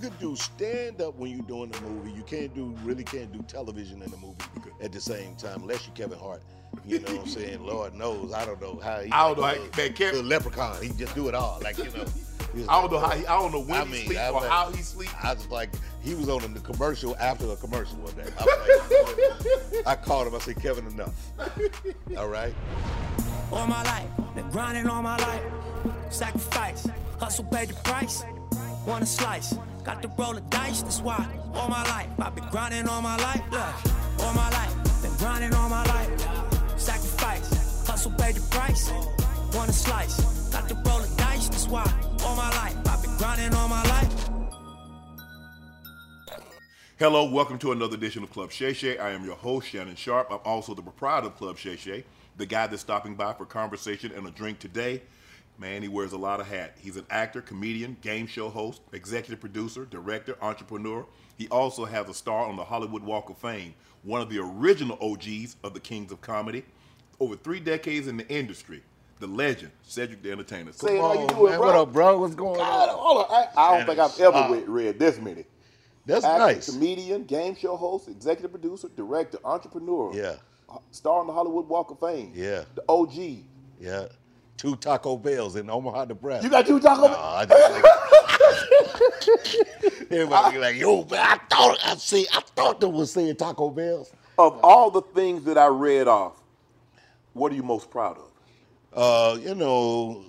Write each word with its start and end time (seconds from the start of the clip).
You 0.00 0.10
can 0.10 0.18
do 0.20 0.36
stand 0.36 1.00
up 1.02 1.16
when 1.16 1.32
you're 1.32 1.42
doing 1.44 1.70
the 1.72 1.80
movie. 1.80 2.12
You 2.12 2.22
can't 2.22 2.54
do 2.54 2.72
really 2.84 3.02
can't 3.02 3.32
do 3.32 3.42
television 3.48 4.00
in 4.00 4.08
the 4.12 4.16
movie 4.18 4.36
at 4.80 4.92
the 4.92 5.00
same 5.00 5.34
time 5.34 5.62
unless 5.62 5.88
you're 5.88 5.96
Kevin 5.96 6.20
Hart. 6.20 6.40
You 6.86 7.00
know 7.00 7.12
what 7.14 7.22
I'm 7.22 7.26
saying? 7.26 7.62
Lord 7.66 7.94
knows, 7.94 8.32
I 8.32 8.44
don't 8.44 8.60
know 8.62 8.78
how 8.80 9.00
he. 9.00 9.10
I 9.10 9.26
don't 9.26 9.38
know 9.38 9.44
how- 9.44 9.54
the, 9.54 9.60
man, 9.60 9.92
Kev- 9.94 10.12
the 10.12 10.22
leprechaun. 10.22 10.80
He 10.82 10.90
just 10.90 11.16
do 11.16 11.26
it 11.26 11.34
all. 11.34 11.58
Like 11.64 11.78
you 11.78 11.86
know. 11.86 12.04
I 12.68 12.80
don't 12.80 12.92
know 12.92 12.98
how 13.00 13.10
he, 13.10 13.26
I 13.26 13.40
don't 13.40 13.50
know 13.50 13.60
when 13.62 13.80
I 13.80 13.84
he 13.86 13.90
mean, 13.92 14.06
sleep 14.06 14.18
I 14.18 14.28
or 14.30 14.40
how 14.42 14.70
he 14.70 14.82
sleep. 14.82 15.24
I 15.24 15.34
was 15.34 15.48
like, 15.48 15.70
he 16.00 16.14
was 16.14 16.28
on 16.28 16.54
the 16.54 16.60
commercial 16.60 17.16
after 17.18 17.50
a 17.50 17.56
commercial 17.56 17.96
one 17.98 18.14
day. 18.14 18.30
I, 18.38 18.44
was 18.44 19.72
like, 19.74 19.86
I 19.86 19.96
called 19.96 20.28
him. 20.28 20.34
I 20.36 20.38
said, 20.38 20.62
Kevin, 20.62 20.86
enough. 20.86 21.14
All 22.16 22.28
right. 22.28 22.54
all 23.52 23.66
my 23.66 23.82
life. 23.82 24.06
Been 24.36 24.48
grinding 24.50 24.86
all 24.86 25.02
my 25.02 25.16
life. 25.18 25.42
Sacrifice, 26.10 26.86
hustle, 27.18 27.44
pay 27.46 27.66
the 27.66 27.74
price. 27.74 28.22
Want 28.86 29.02
a 29.02 29.06
slice, 29.06 29.54
got 29.84 30.02
to 30.02 30.08
roll 30.18 30.34
the 30.34 30.40
dice. 30.42 30.82
That's 30.82 31.00
why 31.00 31.26
all 31.54 31.68
my 31.68 31.82
life 31.84 32.08
I've 32.18 32.34
been 32.34 32.48
grinding 32.50 32.88
all 32.88 33.02
my 33.02 33.16
life. 33.16 33.42
Look, 33.50 34.22
all 34.24 34.34
my 34.34 34.50
life, 34.50 35.02
been 35.02 35.14
grinding 35.18 35.54
all 35.54 35.68
my 35.68 35.84
life. 35.84 36.10
Sacrifice, 36.78 37.86
hustle, 37.86 38.12
pay 38.12 38.32
the 38.32 38.40
price. 38.50 38.90
Want 39.54 39.70
a 39.70 39.72
slice, 39.72 40.50
got 40.52 40.68
to 40.68 40.74
roll 40.74 41.00
the 41.00 41.14
dice. 41.16 41.48
That's 41.48 41.68
why 41.68 41.84
all 42.24 42.36
my 42.36 42.50
life 42.50 42.76
I've 42.88 43.02
been 43.02 43.16
grinding 43.16 43.54
all 43.54 43.68
my 43.68 43.82
life. 43.84 44.28
Hello, 46.98 47.30
welcome 47.30 47.58
to 47.60 47.70
another 47.70 47.94
edition 47.94 48.24
of 48.24 48.30
Club 48.32 48.50
Shay 48.50 48.72
Shay. 48.72 48.98
I 48.98 49.10
am 49.10 49.24
your 49.24 49.36
host, 49.36 49.68
Shannon 49.68 49.94
Sharpe. 49.94 50.32
I'm 50.32 50.40
also 50.44 50.74
the 50.74 50.82
proprietor 50.82 51.28
of 51.28 51.36
Club 51.36 51.56
Shay 51.56 51.76
Shay, 51.76 52.04
the 52.36 52.44
guy 52.44 52.66
that's 52.66 52.82
stopping 52.82 53.14
by 53.14 53.32
for 53.34 53.46
conversation 53.46 54.10
and 54.16 54.26
a 54.26 54.32
drink 54.32 54.58
today. 54.58 55.02
Man, 55.58 55.82
he 55.82 55.88
wears 55.88 56.12
a 56.12 56.16
lot 56.18 56.40
of 56.40 56.46
hat. 56.46 56.76
He's 56.78 56.96
an 56.96 57.04
actor, 57.10 57.40
comedian, 57.42 57.96
game 58.00 58.26
show 58.28 58.48
host, 58.48 58.80
executive 58.92 59.40
producer, 59.40 59.84
director, 59.86 60.36
entrepreneur. 60.40 61.04
He 61.36 61.48
also 61.48 61.84
has 61.84 62.08
a 62.08 62.14
star 62.14 62.44
on 62.46 62.56
the 62.56 62.64
Hollywood 62.64 63.02
Walk 63.02 63.28
of 63.28 63.38
Fame, 63.38 63.74
one 64.04 64.20
of 64.20 64.30
the 64.30 64.38
original 64.38 64.96
OGs 65.00 65.56
of 65.64 65.74
the 65.74 65.80
Kings 65.80 66.12
of 66.12 66.20
Comedy. 66.20 66.64
Over 67.18 67.34
three 67.34 67.58
decades 67.58 68.06
in 68.06 68.16
the 68.16 68.28
industry, 68.28 68.82
the 69.18 69.26
legend, 69.26 69.72
Cedric 69.82 70.22
the 70.22 70.30
Entertainer. 70.30 70.70
Say 70.70 70.96
it 70.98 71.00
how 71.00 71.14
you 71.14 71.20
on, 71.22 71.26
do 71.26 71.34
man. 71.48 71.58
bro. 71.58 71.66
What 71.66 71.74
up, 71.74 71.92
bro? 71.92 72.18
What's 72.20 72.36
going 72.36 72.58
God, 72.58 72.88
on? 72.90 72.94
hold 72.96 73.24
on. 73.24 73.26
I, 73.28 73.48
I 73.60 73.76
don't 73.78 73.86
think 73.86 73.98
I've 73.98 74.20
ever 74.20 74.36
Uh, 74.38 74.50
read, 74.52 74.68
read 74.68 74.98
this 75.00 75.18
many. 75.18 75.44
That's 76.06 76.24
Actor, 76.24 76.38
nice. 76.38 76.70
comedian, 76.70 77.24
game 77.24 77.56
show 77.56 77.76
host, 77.76 78.06
executive 78.08 78.52
producer, 78.52 78.88
director, 78.96 79.38
entrepreneur. 79.44 80.14
Yeah. 80.14 80.36
Star 80.92 81.18
on 81.18 81.26
the 81.26 81.32
Hollywood 81.32 81.68
Walk 81.68 81.90
of 81.90 81.98
Fame. 81.98 82.30
Yeah. 82.34 82.62
The 82.76 82.84
OG. 82.88 83.38
Yeah. 83.80 84.06
Two 84.58 84.74
Taco 84.76 85.16
Bells 85.16 85.54
in 85.54 85.70
Omaha, 85.70 86.06
Nebraska. 86.06 86.44
You 86.44 86.50
got 86.50 86.66
two 86.66 86.80
Taco 86.80 87.06
No, 87.06 87.16
I 87.16 87.46
just 87.46 87.72
like, 87.72 87.84
everybody 90.10 90.54
be 90.56 90.58
like, 90.60 90.76
yo, 90.76 91.04
man, 91.04 91.20
I 91.20 91.38
thought 91.48 91.78
I 91.84 91.94
see, 91.94 92.26
I 92.34 92.40
thought 92.56 92.80
they 92.80 92.88
was 92.88 93.12
saying 93.12 93.36
Taco 93.36 93.70
Bells. 93.70 94.12
Of 94.36 94.58
all 94.64 94.90
the 94.90 95.02
things 95.02 95.44
that 95.44 95.56
I 95.56 95.68
read 95.68 96.08
off, 96.08 96.42
what 97.34 97.52
are 97.52 97.54
you 97.54 97.62
most 97.62 97.88
proud 97.88 98.18
of? 98.18 98.30
Uh, 98.92 99.38
you 99.38 99.54
know, 99.54 100.24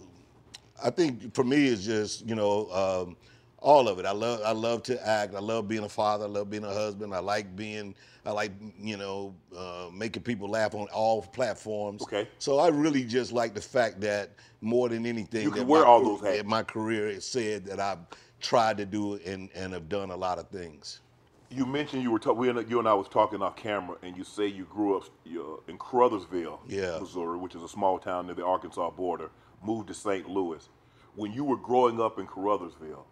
I 0.84 0.92
think 0.92 1.34
for 1.34 1.44
me 1.44 1.68
it's 1.68 1.84
just 1.84 2.26
you 2.28 2.36
know 2.36 2.70
um, 2.72 3.18
all 3.62 3.88
of 3.88 4.00
it. 4.00 4.06
I 4.06 4.12
love 4.12 4.42
I 4.46 4.52
love 4.52 4.84
to 4.84 5.08
act. 5.08 5.36
I 5.36 5.40
love 5.40 5.68
being 5.68 5.84
a 5.84 5.90
father. 5.90 6.26
I 6.26 6.28
love 6.30 6.50
being 6.50 6.64
a 6.64 6.74
husband. 6.74 7.14
I 7.14 7.20
like 7.20 7.56
being 7.56 7.96
I 8.26 8.32
like 8.32 8.52
you 8.80 8.98
know 8.98 9.36
uh, 9.56 9.90
making 9.94 10.24
people 10.24 10.50
laugh 10.50 10.76
on 10.76 10.88
all 10.94 11.22
platforms. 11.22 12.02
Okay. 12.04 12.28
So 12.40 12.60
I 12.60 12.70
really 12.70 13.04
just 13.04 13.32
like 13.32 13.54
the 13.54 13.62
fact 13.62 14.02
that 14.02 14.32
more 14.62 14.90
than 14.90 15.06
anything, 15.06 15.44
You 15.44 15.52
can 15.52 15.62
that 15.62 15.68
wear 15.68 15.82
my 15.84 15.88
all 15.88 16.00
career- 16.02 16.18
those 16.32 16.38
hats. 16.38 16.48
My 16.48 16.64
career 16.64 17.08
has 17.14 17.26
said 17.26 17.66
that 17.66 17.80
I've 17.80 18.00
tried 18.40 18.78
to 18.78 18.86
do 18.86 19.16
and 19.26 19.50
and 19.56 19.74
have 19.74 19.90
done 19.90 20.12
a 20.12 20.18
lot 20.18 20.38
of 20.40 20.48
things. 20.50 21.02
You 21.52 21.66
mentioned 21.66 22.04
you 22.04 22.12
were 22.12 22.20
ta- 22.20 22.32
we 22.34 22.48
and, 22.50 22.70
you 22.70 22.78
and 22.78 22.88
I 22.88 22.94
was 22.94 23.08
talking 23.10 23.42
off 23.42 23.56
camera, 23.56 23.98
and 24.04 24.16
you 24.16 24.24
say 24.24 24.46
you 24.46 24.66
grew 24.66 24.98
up 24.98 25.06
in 25.68 25.80
Caruthersville, 25.80 26.60
Yeah. 26.68 27.00
Missouri, 27.00 27.40
which 27.40 27.56
is 27.56 27.64
a 27.64 27.68
small 27.68 27.98
town 27.98 28.28
near 28.28 28.36
the 28.36 28.46
Arkansas 28.46 28.92
border. 28.92 29.32
Moved 29.64 29.88
to 29.88 29.96
St. 29.96 30.30
Louis. 30.30 30.70
When 31.16 31.34
you 31.34 31.44
were 31.44 31.58
growing 31.58 32.00
up 32.00 32.20
in 32.20 32.28
Caruthersville, 32.28 33.04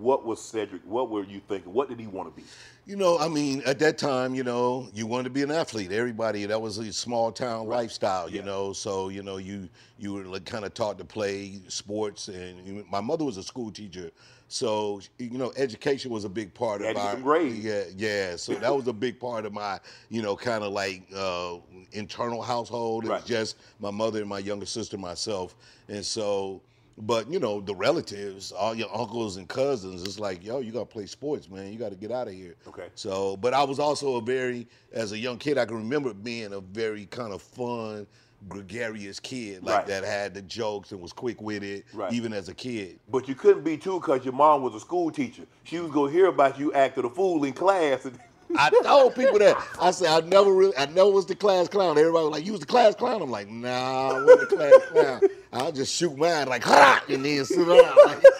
what 0.00 0.24
was 0.24 0.40
Cedric? 0.42 0.82
What 0.84 1.10
were 1.10 1.24
you 1.24 1.40
thinking? 1.48 1.72
What 1.72 1.88
did 1.88 2.00
he 2.00 2.06
want 2.06 2.34
to 2.34 2.40
be? 2.42 2.46
You 2.86 2.96
know, 2.96 3.18
I 3.18 3.28
mean, 3.28 3.62
at 3.66 3.78
that 3.80 3.98
time, 3.98 4.34
you 4.34 4.42
know, 4.42 4.88
you 4.94 5.06
wanted 5.06 5.24
to 5.24 5.30
be 5.30 5.42
an 5.42 5.50
athlete. 5.50 5.92
Everybody, 5.92 6.46
that 6.46 6.60
was 6.60 6.78
a 6.78 6.92
small 6.92 7.30
town 7.30 7.68
lifestyle, 7.68 8.28
you 8.28 8.42
know. 8.42 8.72
So, 8.72 9.10
you 9.10 9.22
know, 9.22 9.36
you 9.36 9.68
you 9.98 10.14
were 10.14 10.24
like 10.24 10.44
kind 10.46 10.64
of 10.64 10.74
taught 10.74 10.98
to 10.98 11.04
play 11.04 11.60
sports, 11.68 12.28
and 12.28 12.66
you- 12.66 12.86
my 12.90 13.00
mother 13.00 13.24
was 13.24 13.36
a 13.36 13.42
school 13.42 13.70
teacher, 13.70 14.10
so 14.48 15.00
you 15.18 15.30
know, 15.38 15.52
education 15.56 16.10
was 16.10 16.24
a 16.24 16.28
big 16.28 16.52
part 16.54 16.80
of 16.80 16.86
my 16.88 16.92
get 16.94 17.02
our 17.02 17.12
some 17.12 17.22
grades. 17.22 17.58
yeah, 17.64 17.82
yeah. 17.96 18.36
So 18.36 18.54
that 18.54 18.74
was 18.74 18.88
a 18.88 18.92
big 18.94 19.20
part 19.20 19.44
of 19.44 19.52
my, 19.52 19.78
you 20.08 20.22
know, 20.22 20.34
kind 20.34 20.64
of 20.64 20.72
like 20.72 21.02
uh, 21.14 21.56
internal 21.92 22.42
household. 22.42 23.04
It 23.04 23.08
Right. 23.10 23.20
was 23.20 23.28
just 23.28 23.56
my 23.78 23.90
mother 23.90 24.20
and 24.20 24.28
my 24.28 24.38
younger 24.38 24.66
sister, 24.66 24.96
myself, 24.98 25.54
and 25.88 26.04
so. 26.04 26.62
But 26.98 27.30
you 27.30 27.38
know 27.38 27.60
the 27.60 27.74
relatives, 27.74 28.52
all 28.52 28.74
your 28.74 28.94
uncles 28.94 29.36
and 29.36 29.48
cousins. 29.48 30.02
It's 30.02 30.18
like, 30.18 30.44
yo, 30.44 30.60
you 30.60 30.72
gotta 30.72 30.84
play 30.86 31.06
sports, 31.06 31.48
man. 31.48 31.72
You 31.72 31.78
got 31.78 31.90
to 31.90 31.96
get 31.96 32.12
out 32.12 32.28
of 32.28 32.34
here. 32.34 32.56
Okay. 32.68 32.88
So, 32.94 33.36
but 33.38 33.54
I 33.54 33.62
was 33.64 33.78
also 33.78 34.16
a 34.16 34.20
very, 34.20 34.66
as 34.92 35.12
a 35.12 35.18
young 35.18 35.38
kid, 35.38 35.56
I 35.56 35.64
can 35.64 35.76
remember 35.76 36.12
being 36.12 36.52
a 36.52 36.60
very 36.60 37.06
kind 37.06 37.32
of 37.32 37.40
fun, 37.40 38.06
gregarious 38.48 39.20
kid, 39.20 39.62
like 39.62 39.76
Right. 39.78 39.86
that 39.86 40.04
had 40.04 40.34
the 40.34 40.42
jokes 40.42 40.92
and 40.92 41.00
was 41.00 41.12
quick 41.12 41.40
witted, 41.40 41.84
Right. 41.92 42.12
even 42.12 42.32
as 42.32 42.48
a 42.48 42.54
kid. 42.54 42.98
But 43.10 43.28
you 43.28 43.34
couldn't 43.34 43.64
be 43.64 43.76
too 43.76 44.00
because 44.00 44.24
your 44.24 44.34
mom 44.34 44.62
was 44.62 44.74
a 44.74 44.80
school 44.80 45.10
teacher. 45.10 45.44
She 45.64 45.78
was 45.78 45.90
gonna 45.90 46.12
hear 46.12 46.26
about 46.26 46.58
you 46.58 46.72
acting 46.72 47.04
a 47.04 47.10
fool 47.10 47.44
in 47.44 47.52
class. 47.52 48.04
And 48.04 48.18
I 48.56 48.70
told 48.82 49.14
people 49.14 49.38
that. 49.38 49.56
I 49.80 49.90
said 49.90 50.08
I 50.08 50.26
never 50.26 50.52
really, 50.52 50.76
I 50.76 50.86
never 50.86 51.10
was 51.10 51.26
the 51.26 51.34
class 51.34 51.68
clown. 51.68 51.98
Everybody 51.98 52.24
was 52.24 52.32
like, 52.32 52.46
"You 52.46 52.52
was 52.52 52.60
the 52.60 52.66
class 52.66 52.94
clown." 52.94 53.22
I'm 53.22 53.30
like, 53.30 53.48
"Nah, 53.48 54.10
I 54.10 54.22
wasn't 54.22 54.50
the 54.50 54.56
class 54.56 54.86
clown. 54.90 55.20
I'll 55.52 55.72
just 55.72 55.94
shoot 55.94 56.16
mine 56.16 56.48
like, 56.48 56.62
ha, 56.62 57.02
and 57.08 57.24
then 57.24 57.44
sit 57.44 57.66
down." 57.66 58.22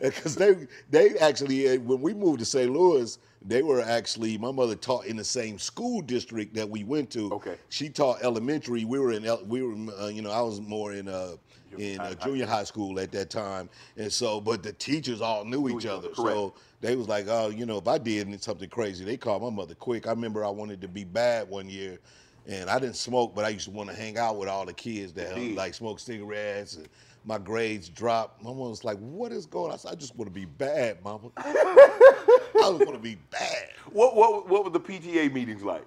Because 0.00 0.34
they, 0.36 0.66
they 0.90 1.10
actually, 1.18 1.68
uh, 1.68 1.80
when 1.80 2.00
we 2.00 2.12
moved 2.12 2.40
to 2.40 2.44
St. 2.44 2.70
Louis, 2.70 3.18
they 3.44 3.62
were 3.62 3.80
actually 3.80 4.36
my 4.38 4.50
mother 4.50 4.74
taught 4.74 5.06
in 5.06 5.16
the 5.16 5.24
same 5.24 5.58
school 5.58 6.00
district 6.02 6.54
that 6.54 6.68
we 6.68 6.84
went 6.84 7.10
to. 7.10 7.32
Okay. 7.32 7.56
She 7.68 7.88
taught 7.88 8.22
elementary. 8.22 8.84
We 8.84 8.98
were 8.98 9.12
in, 9.12 9.22
we 9.48 9.62
were, 9.62 9.74
uh, 10.00 10.08
you 10.08 10.22
know, 10.22 10.30
I 10.30 10.42
was 10.42 10.60
more 10.60 10.92
in. 10.92 11.08
Uh, 11.08 11.36
in 11.78 12.00
uh, 12.00 12.14
junior 12.14 12.46
high 12.46 12.64
school 12.64 12.98
at 13.00 13.12
that 13.12 13.30
time, 13.30 13.68
and 13.96 14.12
so, 14.12 14.40
but 14.40 14.62
the 14.62 14.72
teachers 14.72 15.20
all 15.20 15.44
knew 15.44 15.68
each 15.68 15.86
other, 15.86 16.08
correct. 16.08 16.16
So 16.16 16.54
they 16.80 16.96
was 16.96 17.08
like, 17.08 17.26
oh, 17.28 17.48
you 17.48 17.66
know, 17.66 17.78
if 17.78 17.88
I 17.88 17.98
did 17.98 18.42
something 18.42 18.68
crazy, 18.68 19.04
they 19.04 19.16
called 19.16 19.42
my 19.42 19.50
mother 19.50 19.74
quick. 19.74 20.06
I 20.06 20.10
remember 20.10 20.44
I 20.44 20.50
wanted 20.50 20.80
to 20.82 20.88
be 20.88 21.04
bad 21.04 21.48
one 21.48 21.68
year, 21.68 21.98
and 22.46 22.68
I 22.68 22.78
didn't 22.78 22.96
smoke, 22.96 23.34
but 23.34 23.44
I 23.44 23.50
used 23.50 23.66
to 23.66 23.70
want 23.70 23.90
to 23.90 23.96
hang 23.96 24.18
out 24.18 24.36
with 24.36 24.48
all 24.48 24.66
the 24.66 24.72
kids 24.72 25.12
that 25.14 25.32
Indeed. 25.36 25.56
like 25.56 25.74
smoke 25.74 26.00
cigarettes. 26.00 26.76
And 26.76 26.88
my 27.24 27.38
grades 27.38 27.88
dropped. 27.88 28.42
Mama 28.42 28.68
was 28.68 28.84
like, 28.84 28.98
"What 28.98 29.32
is 29.32 29.46
going 29.46 29.66
on?" 29.68 29.74
I 29.74 29.76
said, 29.76 29.92
"I 29.92 29.94
just 29.94 30.16
want 30.16 30.32
to 30.32 30.34
be 30.34 30.46
bad, 30.46 31.02
Mama. 31.04 31.30
I 31.36 32.52
just 32.54 32.86
want 32.86 32.94
to 32.94 32.98
be 32.98 33.16
bad." 33.30 33.68
what 33.92 34.16
what 34.16 34.48
what 34.48 34.64
were 34.64 34.70
the 34.70 34.80
PTA 34.80 35.32
meetings 35.32 35.62
like? 35.62 35.86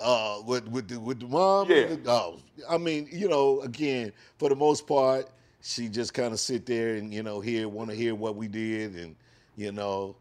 Uh, 0.00 0.40
with 0.46 0.66
with 0.68 0.88
the, 0.88 0.98
with 1.00 1.20
the 1.20 1.26
mom. 1.26 1.70
Yeah. 1.70 1.76
and 1.76 2.04
the- 2.04 2.10
oh, 2.10 2.38
I 2.68 2.78
mean, 2.78 3.08
you 3.10 3.28
know, 3.28 3.60
again, 3.60 4.12
for 4.38 4.48
the 4.48 4.56
most 4.56 4.86
part, 4.86 5.28
she 5.60 5.88
just 5.88 6.12
kind 6.14 6.32
of 6.32 6.40
sit 6.40 6.66
there 6.66 6.96
and 6.96 7.12
you 7.12 7.22
know 7.22 7.40
hear 7.40 7.68
want 7.68 7.90
to 7.90 7.96
hear 7.96 8.14
what 8.14 8.36
we 8.36 8.48
did 8.48 8.94
and 8.96 9.16
you 9.56 9.72
know 9.72 10.16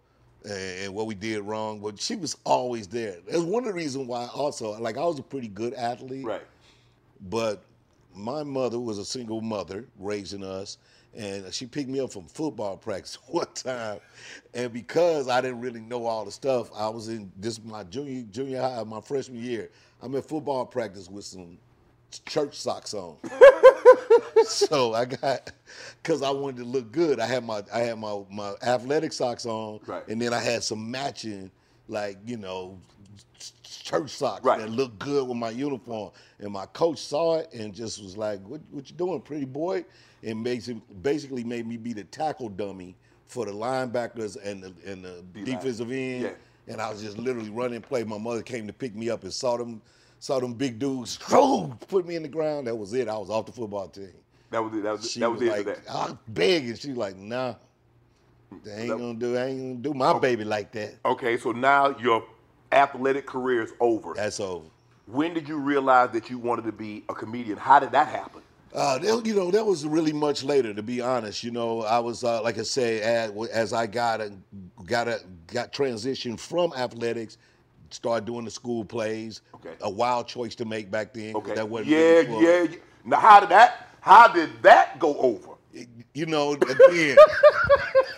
and, 0.46 0.86
and 0.86 0.94
what 0.94 1.08
we 1.08 1.16
did 1.16 1.42
wrong. 1.42 1.80
But 1.80 2.00
she 2.00 2.16
was 2.16 2.38
always 2.44 2.88
there. 2.88 3.18
That's 3.28 3.44
one 3.44 3.64
of 3.64 3.68
the 3.70 3.74
reasons 3.74 4.08
why 4.08 4.28
also 4.34 4.80
like 4.80 4.98
I 4.98 5.04
was 5.04 5.20
a 5.20 5.24
pretty 5.24 5.50
good 5.50 5.74
athlete. 5.74 6.26
Right. 6.26 6.44
But 7.30 7.64
my 8.16 8.44
mother 8.44 8.80
was 8.80 8.98
a 8.98 9.06
single 9.06 9.42
mother 9.42 9.86
raising 10.00 10.44
us, 10.44 10.78
and 11.16 11.54
she 11.54 11.66
picked 11.66 11.90
me 11.90 12.00
up 12.00 12.12
from 12.12 12.24
football 12.28 12.78
practice 12.78 13.18
one 13.28 13.48
time. 13.54 14.00
And 14.54 14.72
because 14.74 15.30
I 15.30 15.42
didn't 15.42 15.62
really 15.62 15.82
know 15.82 16.06
all 16.06 16.26
the 16.26 16.32
stuff, 16.32 16.70
I 16.76 16.90
was 16.90 17.10
in 17.10 17.32
this 17.38 17.64
my 17.64 17.84
junior 17.84 18.24
junior 18.32 18.62
high, 18.62 18.84
my 18.84 19.02
freshman 19.02 19.42
year. 19.42 19.70
I'm 20.02 20.16
at 20.16 20.26
football 20.28 20.66
practice 20.66 21.10
with 21.10 21.26
some 21.26 21.58
church 22.26 22.56
socks 22.60 22.94
on. 22.94 23.18
so 24.46 24.94
I 24.94 25.06
got 25.06 25.52
because 26.02 26.22
I 26.22 26.30
wanted 26.32 26.58
to 26.58 26.66
look 26.66 26.92
good. 26.92 27.20
I 27.20 27.26
had 27.26 27.44
my 27.44 27.64
I 27.74 27.80
had 27.80 27.98
my 28.00 28.22
my 28.30 28.54
athletic 28.64 29.14
socks 29.14 29.46
on, 29.46 29.80
Right. 29.86 30.08
and 30.08 30.22
then 30.22 30.34
I 30.34 30.40
had 30.40 30.64
some 30.64 30.90
matching 30.92 31.52
like 31.88 32.18
you 32.26 32.38
know 32.38 32.80
church 33.64 34.12
socks 34.12 34.44
Right. 34.44 34.60
that 34.60 34.70
looked 34.70 35.00
good 35.00 35.28
with 35.28 35.38
my 35.38 35.50
uniform. 35.50 36.12
And 36.40 36.52
my 36.52 36.66
coach 36.68 37.00
saw 37.00 37.40
it 37.40 37.54
and 37.54 37.74
just 37.74 38.02
was 38.02 38.18
like, 38.18 38.42
"What 38.48 38.62
what 38.72 38.90
you 38.90 38.96
doing, 38.96 39.22
pretty 39.22 39.46
boy?" 39.46 39.86
And 40.24 40.44
basically 40.44 40.82
basically 41.02 41.44
made 41.44 41.68
me 41.68 41.78
be 41.78 41.94
the 41.94 42.04
tackle 42.06 42.50
dummy 42.50 42.96
for 43.28 43.46
the 43.46 43.52
linebackers 43.52 44.38
and 44.44 44.64
the 44.64 44.74
and 44.86 45.04
the 45.04 45.24
defensive 45.44 45.92
end. 45.92 46.24
Yeah. 46.24 46.30
And 46.68 46.82
I 46.82 46.90
was 46.90 47.02
just 47.02 47.18
literally 47.18 47.50
running 47.50 47.82
play. 47.82 48.04
My 48.06 48.18
mother 48.18 48.42
came 48.42 48.68
to 48.68 48.74
pick 48.74 48.96
me 48.96 49.10
up 49.10 49.24
and 49.24 49.34
saw 49.34 49.58
them 49.58 49.82
saw 50.20 50.40
them 50.40 50.54
big 50.54 50.80
dudes 50.80 51.18
put 51.88 52.06
me 52.08 52.16
in 52.16 52.24
the 52.24 52.30
ground. 52.30 52.68
That 52.68 52.76
was 52.76 52.94
it. 52.94 53.10
I 53.10 53.18
was 53.18 53.30
off 53.30 53.46
the 53.46 53.52
football 53.52 53.90
team. 53.90 54.14
That 54.52 54.64
was 54.64 54.74
it. 54.74 54.84
That 54.84 54.92
was, 54.94 55.12
She 55.12 55.20
that 55.20 55.32
was, 55.32 55.42
was, 55.42 55.50
it 55.50 55.52
like, 55.52 55.66
that. 55.66 55.80
I 55.92 56.06
was 56.06 56.16
begging. 56.30 56.76
She 56.76 56.90
was 56.90 56.98
like, 56.98 57.18
nah. 57.18 57.56
They 58.64 58.72
ain't 58.72 58.90
That- 58.90 58.98
gonna 59.00 59.14
do. 59.16 59.36
I 59.36 59.46
ain't 59.48 59.60
gonna 59.60 59.76
do 59.76 59.94
my 59.96 60.18
baby 60.20 60.44
like 60.46 60.72
that. 60.74 60.94
Okay, 61.04 61.38
so 61.38 61.52
now 61.52 61.98
your 61.98 62.24
athletic 62.72 63.26
career 63.26 63.64
is 63.64 63.74
over. 63.82 64.14
That's 64.16 64.40
over. 64.40 64.68
when 65.08 65.34
did 65.34 65.50
you 65.50 65.58
realize 65.58 66.12
that 66.12 66.30
you 66.30 66.38
wanted 66.38 66.66
to 66.66 66.72
be 66.72 67.04
a 67.10 67.16
comedian? 67.16 67.58
How 67.58 67.80
did 67.80 67.92
that 67.94 68.08
happen? 68.08 68.43
Uh, 68.74 68.98
that- 68.98 69.26
you 69.26 69.36
know, 69.36 69.52
that 69.52 69.66
was 69.66 69.86
really 69.86 70.14
much 70.14 70.44
later, 70.44 70.74
to 70.74 70.82
be 70.84 71.00
honest. 71.00 71.44
You 71.44 71.52
know, 71.52 71.82
I 71.84 72.00
was 72.00 72.24
uh, 72.24 72.42
like 72.42 72.58
I 72.58 72.64
say, 72.64 73.02
as, 73.02 73.32
as 73.52 73.72
I 73.74 73.86
got 73.88 74.20
a, 74.22 74.32
got 74.86 75.08
a, 75.08 75.20
got 75.48 75.72
transitioned 75.72 76.40
from 76.40 76.74
athletics, 76.74 77.38
started 77.92 78.26
doing 78.26 78.46
the 78.46 78.52
school 78.52 78.84
plays. 78.84 79.42
Okay. 79.56 79.74
A 79.82 79.90
wild 79.90 80.28
choice 80.28 80.56
to 80.56 80.66
make 80.66 80.90
back 80.90 81.14
then. 81.14 81.36
Okay. 81.36 81.54
That 81.54 81.70
wasn't 81.70 81.90
yeah, 81.90 82.22
yeah, 82.22 82.64
yeah. 82.64 82.76
Now, 83.06 83.20
how 83.20 83.40
did 83.40 83.50
that? 83.50 83.90
How 84.02 84.28
did 84.28 84.50
that 84.64 85.00
go 85.00 85.18
over? 85.20 85.50
You 86.14 86.26
know, 86.28 86.54
again, 86.54 87.18
it 87.18 87.18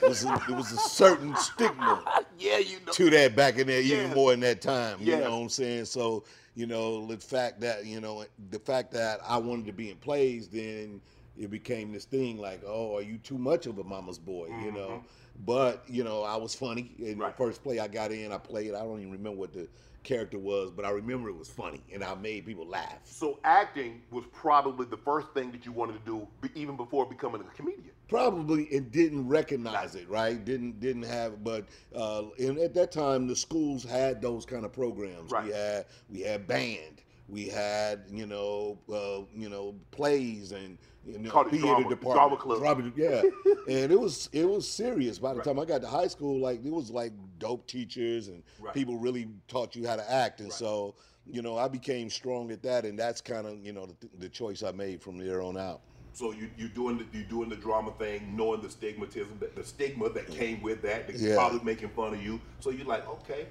was 0.01 0.25
a, 0.25 0.33
it 0.33 0.55
was 0.55 0.71
a 0.71 0.77
certain 0.77 1.35
stigma. 1.37 2.03
Yeah, 2.37 2.57
you 2.57 2.79
know. 2.85 2.91
to 2.91 3.09
that 3.11 3.33
back 3.33 3.57
in 3.59 3.67
there, 3.67 3.79
even 3.79 4.13
more 4.13 4.33
in 4.33 4.41
that 4.41 4.61
time. 4.61 4.97
Yeah. 4.99 5.15
You 5.15 5.23
know 5.23 5.37
what 5.37 5.43
I'm 5.43 5.49
saying? 5.49 5.85
So, 5.85 6.25
you 6.55 6.65
know, 6.67 7.05
the 7.07 7.17
fact 7.17 7.61
that, 7.61 7.85
you 7.85 8.01
know, 8.01 8.25
the 8.49 8.59
fact 8.59 8.91
that 8.93 9.19
I 9.27 9.37
wanted 9.37 9.67
to 9.67 9.73
be 9.73 9.91
in 9.91 9.97
plays, 9.97 10.47
then 10.49 11.01
it 11.37 11.49
became 11.51 11.91
this 11.91 12.05
thing 12.05 12.37
like, 12.37 12.61
oh, 12.65 12.97
are 12.97 13.01
you 13.01 13.17
too 13.17 13.37
much 13.37 13.67
of 13.67 13.77
a 13.79 13.83
mama's 13.83 14.19
boy? 14.19 14.47
You 14.63 14.71
know? 14.71 15.03
But, 15.45 15.83
you 15.87 16.03
know, 16.03 16.23
I 16.23 16.37
was 16.37 16.55
funny. 16.55 16.95
In 16.99 17.05
Mm-hmm. 17.05 17.21
Right. 17.21 17.37
the 17.37 17.43
first 17.43 17.63
play 17.63 17.79
I 17.79 17.87
got 17.87 18.11
in, 18.11 18.31
I 18.31 18.37
played, 18.37 18.73
I 18.73 18.79
don't 18.83 18.99
even 18.99 19.11
remember 19.11 19.39
what 19.39 19.53
the 19.53 19.67
character 20.03 20.39
was, 20.39 20.71
but 20.71 20.85
I 20.85 20.91
remember 20.91 21.29
it 21.29 21.35
was 21.37 21.49
funny 21.49 21.81
and 21.93 22.03
I 22.03 22.15
made 22.15 22.45
people 22.45 22.67
laugh. 22.67 22.99
So 23.03 23.39
acting 23.43 24.03
was 24.11 24.25
probably 24.31 24.85
the 24.85 24.97
first 24.97 25.29
thing 25.33 25.51
that 25.51 25.65
you 25.65 25.71
wanted 25.73 25.93
to 25.93 26.05
do, 26.05 26.27
even 26.55 26.77
before 26.77 27.05
becoming 27.05 27.41
a 27.41 27.55
comedian. 27.55 27.94
Probably 28.07 28.67
and 28.75 28.91
didn't 28.91 29.27
recognize 29.27 29.95
it 29.95 30.07
right? 30.09 30.43
Didn't 30.43 30.79
didn't 30.79 31.03
have 31.03 31.43
but 31.43 31.65
uh 31.95 32.23
and 32.39 32.57
at 32.59 32.73
that 32.75 32.91
time 32.91 33.27
the 33.27 33.35
schools 33.35 33.83
had 33.83 34.21
those 34.21 34.45
kind 34.45 34.65
of 34.65 34.71
programs. 34.73 35.31
Right. 35.31 35.45
we 35.45 35.51
had 35.51 35.85
we 36.09 36.21
had 36.21 36.47
band. 36.47 37.01
We 37.27 37.47
had 37.47 38.03
you 38.11 38.25
know 38.27 38.77
uh 38.91 39.21
you 39.35 39.49
know 39.49 39.75
plays 39.91 40.51
and 40.51 40.77
you 41.05 41.19
know 41.19 41.31
Called 41.31 41.49
theater 41.49 41.65
drama- 41.67 41.89
department. 41.89 42.39
Drama 42.39 42.91
club. 42.91 42.93
Yeah. 42.95 43.21
And 43.67 43.91
it 43.91 43.99
was 43.99 44.29
it 44.31 44.47
was 44.47 44.67
serious. 44.69 45.17
By 45.17 45.33
the 45.33 45.41
time 45.41 45.59
i 45.59 45.65
got 45.65 45.81
to 45.81 45.87
high 45.87 46.07
school 46.07 46.39
like 46.39 46.63
it 46.63 46.71
was 46.71 46.91
like 46.91 47.13
dope 47.39 47.65
teachers 47.67 48.27
and 48.27 48.43
Right. 48.59 48.73
people 48.75 48.97
really 48.97 49.27
taught 49.47 49.75
you 49.75 49.87
how 49.87 49.95
to 49.95 50.11
act. 50.11 50.39
And 50.41 50.53
so 50.53 50.93
you 51.27 51.41
know 51.41 51.57
i 51.57 51.67
became 51.67 52.07
strong 52.07 52.51
at 52.51 52.61
that 52.61 52.85
and 52.85 52.99
that's 52.99 53.19
kind 53.19 53.47
of 53.47 53.57
you 53.65 53.73
know 53.73 53.87
the, 53.87 53.95
the 54.19 54.29
choice 54.29 54.61
i 54.61 54.71
made 54.71 55.01
from 55.01 55.17
there 55.17 55.41
on 55.41 55.57
out 55.57 55.81
So 56.15 56.31
you 56.31 56.49
you 56.57 56.69
doing 56.69 56.97
the, 56.97 57.05
you 57.17 57.25
doing 57.25 57.49
the 57.49 57.57
drama 57.57 57.91
thing, 57.99 58.35
knowing 58.37 58.61
the 58.61 58.69
stigmatism, 58.69 59.37
that 59.41 59.53
the 59.53 59.63
stigma 59.65 60.09
that 60.11 60.29
came 60.31 60.61
with 60.61 60.81
that, 60.83 61.07
the 61.07 61.13
Yeah. 61.19 61.35
probably 61.35 61.59
making 61.63 61.89
fun 61.89 62.13
of 62.13 62.23
you. 62.23 62.39
So 62.61 62.69
you're 62.69 62.87
like, 62.87 63.07
okay, 63.09 63.47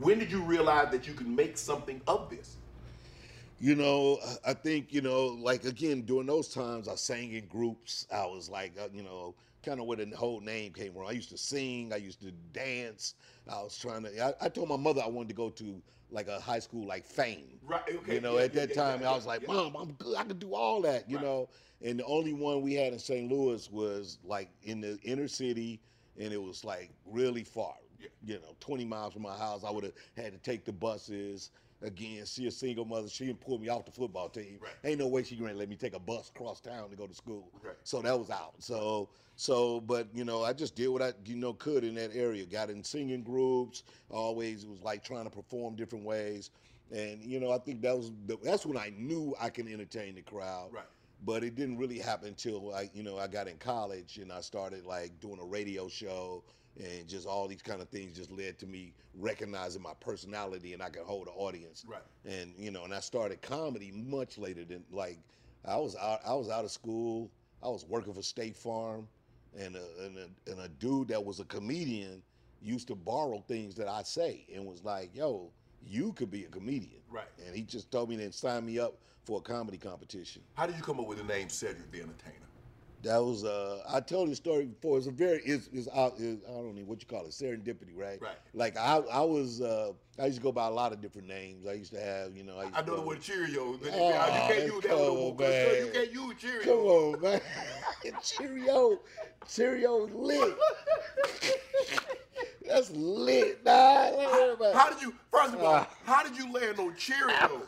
when 0.00 0.18
did 0.18 0.32
you 0.32 0.42
realize 0.42 0.90
that 0.90 1.06
you 1.06 1.14
can 1.14 1.34
make 1.36 1.56
something 1.56 2.00
of 2.08 2.28
this? 2.28 2.56
You 3.60 3.76
know, 3.76 4.18
I 4.44 4.54
think 4.54 4.92
you 4.92 5.02
know, 5.02 5.26
like 5.26 5.64
again, 5.64 6.02
during 6.02 6.26
those 6.26 6.48
times, 6.48 6.88
I 6.88 6.96
sang 6.96 7.32
in 7.32 7.46
groups. 7.46 8.06
I 8.12 8.26
was 8.26 8.48
like, 8.48 8.72
uh, 8.80 8.88
you 8.92 9.02
know, 9.02 9.36
kind 9.62 9.78
of 9.78 9.86
where 9.86 9.98
the 9.98 10.10
whole 10.16 10.40
name 10.40 10.72
came 10.72 10.92
from. 10.94 11.06
I 11.06 11.12
used 11.12 11.30
to 11.30 11.38
sing. 11.38 11.92
I 11.92 11.96
used 11.96 12.20
to 12.22 12.32
dance. 12.52 13.14
I 13.48 13.62
was 13.62 13.78
trying 13.78 14.02
to. 14.04 14.20
I, 14.20 14.46
I 14.46 14.48
told 14.48 14.68
my 14.68 14.76
mother 14.76 15.00
I 15.04 15.08
wanted 15.08 15.28
to 15.28 15.34
go 15.34 15.50
to 15.50 15.80
like 16.10 16.28
a 16.28 16.40
high 16.40 16.58
school 16.58 16.86
like 16.86 17.04
Fame. 17.04 17.60
Right, 17.62 17.82
okay, 17.88 18.14
You 18.14 18.20
know, 18.20 18.36
yeah, 18.36 18.44
at 18.44 18.52
yeah, 18.52 18.60
that 18.60 18.68
yeah, 18.68 18.74
time, 18.74 19.02
I 19.04 19.12
was 19.14 19.26
like. 19.26 19.46
Mom, 19.46 19.74
I'm 19.76 19.92
good. 19.92 20.16
I 20.16 20.24
could 20.24 20.38
do 20.38 20.54
all 20.54 20.82
that. 20.82 21.08
You 21.08 21.16
Right. 21.16 21.24
know, 21.24 21.48
and 21.82 21.98
the 21.98 22.04
only 22.04 22.32
one 22.32 22.62
we 22.62 22.74
had 22.74 22.92
in 22.92 22.98
St. 22.98 23.30
Louis 23.30 23.70
was 23.70 24.18
like 24.24 24.50
in 24.62 24.80
the 24.80 24.98
inner 25.02 25.28
city, 25.28 25.80
and 26.18 26.32
it 26.32 26.42
was 26.42 26.64
like 26.64 26.90
really 27.04 27.44
far. 27.44 27.74
Yeah. 27.98 28.08
You 28.22 28.34
know, 28.40 28.56
20 28.60 28.84
miles 28.84 29.12
from 29.12 29.22
my 29.22 29.36
house. 29.36 29.64
I 29.64 29.70
would 29.70 29.84
have 29.84 29.92
had 30.16 30.32
to 30.32 30.38
take 30.38 30.64
the 30.64 30.72
buses. 30.72 31.50
Again, 31.82 32.26
she 32.26 32.46
a 32.46 32.50
single 32.50 32.84
mother. 32.84 33.08
She 33.08 33.26
didn't 33.26 33.40
pull 33.40 33.58
me 33.58 33.68
off 33.68 33.86
the 33.86 33.90
football 33.90 34.28
team. 34.28 34.58
Right. 34.60 34.72
Ain't 34.84 34.98
no 34.98 35.08
way 35.08 35.22
she 35.22 35.36
gonna 35.36 35.54
let 35.54 35.68
me 35.68 35.76
take 35.76 35.94
a 35.94 35.98
bus 35.98 36.30
across 36.34 36.60
town 36.60 36.90
to 36.90 36.96
go 36.96 37.06
to 37.06 37.14
school. 37.14 37.48
Right. 37.62 37.74
So 37.84 38.02
that 38.02 38.18
was 38.18 38.30
out. 38.30 38.54
So 38.58 39.08
so, 39.36 39.80
but 39.80 40.06
you 40.12 40.26
know, 40.26 40.44
I 40.44 40.52
just 40.52 40.76
did 40.76 40.88
what 40.88 41.00
I 41.00 41.14
you 41.24 41.34
know 41.34 41.54
could 41.54 41.82
in 41.82 41.94
that 41.94 42.14
area. 42.14 42.44
Got 42.44 42.68
in 42.68 42.84
singing 42.84 43.22
groups. 43.22 43.84
Always 44.10 44.66
was 44.66 44.82
like 44.82 45.02
trying 45.02 45.24
to 45.24 45.30
perform 45.30 45.76
different 45.76 46.04
ways. 46.04 46.50
And 46.92 47.24
you 47.24 47.40
know, 47.40 47.50
I 47.50 47.56
think 47.56 47.80
that 47.80 47.96
was 47.96 48.12
the, 48.26 48.36
that's 48.42 48.66
when 48.66 48.76
I 48.76 48.92
knew 48.98 49.34
I 49.40 49.48
can 49.48 49.66
entertain 49.66 50.16
the 50.16 50.20
crowd. 50.20 50.68
Right. 50.72 50.84
But 51.24 51.42
it 51.42 51.54
didn't 51.54 51.78
really 51.78 51.98
happen 51.98 52.28
until 52.28 52.74
I, 52.74 52.90
you 52.92 53.02
know, 53.02 53.18
I 53.18 53.28
got 53.28 53.48
in 53.48 53.56
college 53.56 54.18
and 54.18 54.30
I 54.30 54.42
started 54.42 54.84
like 54.84 55.18
doing 55.20 55.38
a 55.40 55.44
radio 55.44 55.88
show 55.88 56.44
and 56.78 57.08
just 57.08 57.26
all 57.26 57.48
these 57.48 57.62
kind 57.62 57.82
of 57.82 57.88
things 57.88 58.16
just 58.16 58.30
led 58.30 58.58
to 58.58 58.66
me 58.66 58.92
recognizing 59.18 59.82
my 59.82 59.92
personality 60.00 60.72
and 60.72 60.82
I 60.82 60.88
could 60.88 61.02
hold 61.02 61.26
an 61.26 61.34
audience. 61.36 61.84
Right. 61.86 62.02
And 62.24 62.54
you 62.56 62.70
know, 62.70 62.84
and 62.84 62.94
I 62.94 63.00
started 63.00 63.42
comedy 63.42 63.92
much 63.92 64.38
later 64.38 64.64
than 64.64 64.84
like 64.90 65.18
I 65.66 65.76
was 65.76 65.96
out 65.96 66.20
I 66.26 66.34
was 66.34 66.48
out 66.48 66.64
of 66.64 66.70
school. 66.70 67.30
I 67.62 67.68
was 67.68 67.84
working 67.86 68.14
for 68.14 68.22
State 68.22 68.56
Farm 68.56 69.06
and 69.58 69.76
a, 69.76 70.04
and 70.04 70.16
a, 70.16 70.50
and 70.50 70.60
a 70.60 70.68
dude 70.68 71.08
that 71.08 71.22
was 71.22 71.40
a 71.40 71.44
comedian 71.44 72.22
used 72.62 72.88
to 72.88 72.94
borrow 72.94 73.42
things 73.48 73.74
that 73.74 73.88
I 73.88 74.02
say 74.02 74.46
and 74.54 74.64
was 74.64 74.84
like, 74.84 75.14
"Yo, 75.14 75.50
you 75.84 76.12
could 76.12 76.30
be 76.30 76.44
a 76.44 76.48
comedian." 76.48 77.00
Right. 77.10 77.26
And 77.46 77.54
he 77.54 77.62
just 77.62 77.90
told 77.90 78.08
me 78.08 78.16
to 78.16 78.32
sign 78.32 78.64
me 78.64 78.78
up 78.78 78.94
for 79.24 79.38
a 79.38 79.42
comedy 79.42 79.78
competition. 79.78 80.42
How 80.54 80.66
did 80.66 80.76
you 80.76 80.82
come 80.82 81.00
up 81.00 81.06
with 81.06 81.18
the 81.18 81.24
name 81.24 81.48
Cedric 81.48 81.90
the 81.90 81.98
Entertainer? 81.98 82.49
That 83.02 83.24
was 83.24 83.44
uh 83.44 83.82
I 83.88 84.00
told 84.00 84.28
you 84.28 84.32
the 84.32 84.36
story 84.36 84.66
before. 84.66 84.98
It's 84.98 85.06
a 85.06 85.10
very 85.10 85.40
it's, 85.44 85.68
it's, 85.72 85.86
it's 85.86 85.96
I 85.96 86.10
don't 86.10 86.74
know 86.74 86.82
what 86.84 87.00
you 87.00 87.06
call 87.06 87.24
it, 87.24 87.30
serendipity, 87.30 87.96
right? 87.96 88.20
Right. 88.20 88.36
Like 88.52 88.76
I 88.76 88.96
I 89.10 89.22
was 89.22 89.62
uh 89.62 89.92
I 90.18 90.26
used 90.26 90.36
to 90.38 90.42
go 90.42 90.52
by 90.52 90.66
a 90.66 90.70
lot 90.70 90.92
of 90.92 91.00
different 91.00 91.26
names. 91.26 91.66
I 91.66 91.72
used 91.72 91.92
to 91.94 92.00
have, 92.00 92.36
you 92.36 92.42
know, 92.42 92.58
I, 92.58 92.64
used 92.64 92.76
I 92.76 92.82
know 92.82 92.96
the 92.96 93.02
word 93.02 93.22
Cheerio. 93.22 93.78
Oh, 93.92 94.12
you 94.12 94.54
can't 94.54 94.66
use 94.66 94.82
that 94.82 94.90
more. 94.90 95.32
You 95.32 95.38
man. 95.38 95.92
can't 95.92 96.12
use 96.12 96.34
Cheerios. 96.34 96.64
Come 96.64 96.78
on, 96.78 97.20
man. 97.22 97.40
Cheerio. 98.22 98.98
Cheerio's 99.48 100.10
lit. 100.12 100.54
That's 102.66 102.90
lit, 102.90 103.64
nah. 103.64 104.72
How 104.74 104.90
did 104.90 105.00
you? 105.02 105.14
First 105.32 105.54
of 105.54 105.62
all, 105.62 105.74
Ah. 105.74 105.88
how 106.04 106.22
did 106.22 106.36
you 106.36 106.52
land 106.52 106.78
on 106.78 106.94
Cheerio? 106.96 107.62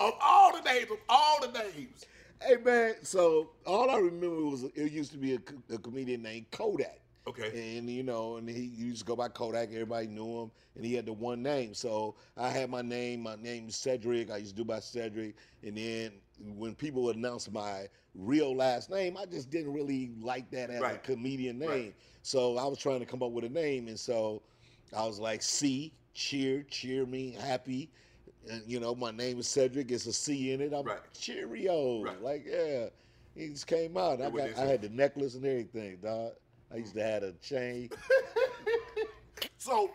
of 0.00 0.12
all 0.20 0.52
the 0.54 0.60
names, 0.62 0.90
of 0.90 0.98
all 1.08 1.40
the 1.40 1.50
names. 1.58 2.04
Hey 2.46 2.56
man, 2.56 2.94
so 3.02 3.50
all 3.64 3.90
I 3.90 3.96
remember 3.96 4.44
was 4.44 4.64
it 4.64 4.92
used 4.92 5.12
to 5.12 5.18
be 5.18 5.34
a, 5.34 5.38
a 5.72 5.78
comedian 5.78 6.22
named 6.22 6.50
Kodak. 6.50 7.00
Okay. 7.26 7.78
And 7.78 7.88
you 7.88 8.02
know, 8.02 8.36
and 8.36 8.46
he 8.48 8.64
used 8.64 9.00
to 9.00 9.04
go 9.06 9.16
by 9.16 9.28
Kodak. 9.28 9.70
Everybody 9.72 10.08
knew 10.08 10.42
him, 10.42 10.50
and 10.76 10.84
he 10.84 10.94
had 10.94 11.06
the 11.06 11.12
one 11.12 11.42
name. 11.42 11.72
So 11.72 12.16
I 12.36 12.50
had 12.50 12.68
my 12.68 12.82
name. 12.82 13.22
My 13.22 13.36
name 13.36 13.68
is 13.68 13.76
Cedric. 13.76 14.30
I 14.30 14.38
used 14.38 14.50
to 14.50 14.62
do 14.62 14.64
by 14.64 14.80
Cedric. 14.80 15.36
And 15.62 15.76
then 15.76 16.12
when 16.54 16.74
people 16.74 17.02
would 17.04 17.16
announce 17.16 17.50
my 17.50 17.88
real 18.14 18.54
last 18.54 18.90
name, 18.90 19.16
I 19.16 19.24
just 19.24 19.48
didn't 19.48 19.72
really 19.72 20.10
like 20.20 20.50
that 20.50 20.68
as 20.68 20.82
a 20.82 20.98
comedian 20.98 21.58
name. 21.58 21.68
Right. 21.70 21.94
So 22.22 22.58
I 22.58 22.64
was 22.66 22.78
trying 22.78 23.00
to 23.00 23.06
come 23.06 23.22
up 23.22 23.30
with 23.30 23.44
a 23.44 23.48
name, 23.48 23.88
and 23.88 23.98
so 23.98 24.42
I 24.94 25.06
was 25.06 25.18
like, 25.18 25.40
C, 25.40 25.94
cheer, 26.12 26.62
cheer 26.64 27.06
me, 27.06 27.36
happy. 27.40 27.90
And, 28.50 28.62
you 28.66 28.80
know, 28.80 28.94
my 28.94 29.10
name 29.10 29.38
is 29.38 29.48
Cedric. 29.48 29.90
It's 29.90 30.06
a 30.06 30.12
C 30.12 30.52
in 30.52 30.60
it. 30.60 30.72
I'm 30.74 30.84
Right. 30.84 30.98
Cheerio. 31.18 32.02
Right. 32.02 32.22
Like, 32.22 32.44
yeah. 32.46 32.86
he 33.34 33.48
just 33.48 33.66
came 33.66 33.96
out. 33.96 34.20
I 34.20 34.30
got, 34.30 34.58
I 34.58 34.66
had 34.66 34.82
the 34.82 34.88
necklace 34.90 35.34
and 35.34 35.44
everything, 35.44 35.98
dog. 36.02 36.32
I 36.72 36.76
used 36.76 36.94
to 36.94 37.02
have 37.02 37.22
a 37.22 37.32
chain. 37.34 37.90
So 39.56 39.90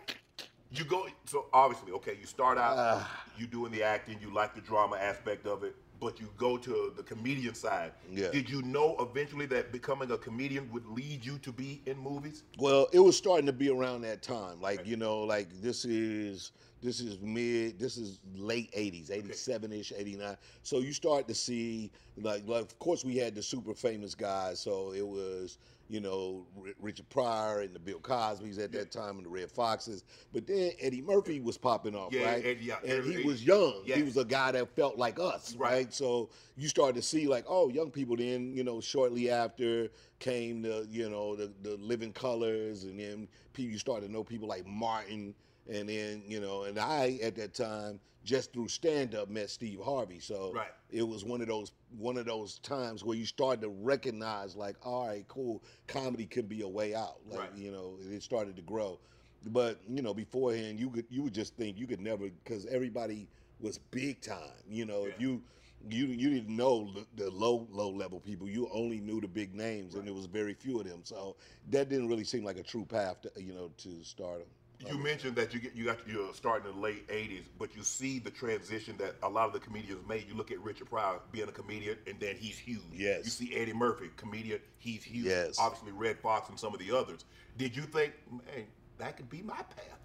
you 0.72 0.84
go. 0.84 1.08
So 1.26 1.46
obviously, 1.54 1.92
okay, 1.94 2.18
you 2.20 2.26
start 2.26 2.58
out, 2.58 2.76
Ah. 2.78 3.24
you 3.38 3.46
doing 3.46 3.72
the 3.72 3.84
acting, 3.84 4.18
you 4.20 4.34
like 4.34 4.56
the 4.56 4.62
drama 4.62 4.98
aspect 4.98 5.46
of 5.46 5.64
it, 5.64 5.76
but 6.00 6.20
you 6.20 6.28
go 6.38 6.58
to 6.58 6.92
the 6.98 7.04
comedian 7.04 7.54
side. 7.54 7.92
Yeah. 8.12 8.32
Did 8.32 8.50
you 8.50 8.64
know 8.64 8.96
eventually 9.00 9.46
that 9.48 9.72
becoming 9.72 10.10
a 10.12 10.18
comedian 10.18 10.72
would 10.72 10.88
lead 10.88 11.24
you 11.24 11.38
to 11.40 11.52
be 11.52 11.82
in 11.86 11.98
movies? 12.00 12.44
Well, 12.58 12.88
it 12.94 13.00
was 13.00 13.16
starting 13.16 13.46
to 13.46 13.54
be 13.54 13.70
around 13.70 14.02
that 14.02 14.24
time. 14.24 14.60
Like, 14.60 14.86
you 14.88 14.98
know, 14.98 15.20
like 15.20 15.50
this 15.62 15.86
is 15.86 16.52
this 16.82 17.00
is 17.00 17.20
mid 17.22 17.78
this 17.80 17.98
is 17.98 18.20
late 18.36 18.72
80s, 18.74 19.10
87ish, 19.10 19.92
89. 19.96 20.38
So 20.64 20.80
you 20.80 20.94
start 20.94 21.28
to 21.28 21.36
see 21.36 21.92
like 22.18 22.44
like 22.48 22.62
of 22.62 22.78
course 22.80 23.04
we 23.06 23.16
had 23.18 23.36
the 23.36 23.44
super 23.44 23.74
famous 23.74 24.16
guys, 24.16 24.60
so 24.60 24.92
it 24.94 25.06
was 25.06 25.58
you 25.92 26.00
know, 26.00 26.46
R- 26.56 26.72
Richard 26.80 27.10
Pryor 27.10 27.62
and 27.62 27.74
the 27.74 27.80
Bill 27.80 27.98
Cosby's 27.98 28.60
at 28.60 28.72
that 28.74 28.92
time 28.92 29.18
and 29.18 29.26
the 29.26 29.30
Redd 29.30 29.50
Foxxes. 29.52 30.04
But 30.32 30.46
then 30.46 30.70
Eddie 30.80 31.02
Murphy 31.02 31.40
was 31.40 31.58
popping 31.58 31.96
off, 31.96 32.14
Yeah, 32.14 32.26
right? 32.32 32.46
Eddie- 32.46 32.66
yeah, 32.66 32.78
and 32.86 33.04
he 33.12 33.24
was 33.26 33.44
young. 33.44 33.82
yes. 33.86 33.98
He 33.98 34.04
was 34.04 34.16
a 34.16 34.24
guy 34.24 34.52
that 34.52 34.70
felt 34.76 35.00
like 35.00 35.18
us, 35.20 35.56
Right. 35.56 35.72
right? 35.72 35.92
So 35.94 36.30
you 36.56 36.68
started 36.68 36.94
to 36.98 37.02
see 37.02 37.28
like, 37.28 37.44
oh, 37.48 37.70
young 37.70 37.90
people. 37.90 38.16
Then 38.16 38.54
you 38.54 38.64
know, 38.64 38.80
shortly 38.80 39.32
after 39.32 39.90
came 40.20 40.62
the 40.62 40.88
you 40.92 41.10
know 41.10 41.36
the 41.36 41.52
the 41.64 41.76
Living 41.78 42.14
Colors, 42.14 42.84
and 42.84 43.00
then 43.00 43.28
people 43.54 43.72
you 43.72 43.80
started 43.80 44.06
to 44.06 44.12
know 44.12 44.24
people 44.24 44.48
like 44.48 44.68
Martin, 44.68 45.34
and 45.70 45.88
then 45.88 46.24
you 46.28 46.40
know, 46.40 46.64
and 46.64 46.80
I 46.80 47.20
at 47.22 47.36
that 47.36 47.54
time 47.54 48.00
just 48.24 48.52
through 48.54 48.68
stand 48.68 49.16
up 49.16 49.30
met 49.30 49.50
Steve 49.50 49.80
Harvey. 49.84 50.20
So 50.20 50.52
Right. 50.54 50.72
it 50.90 51.04
was 51.08 51.24
one 51.24 51.42
of 51.42 51.48
those 51.48 51.72
one 51.98 52.18
of 52.18 52.26
those 52.26 52.60
times 52.60 53.04
where 53.04 53.18
you 53.18 53.26
started 53.26 53.62
to 53.62 53.70
recognize 53.70 54.56
like, 54.56 54.76
all 54.86 55.08
right, 55.08 55.28
cool, 55.28 55.64
comedy 55.88 56.26
can 56.26 56.46
be 56.46 56.62
a 56.62 56.68
way 56.68 56.94
out. 56.94 57.22
Like 57.26 57.40
Right. 57.40 57.56
you 57.56 57.72
know, 57.72 57.98
it 58.02 58.24
started 58.24 58.56
to 58.58 58.62
grow. 58.62 59.00
But 59.48 59.80
you 59.88 60.02
know, 60.02 60.14
beforehand, 60.14 60.80
you 60.80 60.90
could 60.90 61.06
you 61.10 61.24
would 61.24 61.34
just 61.34 61.56
think 61.56 61.78
you 61.78 61.88
could 61.88 62.02
never 62.02 62.30
because 62.30 62.66
everybody 62.66 63.30
was 63.60 63.78
big 63.78 64.22
time. 64.22 64.64
You 64.68 64.86
know, 64.86 65.06
if 65.06 65.20
you 65.20 65.42
you 65.88 66.08
you 66.08 66.30
didn't 66.30 66.56
know 66.56 66.92
the, 66.94 67.24
the 67.24 67.32
low 67.32 67.68
low 67.72 67.90
level 67.90 68.20
people. 68.20 68.50
You 68.50 68.70
only 68.74 69.00
knew 69.00 69.22
the 69.22 69.28
big 69.28 69.56
names, 69.56 69.96
and 69.96 70.06
there 70.06 70.14
was 70.14 70.26
very 70.26 70.54
few 70.54 70.80
of 70.80 70.88
them. 70.88 71.02
So 71.04 71.38
that 71.70 71.88
didn't 71.90 72.10
really 72.10 72.26
seem 72.26 72.44
like 72.44 72.58
a 72.58 72.64
true 72.64 72.86
path, 72.86 73.22
to, 73.22 73.32
you 73.42 73.54
know, 73.54 73.72
to 73.78 74.04
stardom. 74.04 74.48
You 74.88 74.98
mentioned 74.98 75.36
that 75.36 75.54
you 75.54 75.60
get 75.60 75.76
you 75.76 75.86
got 75.86 76.08
your 76.08 76.34
start 76.34 76.66
in 76.66 76.74
the 76.74 76.80
late 76.80 77.08
'80s, 77.10 77.44
but 77.58 77.76
you 77.76 77.84
see 77.84 78.20
the 78.20 78.32
transition 78.32 78.96
that 78.98 79.16
a 79.24 79.30
lot 79.30 79.48
of 79.48 79.54
the 79.54 79.60
comedians 79.60 80.08
made. 80.08 80.26
You 80.28 80.36
look 80.36 80.52
at 80.52 80.60
Richard 80.62 80.90
Pryor 80.90 81.20
being 81.32 81.50
a 81.50 81.52
comedian, 81.52 81.98
and 82.08 82.18
then 82.20 82.36
he's 82.38 82.58
huge. 82.58 82.82
Yes. 82.94 83.26
You 83.26 83.32
see 83.32 83.56
Eddie 83.56 83.74
Murphy, 83.74 84.10
comedian, 84.16 84.62
he's 84.78 85.04
huge. 85.04 85.26
Yes. 85.26 85.58
Obviously, 85.60 85.92
Redd 85.92 86.20
Foxx 86.20 86.50
and 86.50 86.58
some 86.58 86.74
of 86.74 86.80
the 86.80 86.96
others. 86.96 87.26
Did 87.58 87.76
you 87.76 87.84
think, 87.84 88.14
man, 88.32 88.66
that 89.00 89.18
could 89.18 89.30
be 89.30 89.42
my 89.42 89.56
path? 89.56 90.00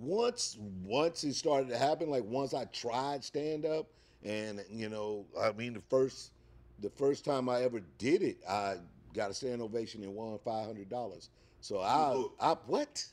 once 0.00 0.56
once 0.84 1.24
it 1.24 1.34
started 1.34 1.68
to 1.68 1.78
happen, 1.78 2.10
like 2.10 2.24
once 2.24 2.54
I 2.54 2.64
tried 2.66 3.24
stand 3.24 3.64
up, 3.64 3.86
and 4.22 4.64
you 4.70 4.88
know, 4.88 5.26
I 5.40 5.52
mean 5.52 5.72
the 5.74 5.82
first 5.88 6.32
the 6.80 6.90
first 6.90 7.24
time 7.24 7.48
I 7.48 7.62
ever 7.62 7.80
did 7.98 8.22
it, 8.22 8.38
I 8.48 8.76
got 9.14 9.30
a 9.30 9.34
stand 9.34 9.62
ovation 9.62 10.02
and 10.02 10.14
won 10.14 10.38
five 10.44 10.66
hundred 10.66 10.88
dollars. 10.88 11.30
So 11.66 11.80
I. 11.80 12.52
I 12.52 12.56
what? 12.66 13.04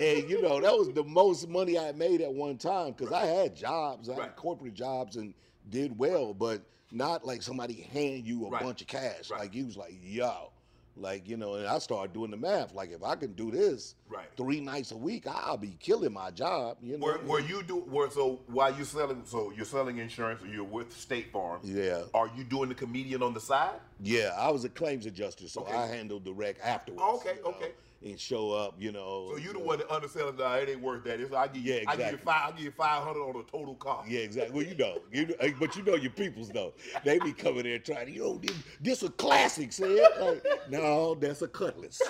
and 0.00 0.28
you 0.28 0.42
know 0.42 0.60
that 0.60 0.72
was 0.76 0.92
the 0.92 1.04
most 1.04 1.48
money 1.48 1.78
I 1.78 1.92
made 1.92 2.20
at 2.20 2.32
one 2.32 2.58
time 2.58 2.90
because 2.92 3.12
I 3.12 3.24
had 3.26 3.54
jobs, 3.54 4.08
I 4.08 4.14
Right. 4.14 4.22
had 4.22 4.36
corporate 4.36 4.74
jobs 4.74 5.14
and 5.14 5.32
did 5.70 5.96
well, 5.96 6.34
but 6.34 6.62
not 6.90 7.24
like 7.24 7.42
somebody 7.42 7.82
hand 7.92 8.26
you 8.26 8.46
a 8.46 8.50
Right. 8.50 8.64
bunch 8.64 8.80
of 8.80 8.88
cash. 8.88 9.30
Right. 9.30 9.42
Like 9.42 9.54
he 9.54 9.62
was 9.62 9.76
like, 9.76 9.94
yo. 10.00 10.50
Like, 10.98 11.28
you 11.28 11.36
know, 11.36 11.54
and 11.54 11.66
I 11.66 11.78
started 11.78 12.14
doing 12.14 12.30
the 12.30 12.36
math. 12.38 12.72
Like 12.74 12.90
if 12.90 13.02
I 13.02 13.16
can 13.16 13.32
do 13.32 13.50
this 13.50 13.94
Right. 14.08 14.26
three 14.36 14.60
nights 14.60 14.92
a 14.92 14.96
week, 14.96 15.26
I'll 15.26 15.56
be 15.58 15.76
killing 15.78 16.12
my 16.12 16.30
job. 16.30 16.78
You 16.82 16.96
know. 16.96 17.06
Were, 17.06 17.20
were 17.26 17.40
you 17.40 17.62
do 17.62 17.76
were 17.76 18.08
so 18.08 18.40
while 18.46 18.74
you 18.76 18.84
selling 18.84 19.22
so 19.24 19.52
you're 19.54 19.66
selling 19.66 19.98
insurance 19.98 20.42
or 20.42 20.46
you're 20.46 20.64
with 20.64 20.92
State 20.96 21.32
Farm? 21.32 21.60
Yeah. 21.62 22.02
Are 22.14 22.30
you 22.36 22.44
doing 22.44 22.68
the 22.70 22.74
comedian 22.74 23.22
on 23.22 23.34
the 23.34 23.40
side? 23.40 23.74
Yeah, 24.00 24.32
I 24.38 24.50
was 24.50 24.64
a 24.64 24.68
claims 24.70 25.04
adjuster, 25.06 25.48
so 25.48 25.62
Okay. 25.62 25.74
I 25.74 25.86
handled 25.86 26.24
the 26.24 26.32
wreck 26.32 26.56
afterwards. 26.62 27.02
Okay, 27.26 27.36
you 27.36 27.42
know, 27.42 27.50
okay. 27.50 27.72
And 28.06 28.20
show 28.20 28.52
up, 28.52 28.76
you 28.78 28.92
know. 28.92 29.30
So 29.32 29.36
you 29.36 29.52
the 29.52 29.58
uh, 29.58 29.62
one 29.62 29.78
that 29.78 29.90
underselling 29.90 30.36
that 30.36 30.62
it 30.62 30.68
ain't 30.68 30.80
worth 30.80 31.02
that. 31.04 31.18
It's, 31.18 31.34
I 31.34 31.48
give 31.48 31.56
you, 31.64 31.74
Yeah, 31.74 31.80
I 31.88 31.96
give 31.96 32.12
you 32.12 32.18
five. 32.18 32.48
I 32.48 32.56
give 32.56 32.64
you 32.66 32.70
five 32.70 33.02
hundred 33.02 33.22
on 33.22 33.32
the 33.32 33.42
total 33.50 33.74
cost. 33.74 34.08
Yeah, 34.08 34.20
exactly. 34.20 34.54
Well, 34.56 34.64
you 34.64 34.76
know, 34.76 34.98
you, 35.12 35.26
know- 35.26 35.34
but 35.58 35.74
you 35.74 35.82
know 35.82 35.96
your 35.96 36.12
peoples 36.12 36.48
though. 36.50 36.72
They 37.04 37.18
be 37.18 37.32
coming 37.32 37.64
there 37.64 37.80
trying. 37.80 38.14
You 38.14 38.20
know, 38.22 38.38
this, 38.38 38.56
this 38.80 39.02
a 39.02 39.08
classic, 39.10 39.72
say 39.72 40.06
Like, 40.20 40.46
no, 40.70 41.16
that's 41.16 41.42
a 41.42 41.48
cutlass. 41.48 42.00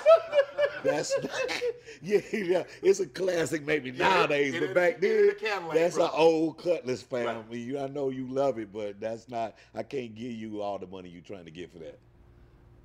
That's 0.84 1.14
yeah, 2.02 2.20
yeah, 2.30 2.64
it's 2.82 3.00
a 3.00 3.06
classic 3.06 3.64
maybe 3.64 3.90
nowadays, 3.90 4.54
but 4.60 4.74
back 4.74 5.00
then 5.00 5.30
Cadillac, 5.40 5.74
that's 5.74 5.96
an 5.96 6.10
old 6.12 6.58
cutlass 6.58 7.04
Right. 7.10 7.24
family. 7.24 7.58
You, 7.60 7.80
I 7.80 7.86
know 7.88 8.10
you 8.10 8.26
love 8.28 8.58
it, 8.58 8.70
but 8.70 9.00
that's 9.00 9.30
not. 9.30 9.54
I 9.74 9.82
can't 9.82 10.14
give 10.14 10.32
you 10.32 10.60
all 10.60 10.78
the 10.78 10.86
money 10.86 11.08
you're 11.08 11.22
trying 11.22 11.46
to 11.46 11.50
get 11.50 11.72
for 11.72 11.78
that. 11.78 11.98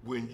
when 0.06 0.30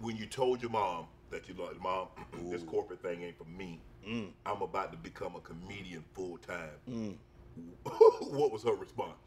when 0.00 0.16
you 0.16 0.26
told 0.26 0.60
your 0.60 0.70
mom 0.72 1.06
that 1.32 1.48
you 1.48 1.54
like 1.54 1.80
mom 1.80 2.08
this 2.50 2.62
corporate 2.62 3.02
thing 3.02 3.22
ain't 3.22 3.36
for 3.36 3.44
me 3.44 3.80
Mm. 4.08 4.34
i'm 4.46 4.62
about 4.62 4.92
to 4.92 4.98
become 4.98 5.36
a 5.36 5.40
comedian 5.40 6.04
full 6.14 6.38
time 6.38 6.80
what 7.84 8.52
was 8.52 8.62
her 8.64 8.74
response 8.74 9.18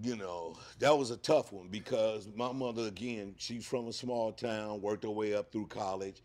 you 0.00 0.14
know, 0.16 0.54
that 0.78 0.96
was 0.96 1.10
a 1.10 1.16
tough 1.16 1.52
one 1.52 1.68
because 1.68 2.28
my 2.36 2.52
mother, 2.52 2.82
again, 2.86 3.34
she's 3.36 3.66
from 3.66 3.88
a 3.88 3.92
small 3.92 4.32
town, 4.32 4.80
worked 4.80 5.02
her 5.04 5.10
way 5.10 5.34
up 5.34 5.50
through 5.50 5.66
college, 5.66 6.22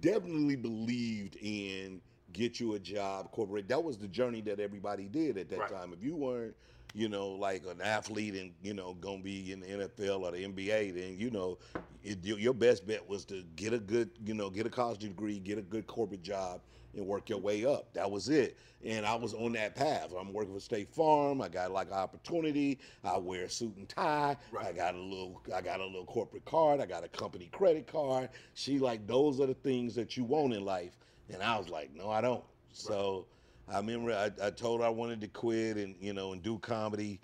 definitely 0.00 0.56
believed 0.56 1.36
in 1.36 2.00
get 2.32 2.60
you 2.60 2.74
a 2.74 2.78
job, 2.78 3.30
corporate. 3.32 3.68
That 3.68 3.84
was 3.84 3.98
the 3.98 4.08
journey 4.08 4.40
that 4.42 4.60
everybody 4.60 5.08
did 5.08 5.36
at 5.36 5.50
that 5.50 5.58
Right. 5.58 5.68
time. 5.68 5.92
If 5.92 6.02
you 6.02 6.16
weren't, 6.16 6.56
you 6.94 7.08
know, 7.08 7.28
like 7.28 7.64
an 7.66 7.80
athlete 7.80 8.34
and, 8.34 8.52
you 8.62 8.74
know, 8.74 8.94
gonna 8.94 9.22
be 9.22 9.52
in 9.52 9.60
the 9.60 9.66
NFL 9.66 10.22
or 10.22 10.32
the 10.32 10.44
NBA, 10.44 10.94
then, 10.94 11.16
you 11.18 11.30
know, 11.30 11.58
it, 12.02 12.24
your 12.24 12.54
best 12.54 12.86
bet 12.86 13.06
was 13.08 13.24
to 13.26 13.42
get 13.56 13.72
a 13.72 13.78
good, 13.78 14.10
you 14.24 14.34
know, 14.34 14.50
get 14.50 14.66
a 14.66 14.70
college 14.70 15.00
degree, 15.00 15.38
get 15.38 15.58
a 15.58 15.62
good 15.62 15.86
corporate 15.86 16.22
job, 16.22 16.60
and 16.96 17.06
work 17.06 17.28
your 17.28 17.38
way 17.38 17.64
up. 17.64 17.92
That 17.94 18.10
was 18.10 18.28
it. 18.28 18.56
And 18.84 19.04
I 19.04 19.14
was 19.14 19.34
on 19.34 19.52
that 19.52 19.76
path. 19.76 20.12
I'm 20.18 20.32
working 20.32 20.54
for 20.54 20.60
State 20.60 20.88
Farm. 20.88 21.40
I 21.42 21.48
got 21.48 21.70
like 21.70 21.88
an 21.88 21.94
opportunity. 21.94 22.78
I 23.04 23.18
wear 23.18 23.44
a 23.44 23.50
suit 23.50 23.76
and 23.76 23.88
tie. 23.88 24.36
Right. 24.50 24.66
I 24.66 24.72
got 24.72 24.94
a 24.94 24.98
little 24.98 25.40
I 25.54 25.60
got 25.60 25.80
a 25.80 25.84
little 25.84 26.06
corporate 26.06 26.44
card. 26.44 26.80
I 26.80 26.86
got 26.86 27.04
a 27.04 27.08
company 27.08 27.48
credit 27.52 27.86
card. 27.86 28.30
She 28.54 28.78
like 28.78 29.06
those 29.06 29.40
are 29.40 29.46
the 29.46 29.54
things 29.54 29.94
that 29.94 30.16
you 30.16 30.24
want 30.24 30.54
in 30.54 30.64
life. 30.64 30.96
And 31.32 31.42
I 31.42 31.58
was 31.58 31.68
like, 31.68 31.94
no, 31.94 32.10
I 32.10 32.20
don't. 32.20 32.42
So 32.72 33.26
I 33.68 33.76
remember 33.78 34.12
I, 34.12 34.46
I 34.46 34.50
told 34.50 34.80
her 34.80 34.86
I 34.86 34.90
wanted 34.90 35.20
to 35.22 35.28
quit 35.28 35.76
and 35.76 35.94
you 36.00 36.12
know 36.12 36.32
and 36.32 36.42
do 36.42 36.58
comedy. 36.58 37.20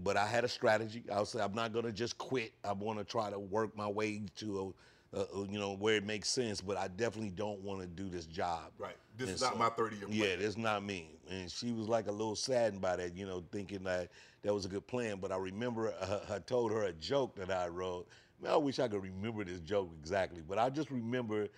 But 0.00 0.16
I 0.16 0.26
had 0.26 0.44
a 0.44 0.48
strategy. 0.48 1.04
I 1.12 1.20
was 1.20 1.34
like, 1.34 1.44
I'm 1.44 1.54
not 1.54 1.72
gonna 1.72 1.92
just 1.92 2.16
quit. 2.16 2.52
I 2.64 2.72
want 2.72 2.98
to 2.98 3.04
try 3.04 3.30
to 3.30 3.38
work 3.38 3.76
my 3.76 3.86
way 3.86 4.22
to 4.36 4.74
a, 5.12 5.18
a, 5.20 5.46
you 5.46 5.58
know 5.58 5.76
where 5.76 5.96
it 5.96 6.04
makes 6.04 6.28
sense. 6.28 6.60
But 6.62 6.78
I 6.78 6.88
definitely 6.88 7.30
don't 7.30 7.60
want 7.60 7.82
to 7.82 7.86
do 7.86 8.08
this 8.08 8.24
job. 8.24 8.72
Right. 8.78 8.96
This 9.16 9.28
And 9.28 9.36
is 9.36 9.42
not 9.42 9.58
my 9.58 9.68
30-year 9.68 10.08
plan. 10.08 10.18
Yeah, 10.18 10.36
that's 10.36 10.56
not 10.56 10.82
me. 10.82 11.10
And 11.30 11.50
she 11.50 11.72
was 11.72 11.86
like 11.86 12.08
a 12.08 12.12
little 12.12 12.34
saddened 12.34 12.80
by 12.80 12.96
that, 12.96 13.14
you 13.14 13.26
know, 13.26 13.44
thinking 13.52 13.84
that 13.84 14.08
that 14.42 14.52
was 14.54 14.64
a 14.64 14.68
good 14.68 14.86
plan. 14.86 15.18
But 15.20 15.32
I 15.32 15.36
remember 15.36 15.92
uh, 16.00 16.20
I 16.30 16.38
told 16.38 16.72
her 16.72 16.84
a 16.84 16.92
joke 16.92 17.36
that 17.36 17.50
I 17.50 17.68
wrote. 17.68 18.08
Man, 18.42 18.52
I 18.52 18.56
wish 18.56 18.78
I 18.78 18.88
could 18.88 19.02
remember 19.02 19.44
this 19.44 19.60
joke 19.60 19.90
exactly, 20.00 20.42
but 20.46 20.58
I 20.58 20.70
just 20.70 20.90
remember 20.90 21.48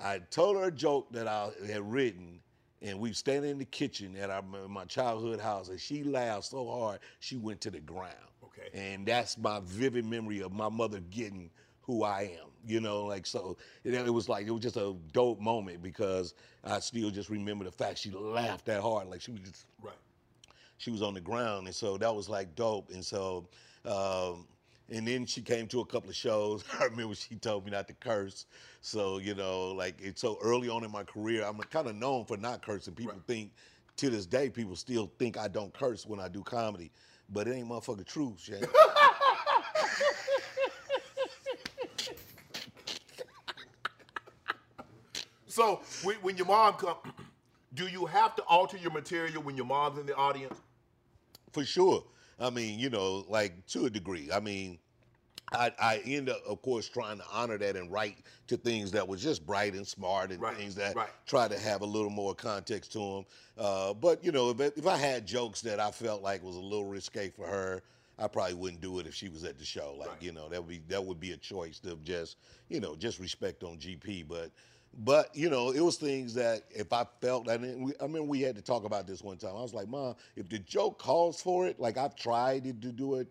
I 0.00 0.18
told 0.30 0.56
her 0.56 0.64
a 0.64 0.70
joke 0.70 1.10
that 1.12 1.26
I 1.26 1.50
had 1.66 1.90
written, 1.90 2.40
and 2.82 2.98
we 2.98 3.10
were 3.10 3.14
standing 3.14 3.50
in 3.52 3.58
the 3.58 3.64
kitchen 3.64 4.16
at 4.16 4.30
our, 4.30 4.42
my 4.68 4.84
childhood 4.84 5.40
house, 5.40 5.68
and 5.68 5.80
she 5.80 6.04
laughed 6.04 6.46
so 6.46 6.68
hard 6.68 7.00
she 7.20 7.36
went 7.36 7.60
to 7.62 7.70
the 7.70 7.80
ground. 7.80 8.14
Okay. 8.44 8.68
And 8.72 9.06
that's 9.06 9.38
my 9.38 9.60
vivid 9.64 10.04
memory 10.04 10.40
of 10.40 10.52
my 10.52 10.68
mother 10.68 11.00
getting 11.10 11.50
who 11.82 12.04
I 12.04 12.22
am. 12.40 12.48
You 12.66 12.80
know, 12.80 13.04
like 13.04 13.24
so 13.24 13.56
it, 13.84 13.94
it 13.94 14.12
was 14.12 14.28
like 14.28 14.46
it 14.46 14.50
was 14.50 14.62
just 14.62 14.76
a 14.76 14.94
dope 15.12 15.40
moment 15.40 15.82
because 15.82 16.34
I 16.64 16.80
still 16.80 17.10
just 17.10 17.30
remember 17.30 17.64
the 17.64 17.70
fact 17.70 17.98
she 17.98 18.10
laughed 18.10 18.66
that 18.66 18.82
hard, 18.82 19.08
like 19.08 19.20
she 19.20 19.30
was 19.30 19.40
just 19.40 19.66
right 19.82 19.94
she 20.78 20.90
was 20.90 21.02
on 21.02 21.12
the 21.12 21.20
ground, 21.20 21.66
and 21.66 21.74
so 21.74 21.98
that 21.98 22.14
was 22.14 22.28
like 22.28 22.54
dope. 22.54 22.90
And 22.90 23.04
so, 23.04 23.46
um, 23.84 24.46
and 24.90 25.06
then 25.06 25.26
she 25.26 25.40
came 25.42 25.66
to 25.68 25.80
a 25.80 25.84
couple 25.86 26.08
of 26.10 26.16
shows. 26.16 26.64
I 26.80 26.84
remember 26.84 27.14
she 27.14 27.36
told 27.36 27.64
me 27.64 27.70
not 27.70 27.86
to 27.88 27.94
curse. 27.94 28.46
So 28.80 29.18
you 29.18 29.34
know, 29.34 29.68
like 29.72 30.00
it's 30.00 30.20
so 30.20 30.38
early 30.42 30.68
on 30.68 30.84
in 30.84 30.90
my 30.90 31.04
career, 31.04 31.44
I'm 31.44 31.58
kind 31.58 31.86
of 31.88 31.94
known 31.96 32.24
for 32.24 32.36
not 32.36 32.62
cursing. 32.62 32.94
People 32.94 33.12
Right. 33.14 33.22
think 33.26 33.52
to 33.96 34.10
this 34.10 34.26
day, 34.26 34.48
people 34.50 34.76
still 34.76 35.10
think 35.18 35.36
I 35.36 35.48
don't 35.48 35.72
curse 35.74 36.06
when 36.06 36.20
I 36.20 36.28
do 36.28 36.42
comedy, 36.42 36.90
but 37.30 37.48
it 37.48 37.52
ain't 37.54 37.68
motherfucking 37.68 38.06
true, 38.06 38.36
Shay. 38.38 38.60
so 45.46 45.80
when, 46.02 46.16
when 46.16 46.36
your 46.36 46.46
mom 46.46 46.74
come 46.74 46.96
do 47.74 47.86
you 47.88 48.06
have 48.06 48.34
to 48.36 48.42
alter 48.44 48.76
your 48.76 48.90
material 48.92 49.42
when 49.42 49.56
your 49.56 49.66
mom's 49.66 49.98
in 49.98 50.06
the 50.06 50.14
audience 50.14 50.58
For 51.52 51.64
sure. 51.64 52.04
I 52.38 52.50
mean, 52.50 52.78
you 52.78 52.90
know, 52.90 53.24
like 53.28 53.66
to 53.68 53.86
a 53.86 53.90
degree. 53.90 54.30
I 54.32 54.40
mean, 54.40 54.78
I, 55.52 55.72
I 55.80 56.02
end 56.04 56.28
up, 56.28 56.42
of 56.46 56.60
course, 56.62 56.88
trying 56.88 57.18
to 57.18 57.24
honor 57.32 57.58
that 57.58 57.76
and 57.76 57.90
write 57.90 58.18
to 58.48 58.56
things 58.56 58.90
that 58.92 59.06
was 59.06 59.22
just 59.22 59.46
bright 59.46 59.74
and 59.74 59.86
smart 59.86 60.30
and 60.30 60.40
Right, 60.40 60.56
things 60.56 60.74
that 60.74 60.94
right. 60.94 61.08
try 61.26 61.48
to 61.48 61.58
have 61.58 61.80
a 61.80 61.86
little 61.86 62.10
more 62.10 62.34
context 62.34 62.92
to 62.92 62.98
them. 62.98 63.24
Uh, 63.56 63.94
but 63.94 64.22
you 64.22 64.30
know, 64.30 64.50
if, 64.50 64.60
if 64.60 64.86
I 64.86 64.96
had 64.96 65.26
jokes 65.26 65.60
that 65.62 65.80
I 65.80 65.90
felt 65.90 66.22
like 66.22 66.42
was 66.42 66.56
a 66.56 66.60
little 66.60 66.84
risque 66.84 67.30
for 67.30 67.46
her, 67.46 67.82
I 68.18 68.26
probably 68.28 68.54
wouldn't 68.54 68.80
do 68.82 68.98
it 68.98 69.06
if 69.06 69.14
she 69.14 69.28
was 69.28 69.44
at 69.44 69.58
the 69.58 69.64
show. 69.64 69.94
Like 69.98 70.08
Right. 70.08 70.22
you 70.22 70.32
know, 70.32 70.48
that 70.48 70.60
would 70.62 70.68
be 70.68 70.82
that 70.88 71.04
would 71.04 71.20
be 71.20 71.32
a 71.32 71.36
choice 71.36 71.80
of 71.84 72.04
just 72.04 72.36
you 72.68 72.80
know 72.80 72.94
just 72.94 73.18
respect 73.18 73.62
on 73.62 73.78
GP. 73.78 74.28
But 74.28 74.50
but 74.96 75.34
you 75.34 75.50
know, 75.50 75.70
it 75.70 75.80
was 75.80 75.96
things 75.96 76.34
that 76.34 76.62
if 76.70 76.92
I 76.92 77.06
felt, 77.20 77.48
and 77.48 77.84
we, 77.84 77.92
I 78.00 78.06
mean, 78.06 78.26
we 78.26 78.40
had 78.40 78.56
to 78.56 78.62
talk 78.62 78.84
about 78.84 79.06
this 79.06 79.22
one 79.22 79.36
time. 79.36 79.50
I 79.56 79.62
was 79.62 79.74
like, 79.74 79.88
Mom, 79.88 80.16
if 80.36 80.48
the 80.48 80.58
joke 80.58 80.98
calls 80.98 81.40
for 81.40 81.66
it, 81.66 81.78
like 81.78 81.96
I've 81.98 82.16
tried 82.16 82.64
to 82.64 82.72
do 82.72 83.16
it. 83.16 83.28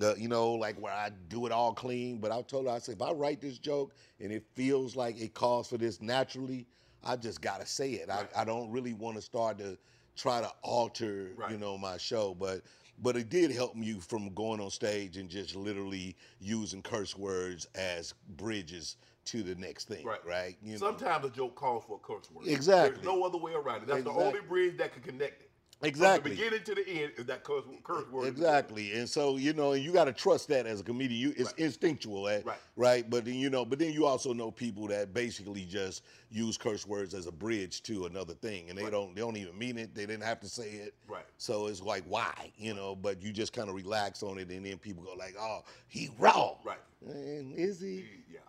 Uh, 0.00 0.14
you 0.14 0.28
know, 0.28 0.52
like 0.52 0.80
where 0.80 0.92
I 0.92 1.10
do 1.28 1.46
it 1.46 1.52
all 1.52 1.74
clean, 1.74 2.18
but 2.18 2.30
I 2.30 2.40
told 2.42 2.66
her, 2.66 2.72
I 2.72 2.78
said, 2.78 2.94
if 2.94 3.02
I 3.02 3.10
write 3.10 3.40
this 3.40 3.58
joke 3.58 3.92
and 4.20 4.32
it 4.32 4.44
feels 4.54 4.94
like 4.94 5.20
it 5.20 5.34
calls 5.34 5.68
for 5.68 5.76
this 5.76 6.00
naturally, 6.00 6.66
I 7.04 7.16
just 7.16 7.40
gotta 7.42 7.66
say 7.66 7.92
it. 7.94 8.08
I, 8.08 8.26
I 8.36 8.44
don't 8.44 8.70
really 8.70 8.94
want 8.94 9.16
to 9.16 9.22
start 9.22 9.58
to 9.58 9.76
try 10.16 10.40
to 10.40 10.50
alter, 10.62 11.32
you 11.50 11.58
know, 11.58 11.76
my 11.76 11.96
show, 11.96 12.34
but 12.34 12.62
but 13.02 13.16
it 13.16 13.28
did 13.28 13.50
help 13.50 13.74
me 13.74 13.94
from 14.00 14.32
going 14.34 14.60
on 14.60 14.70
stage 14.70 15.16
and 15.16 15.28
just 15.28 15.56
literally 15.56 16.16
using 16.38 16.82
curse 16.82 17.16
words 17.16 17.66
as 17.74 18.14
bridges 18.36 18.96
to 19.26 19.42
the 19.42 19.54
next 19.56 19.86
thing, 19.88 20.04
Right. 20.04 20.24
right? 20.24 20.56
You 20.62 20.72
know? 20.72 20.78
Sometimes 20.78 21.24
a 21.26 21.30
joke 21.30 21.54
calls 21.54 21.84
for 21.86 21.96
a 21.96 22.06
curse 22.06 22.30
word. 22.30 22.46
Exactly. 22.48 22.94
There's 23.02 23.04
no 23.04 23.22
other 23.22 23.38
way 23.38 23.52
around 23.52 23.82
it. 23.82 23.86
That's 23.88 24.04
the 24.04 24.10
only 24.10 24.40
bridge 24.40 24.76
that 24.78 24.92
can 24.92 25.02
connect 25.02 25.42
it. 25.42 25.49
Exactly. 25.82 26.30
From 26.32 26.38
the 26.38 26.44
beginning 26.50 26.64
to 26.64 26.74
the 26.74 26.88
end 27.02 27.12
is 27.16 27.24
that 27.26 27.42
curse, 27.42 27.64
curse 27.82 28.06
word. 28.10 28.26
Exactly, 28.26 28.92
and 28.92 29.08
so 29.08 29.38
you 29.38 29.54
know, 29.54 29.72
you 29.72 29.92
got 29.92 30.04
to 30.04 30.12
trust 30.12 30.48
that 30.48 30.66
as 30.66 30.80
a 30.80 30.84
comedian. 30.84 31.18
You, 31.20 31.30
it's 31.30 31.52
Right. 31.52 31.58
instinctual, 31.58 32.28
eh? 32.28 32.42
Right. 32.44 32.58
Right, 32.76 33.08
but 33.08 33.24
then 33.24 33.34
you 33.36 33.48
know, 33.48 33.64
but 33.64 33.78
then 33.78 33.92
you 33.94 34.04
also 34.04 34.34
know 34.34 34.50
people 34.50 34.86
that 34.88 35.14
basically 35.14 35.64
just 35.64 36.02
use 36.30 36.58
curse 36.58 36.86
words 36.86 37.14
as 37.14 37.26
a 37.26 37.32
bridge 37.32 37.82
to 37.84 38.04
another 38.04 38.34
thing, 38.34 38.68
and 38.68 38.76
they 38.78 38.82
Right. 38.82 38.92
don't, 38.92 39.14
they 39.14 39.22
don't 39.22 39.38
even 39.38 39.56
mean 39.58 39.78
it. 39.78 39.94
They 39.94 40.04
didn't 40.04 40.24
have 40.24 40.38
to 40.40 40.48
say 40.48 40.68
it. 40.68 40.94
Right. 41.08 41.24
So 41.38 41.66
it's 41.66 41.80
like, 41.80 42.04
why, 42.06 42.52
you 42.58 42.74
know? 42.74 42.94
But 42.94 43.22
you 43.22 43.32
just 43.32 43.54
kind 43.54 43.70
of 43.70 43.74
relax 43.74 44.22
on 44.22 44.38
it, 44.38 44.50
and 44.50 44.66
then 44.66 44.76
people 44.76 45.02
go 45.02 45.14
like, 45.14 45.34
oh, 45.40 45.64
he 45.88 46.10
raw. 46.18 46.56
Right. 46.62 46.78
And 47.06 47.54
is 47.54 47.80
he? 47.80 48.04
Yeah. 48.30 48.40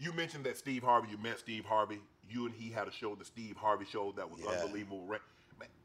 You 0.00 0.12
mentioned 0.12 0.44
that 0.44 0.56
Steve 0.56 0.82
Harvey, 0.82 1.08
you 1.12 1.18
met 1.18 1.38
Steve 1.38 1.64
Harvey. 1.64 2.00
You 2.28 2.46
and 2.46 2.54
he 2.54 2.70
had 2.70 2.88
a 2.88 2.92
show, 2.92 3.14
the 3.14 3.24
Steve 3.24 3.56
Harvey 3.56 3.84
show, 3.84 4.12
that 4.16 4.28
was 4.28 4.40
Yeah. 4.40 4.48
unbelievable. 4.62 5.06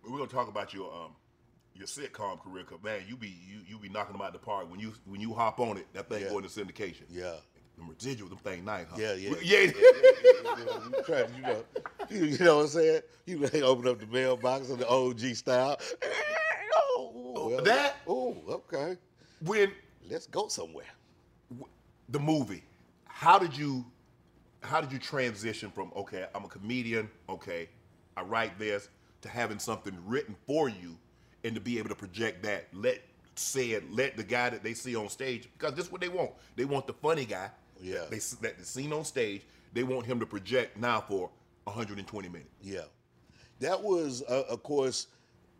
We're 0.03 0.17
gonna 0.17 0.29
talk 0.29 0.47
about 0.47 0.73
your 0.73 0.91
um 0.93 1.11
your 1.75 1.87
sitcom 1.87 2.41
career, 2.41 2.63
cause 2.63 2.79
man, 2.83 3.01
you 3.07 3.15
be 3.15 3.27
you 3.27 3.59
you 3.67 3.79
be 3.79 3.89
knocking 3.89 4.13
them 4.13 4.21
out 4.21 4.33
the 4.33 4.39
park 4.39 4.69
when 4.69 4.79
you 4.79 4.93
when 5.05 5.21
you 5.21 5.33
hop 5.33 5.59
on 5.59 5.77
it. 5.77 5.87
That 5.93 6.09
thing 6.09 6.23
Yeah. 6.23 6.29
go 6.29 6.37
into 6.39 6.49
syndication. 6.49 7.03
Yeah. 7.09 7.35
The 7.77 7.83
residual, 7.85 8.27
them 8.29 8.39
thing 8.39 8.65
nice, 8.65 8.87
huh? 8.89 8.97
Yeah, 8.99 9.13
yeah. 9.13 9.35
yeah. 9.41 9.59
you, 9.61 11.03
try 11.05 11.23
to, 11.23 11.29
you 11.35 11.41
know, 11.41 11.63
you, 12.09 12.23
you 12.25 12.37
know 12.43 12.57
what 12.57 12.61
I'm 12.63 12.67
saying? 12.69 13.01
You 13.25 13.37
like 13.39 13.55
open 13.55 13.87
up 13.87 13.99
the 13.99 14.07
mailbox 14.07 14.69
in 14.69 14.79
the 14.79 14.87
OG 14.89 15.19
style. 15.35 15.77
Oh, 17.01 17.47
well, 17.49 17.63
that- 17.63 17.95
Oh, 18.07 18.35
okay. 18.49 18.97
when 19.41 19.71
Let's 20.09 20.25
go 20.27 20.47
somewhere. 20.49 20.85
the 22.09 22.19
movie, 22.19 22.63
how 23.05 23.39
did 23.39 23.55
you 23.55 23.85
how 24.61 24.81
did 24.81 24.91
you 24.91 24.99
transition 24.99 25.71
from 25.71 25.91
okay, 25.95 26.25
I'm 26.35 26.43
a 26.43 26.47
comedian, 26.49 27.09
okay, 27.29 27.69
I 28.17 28.23
write 28.23 28.59
this, 28.59 28.89
to 29.21 29.29
having 29.29 29.59
something 29.59 29.97
written 30.05 30.35
for 30.47 30.69
you 30.69 30.97
and 31.43 31.55
to 31.55 31.61
be 31.61 31.77
able 31.77 31.89
to 31.89 31.95
project 31.95 32.43
that, 32.43 32.67
let 32.73 33.01
say 33.35 33.71
it, 33.71 33.89
let 33.91 34.17
the 34.17 34.23
guy 34.23 34.49
that 34.49 34.63
they 34.63 34.73
see 34.73 34.95
on 34.95 35.07
stage, 35.09 35.47
because 35.57 35.73
this 35.73 35.85
is 35.85 35.91
what 35.91 36.01
they 36.01 36.09
want. 36.09 36.31
They 36.55 36.65
want 36.65 36.87
the 36.87 36.93
funny 36.93 37.25
guy 37.25 37.49
Yeah. 37.81 38.05
they 38.09 38.19
that 38.41 38.57
they 38.57 38.63
seen 38.63 38.91
on 38.91 39.05
stage, 39.05 39.43
they 39.73 39.83
want 39.83 40.05
him 40.05 40.19
to 40.19 40.25
project 40.25 40.77
now 40.77 40.99
for 41.01 41.29
120 41.63 42.27
minutes. 42.29 42.49
Yeah. 42.61 42.83
That 43.59 43.81
was, 43.81 44.23
uh, 44.27 44.43
of 44.49 44.63
course, 44.63 45.07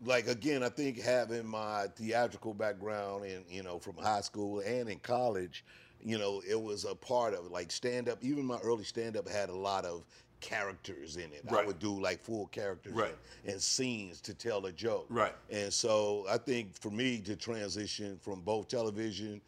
like 0.04 0.26
again, 0.26 0.62
I 0.62 0.68
think 0.68 1.00
having 1.00 1.46
my 1.46 1.86
theatrical 1.96 2.54
background 2.54 3.24
and 3.24 3.44
you 3.50 3.62
know 3.62 3.78
from 3.78 3.96
high 3.96 4.20
school 4.22 4.60
and 4.60 4.88
in 4.88 4.98
college, 4.98 5.64
you 6.02 6.18
know, 6.18 6.42
it 6.48 6.60
was 6.60 6.84
a 6.84 6.94
part 6.94 7.34
of 7.34 7.46
it. 7.46 7.50
Like 7.52 7.70
stand 7.70 8.08
up, 8.08 8.18
even 8.22 8.44
my 8.44 8.58
early 8.58 8.84
stand 8.84 9.16
up 9.16 9.28
had 9.28 9.48
a 9.50 9.56
lot 9.56 9.84
of 9.84 10.04
characters 10.40 11.16
in 11.16 11.32
it. 11.32 11.44
I 11.50 11.64
would 11.64 11.78
do 11.78 12.00
like 12.00 12.20
full 12.20 12.46
characters 12.48 12.94
Right. 12.94 13.14
and, 13.44 13.52
and 13.54 13.62
scenes 13.62 14.20
to 14.22 14.34
tell 14.34 14.66
a 14.66 14.72
joke. 14.72 15.06
Right. 15.08 15.34
And 15.50 15.72
so 15.72 16.24
I 16.28 16.38
think 16.38 16.74
for 16.78 16.90
me 16.90 17.18
to 17.20 17.36
transition 17.36 18.18
from 18.22 18.40
both 18.40 18.68
television 18.68 19.40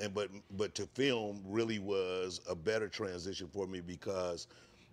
and 0.00 0.14
but 0.14 0.30
but 0.56 0.74
to 0.76 0.86
film 0.86 1.42
really 1.44 1.78
was 1.78 2.40
a 2.48 2.54
better 2.54 2.88
transition 2.88 3.48
for 3.52 3.66
me 3.66 3.80
because 3.80 4.46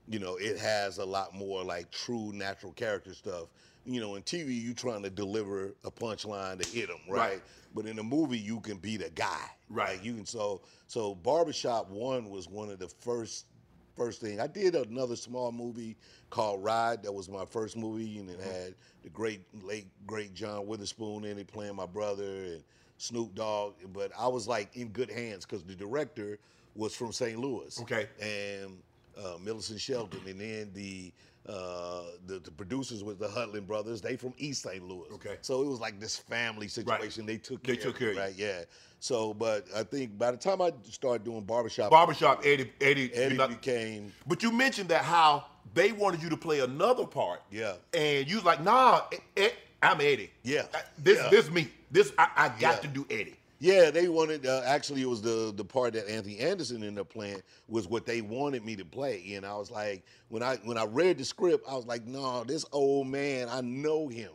you 0.08 0.20
know 0.20 0.36
it 0.38 0.58
has 0.58 0.98
a 0.98 1.06
lot 1.06 1.34
more 1.34 1.64
like 1.64 1.92
true 1.92 2.32
natural 2.34 2.72
character 2.74 3.14
stuff. 3.14 3.48
You 3.88 4.02
know, 4.02 4.16
in 4.16 4.24
TV 4.24 4.60
you 4.60 4.74
trying 4.74 5.04
to 5.04 5.12
deliver 5.12 5.76
a 5.84 5.92
punchline 5.92 6.60
to 6.60 6.68
hit 6.68 6.88
them, 6.88 6.98
right? 7.08 7.34
Right. 7.34 7.42
But 7.76 7.86
in 7.86 8.00
a 8.00 8.04
movie 8.04 8.40
you 8.40 8.60
can 8.62 8.78
be 8.78 8.98
the 8.98 9.12
guy, 9.12 9.46
Right. 9.70 9.98
Like, 9.98 10.04
you 10.04 10.16
can 10.16 10.26
so 10.26 10.62
so 10.88 11.14
Barbershop 11.16 11.90
One 11.92 12.30
was 12.32 12.50
one 12.50 12.72
of 12.72 12.80
the 12.80 12.88
first 12.88 13.46
first 13.96 14.22
thing. 14.22 14.40
I 14.40 14.48
did 14.48 14.76
another 14.76 15.16
small 15.16 15.52
movie 15.52 15.96
called 16.30 16.64
Ride. 16.64 17.04
That 17.04 17.12
was 17.14 17.30
my 17.30 17.46
first 17.46 17.78
movie, 17.78 18.20
and 18.20 18.30
it 18.30 18.40
Mm-hmm. 18.40 18.50
had 18.52 18.76
the 19.04 19.10
great 19.10 19.42
late 19.64 19.88
great 20.06 20.34
John 20.34 20.68
Witherspoon 20.68 21.26
in 21.26 21.38
it 21.38 21.48
playing 21.48 21.76
my 21.76 21.86
brother 21.86 22.24
and 22.24 22.64
Snoop 22.98 23.36
Dogg. 23.36 23.74
But 23.94 24.12
I 24.18 24.28
was 24.28 24.48
like 24.48 24.76
in 24.76 24.90
good 24.90 25.10
hands 25.12 25.46
because 25.46 25.64
the 25.64 25.76
director 25.76 26.38
was 26.76 26.94
from 26.96 27.12
St. 27.12 27.40
Louis. 27.40 27.80
Okay. 27.82 28.08
And 28.22 28.80
uh, 29.18 29.38
Millicent 29.44 29.80
Shelton, 29.80 30.22
and 30.28 30.40
then 30.40 30.72
the, 30.74 31.12
uh, 31.48 32.04
the 32.28 32.40
the 32.40 32.52
producers 32.52 33.04
was 33.04 33.18
the 33.18 33.28
Hudlin 33.28 33.66
brothers. 33.66 34.02
They 34.02 34.16
from 34.16 34.34
East 34.38 34.64
St. 34.64 34.84
Louis. 34.84 35.08
Okay. 35.14 35.38
So 35.42 35.62
it 35.62 35.68
was 35.68 35.80
like 35.80 36.00
this 36.00 36.18
family 36.18 36.68
situation. 36.68 37.26
They 37.26 37.38
took 37.38 37.64
They 37.64 37.76
care 37.78 37.84
took 37.92 38.00
care 38.00 38.08
it, 38.10 38.12
of 38.12 38.16
you. 38.18 38.22
right? 38.22 38.34
Yeah. 38.36 38.64
So, 39.00 39.34
but 39.34 39.68
I 39.76 39.84
think 39.84 40.18
by 40.18 40.32
the 40.32 40.38
time 40.38 40.62
I 40.62 40.72
started 40.90 41.24
doing 41.24 41.42
barbershop, 41.44 41.92
Barbershop 41.92 42.42
Eddie 42.44 42.72
Eddie, 42.82 43.14
Eddie 43.14 43.36
not- 43.38 43.50
became 43.50 44.12
But 44.26 44.42
you 44.42 44.52
mentioned 44.52 44.90
that 44.90 45.04
how 45.04 45.46
they 45.74 45.92
wanted 45.92 46.24
you 46.24 46.30
to 46.30 46.38
play 46.38 46.62
another 46.62 47.06
part. 47.06 47.42
Yeah. 47.52 47.74
And 47.94 48.28
you 48.28 48.36
was 48.38 48.46
like, 48.46 48.64
nah, 48.64 49.04
eh, 49.12 49.18
eh, 49.38 49.50
I'm 49.84 50.02
Eddie. 50.02 50.32
Yeah. 50.44 50.64
This 50.98 51.20
Yeah. 51.20 51.30
this 51.30 51.52
me. 51.52 51.70
This 51.92 52.12
I, 52.18 52.30
I 52.36 52.48
got 52.50 52.60
Yeah. 52.60 52.76
to 52.80 52.88
do 52.88 53.06
Eddie. 53.12 53.36
Yeah, 53.60 53.90
they 53.90 54.10
wanted. 54.10 54.46
Uh, 54.46 54.62
actually, 54.66 55.02
it 55.02 55.10
was 55.10 55.22
the 55.22 55.54
the 55.56 55.64
part 55.64 55.94
that 55.94 56.10
Anthony 56.10 56.40
Anderson 56.40 56.78
ended 56.78 57.00
up 57.00 57.10
playing 57.10 57.42
was 57.68 57.88
what 57.88 58.06
they 58.06 58.22
wanted 58.22 58.66
me 58.66 58.76
to 58.76 58.86
play, 58.86 59.34
and 59.36 59.46
I 59.46 59.56
was 59.56 59.72
like, 59.72 60.04
when 60.30 60.44
I 60.44 60.58
when 60.64 60.78
I 60.78 60.86
read 60.86 61.18
the 61.18 61.26
script, 61.26 61.66
I 61.68 61.76
was 61.76 61.86
like, 61.86 62.06
no, 62.06 62.44
this 62.44 62.66
old 62.72 63.08
man, 63.08 63.48
I 63.50 63.62
know 63.62 64.08
him, 64.08 64.32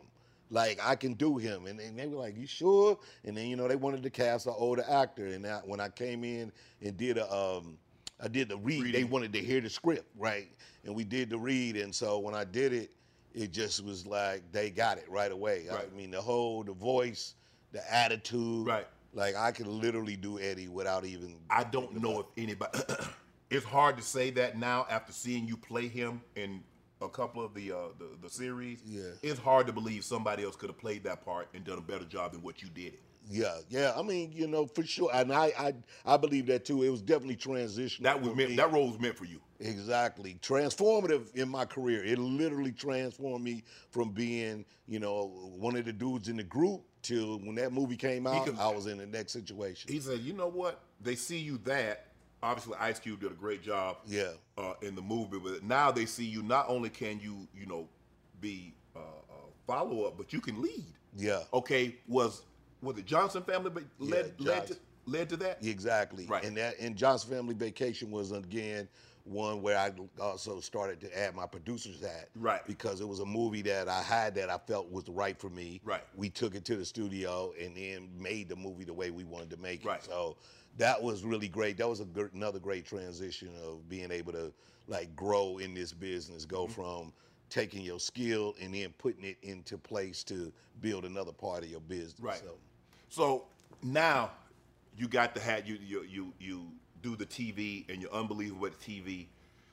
like 0.49 0.79
I 0.83 0.95
can 0.95 1.13
do 1.13 1.37
him, 1.37 1.67
and, 1.67 1.79
and 1.79 1.97
they 1.97 2.07
were 2.07 2.17
like, 2.17 2.35
you 2.35 2.47
sure? 2.47 2.97
And 3.23 3.37
then 3.37 3.47
you 3.47 3.55
know 3.55 3.67
they 3.67 3.75
wanted 3.75 4.01
to 4.03 4.09
cast 4.09 4.47
an 4.47 4.53
older 4.57 4.83
actor, 4.89 5.27
and 5.27 5.45
I, 5.45 5.59
when 5.65 5.79
I 5.79 5.89
came 5.89 6.23
in 6.23 6.51
and 6.81 6.97
did 6.97 7.17
a. 7.17 7.31
Um, 7.31 7.77
I 8.23 8.27
did 8.27 8.49
the 8.49 8.57
read. 8.57 8.93
They 8.93 9.03
wanted 9.03 9.33
to 9.33 9.39
hear 9.39 9.61
the 9.61 9.69
script, 9.69 10.05
right? 10.15 10.47
And 10.85 10.93
we 10.93 11.03
did 11.03 11.29
the 11.31 11.39
read, 11.39 11.75
and 11.75 11.93
so 11.93 12.19
when 12.19 12.35
I 12.35 12.43
did 12.43 12.71
it, 12.71 12.91
it 13.33 13.51
just 13.51 13.83
was 13.83 14.05
like 14.05 14.43
they 14.51 14.69
got 14.69 14.97
it 14.97 15.05
right 15.09 15.31
away. 15.31 15.65
Right. 15.69 15.87
I 15.91 15.97
mean, 15.97 16.11
the 16.11 16.21
whole, 16.21 16.63
the 16.63 16.73
voice, 16.73 17.35
the 17.71 17.93
attitude, 17.93 18.67
Right. 18.67 18.87
Like 19.13 19.35
I 19.35 19.51
could 19.51 19.67
literally 19.67 20.15
do 20.15 20.39
Eddie 20.39 20.67
without 20.67 21.05
even. 21.05 21.35
I 21.49 21.63
don't 21.63 22.01
know 22.01 22.19
if 22.19 22.25
anybody. 22.37 22.79
it's 23.49 23.65
hard 23.65 23.97
to 23.97 24.03
say 24.03 24.29
that 24.31 24.57
now 24.57 24.85
after 24.89 25.11
seeing 25.11 25.47
you 25.47 25.57
play 25.57 25.87
him 25.87 26.21
in 26.35 26.63
a 27.01 27.09
couple 27.09 27.43
of 27.43 27.53
the 27.53 27.71
uh, 27.71 27.75
the, 27.97 28.09
the 28.21 28.29
series. 28.29 28.81
Yeah. 28.85 29.11
It's 29.21 29.39
hard 29.39 29.67
to 29.67 29.73
believe 29.73 30.03
somebody 30.03 30.43
else 30.43 30.55
could 30.55 30.69
have 30.69 30.77
played 30.77 31.03
that 31.03 31.23
part 31.25 31.49
and 31.53 31.63
done 31.63 31.77
a 31.77 31.81
better 31.81 32.05
job 32.05 32.33
than 32.33 32.41
what 32.41 32.61
you 32.61 32.69
did. 32.69 32.93
Yeah, 33.29 33.57
yeah. 33.69 33.93
I 33.95 34.01
mean, 34.01 34.31
you 34.33 34.47
know, 34.47 34.65
for 34.65 34.83
sure, 34.83 35.09
and 35.13 35.31
I, 35.31 35.53
I, 35.57 35.73
I 36.05 36.17
believe 36.17 36.47
that 36.47 36.65
too. 36.65 36.83
It 36.83 36.89
was 36.89 37.01
definitely 37.01 37.35
transitional. 37.35 38.11
That 38.11 38.21
was 38.21 38.35
meant. 38.35 38.49
me. 38.51 38.55
That 38.55 38.71
role 38.71 38.87
was 38.89 38.99
meant 38.99 39.15
for 39.15 39.25
you. 39.25 39.39
Exactly. 39.59 40.39
Transformative 40.41 41.33
in 41.35 41.47
my 41.47 41.65
career. 41.65 42.03
It 42.03 42.17
literally 42.17 42.71
transformed 42.71 43.43
me 43.43 43.63
from 43.91 44.09
being, 44.09 44.65
you 44.87 44.99
know, 44.99 45.51
one 45.55 45.75
of 45.75 45.85
the 45.85 45.93
dudes 45.93 46.29
in 46.29 46.37
the 46.37 46.43
group 46.43 46.83
till 47.01 47.39
when 47.39 47.55
that 47.55 47.71
movie 47.73 47.95
came 47.97 48.27
out, 48.27 48.45
can- 48.45 48.57
I 48.59 48.69
was 48.69 48.87
in 48.87 48.97
the 48.97 49.05
next 49.05 49.33
situation. 49.33 49.91
He 49.91 49.99
said, 49.99 50.19
"You 50.19 50.33
know 50.33 50.47
what? 50.47 50.81
They 51.01 51.15
see 51.15 51.37
you 51.39 51.57
that. 51.65 52.07
Obviously, 52.43 52.75
Ice 52.79 52.99
Cube 52.99 53.19
did 53.21 53.31
a 53.31 53.35
great 53.35 53.61
job. 53.61 53.97
Yeah. 54.05 54.31
Uh, 54.57 54.73
in 54.81 54.95
the 54.95 55.01
movie, 55.01 55.37
but 55.37 55.63
now 55.63 55.91
they 55.91 56.05
see 56.05 56.25
you. 56.25 56.41
Not 56.41 56.67
only 56.69 56.89
can 56.89 57.19
you, 57.19 57.47
you 57.55 57.67
know, 57.67 57.87
be 58.39 58.73
uh, 58.95 58.99
uh, 58.99 59.33
follow 59.67 60.05
up, 60.05 60.17
but 60.17 60.33
you 60.33 60.41
can 60.41 60.61
lead. 60.61 60.85
Yeah. 61.15 61.43
Okay. 61.53 61.95
Was 62.07 62.43
was 62.81 62.97
it 62.97 63.05
Johnson 63.05 63.43
family 63.43 63.69
but 63.69 63.83
led 63.99 64.33
Yeah, 64.39 64.51
led 64.53 64.67
to 64.67 64.77
led 65.05 65.29
to 65.29 65.37
that? 65.37 65.63
Exactly. 65.63 66.25
Right. 66.25 66.43
And 66.43 66.57
that 66.57 66.79
and 66.79 66.95
Johnson 66.95 67.29
Family 67.29 67.53
Vacation 67.53 68.09
was 68.11 68.31
again 68.31 68.87
one 69.25 69.61
where 69.61 69.77
I 69.77 69.91
also 70.21 70.59
started 70.59 70.99
to 71.01 71.19
add 71.19 71.35
my 71.35 71.45
producer's 71.45 72.01
hat. 72.01 72.29
Right. 72.35 72.65
Because 72.67 73.01
it 73.01 73.07
was 73.07 73.19
a 73.19 73.25
movie 73.25 73.61
that 73.63 73.87
I 73.87 74.01
had 74.01 74.35
that 74.35 74.49
I 74.49 74.57
felt 74.57 74.91
was 74.91 75.07
right 75.09 75.39
for 75.39 75.49
me. 75.49 75.81
Right. 75.83 76.03
We 76.15 76.29
took 76.29 76.55
it 76.55 76.65
to 76.65 76.75
the 76.75 76.85
studio 76.85 77.53
and 77.59 77.75
then 77.75 78.09
made 78.17 78.49
the 78.49 78.55
movie 78.55 78.83
the 78.83 78.93
way 78.93 79.11
we 79.11 79.23
wanted 79.23 79.49
to 79.51 79.57
make 79.57 79.83
it. 79.83 79.87
Right. 79.87 80.03
So 80.03 80.37
that 80.77 81.01
was 81.01 81.23
really 81.23 81.47
great. 81.47 81.77
That 81.77 81.89
was 81.89 82.01
another 82.33 82.59
great 82.59 82.85
transition 82.85 83.49
of 83.65 83.87
being 83.89 84.11
able 84.11 84.31
to 84.33 84.51
like 84.87 85.15
grow 85.15 85.57
in 85.57 85.73
this 85.73 85.93
business, 85.93 86.45
go 86.45 86.65
Mm-hmm. 86.65 86.73
from 86.73 87.13
taking 87.49 87.81
your 87.81 87.99
skill 87.99 88.55
and 88.61 88.73
then 88.73 88.93
putting 88.97 89.25
it 89.25 89.37
into 89.43 89.77
place 89.77 90.23
to 90.23 90.53
build 90.79 91.03
another 91.03 91.33
part 91.33 91.63
of 91.63 91.69
your 91.69 91.81
business. 91.81 92.15
Right. 92.19 92.37
So, 92.39 92.55
So 93.09 93.45
now 93.83 94.31
you 94.97 95.07
got 95.09 95.33
the 95.33 95.41
hat. 95.41 95.67
You 95.67 95.77
you 95.85 96.03
you 96.03 96.33
you 96.39 96.67
do 97.01 97.15
the 97.15 97.25
TV 97.25 97.89
and 97.89 98.01
you're 98.01 98.11
unbelievable 98.13 98.61
with 98.61 98.79
TV. 98.81 99.25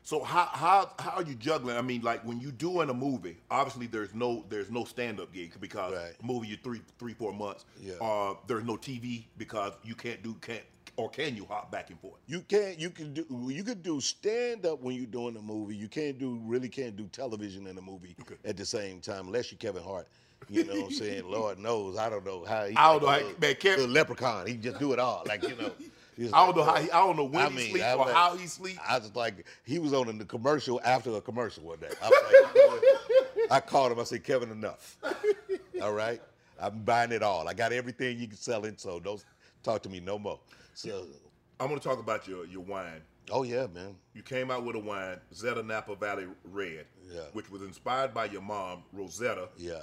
So 0.02 0.22
how 0.22 0.46
how 0.46 0.90
how 0.98 1.10
are 1.16 1.22
you 1.22 1.34
juggling? 1.34 1.76
I 1.76 1.82
mean, 1.82 2.00
like 2.02 2.24
when 2.24 2.40
you 2.40 2.50
doing 2.50 2.88
a 2.88 2.94
movie, 2.94 3.36
obviously 3.50 3.86
there's 3.86 4.14
no 4.14 4.44
there's 4.48 4.70
no 4.70 4.84
stand 4.84 5.20
up 5.20 5.32
gig 5.32 5.52
because 5.60 5.92
Right. 5.94 6.14
movie 6.22 6.48
you 6.48 6.56
three 6.62 6.80
three 6.98 7.12
four 7.14 7.32
months. 7.32 7.66
Yeah. 7.80 7.94
Uh, 8.00 8.34
there's 8.46 8.64
no 8.64 8.76
TV 8.76 9.24
because 9.36 9.72
you 9.84 9.94
can't 9.94 10.22
do 10.22 10.34
can't 10.40 10.62
or 10.96 11.08
can 11.10 11.36
you 11.36 11.44
hop 11.44 11.70
back 11.70 11.90
and 11.90 12.00
forth? 12.00 12.18
You 12.26 12.40
can't. 12.40 12.78
You 12.78 12.90
can 12.90 13.12
do. 13.14 13.24
You 13.48 13.62
could 13.62 13.82
do 13.82 14.00
stand 14.00 14.64
up 14.66 14.82
when 14.82 14.96
you're 14.96 15.06
doing 15.06 15.36
a 15.36 15.42
movie. 15.42 15.76
You 15.76 15.88
can't 15.88 16.18
do. 16.18 16.40
Really 16.44 16.68
can't 16.68 16.96
do 16.96 17.04
television 17.06 17.66
in 17.66 17.76
a 17.78 17.82
movie 17.82 18.16
at 18.44 18.56
the 18.56 18.64
same 18.64 19.00
time, 19.00 19.26
unless 19.26 19.52
you're 19.52 19.58
Kevin 19.58 19.82
Hart. 19.82 20.08
You 20.48 20.64
know 20.64 20.74
what 20.74 20.84
I'm 20.86 20.90
saying? 20.92 21.24
Lord 21.30 21.58
knows, 21.58 21.98
I 21.98 22.08
don't 22.08 22.24
know 22.24 22.44
how. 22.44 22.64
He, 22.64 22.74
I 22.76 22.92
don't 22.92 23.02
know 23.02 23.06
like 23.08 23.22
a- 23.22 23.40
man, 23.40 23.54
Kev- 23.56 23.78
a 23.78 23.86
leprechaun. 23.86 24.46
He 24.46 24.54
just 24.54 24.78
do 24.78 24.92
it 24.92 24.98
all. 24.98 25.22
Like 25.26 25.42
you 25.46 25.54
know. 25.56 25.70
I 26.18 26.46
don't 26.46 26.48
like, 26.48 26.56
know 26.56 26.62
how 26.64 26.76
he, 26.82 26.90
I 26.90 26.98
don't 27.00 27.16
know 27.16 27.24
when 27.24 27.42
I 27.46 27.48
he 27.50 27.56
mean, 27.56 27.70
sleeps 27.70 27.84
I 27.86 27.92
or 27.94 27.98
was- 27.98 28.12
how 28.14 28.36
he 28.36 28.46
sleeps. 28.46 28.78
I 28.88 28.98
was 28.98 29.14
like, 29.14 29.46
he 29.64 29.78
was 29.78 29.92
on 29.92 30.18
the 30.18 30.24
commercial 30.24 30.80
after 30.84 31.14
a 31.16 31.20
commercial 31.20 31.64
one 31.64 31.78
day. 31.78 31.88
I 32.02 32.04
like, 32.08 32.54
you 32.54 32.66
know? 32.70 33.46
I 33.50 33.60
called 33.60 33.92
him. 33.92 34.00
I 34.00 34.04
said, 34.04 34.24
Kevin, 34.24 34.50
enough. 34.50 34.96
All 35.82 35.92
right, 35.92 36.20
I'm 36.60 36.82
buying 36.82 37.12
it 37.12 37.22
all. 37.22 37.46
I 37.48 37.54
got 37.54 37.72
everything 37.72 38.18
you 38.18 38.26
can 38.26 38.36
sell 38.36 38.64
it, 38.64 38.80
so 38.80 38.98
don't 39.00 39.24
talk 39.62 39.82
to 39.84 39.88
me 39.88 40.00
no 40.00 40.18
more. 40.18 40.40
So, 40.74 41.06
I'm 41.60 41.68
going 41.68 41.78
to 41.80 41.86
talk 41.88 41.98
about 42.00 42.26
your 42.28 42.44
your 42.46 42.62
wine. 42.62 43.00
oh 43.30 43.42
yeah, 43.44 43.66
man. 43.68 43.94
You 44.14 44.22
came 44.22 44.50
out 44.50 44.64
with 44.64 44.74
a 44.76 44.80
wine, 44.80 45.18
Zetta 45.34 45.64
Napa 45.64 45.94
Valley 45.96 46.26
Red, 46.44 46.86
Yeah. 47.08 47.20
which 47.32 47.50
was 47.50 47.62
inspired 47.62 48.12
by 48.12 48.24
your 48.26 48.42
mom, 48.42 48.82
Rosetta, 48.92 49.48
Yeah. 49.56 49.74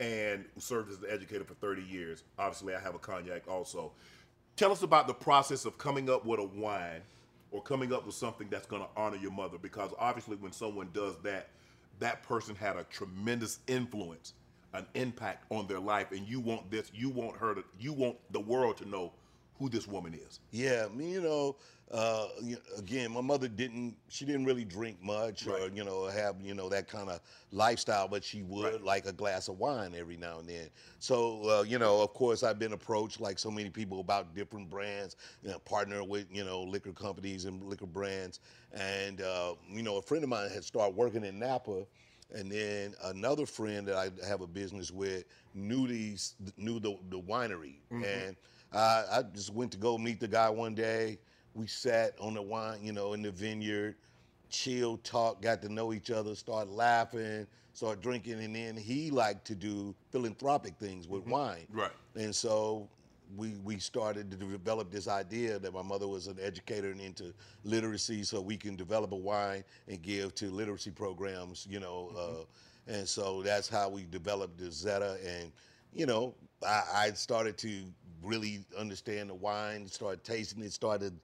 and 0.00 0.44
served 0.58 0.90
as 0.90 0.98
an 0.98 1.04
educator 1.10 1.44
for 1.44 1.54
30 1.54 1.82
years. 1.82 2.24
Obviously, 2.38 2.74
I 2.74 2.80
have 2.80 2.94
a 2.94 2.98
cognac 2.98 3.46
also. 3.48 3.92
Tell 4.56 4.70
us 4.70 4.82
about 4.82 5.08
the 5.08 5.14
process 5.14 5.64
of 5.64 5.78
coming 5.78 6.08
up 6.08 6.24
with 6.24 6.38
a 6.38 6.44
wine 6.44 7.00
or 7.50 7.60
coming 7.60 7.92
up 7.92 8.06
with 8.06 8.14
something 8.14 8.48
that's 8.48 8.66
going 8.66 8.82
to 8.82 8.88
honor 8.96 9.16
your 9.16 9.32
mother, 9.32 9.58
because 9.58 9.90
obviously, 9.98 10.36
when 10.36 10.52
someone 10.52 10.90
does 10.92 11.16
that, 11.22 11.48
that 11.98 12.22
person 12.22 12.54
had 12.54 12.76
a 12.76 12.84
tremendous 12.84 13.58
influence, 13.66 14.34
an 14.72 14.86
impact 14.94 15.44
on 15.50 15.66
their 15.66 15.80
life, 15.80 16.12
and 16.12 16.28
you 16.28 16.38
want 16.38 16.70
this, 16.70 16.90
you 16.94 17.08
want 17.08 17.36
her 17.36 17.54
to, 17.54 17.64
you 17.80 17.92
want 17.92 18.16
the 18.32 18.40
world 18.40 18.76
to 18.76 18.88
know 18.88 19.12
who 19.58 19.68
this 19.68 19.86
woman 19.86 20.14
is. 20.14 20.40
Yeah, 20.50 20.86
I 20.90 20.94
mean, 20.94 21.10
you 21.10 21.20
know, 21.20 21.56
uh, 21.90 22.28
again, 22.78 23.10
my 23.12 23.20
mother 23.20 23.48
didn't. 23.48 23.96
She 24.08 24.24
didn't 24.24 24.44
really 24.44 24.64
drink 24.64 25.02
much, 25.02 25.46
or 25.46 25.68
you 25.68 25.84
know, 25.84 26.06
have 26.06 26.36
you 26.42 26.54
know 26.54 26.68
that 26.68 26.88
kind 26.88 27.10
of 27.10 27.20
lifestyle. 27.50 28.08
But 28.08 28.24
she 28.24 28.42
would 28.42 28.72
Right. 28.72 28.82
like 28.82 29.06
a 29.06 29.12
glass 29.12 29.48
of 29.48 29.58
wine 29.58 29.94
every 29.96 30.16
now 30.16 30.38
and 30.38 30.48
then. 30.48 30.70
So, 30.98 31.48
uh, 31.48 31.62
you 31.62 31.78
know, 31.78 32.02
of 32.02 32.14
course, 32.14 32.42
I've 32.42 32.58
been 32.58 32.72
approached 32.72 33.20
like 33.20 33.38
so 33.38 33.50
many 33.50 33.70
people 33.70 34.00
about 34.00 34.34
different 34.34 34.70
brands, 34.70 35.16
you 35.42 35.50
know, 35.50 35.58
partner 35.58 36.02
with 36.04 36.26
you 36.30 36.44
know 36.44 36.62
liquor 36.62 36.92
companies 36.92 37.44
and 37.44 37.62
liquor 37.62 37.86
brands. 37.86 38.40
And 38.72 39.20
uh, 39.20 39.54
you 39.68 39.82
know, 39.82 39.96
a 39.96 40.02
friend 40.02 40.22
of 40.24 40.30
mine 40.30 40.50
had 40.50 40.64
started 40.64 40.96
working 40.96 41.24
in 41.24 41.38
Napa. 41.38 41.84
And 42.32 42.50
then 42.50 42.94
another 43.04 43.46
friend 43.46 43.86
that 43.88 43.96
I 43.96 44.10
have 44.26 44.40
a 44.40 44.46
business 44.46 44.90
with 44.90 45.24
knew 45.54 45.86
these 45.86 46.34
knew 46.56 46.80
the 46.80 46.96
the 47.10 47.20
winery, 47.20 47.80
and 48.00 48.36
I, 48.74 49.04
I 49.12 49.22
just 49.22 49.52
went 49.52 49.72
to 49.72 49.78
go 49.78 49.96
meet 49.98 50.20
the 50.20 50.28
guy 50.28 50.50
one 50.50 50.74
day. 50.74 51.18
We 51.54 51.66
sat 51.66 52.14
on 52.20 52.34
the 52.34 52.42
wine, 52.42 52.80
you 52.82 52.92
know, 52.92 53.12
in 53.12 53.22
the 53.22 53.30
vineyard, 53.30 53.94
chill, 54.50 54.96
talk, 54.98 55.40
got 55.40 55.62
to 55.62 55.72
know 55.72 55.92
each 55.92 56.10
other, 56.10 56.34
started 56.34 56.70
laughing, 56.72 57.46
started 57.72 58.02
drinking, 58.02 58.42
and 58.42 58.54
then 58.54 58.76
he 58.76 59.10
liked 59.10 59.46
to 59.46 59.54
do 59.54 59.94
philanthropic 60.10 60.74
things 60.76 61.06
with 61.06 61.26
wine. 61.26 61.66
Right. 61.72 61.92
And 62.16 62.34
so 62.34 62.88
we 63.36 63.56
we 63.64 63.78
started 63.78 64.30
to 64.30 64.36
develop 64.36 64.90
this 64.90 65.08
idea 65.08 65.58
that 65.58 65.72
my 65.72 65.82
mother 65.82 66.06
was 66.06 66.26
an 66.26 66.38
educator 66.40 66.90
and 66.90 67.00
into 67.00 67.32
literacy, 67.64 68.24
so 68.24 68.40
we 68.40 68.56
can 68.56 68.76
develop 68.76 69.12
a 69.12 69.16
wine 69.16 69.64
and 69.88 70.02
give 70.02 70.34
to 70.36 70.50
literacy 70.50 70.90
programs, 70.90 71.66
you 71.70 71.80
know. 71.80 72.12
Uh, 72.16 72.92
and 72.92 73.08
so 73.08 73.42
that's 73.42 73.68
how 73.68 73.88
we 73.88 74.04
developed 74.10 74.58
the 74.58 74.66
Zetta. 74.66 75.16
And 75.24 75.52
you 75.94 76.06
know, 76.06 76.34
I, 76.66 76.82
I 76.94 77.10
started 77.12 77.56
to 77.58 77.82
really 78.22 78.64
understand 78.78 79.30
the 79.30 79.34
wine, 79.34 79.86
started 79.86 80.24
tasting 80.24 80.62
it, 80.62 80.72
started 80.72 81.18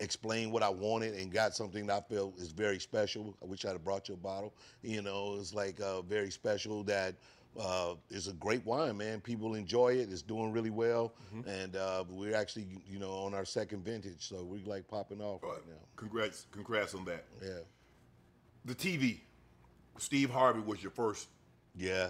explain 0.00 0.50
what 0.50 0.62
I 0.62 0.68
wanted, 0.70 1.14
and 1.14 1.30
got 1.30 1.54
something 1.54 1.86
that 1.86 2.04
I 2.10 2.14
felt 2.14 2.38
is 2.38 2.50
very 2.50 2.78
special. 2.78 3.36
I 3.42 3.46
wish 3.46 3.64
I'd 3.64 3.72
have 3.72 3.84
brought 3.84 4.08
you 4.08 4.14
a 4.14 4.18
bottle. 4.18 4.54
You 4.82 5.02
know, 5.02 5.36
it's 5.38 5.52
like 5.52 5.80
uh, 5.80 6.00
very 6.02 6.30
special 6.30 6.82
that 6.84 7.14
uh, 7.60 7.94
it's 8.10 8.26
a 8.28 8.32
great 8.34 8.64
wine, 8.64 8.96
man. 8.96 9.20
People 9.20 9.54
enjoy 9.54 9.94
it. 9.94 10.08
It's 10.10 10.22
doing 10.22 10.52
really 10.52 10.70
well, 10.70 11.12
and 11.46 11.76
uh, 11.76 12.04
we're 12.08 12.34
actually, 12.36 12.66
you 12.88 12.98
know, 12.98 13.10
on 13.10 13.34
our 13.34 13.44
second 13.44 13.84
vintage, 13.84 14.28
so 14.28 14.44
we're 14.44 14.64
like 14.64 14.86
popping 14.88 15.20
off 15.20 15.42
right 15.42 15.66
now. 15.68 15.80
Congrats, 15.96 16.46
congrats 16.52 16.94
on 16.94 17.04
that. 17.06 17.24
Yeah, 17.42 17.58
The 18.64 18.74
TV, 18.74 19.18
Steve 19.98 20.30
Harvey 20.30 20.60
was 20.60 20.82
your 20.82 20.92
first. 20.92 21.28
yeah, 21.74 22.08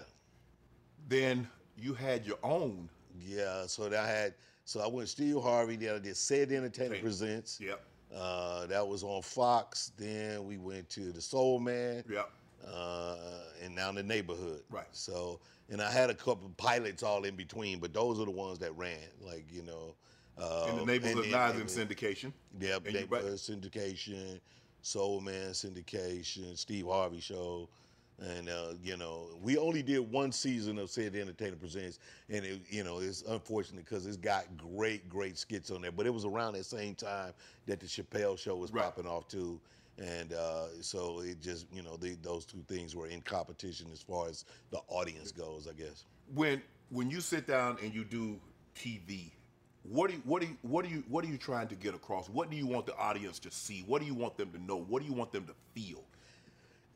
Then 1.08 1.48
you 1.76 1.94
had 1.94 2.24
your 2.26 2.38
own. 2.42 2.88
yeah. 3.20 3.66
So 3.66 3.88
that 3.88 3.98
I 4.04 4.08
had, 4.08 4.34
so 4.64 4.80
I 4.80 4.86
went 4.86 5.06
to 5.08 5.12
Steve 5.12 5.40
Harvey. 5.40 5.76
Then 5.76 5.94
I 5.96 5.98
did 5.98 6.16
Ced 6.16 6.50
Entertainment 6.52 6.92
Right. 6.94 7.02
Presents. 7.02 7.60
Yep. 7.60 7.80
Uh, 8.14 8.66
that 8.66 8.86
was 8.86 9.02
on 9.02 9.22
Fox. 9.22 9.92
Then 9.96 10.46
we 10.46 10.58
went 10.58 10.88
to 10.90 11.12
the 11.12 11.20
Soul 11.20 11.58
Man. 11.58 12.04
Yep. 12.10 12.30
uh, 12.72 13.16
and 13.62 13.74
now 13.74 13.92
the 13.92 14.02
neighborhood. 14.02 14.62
Right. 14.70 14.86
So, 14.92 15.40
and 15.70 15.80
I 15.82 15.90
had 15.90 16.10
a 16.10 16.14
couple 16.14 16.46
of 16.46 16.56
pilots 16.56 17.02
all 17.02 17.24
in 17.24 17.34
between, 17.36 17.78
but 17.78 17.92
those 17.92 18.20
are 18.20 18.24
the 18.24 18.30
ones 18.30 18.58
that 18.60 18.76
ran. 18.76 18.98
Like 19.20 19.44
you 19.52 19.62
know, 19.62 19.94
uh, 20.38 20.68
In 20.70 20.76
the 20.76 20.84
neighborhood 20.84 21.24
and- 21.26 21.34
and- 21.34 21.60
in 21.60 21.66
syndication. 21.66 22.32
Yeah, 22.60 22.76
And 22.76 22.92
neighborhood 22.94 23.10
back- 23.10 23.22
syndication, 23.40 24.40
Soul 24.82 25.20
Man 25.20 25.50
syndication, 25.50 26.56
Steve 26.56 26.86
Harvey 26.86 27.20
show. 27.20 27.68
And 28.18 28.48
uh, 28.48 28.72
you 28.82 28.96
know, 28.96 29.26
we 29.42 29.58
only 29.58 29.82
did 29.82 30.10
one 30.10 30.32
season 30.32 30.78
of 30.78 30.88
Ced 30.88 31.14
Entertainer 31.14 31.56
Presents, 31.56 31.98
and 32.30 32.44
it, 32.46 32.62
you 32.70 32.82
know, 32.82 32.98
it's 32.98 33.22
unfortunate 33.22 33.84
because 33.84 34.06
it's 34.06 34.16
got 34.16 34.44
great, 34.56 35.08
great 35.08 35.36
skits 35.36 35.70
on 35.70 35.82
there. 35.82 35.92
But 35.92 36.06
it 36.06 36.14
was 36.14 36.24
around 36.24 36.54
that 36.54 36.64
same 36.64 36.94
time 36.94 37.34
that 37.66 37.78
the 37.80 37.86
Chappelle 37.86 38.38
Show 38.38 38.56
was 38.56 38.72
Right. 38.72 38.84
popping 38.84 39.06
off 39.06 39.28
too, 39.28 39.60
and 39.98 40.32
uh, 40.32 40.68
so 40.80 41.20
it 41.20 41.42
just, 41.42 41.66
you 41.72 41.82
know, 41.82 41.96
the, 41.98 42.16
those 42.22 42.46
two 42.46 42.64
things 42.68 42.96
were 42.96 43.06
in 43.06 43.20
competition 43.20 43.88
as 43.92 44.00
far 44.00 44.28
as 44.28 44.46
the 44.70 44.80
audience 44.88 45.30
goes, 45.30 45.68
I 45.68 45.74
guess. 45.74 46.04
When 46.34 46.62
when 46.90 47.10
you 47.10 47.20
sit 47.20 47.46
down 47.46 47.76
and 47.82 47.94
you 47.94 48.04
do 48.04 48.38
TV, 48.74 49.30
what 49.82 50.08
do 50.10 50.16
you, 50.16 50.22
what 50.24 50.40
do 50.40 50.48
you, 50.48 50.56
what 50.62 50.84
do 50.86 50.90
you 50.90 51.04
what 51.08 51.24
are 51.24 51.28
you 51.28 51.36
trying 51.38 51.68
to 51.68 51.74
get 51.74 51.94
across? 51.94 52.30
What 52.30 52.50
do 52.50 52.56
you 52.56 52.66
want 52.66 52.86
the 52.86 52.96
audience 52.96 53.38
to 53.40 53.50
see? 53.50 53.84
What 53.86 54.00
do 54.00 54.06
you 54.06 54.14
want 54.14 54.38
them 54.38 54.50
to 54.52 54.62
know? 54.62 54.76
What 54.76 55.02
do 55.02 55.08
you 55.08 55.14
want 55.14 55.32
them 55.32 55.44
to 55.46 55.54
feel? 55.74 56.02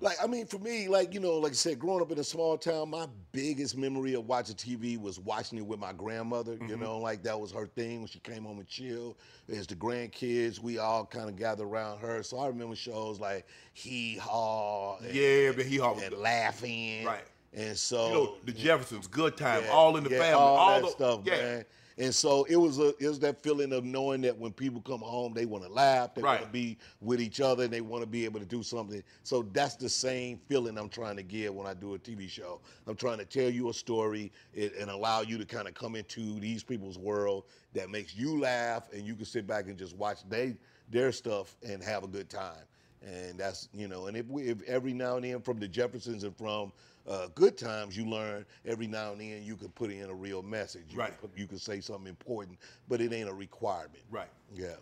Like, 0.02 0.16
I 0.22 0.26
mean, 0.26 0.46
for 0.46 0.58
me, 0.58 0.88
like, 0.88 1.12
you 1.12 1.20
know, 1.20 1.34
like 1.36 1.52
I 1.52 1.54
said, 1.54 1.78
growing 1.78 2.00
up 2.00 2.10
in 2.10 2.18
a 2.18 2.24
small 2.24 2.56
town, 2.56 2.88
my 2.88 3.06
biggest 3.32 3.76
memory 3.76 4.14
of 4.14 4.26
watching 4.26 4.56
TV 4.56 4.98
was 4.98 5.20
watching 5.20 5.58
it 5.58 5.66
with 5.66 5.78
my 5.78 5.92
grandmother. 5.92 6.52
You 6.52 6.58
mm-hmm. 6.58 6.80
know, 6.80 6.98
like 6.98 7.22
that 7.24 7.38
was 7.38 7.52
her 7.52 7.66
thing 7.66 7.98
when 7.98 8.06
she 8.08 8.18
came 8.20 8.44
home 8.44 8.58
and 8.58 8.66
chill. 8.66 9.18
As 9.52 9.66
the 9.66 9.74
grandkids, 9.74 10.58
we 10.58 10.78
all 10.78 11.04
kind 11.04 11.28
of 11.28 11.36
gathered 11.36 11.66
around 11.66 11.98
her. 11.98 12.22
So 12.22 12.38
I 12.38 12.46
remember 12.46 12.74
shows 12.76 13.20
like 13.20 13.46
Hee 13.74 14.16
Haw. 14.16 14.96
Yeah, 15.12 15.52
but 15.54 15.66
he 15.66 15.80
always 15.80 16.04
And 16.04 16.14
Laughing. 16.14 17.04
Right. 17.04 17.24
And 17.52 17.76
so. 17.76 18.06
you 18.08 18.14
know 18.14 18.34
the 18.44 18.52
Jeffersons, 18.52 19.06
good 19.06 19.36
time, 19.36 19.64
Yeah, 19.64 19.70
all 19.70 19.96
in 19.98 20.04
the 20.04 20.10
yeah, 20.10 20.18
family, 20.18 20.40
all, 20.40 20.80
that 20.80 20.82
the, 20.82 20.90
stuff, 20.90 21.20
yeah. 21.24 21.36
man. 21.36 21.64
And 22.00 22.14
so 22.14 22.44
it 22.44 22.56
was 22.56 22.78
a 22.78 22.94
it 22.98 23.08
was 23.08 23.18
that 23.18 23.42
feeling 23.42 23.74
of 23.74 23.84
knowing 23.84 24.22
that 24.22 24.36
when 24.36 24.52
people 24.52 24.80
come 24.80 25.00
home, 25.00 25.34
they 25.34 25.44
want 25.44 25.64
to 25.64 25.70
laugh, 25.70 26.14
they 26.14 26.22
want 26.22 26.40
to 26.40 26.48
be 26.48 26.78
with 27.02 27.20
each 27.20 27.42
other, 27.42 27.64
and 27.64 27.72
they 27.72 27.82
want 27.82 28.02
to 28.02 28.08
be 28.08 28.24
able 28.24 28.40
to 28.40 28.46
do 28.46 28.62
something. 28.62 29.02
So 29.22 29.42
that's 29.52 29.74
the 29.76 29.90
same 29.90 30.40
feeling 30.48 30.78
I'm 30.78 30.88
trying 30.88 31.16
to 31.16 31.22
give 31.22 31.54
when 31.54 31.66
I 31.66 31.74
do 31.74 31.94
a 31.94 31.98
TV 31.98 32.26
show. 32.26 32.62
I'm 32.86 32.96
trying 32.96 33.18
to 33.18 33.26
tell 33.26 33.50
you 33.50 33.68
a 33.68 33.74
story 33.74 34.32
and, 34.56 34.72
and 34.72 34.90
allow 34.90 35.20
you 35.20 35.36
to 35.36 35.44
kind 35.44 35.68
of 35.68 35.74
come 35.74 35.94
into 35.94 36.40
these 36.40 36.62
people's 36.62 36.96
world 36.96 37.44
that 37.74 37.90
makes 37.90 38.16
you 38.16 38.40
laugh, 38.40 38.88
and 38.94 39.06
you 39.06 39.14
can 39.14 39.26
sit 39.26 39.46
back 39.46 39.66
and 39.66 39.76
just 39.76 39.94
watch 39.94 40.20
they 40.30 40.56
their 40.88 41.12
stuff 41.12 41.54
and 41.68 41.82
have 41.82 42.02
a 42.02 42.08
good 42.08 42.30
time. 42.30 42.64
And 43.06 43.38
that's 43.38 43.68
you 43.74 43.88
know, 43.88 44.06
and 44.06 44.16
if 44.16 44.26
we 44.26 44.44
if 44.44 44.62
every 44.62 44.94
now 44.94 45.16
and 45.16 45.24
then 45.26 45.42
from 45.42 45.60
the 45.60 45.68
Jeffersons 45.68 46.24
and 46.24 46.34
from 46.34 46.72
uh, 47.10 47.26
good 47.34 47.58
times 47.58 47.96
you 47.96 48.06
learn 48.06 48.46
every 48.64 48.86
now 48.86 49.12
and 49.12 49.20
then 49.20 49.42
you 49.42 49.56
can 49.56 49.68
put 49.70 49.90
in 49.90 50.08
a 50.08 50.14
real 50.14 50.42
message. 50.42 50.84
You 50.90 50.98
Right. 50.98 51.18
Can 51.18 51.28
put, 51.28 51.38
you 51.38 51.46
can 51.46 51.58
say 51.58 51.80
something 51.80 52.06
important, 52.06 52.58
but 52.88 53.00
it 53.00 53.12
ain't 53.12 53.28
a 53.28 53.34
requirement. 53.34 54.02
Right. 54.10 54.30
Yeah. 54.54 54.76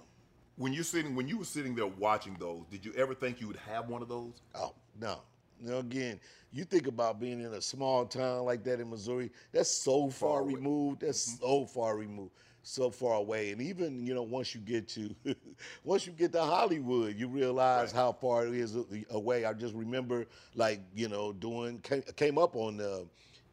When 0.57 0.73
you're 0.73 0.85
sitting, 0.85 1.14
when 1.17 1.27
you 1.27 1.38
were 1.38 1.45
sitting 1.45 1.75
there 1.75 1.87
watching 1.87 2.37
those, 2.38 2.64
did 2.71 2.85
you 2.85 2.93
ever 2.97 3.14
think 3.14 3.41
you 3.41 3.47
would 3.47 3.57
have 3.57 3.88
one 3.88 4.03
of 4.03 4.09
those? 4.09 4.43
Oh 4.55 4.75
no. 5.01 5.21
Know, 5.61 5.79
again, 5.79 6.21
you 6.53 6.62
think 6.64 6.87
about 6.87 7.19
being 7.19 7.41
in 7.41 7.55
a 7.55 7.61
small 7.61 8.07
town 8.07 8.45
like 8.45 8.62
that 8.62 8.79
in 8.79 8.88
Missouri. 8.88 9.33
That's 9.51 9.69
so 9.71 10.09
far, 10.09 10.41
away. 10.41 10.55
removed. 10.55 11.01
That's 11.01 11.31
Mm-hmm. 11.35 11.45
so 11.45 11.67
far 11.67 11.97
removed, 11.97 12.31
so 12.68 12.90
far 12.90 13.14
away. 13.14 13.50
And 13.50 13.61
even 13.62 14.04
you 14.07 14.14
know, 14.14 14.22
once 14.22 14.54
you 14.54 14.61
get 14.61 14.88
to, 14.90 15.14
once 15.85 16.07
you 16.07 16.12
get 16.12 16.33
to 16.33 16.42
Hollywood, 16.42 17.16
you 17.16 17.28
realize 17.28 17.92
Right. 17.92 18.00
how 18.00 18.12
far 18.12 18.46
it 18.46 18.54
is 18.54 18.76
away. 19.11 19.44
I 19.44 19.52
just 19.54 19.74
remember, 19.74 20.26
like 20.54 20.81
you 20.94 21.09
know, 21.09 21.33
doing 21.33 21.81
came, 21.81 22.38
up 22.38 22.54
on 22.57 22.76
the. 22.76 23.07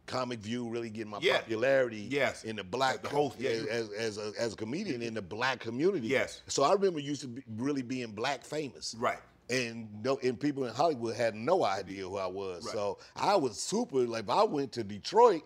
Comic 0.07 0.37
View 0.37 0.69
really 0.69 0.91
getting 0.91 1.09
my 1.09 1.17
Yeah. 1.19 1.39
popularity 1.39 2.07
Yes. 2.11 2.43
in 2.43 2.55
the 2.57 2.63
black 2.63 3.01
The 3.01 3.09
host, 3.09 3.39
yeah, 3.39 3.49
as, 3.49 3.89
as, 3.89 4.17
a, 4.19 4.33
as 4.37 4.53
a 4.53 4.55
comedian 4.55 5.01
in 5.01 5.15
the 5.15 5.21
black 5.23 5.59
community. 5.59 6.05
Yes. 6.09 6.43
So 6.45 6.61
I 6.61 6.73
remember 6.73 6.99
used 6.99 7.21
to 7.21 7.27
be, 7.27 7.41
really 7.57 7.81
being 7.81 8.11
black 8.11 8.43
famous 8.45 8.93
Right. 8.99 9.17
and 9.49 9.89
no, 10.03 10.19
and 10.21 10.39
people 10.39 10.65
in 10.65 10.75
Hollywood 10.75 11.15
had 11.15 11.33
no 11.33 11.65
idea 11.65 12.03
who 12.03 12.17
I 12.17 12.27
was. 12.27 12.65
Right. 12.65 12.73
So 12.75 12.99
I 13.15 13.35
was 13.35 13.59
super. 13.59 14.01
Like 14.05 14.25
if 14.25 14.29
I 14.29 14.43
went 14.43 14.71
to 14.73 14.83
Detroit, 14.83 15.41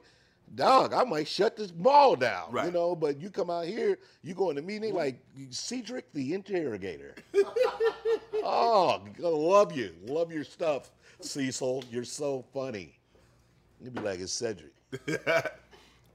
dog, 0.55 0.93
I 0.93 1.03
might 1.03 1.27
shut 1.27 1.55
this 1.55 1.73
mall 1.75 2.15
down. 2.15 2.51
Right. 2.51 2.65
You 2.65 2.71
know, 2.71 2.95
but 2.95 3.19
you 3.19 3.29
come 3.29 3.49
out 3.49 3.65
here, 3.65 3.99
you 4.21 4.33
go 4.33 4.49
in 4.49 4.57
a 4.57 4.61
meeting 4.61 4.93
like 4.93 5.19
Cedric 5.49 6.11
the 6.13 6.33
Interrogator. 6.33 7.15
oh, 8.43 9.01
I 9.17 9.27
love 9.27 9.75
you, 9.75 9.93
love 10.05 10.31
your 10.31 10.43
stuff, 10.43 10.91
Cecil. 11.21 11.83
You're 11.91 12.03
so 12.03 12.43
funny. 12.53 12.99
You'd 13.81 13.95
be 13.95 14.01
like, 14.01 14.19
it's 14.19 14.33
Cedric. 14.33 14.73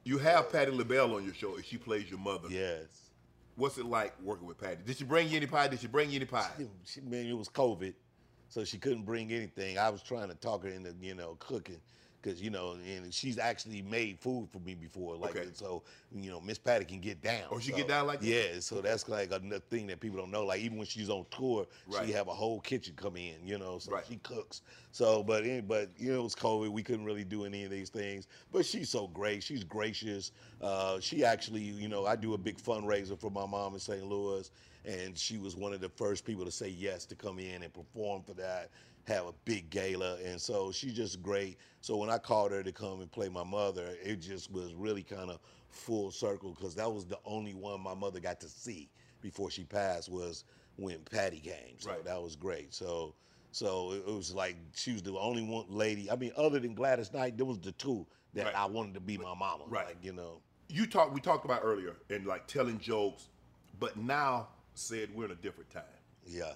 You 0.05 0.19
have 0.19 0.53
Patti 0.53 0.71
LaBelle 0.71 1.15
on 1.15 1.25
your 1.25 1.33
show, 1.33 1.55
and 1.55 1.65
she 1.65 1.79
plays 1.79 2.11
your 2.11 2.19
mother. 2.19 2.49
Yes. 2.51 3.11
What's 3.57 3.79
it 3.79 3.87
like 3.87 4.13
working 4.23 4.47
with 4.47 4.59
Patti? 4.59 4.81
Did 4.85 4.99
she 4.99 5.05
bring 5.05 5.29
you 5.29 5.39
any 5.39 5.47
pie? 5.47 5.69
Did 5.69 5.81
she 5.81 5.87
bring 5.87 6.11
you 6.11 6.17
any 6.17 6.27
pie? 6.27 6.51
She, 6.85 7.01
man, 7.01 7.25
it 7.25 7.37
was 7.37 7.49
COVID, 7.49 7.95
so 8.51 8.65
she 8.65 8.77
couldn't 8.77 9.05
bring 9.05 9.33
anything. 9.33 9.79
I 9.79 9.89
was 9.89 10.03
trying 10.03 10.29
to 10.29 10.35
talk 10.35 10.65
her 10.65 10.69
into, 10.69 10.95
you 11.01 11.15
know, 11.15 11.37
cooking, 11.39 11.81
because 12.25 12.41
you 12.41 12.51
know, 12.51 12.77
and 12.87 13.13
she's 13.13 13.39
actually 13.39 13.83
made 13.83 14.19
food 14.19 14.49
for 14.51 14.59
me 14.61 14.75
before, 14.75 15.17
like 15.17 15.37
Okay. 15.37 15.49
so. 15.53 15.83
You 16.17 16.31
know, 16.31 16.41
Miss 16.41 16.59
Patti 16.59 16.85
can 16.85 17.01
get 17.01 17.21
down. 17.23 17.43
Oh, 17.51 17.59
she 17.59 17.73
so- 17.73 17.77
get 17.77 17.89
down 17.89 18.07
like 18.07 18.21
that? 18.21 18.27
Yeah, 18.27 18.61
so 18.61 18.81
that's 18.81 19.09
like 19.09 19.33
another 19.33 19.59
thing 19.69 19.89
that 19.89 19.99
people 19.99 20.17
don't 20.19 20.31
know. 20.31 20.45
Like 20.45 20.61
even 20.61 20.79
when 20.79 20.87
she's 20.87 21.11
on 21.11 21.27
tour, 21.31 21.67
Right. 21.89 22.07
she 22.07 22.13
have 22.13 22.29
a 22.29 22.33
whole 22.35 22.61
kitchen 22.61 22.95
come 22.97 23.17
in, 23.17 23.35
you 23.45 23.59
know, 23.59 23.79
so 23.81 23.91
Right. 23.91 24.05
she 24.09 24.17
cooks. 24.19 24.63
So, 24.93 25.25
but 25.25 25.43
but 25.67 25.91
you 25.99 26.13
know, 26.13 26.21
it 26.21 26.23
was 26.23 26.37
COVID. 26.37 26.71
We 26.71 26.85
couldn't 26.85 27.05
really 27.05 27.25
do 27.25 27.45
any 27.45 27.65
of 27.65 27.71
these 27.73 27.91
things. 27.91 28.29
But 28.53 28.65
she's 28.65 28.89
so 28.91 29.09
great. 29.09 29.43
She's 29.43 29.65
gracious. 29.65 30.31
Uh, 30.61 31.01
she 31.01 31.25
actually, 31.25 31.63
you 31.63 31.89
know, 31.89 32.07
I 32.07 32.15
do 32.15 32.35
a 32.35 32.39
big 32.39 32.59
fundraiser 32.59 33.19
for 33.19 33.31
my 33.31 33.45
mom 33.45 33.75
in 33.75 33.81
St. 33.81 34.05
Louis, 34.07 34.49
and 34.85 35.19
she 35.19 35.37
was 35.37 35.57
one 35.57 35.73
of 35.73 35.81
the 35.81 35.89
first 35.89 36.25
people 36.25 36.45
to 36.45 36.53
say 36.53 36.69
yes 36.69 37.05
to 37.07 37.17
come 37.17 37.41
in 37.41 37.65
and 37.65 37.73
perform 37.75 38.23
for 38.23 38.35
that. 38.35 38.71
Have 39.07 39.27
a 39.27 39.35
big 39.45 39.69
gala, 39.69 40.17
and 40.25 40.41
so 40.41 40.73
she's 40.73 40.95
just 40.95 41.23
great. 41.23 41.59
So 41.81 41.97
when 41.97 42.09
I 42.09 42.17
called 42.17 42.53
her 42.53 42.63
to 42.63 42.73
come 42.73 43.01
and 43.03 43.11
play 43.13 43.29
my 43.29 43.45
mother, 43.45 43.97
it 44.03 44.17
just 44.17 44.51
was 44.51 44.73
really 44.75 45.03
kind 45.03 45.31
of 45.31 45.41
full 45.69 46.11
circle 46.11 46.55
because 46.55 46.75
that 46.77 46.91
was 46.91 47.05
the 47.05 47.19
only 47.27 47.53
one 47.53 47.81
my 47.83 47.95
mother 47.95 48.21
got 48.21 48.41
to 48.41 48.49
see 48.49 48.89
before 49.21 49.51
she 49.51 49.65
passed 49.65 50.11
was 50.11 50.45
when 50.77 51.01
Patti 51.01 51.41
came. 51.41 51.79
So 51.79 51.91
Right. 51.91 52.05
that 52.05 52.23
was 52.23 52.37
great. 52.37 52.73
So 52.73 53.15
so 53.51 53.93
it, 53.93 54.07
was 54.07 54.35
like 54.35 54.57
she 54.75 54.93
was 54.93 55.03
the 55.03 55.17
only 55.17 55.43
one 55.45 55.67
lady. 55.69 56.11
I 56.11 56.17
mean, 56.17 56.33
other 56.37 56.59
than 56.59 56.75
Gladys 56.75 57.13
Knight, 57.13 57.37
there 57.37 57.47
was 57.47 57.61
the 57.61 57.73
two 57.73 58.07
that 58.33 58.47
Right. 58.47 58.55
I 58.55 58.65
wanted 58.67 58.95
to 58.95 59.01
be 59.01 59.17
my 59.17 59.35
mama. 59.35 59.65
Right. 59.69 59.87
Like, 59.87 59.99
you 60.03 60.13
know. 60.13 60.41
You 60.69 60.87
talked. 60.87 61.13
We 61.13 61.21
talked 61.21 61.45
about 61.45 61.61
earlier 61.63 61.95
and 62.11 62.27
like 62.27 62.47
telling 62.47 62.79
jokes, 62.81 63.29
but 63.79 63.97
now 63.97 64.49
said 64.75 65.15
we're 65.15 65.27
in 65.27 65.31
a 65.31 65.37
different 65.37 65.71
time. 65.71 65.83
Yeah. 66.27 66.55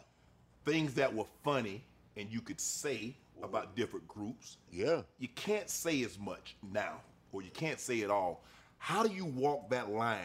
Things 0.64 0.94
that 0.94 1.14
were 1.14 1.26
funny 1.44 1.84
and 2.18 2.30
you 2.30 2.40
could 2.40 2.60
say 2.60 3.14
about 3.42 3.76
different 3.76 4.06
groups. 4.08 4.56
Yeah. 4.70 5.02
You 5.18 5.28
can't 5.28 5.70
say 5.70 6.02
as 6.02 6.18
much 6.18 6.56
now, 6.72 7.00
or 7.32 7.42
you 7.42 7.50
can't 7.50 7.80
say 7.80 8.00
it 8.00 8.10
all. 8.10 8.42
How 8.78 9.02
do 9.06 9.14
you 9.14 9.24
walk 9.24 9.70
that 9.70 9.90
line? 9.90 10.18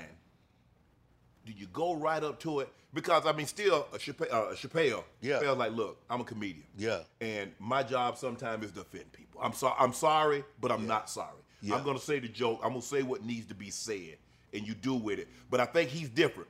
Do 1.45 1.53
you 1.56 1.67
go 1.67 1.95
right 1.95 2.23
up 2.23 2.39
to 2.41 2.62
it? 2.62 2.69
Because 2.93 3.25
I 3.25 3.32
mean, 3.32 3.47
still, 3.47 3.88
a 3.93 3.97
Chappelle, 3.97 4.34
uh, 4.34 4.47
a 4.51 4.53
Chappelle, 4.56 5.03
Yeah. 5.21 5.39
Chappelle's 5.39 5.58
like, 5.58 5.71
look, 5.73 5.97
I'm 6.10 6.21
a 6.21 6.23
comedian. 6.23 6.65
Yeah. 6.77 7.01
And 7.21 7.51
my 7.60 7.84
job 7.84 8.17
sometimes 8.17 8.65
is 8.65 8.71
to 8.73 8.82
offend 8.82 9.12
people. 9.12 9.41
I'm 9.41 9.53
sorry. 9.53 9.75
I'm 9.79 9.93
sorry, 9.93 10.43
but 10.62 10.71
I'm 10.71 10.88
not 10.88 11.10
sorry. 11.10 11.29
Yeah. 11.62 11.75
I'm 11.75 11.84
gonna 11.84 11.99
say 11.99 12.19
the 12.19 12.27
joke. 12.27 12.60
I'm 12.63 12.69
gonna 12.69 12.82
say 12.82 13.03
what 13.03 13.23
needs 13.23 13.47
to 13.47 13.56
be 13.56 13.69
said, 13.69 14.17
and 14.53 14.67
you 14.67 14.73
do 14.73 14.93
with 14.95 15.19
it. 15.19 15.27
But 15.49 15.60
I 15.60 15.65
think 15.65 15.89
he's 15.89 16.10
different 16.10 16.49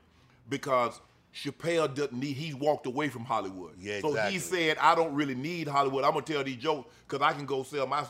because 0.50 1.00
Chappelle 1.34 1.94
doesn't 1.94 2.14
need. 2.14 2.36
He's 2.36 2.56
walked 2.56 2.86
away 2.86 3.10
from 3.10 3.26
Hollywood. 3.26 3.74
Yeah, 3.80 4.02
So 4.02 4.10
exactly. 4.10 4.34
he 4.34 4.40
said, 4.40 4.78
I 4.78 4.96
don't 4.96 5.14
really 5.14 5.36
need 5.36 5.68
Hollywood. 5.68 6.04
I'm 6.04 6.12
gonna 6.12 6.26
tell 6.26 6.44
these 6.44 6.58
jokes 6.58 6.94
because 7.08 7.26
I 7.26 7.34
can 7.34 7.46
go 7.46 7.64
sell 7.64 7.88
my 7.88 8.06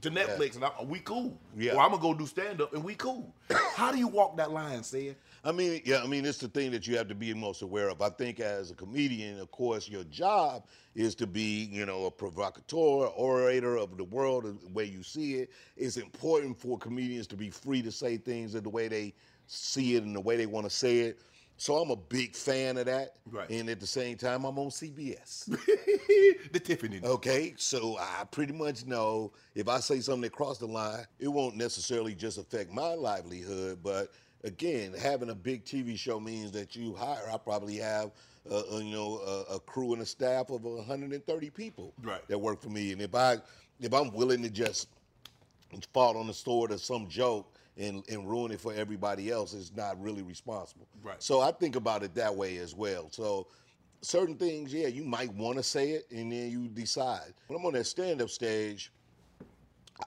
to 0.00 0.10
Netflix 0.10 0.54
and 0.54 0.64
I, 0.64 0.70
we 0.84 1.00
cool. 1.00 1.38
Yeah. 1.56 1.74
Or 1.74 1.82
I'm 1.82 1.90
gonna 1.90 2.00
go 2.00 2.14
do 2.14 2.26
stand 2.26 2.60
up 2.60 2.72
and 2.72 2.82
we 2.82 2.94
cool. 2.94 3.34
How 3.74 3.90
do 3.92 3.98
you 3.98 4.08
walk 4.08 4.36
that 4.36 4.50
line, 4.50 4.80
Ced? 4.82 5.16
I 5.44 5.52
mean, 5.52 5.82
yeah, 5.84 6.02
I 6.02 6.06
mean, 6.06 6.24
it's 6.24 6.38
the 6.38 6.48
thing 6.48 6.70
that 6.72 6.86
you 6.86 6.96
have 6.96 7.08
to 7.08 7.14
be 7.14 7.32
most 7.34 7.62
aware 7.62 7.88
of. 7.88 8.02
I 8.02 8.08
think 8.10 8.40
as 8.40 8.70
a 8.70 8.74
comedian, 8.74 9.38
of 9.38 9.50
course, 9.50 9.88
your 9.88 10.04
job 10.04 10.64
is 10.94 11.14
to 11.16 11.26
be, 11.26 11.68
you 11.70 11.86
know, 11.86 12.06
a 12.06 12.10
provocateur, 12.10 13.06
orator 13.06 13.76
of 13.76 13.96
the 13.96 14.04
world, 14.04 14.44
the 14.44 14.68
way 14.72 14.84
you 14.84 15.02
see 15.02 15.34
it. 15.34 15.50
It's 15.76 15.96
important 15.96 16.58
for 16.58 16.76
comedians 16.78 17.26
to 17.28 17.36
be 17.36 17.50
free 17.50 17.82
to 17.82 17.92
say 17.92 18.16
things 18.16 18.54
in 18.54 18.64
the 18.64 18.68
way 18.68 18.88
they 18.88 19.14
see 19.46 19.94
it 19.96 20.02
and 20.02 20.14
the 20.14 20.20
way 20.20 20.36
they 20.36 20.46
want 20.46 20.64
to 20.68 20.70
say 20.70 20.98
it. 21.00 21.20
So 21.58 21.76
I'm 21.76 21.90
a 21.90 21.96
big 21.96 22.36
fan 22.36 22.76
of 22.78 22.86
that. 22.86 23.16
Right. 23.30 23.50
And 23.50 23.68
at 23.68 23.80
the 23.80 23.86
same 23.86 24.16
time, 24.16 24.44
I'm 24.44 24.58
on 24.58 24.68
CBS. 24.68 25.44
the 26.52 26.60
Tiffany. 26.60 27.00
Okay, 27.02 27.54
so 27.56 27.96
I 27.98 28.24
pretty 28.30 28.52
much 28.52 28.86
know 28.86 29.32
if 29.56 29.68
I 29.68 29.80
say 29.80 29.98
something 30.00 30.22
that 30.22 30.32
crossed 30.32 30.60
the 30.60 30.66
line, 30.66 31.04
it 31.18 31.26
won't 31.26 31.56
necessarily 31.56 32.14
just 32.14 32.38
affect 32.38 32.72
my 32.72 32.94
livelihood, 32.94 33.80
but 33.82 34.12
again, 34.44 34.94
having 34.94 35.30
a 35.30 35.34
big 35.34 35.64
TV 35.64 35.98
show 35.98 36.20
means 36.20 36.52
that 36.52 36.76
you 36.76 36.94
hire. 36.94 37.28
I 37.32 37.36
probably 37.38 37.76
have, 37.78 38.12
uh, 38.48 38.62
uh, 38.72 38.78
you 38.78 38.92
know, 38.92 39.18
a, 39.18 39.56
a 39.56 39.60
crew 39.60 39.92
and 39.94 40.00
a 40.02 40.06
staff 40.06 40.50
of 40.50 40.62
130 40.62 41.50
people 41.50 41.92
Right. 42.04 42.26
that 42.28 42.38
work 42.38 42.62
for 42.62 42.70
me, 42.70 42.92
and 42.92 43.02
if 43.02 43.16
I, 43.16 43.38
if 43.80 43.92
I'm 43.92 44.12
willing 44.12 44.42
to 44.42 44.48
just 44.50 44.88
fall 45.92 46.16
on 46.16 46.28
the 46.28 46.34
sword 46.34 46.70
of 46.70 46.80
some 46.80 47.08
joke 47.08 47.57
and, 47.78 48.02
and 48.08 48.28
ruin 48.28 48.52
it 48.52 48.60
for 48.60 48.74
everybody 48.74 49.30
else, 49.30 49.52
is 49.52 49.72
not 49.74 50.00
really 50.00 50.22
responsible. 50.22 50.86
Right. 51.02 51.22
So 51.22 51.40
I 51.40 51.52
think 51.52 51.76
about 51.76 52.02
it 52.02 52.14
that 52.16 52.34
way 52.34 52.58
as 52.58 52.74
well. 52.74 53.08
So 53.10 53.46
certain 54.00 54.36
things, 54.36 54.72
yeah, 54.72 54.88
you 54.88 55.04
might 55.04 55.32
want 55.34 55.56
to 55.56 55.62
say 55.62 55.90
it 55.90 56.06
and 56.10 56.32
then 56.32 56.50
you 56.50 56.68
decide. 56.68 57.34
When 57.46 57.58
I'm 57.58 57.66
on 57.66 57.72
that 57.74 57.86
stand 57.86 58.20
up 58.20 58.30
stage, 58.30 58.92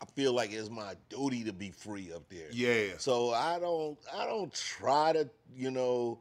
I 0.02 0.06
feel 0.16 0.34
like 0.34 0.54
it's 0.54 0.70
my 0.70 0.96
duty 1.10 1.44
to 1.44 1.54
be 1.54 1.72
free 1.72 2.14
up 2.14 2.24
there. 2.30 2.48
Yeah. 2.52 2.94
So 2.98 3.32
I 3.32 3.60
don't 3.60 3.98
I 4.14 4.26
don't 4.26 4.54
try 4.54 5.14
to, 5.14 5.30
you 5.56 5.72
know, 5.72 6.20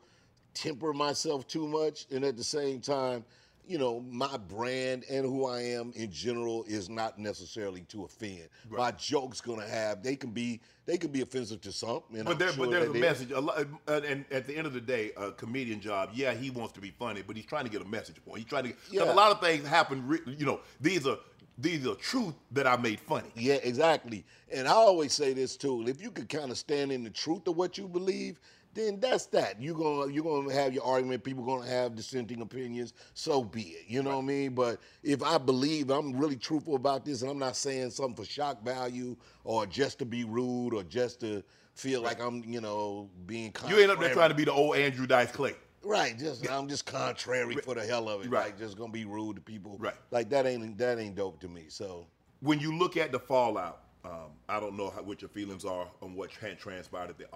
temper 0.54 0.92
myself 0.92 1.46
too 1.46 1.68
much 1.68 2.06
and 2.10 2.24
at 2.24 2.36
the 2.36 2.44
same 2.44 2.80
time, 2.80 3.24
you 3.70 3.78
know, 3.78 4.00
my 4.10 4.36
brand 4.36 5.04
and 5.08 5.24
who 5.24 5.46
I 5.46 5.60
am 5.60 5.92
in 5.94 6.10
general 6.10 6.64
is 6.66 6.90
not 6.90 7.20
necessarily 7.20 7.82
to 7.82 8.04
offend. 8.04 8.48
My 8.68 8.90
jokes 8.90 9.40
gonna 9.40 9.66
have 9.68 10.02
they 10.02 10.16
can 10.16 10.30
be 10.30 10.60
they 10.86 10.98
can 10.98 11.12
be 11.12 11.20
offensive 11.20 11.60
to 11.60 11.70
some. 11.70 12.02
But, 12.10 12.26
I'm 12.26 12.36
there, 12.36 12.52
sure 12.52 12.66
but 12.66 12.72
there's 12.72 12.88
a 12.88 12.94
message. 12.94 13.30
A 13.30 13.40
lot, 13.40 13.64
and 13.86 14.24
at 14.32 14.48
the 14.48 14.56
end 14.56 14.66
of 14.66 14.72
the 14.72 14.80
day, 14.80 15.12
a 15.16 15.30
comedian 15.30 15.80
job, 15.80 16.10
yeah, 16.12 16.34
he 16.34 16.50
wants 16.50 16.72
to 16.72 16.80
be 16.80 16.90
funny, 16.90 17.22
but 17.24 17.36
he's 17.36 17.46
trying 17.46 17.62
to 17.64 17.70
get 17.70 17.80
a 17.80 17.84
message 17.88 18.16
point. 18.24 18.38
He's 18.38 18.48
trying 18.48 18.64
to. 18.64 18.74
Yeah. 18.90 19.04
a 19.04 19.14
lot 19.14 19.30
of 19.30 19.40
things 19.40 19.64
happen. 19.64 20.18
You 20.26 20.46
know, 20.46 20.60
these 20.80 21.06
are 21.06 21.18
these 21.56 21.86
are 21.86 21.94
truth 21.94 22.34
that 22.50 22.66
I 22.66 22.76
made 22.76 22.98
funny. 22.98 23.30
Yeah, 23.36 23.58
exactly. 23.62 24.24
And 24.52 24.66
I 24.66 24.72
always 24.72 25.12
say 25.12 25.32
this 25.32 25.56
too. 25.56 25.84
If 25.86 26.02
you 26.02 26.10
could 26.10 26.28
kind 26.28 26.50
of 26.50 26.58
stand 26.58 26.90
in 26.90 27.04
the 27.04 27.10
truth 27.10 27.46
of 27.46 27.56
what 27.56 27.78
you 27.78 27.86
believe, 27.86 28.40
then 28.74 29.00
that's 29.00 29.26
that. 29.26 29.60
You're 29.60 29.74
gonna 29.74 30.12
you're 30.12 30.24
gonna 30.24 30.52
have 30.52 30.72
your 30.72 30.84
argument. 30.84 31.24
People 31.24 31.44
gonna 31.44 31.68
have 31.68 31.94
dissenting 31.94 32.40
opinions. 32.40 32.92
So 33.14 33.42
be 33.42 33.62
it. 33.62 33.84
You 33.88 34.02
know 34.02 34.16
what 34.16 34.24
I 34.24 34.26
mean? 34.26 34.54
But 34.54 34.80
if 35.02 35.22
I 35.22 35.38
believe 35.38 35.90
I'm 35.90 36.16
really 36.16 36.36
truthful 36.36 36.76
about 36.76 37.04
this, 37.04 37.22
and 37.22 37.30
I'm 37.30 37.38
not 37.38 37.56
saying 37.56 37.90
something 37.90 38.24
for 38.24 38.30
shock 38.30 38.62
value 38.64 39.16
or 39.44 39.66
just 39.66 39.98
to 40.00 40.04
be 40.04 40.24
rude 40.24 40.74
or 40.74 40.82
just 40.84 41.20
to 41.20 41.42
feel 41.74 42.02
like 42.02 42.20
I'm 42.20 42.44
you 42.44 42.60
know 42.60 43.08
being 43.26 43.52
You 43.68 43.78
end 43.78 43.90
up 43.90 44.00
there 44.00 44.12
trying 44.12 44.30
to 44.30 44.34
be 44.34 44.44
the 44.44 44.52
old 44.52 44.76
Andrew 44.76 45.06
Dice 45.06 45.32
Clay. 45.32 45.54
Right, 45.82 46.18
just 46.18 46.48
I'm 46.50 46.68
just 46.68 46.84
contrary 46.84 47.56
for 47.56 47.74
the 47.74 47.84
hell 47.84 48.08
of 48.08 48.24
it. 48.24 48.30
Right. 48.30 48.46
Like 48.46 48.58
just 48.58 48.76
gonna 48.76 48.92
be 48.92 49.04
rude 49.04 49.36
to 49.36 49.42
people. 49.42 49.76
Right. 49.78 49.94
Like 50.10 50.28
that 50.30 50.46
ain't 50.46 50.76
that 50.78 50.98
ain't 50.98 51.16
dope 51.16 51.40
to 51.40 51.48
me. 51.48 51.64
So 51.68 52.06
When 52.40 52.60
you 52.60 52.76
look 52.76 52.96
at 52.96 53.12
the 53.12 53.18
fallout, 53.18 53.82
um, 54.04 54.32
I 54.48 54.60
don't 54.60 54.76
know 54.76 54.90
how, 54.90 55.02
what 55.02 55.22
your 55.22 55.28
feelings 55.30 55.64
are 55.64 55.86
on 56.02 56.14
what 56.14 56.30
transpired 56.30 57.10
at 57.10 57.18
the 57.18 57.26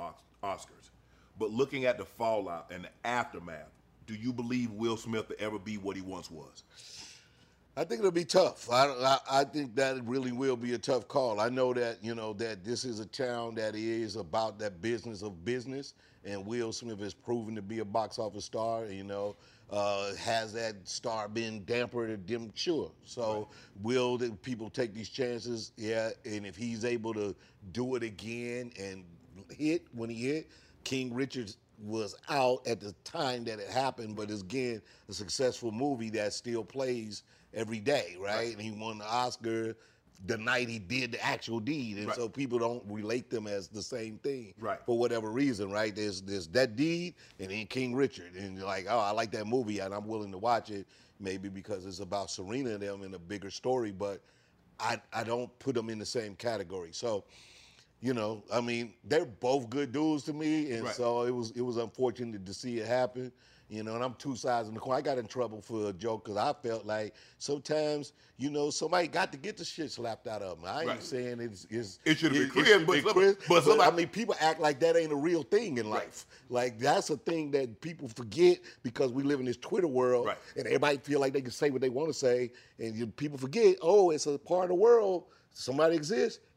Oscars, 0.43 0.91
but 1.39 1.51
looking 1.51 1.85
at 1.85 1.99
the 1.99 2.05
fallout 2.05 2.71
and 2.71 2.85
the 2.85 2.91
aftermath, 3.05 3.71
do 4.07 4.15
you 4.15 4.33
believe 4.33 4.71
Will 4.71 4.97
Smith 4.97 5.29
will 5.29 5.37
ever 5.39 5.59
be 5.59 5.79
what 5.79 5.97
he 5.97 6.03
once 6.03 6.31
was? 6.31 6.65
I 7.77 7.83
think 7.83 8.01
it'll 8.01 8.13
be 8.13 8.25
tough. 8.25 8.71
I, 8.71 8.87
I, 8.87 9.19
I 9.41 9.45
think 9.45 9.75
that 9.77 9.97
it 9.97 10.05
really 10.05 10.31
will 10.31 10.57
be 10.57 10.75
a 10.75 10.79
tough 10.79 11.09
call. 11.09 11.41
I 11.41 11.49
know 11.49 11.75
that 11.75 11.99
you 12.03 12.15
know 12.15 12.33
that 12.35 12.65
this 12.65 12.85
is 12.85 13.01
a 13.01 13.07
town 13.07 13.57
that 13.57 13.75
is 13.75 14.17
about 14.17 14.59
that 14.61 14.81
business 14.81 15.23
of 15.23 15.45
business, 15.45 15.95
and 16.25 16.47
Will 16.47 16.73
Smith 16.73 17.01
has 17.01 17.15
proven 17.15 17.57
to 17.57 17.63
be 17.63 17.81
a 17.81 17.85
box 17.85 18.19
office 18.19 18.45
star. 18.45 18.87
You 18.87 19.05
know, 19.05 19.37
Uh, 19.71 20.15
has 20.17 20.53
that 20.53 20.77
star 20.85 21.27
been 21.27 21.65
dampered 21.65 22.11
or 22.11 22.17
dim? 22.17 22.53
Sure. 22.55 22.93
So 23.05 23.49
will 23.83 24.19
the 24.19 24.31
people 24.31 24.71
take 24.71 24.95
these 24.95 25.09
chances? 25.09 25.73
Yeah. 25.77 26.11
And 26.25 26.47
if 26.47 26.55
he's 26.55 26.85
able 26.85 27.15
to 27.15 27.35
do 27.73 27.97
it 27.97 28.03
again 28.03 28.71
and 28.79 29.05
hit 29.59 29.83
when 29.93 30.11
he 30.11 30.17
hit, 30.17 30.51
King 30.85 31.13
Richard 31.15 31.55
was 31.83 32.15
out 32.29 32.67
at 32.67 32.81
the 32.81 32.93
time 33.05 33.45
that 33.45 33.59
it 33.59 33.69
happened, 33.69 34.17
but 34.17 34.31
it's 34.31 34.43
again 34.43 34.81
a 35.09 35.13
successful 35.13 35.73
movie 35.73 36.11
that 36.11 36.33
still 36.33 36.65
plays 36.65 37.23
every 37.53 37.81
day, 37.81 38.17
right? 38.21 38.53
And 38.53 38.61
he 38.63 38.71
won 38.71 38.99
the 38.99 39.07
Oscar 39.07 39.77
the 40.27 40.39
night 40.39 40.69
he 40.69 40.79
did 40.79 41.13
the 41.13 41.25
actual 41.25 41.61
deed, 41.61 41.97
and 41.99 42.07
Right. 42.07 42.17
so 42.17 42.29
people 42.29 42.59
don't 42.59 42.83
relate 42.87 43.29
them 43.31 43.47
as 43.47 43.69
the 43.69 43.83
same 43.83 44.19
thing, 44.19 44.55
Right. 44.59 44.79
For 44.87 44.97
whatever 44.97 45.31
reason, 45.31 45.71
right? 45.71 45.95
There's 45.95 46.23
there's 46.23 46.47
that 46.49 46.77
deed, 46.77 47.15
and 47.41 47.51
then 47.51 47.67
King 47.67 47.95
Richard, 47.95 48.35
and 48.35 48.57
you're 48.57 48.67
like, 48.67 48.87
oh, 48.89 48.99
I 48.99 49.11
like 49.11 49.33
that 49.33 49.47
movie, 49.47 49.81
and 49.81 49.93
I'm 49.93 50.07
willing 50.07 50.31
to 50.33 50.39
watch 50.39 50.71
it, 50.71 50.87
maybe 51.19 51.49
because 51.49 51.85
it's 51.85 52.01
about 52.01 52.31
Serena 52.31 52.71
and 52.71 52.83
them 52.83 53.03
and 53.03 53.15
a 53.15 53.19
bigger 53.19 53.51
story, 53.51 53.91
but 53.91 54.23
I 54.79 55.01
I 55.13 55.25
don't 55.25 55.57
put 55.59 55.75
them 55.75 55.91
in 55.91 55.99
the 55.99 56.07
same 56.07 56.37
category. 56.37 56.93
So, 56.93 57.25
you 58.05 58.13
know, 58.13 58.45
I 58.53 58.61
mean, 58.61 58.93
they're 59.03 59.25
both 59.25 59.71
good 59.71 59.91
dudes 59.91 60.25
to 60.25 60.35
me, 60.35 60.73
and 60.73 60.85
Right. 60.85 60.95
so 60.95 61.23
it 61.23 61.31
was 61.31 61.53
it 61.53 61.63
was 61.63 61.79
unfortunate 61.79 62.45
to 62.45 62.53
see 62.53 62.79
it 62.79 62.87
happen. 62.87 63.33
You 63.71 63.83
know, 63.83 63.95
and 63.95 64.05
I'm 64.05 64.13
two 64.17 64.37
sides 64.37 64.69
in 64.69 64.75
the 64.75 64.81
coin. 64.81 64.95
I 64.95 65.01
got 65.01 65.17
in 65.17 65.27
trouble 65.27 65.63
for 65.63 65.89
a 65.89 65.93
joke 65.95 66.25
because 66.27 66.37
I 66.37 66.53
felt 66.53 66.85
like 66.85 67.15
sometimes, 67.39 68.13
you 68.37 68.51
know, 68.51 68.69
somebody 68.69 69.09
got 69.09 69.33
to 69.33 69.39
get 69.39 69.57
the 69.57 69.65
shit 69.65 69.91
slapped 69.91 70.27
out 70.29 70.43
of 70.43 70.61
them. 70.61 70.69
I 70.69 70.81
ain't 70.81 70.89
Right. 70.89 71.03
saying 71.03 71.41
it's, 71.41 71.67
it's 71.71 71.99
It 72.05 72.19
should've 72.19 72.37
been 72.37 72.51
Chris, 72.51 72.69
should've 72.69 72.87
but 72.87 73.03
Chris, 73.15 73.37
but 73.49 73.65
somebody- 73.65 73.91
I 73.91 73.97
mean, 73.97 74.09
people 74.09 74.35
act 74.39 74.61
like 74.61 74.81
that 74.81 74.97
ain't 74.97 75.13
a 75.13 75.17
real 75.17 75.43
thing 75.43 75.79
in 75.79 75.89
life. 75.89 76.27
Like 76.51 76.79
that's 76.79 77.09
a 77.09 77.17
thing 77.17 77.53
that 77.53 77.81
people 77.81 78.07
forget 78.09 78.59
because 78.83 79.13
we 79.13 79.23
live 79.23 79.41
in 79.41 79.47
this 79.47 79.57
Twitter 79.57 79.89
world, 79.89 80.27
Right. 80.27 80.39
and 80.57 80.67
everybody 80.67 80.99
feel 80.99 81.21
like 81.21 81.33
they 81.33 81.41
can 81.43 81.51
say 81.51 81.71
what 81.71 81.81
they 81.81 81.89
want 81.89 82.09
to 82.11 82.15
say, 82.15 82.53
and 82.79 82.95
you, 82.95 83.07
people 83.07 83.39
forget. 83.39 83.79
Oh, 83.81 84.11
it's 84.11 84.27
a 84.27 84.39
part 84.39 84.65
of 84.65 84.69
the 84.69 84.75
world. 84.75 85.25
Somebody 85.55 85.97
exists. 85.97 86.41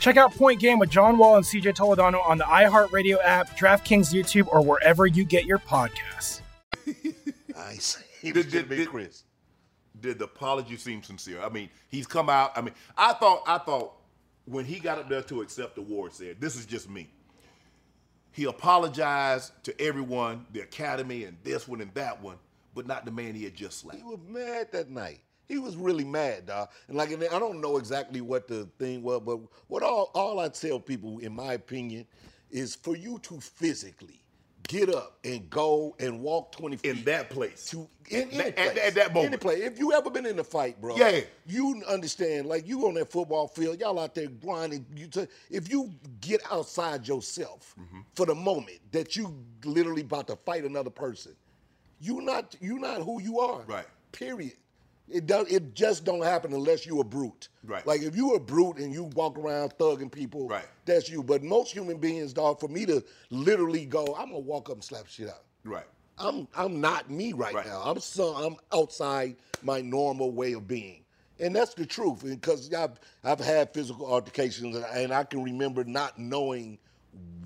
Check 0.00 0.16
out 0.16 0.34
Point 0.34 0.60
Game 0.60 0.78
with 0.78 0.90
John 0.90 1.18
Wall 1.18 1.36
and 1.36 1.44
CJ 1.44 1.74
Toledano 1.74 2.24
on 2.26 2.38
the 2.38 2.44
iHeartRadio 2.44 3.18
app, 3.22 3.56
DraftKings 3.56 4.12
YouTube, 4.12 4.46
or 4.48 4.64
wherever 4.64 5.06
you 5.06 5.24
get 5.24 5.44
your 5.44 5.58
podcasts. 5.58 6.40
I 7.56 7.74
see. 7.74 8.32
Did- 8.32 8.50
did- 8.50 8.68
did- 8.68 8.88
Chris. 8.88 9.24
Did 10.00 10.18
the 10.18 10.24
apology 10.24 10.76
seem 10.78 11.02
sincere? 11.02 11.40
I 11.40 11.48
mean, 11.48 11.68
he's 11.88 12.08
come 12.08 12.28
out. 12.28 12.56
I 12.58 12.60
mean, 12.60 12.74
I 12.98 13.12
thought, 13.12 13.44
I 13.46 13.58
thought 13.58 13.92
when 14.46 14.64
he 14.64 14.80
got 14.80 14.98
up 14.98 15.08
there 15.08 15.22
to 15.22 15.42
accept 15.42 15.76
the 15.76 15.82
award, 15.82 16.12
said, 16.12 16.40
"This 16.40 16.56
is 16.56 16.66
just 16.66 16.90
me." 16.90 17.08
He 18.32 18.44
apologized 18.46 19.52
to 19.64 19.80
everyone, 19.80 20.46
the 20.52 20.60
academy, 20.60 21.22
and 21.24 21.36
this 21.44 21.68
one 21.68 21.80
and 21.80 21.94
that 21.94 22.20
one, 22.20 22.36
but 22.74 22.86
not 22.88 23.04
the 23.04 23.12
man 23.12 23.36
he 23.36 23.44
had 23.44 23.54
just 23.54 23.78
slapped. 23.78 23.98
He 23.98 24.02
was 24.02 24.18
mad 24.26 24.72
that 24.72 24.90
night. 24.90 25.20
He 25.52 25.58
was 25.58 25.76
really 25.76 26.04
mad, 26.04 26.46
dog. 26.46 26.70
And 26.88 26.96
like, 26.96 27.10
I 27.12 27.38
don't 27.38 27.60
know 27.60 27.76
exactly 27.76 28.22
what 28.22 28.48
the 28.48 28.64
thing 28.78 29.02
was, 29.02 29.20
but 29.24 29.38
what 29.68 29.82
all 29.82 30.10
all 30.14 30.40
I 30.40 30.48
tell 30.48 30.80
people, 30.80 31.18
in 31.18 31.34
my 31.36 31.52
opinion, 31.52 32.06
is 32.50 32.74
for 32.74 32.96
you 32.96 33.18
to 33.24 33.38
physically 33.38 34.22
get 34.68 34.88
up 34.88 35.18
and 35.24 35.50
go 35.50 35.94
and 36.00 36.20
walk 36.22 36.52
twenty 36.52 36.76
feet 36.78 36.96
In 36.96 37.04
that 37.04 37.28
place. 37.28 37.66
to 37.66 37.86
in 38.08 38.30
any 38.30 38.40
At- 38.44 38.56
place, 38.56 38.68
at- 38.70 38.78
at 38.78 38.94
that 38.94 39.12
moment. 39.12 39.34
Any 39.34 39.36
place. 39.38 39.62
If 39.62 39.78
you 39.78 39.92
ever 39.92 40.08
been 40.08 40.24
in 40.24 40.38
a 40.38 40.44
fight, 40.44 40.80
bro, 40.80 40.96
Yeah. 40.96 41.20
you 41.46 41.82
understand. 41.86 42.46
Like 42.46 42.66
you 42.66 42.86
on 42.88 42.94
that 42.94 43.10
football 43.12 43.46
field, 43.48 43.78
y'all 43.78 43.98
out 43.98 44.14
there 44.14 44.28
grinding. 44.28 44.86
You 44.96 45.08
t- 45.08 45.26
if 45.50 45.70
you 45.70 45.92
get 46.22 46.40
outside 46.50 47.06
yourself 47.06 47.74
Mm-hmm. 47.78 48.00
for 48.14 48.24
the 48.24 48.34
moment 48.34 48.78
that 48.92 49.16
you 49.16 49.34
literally 49.66 50.00
about 50.02 50.28
to 50.28 50.36
fight 50.36 50.64
another 50.64 50.90
person, 50.90 51.36
you're 52.00 52.22
not 52.22 52.56
you 52.58 52.78
not 52.78 53.02
who 53.02 53.20
you 53.20 53.38
are. 53.40 53.60
Right. 53.66 53.86
Period. 54.12 54.52
It 55.12 55.26
don't. 55.26 55.50
It 55.50 55.74
just 55.74 56.04
don't 56.04 56.22
happen 56.22 56.52
unless 56.52 56.86
you 56.86 57.00
a 57.00 57.04
brute. 57.04 57.48
Right. 57.64 57.86
Like 57.86 58.02
if 58.02 58.16
you 58.16 58.34
a 58.34 58.40
brute 58.40 58.78
and 58.78 58.92
you 58.92 59.04
walk 59.04 59.38
around 59.38 59.74
thugging 59.78 60.10
people, 60.10 60.48
Right. 60.48 60.64
That's 60.86 61.08
you. 61.10 61.22
But 61.22 61.42
most 61.42 61.72
human 61.72 61.98
beings, 61.98 62.32
dog, 62.32 62.60
for 62.60 62.68
me 62.68 62.86
to 62.86 63.04
literally 63.30 63.84
go, 63.84 64.04
I'm 64.18 64.26
gonna 64.28 64.38
walk 64.38 64.68
up 64.70 64.76
and 64.76 64.84
slap 64.84 65.06
shit 65.06 65.28
out. 65.28 65.44
Right. 65.64 65.84
I'm 66.18 66.48
I'm 66.56 66.80
not 66.80 67.10
me 67.10 67.32
right, 67.32 67.54
Right. 67.54 67.66
now. 67.66 67.82
I'm 67.84 68.00
so 68.00 68.34
I'm 68.34 68.56
outside 68.72 69.36
my 69.62 69.80
normal 69.80 70.30
way 70.30 70.52
of 70.54 70.66
being, 70.66 71.04
and 71.40 71.54
that's 71.54 71.74
the 71.74 71.86
truth. 71.86 72.22
Because 72.24 72.72
I've 72.72 72.98
I've 73.24 73.40
had 73.40 73.72
physical 73.74 74.06
altercations, 74.06 74.76
and 74.76 75.12
I 75.12 75.24
can 75.24 75.42
remember 75.42 75.84
not 75.84 76.18
knowing 76.18 76.78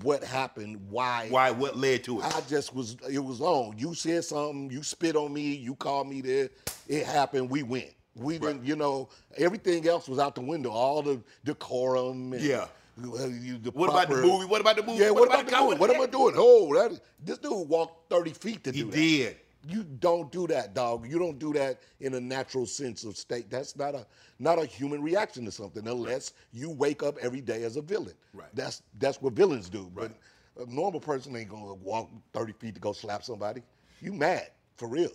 what 0.01 0.23
happened, 0.23 0.79
why. 0.89 1.27
Why? 1.29 1.51
What 1.51 1.77
led 1.77 2.03
to 2.05 2.19
it? 2.19 2.25
I 2.25 2.41
just 2.41 2.73
was. 2.73 2.95
It 3.11 3.19
was 3.19 3.41
on. 3.41 3.77
You 3.77 3.93
said 3.93 4.23
something. 4.23 4.69
You 4.71 4.83
spit 4.83 5.15
on 5.15 5.33
me. 5.33 5.55
You 5.55 5.75
called 5.75 6.07
me 6.07 6.21
there. 6.21 6.49
It 6.87 7.05
happened. 7.05 7.49
We 7.49 7.63
went. 7.63 7.93
We 8.15 8.37
didn't. 8.37 8.65
You 8.65 8.75
know, 8.75 9.09
everything 9.37 9.87
else 9.87 10.07
was 10.07 10.19
out 10.19 10.35
the 10.35 10.41
window. 10.41 10.69
All 10.71 11.01
the 11.01 11.21
decorum. 11.43 12.33
And, 12.33 12.41
Yeah. 12.41 12.67
you- 12.97 13.57
the 13.59 13.71
What 13.71 13.89
about 13.89 14.09
the 14.09 14.15
movie? 14.17 14.45
What 14.45 14.61
about 14.61 14.75
the 14.77 14.83
movie? 14.83 15.03
Yeah. 15.03 15.11
What, 15.11 15.27
about, 15.27 15.45
the 15.45 15.51
the 15.51 15.61
movie? 15.61 15.75
What 15.77 15.89
am 15.91 16.01
I 16.01 16.05
doing? 16.07 16.33
Oh, 16.37 16.73
that, 16.73 16.99
this 17.23 17.37
dude 17.37 17.67
walked 17.67 18.09
thirty 18.09 18.33
feet 18.33 18.63
to 18.63 18.71
He 18.71 18.81
do 18.81 18.91
that. 18.91 18.97
did. 18.97 19.37
You 19.67 19.83
don't 19.83 20.31
do 20.31 20.47
that, 20.47 20.73
dog. 20.73 21.09
You 21.09 21.19
don't 21.19 21.39
do 21.39 21.51
that 21.53 21.79
in 21.99 22.13
a 22.13 22.19
natural 22.19 22.65
sense 22.65 23.03
of 23.03 23.17
state. 23.17 23.49
That's 23.49 23.75
not 23.75 23.95
a 23.95 24.05
not 24.39 24.59
a 24.59 24.65
human 24.65 25.01
reaction 25.01 25.45
to 25.45 25.51
something 25.51 25.87
unless 25.87 26.33
you 26.53 26.69
wake 26.69 27.03
up 27.03 27.17
every 27.19 27.41
day 27.41 27.63
as 27.63 27.75
a 27.75 27.81
villain. 27.81 28.13
Right. 28.33 28.49
That's 28.53 28.81
that's 28.99 29.21
what 29.21 29.33
villains 29.33 29.69
do. 29.69 29.91
Right. 29.93 30.09
But 30.55 30.67
a 30.67 30.73
normal 30.73 30.99
person 30.99 31.35
ain't 31.35 31.49
gonna 31.49 31.73
walk 31.73 32.09
30 32.33 32.53
feet 32.53 32.75
to 32.75 32.81
go 32.81 32.93
slap 32.93 33.23
somebody. 33.23 33.61
You 34.01 34.13
mad 34.13 34.49
for 34.77 34.87
real. 34.87 35.11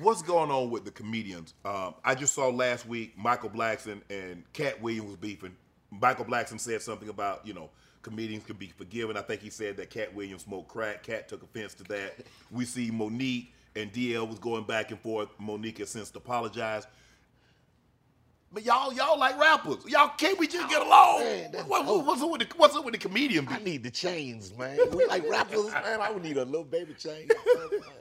What's 0.00 0.22
going 0.22 0.50
on 0.50 0.70
with 0.70 0.84
the 0.84 0.90
comedians? 0.90 1.54
Um, 1.64 1.94
I 2.04 2.14
just 2.14 2.34
saw 2.34 2.48
last 2.48 2.86
week 2.86 3.16
Michael 3.18 3.50
Blackson 3.50 4.00
and 4.08 4.44
Katt 4.52 4.80
Williams 4.80 5.08
was 5.08 5.16
beefing. 5.16 5.54
Michael 5.90 6.24
Blackson 6.24 6.58
said 6.58 6.80
something 6.82 7.08
about 7.08 7.46
you 7.46 7.52
know 7.52 7.70
comedians 8.02 8.44
can 8.44 8.56
be 8.56 8.68
forgiven. 8.68 9.16
I 9.16 9.22
think 9.22 9.42
he 9.42 9.50
said 9.50 9.76
that 9.78 9.90
Katt 9.90 10.14
Williams 10.14 10.42
smoked 10.44 10.68
crack. 10.68 11.02
Katt 11.02 11.28
took 11.28 11.42
offense 11.42 11.74
to 11.74 11.84
that. 11.84 12.18
We 12.50 12.64
see 12.64 12.90
Mo'Nique 12.90 13.48
and 13.76 13.92
DL 13.92 14.26
was 14.28 14.38
going 14.38 14.64
back 14.64 14.90
and 14.90 15.00
forth. 15.00 15.28
Mo'Nique 15.38 15.78
has 15.78 15.90
since 15.90 16.10
apologized. 16.14 16.88
But 18.52 18.64
y'all, 18.64 18.92
y'all 18.92 19.18
like 19.18 19.38
rappers. 19.38 19.84
Y'all 19.86 20.08
can't 20.16 20.38
we 20.38 20.46
just 20.46 20.68
get 20.70 20.80
along? 20.80 21.20
Man, 21.20 21.52
What- 21.66 21.84
what- 21.84 22.06
what's 22.06 22.22
up 22.22 22.30
with 22.30 22.48
the 22.48 22.56
What's 22.56 22.74
up 22.74 22.84
with 22.84 22.92
the 22.94 22.98
comedian 22.98 23.46
I 23.48 23.58
need 23.58 23.82
the 23.82 23.90
chains, 23.90 24.56
man. 24.56 24.78
We 24.92 25.04
like 25.06 25.28
rappers, 25.28 25.70
man. 25.72 26.00
I 26.00 26.10
would 26.10 26.22
need 26.22 26.38
a 26.38 26.44
little 26.44 26.64
baby 26.64 26.94
chain. 26.94 27.28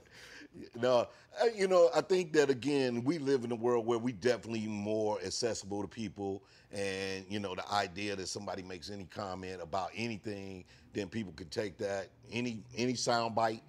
no, 0.75 1.07
uh, 1.41 1.45
you 1.55 1.67
know, 1.67 1.89
I 1.93 2.01
think 2.01 2.31
that 2.33 2.49
again, 2.49 3.03
we 3.03 3.17
live 3.17 3.43
in 3.43 3.51
a 3.51 3.55
world 3.55 3.85
where 3.85 3.99
we 3.99 4.13
definitely 4.13 4.67
more 4.67 5.19
accessible 5.25 5.81
to 5.81 5.87
people, 5.87 6.43
and 6.71 7.25
you 7.27 7.39
know, 7.39 7.55
the 7.55 7.69
idea 7.73 8.15
that 8.15 8.27
somebody 8.27 8.63
makes 8.63 8.89
any 8.89 9.05
comment 9.05 9.61
about 9.61 9.89
anything, 9.95 10.63
then 10.93 11.09
people 11.09 11.33
can 11.33 11.49
take 11.49 11.77
that 11.79 12.09
any 12.31 12.63
any 12.77 12.93
soundbite, 12.93 13.61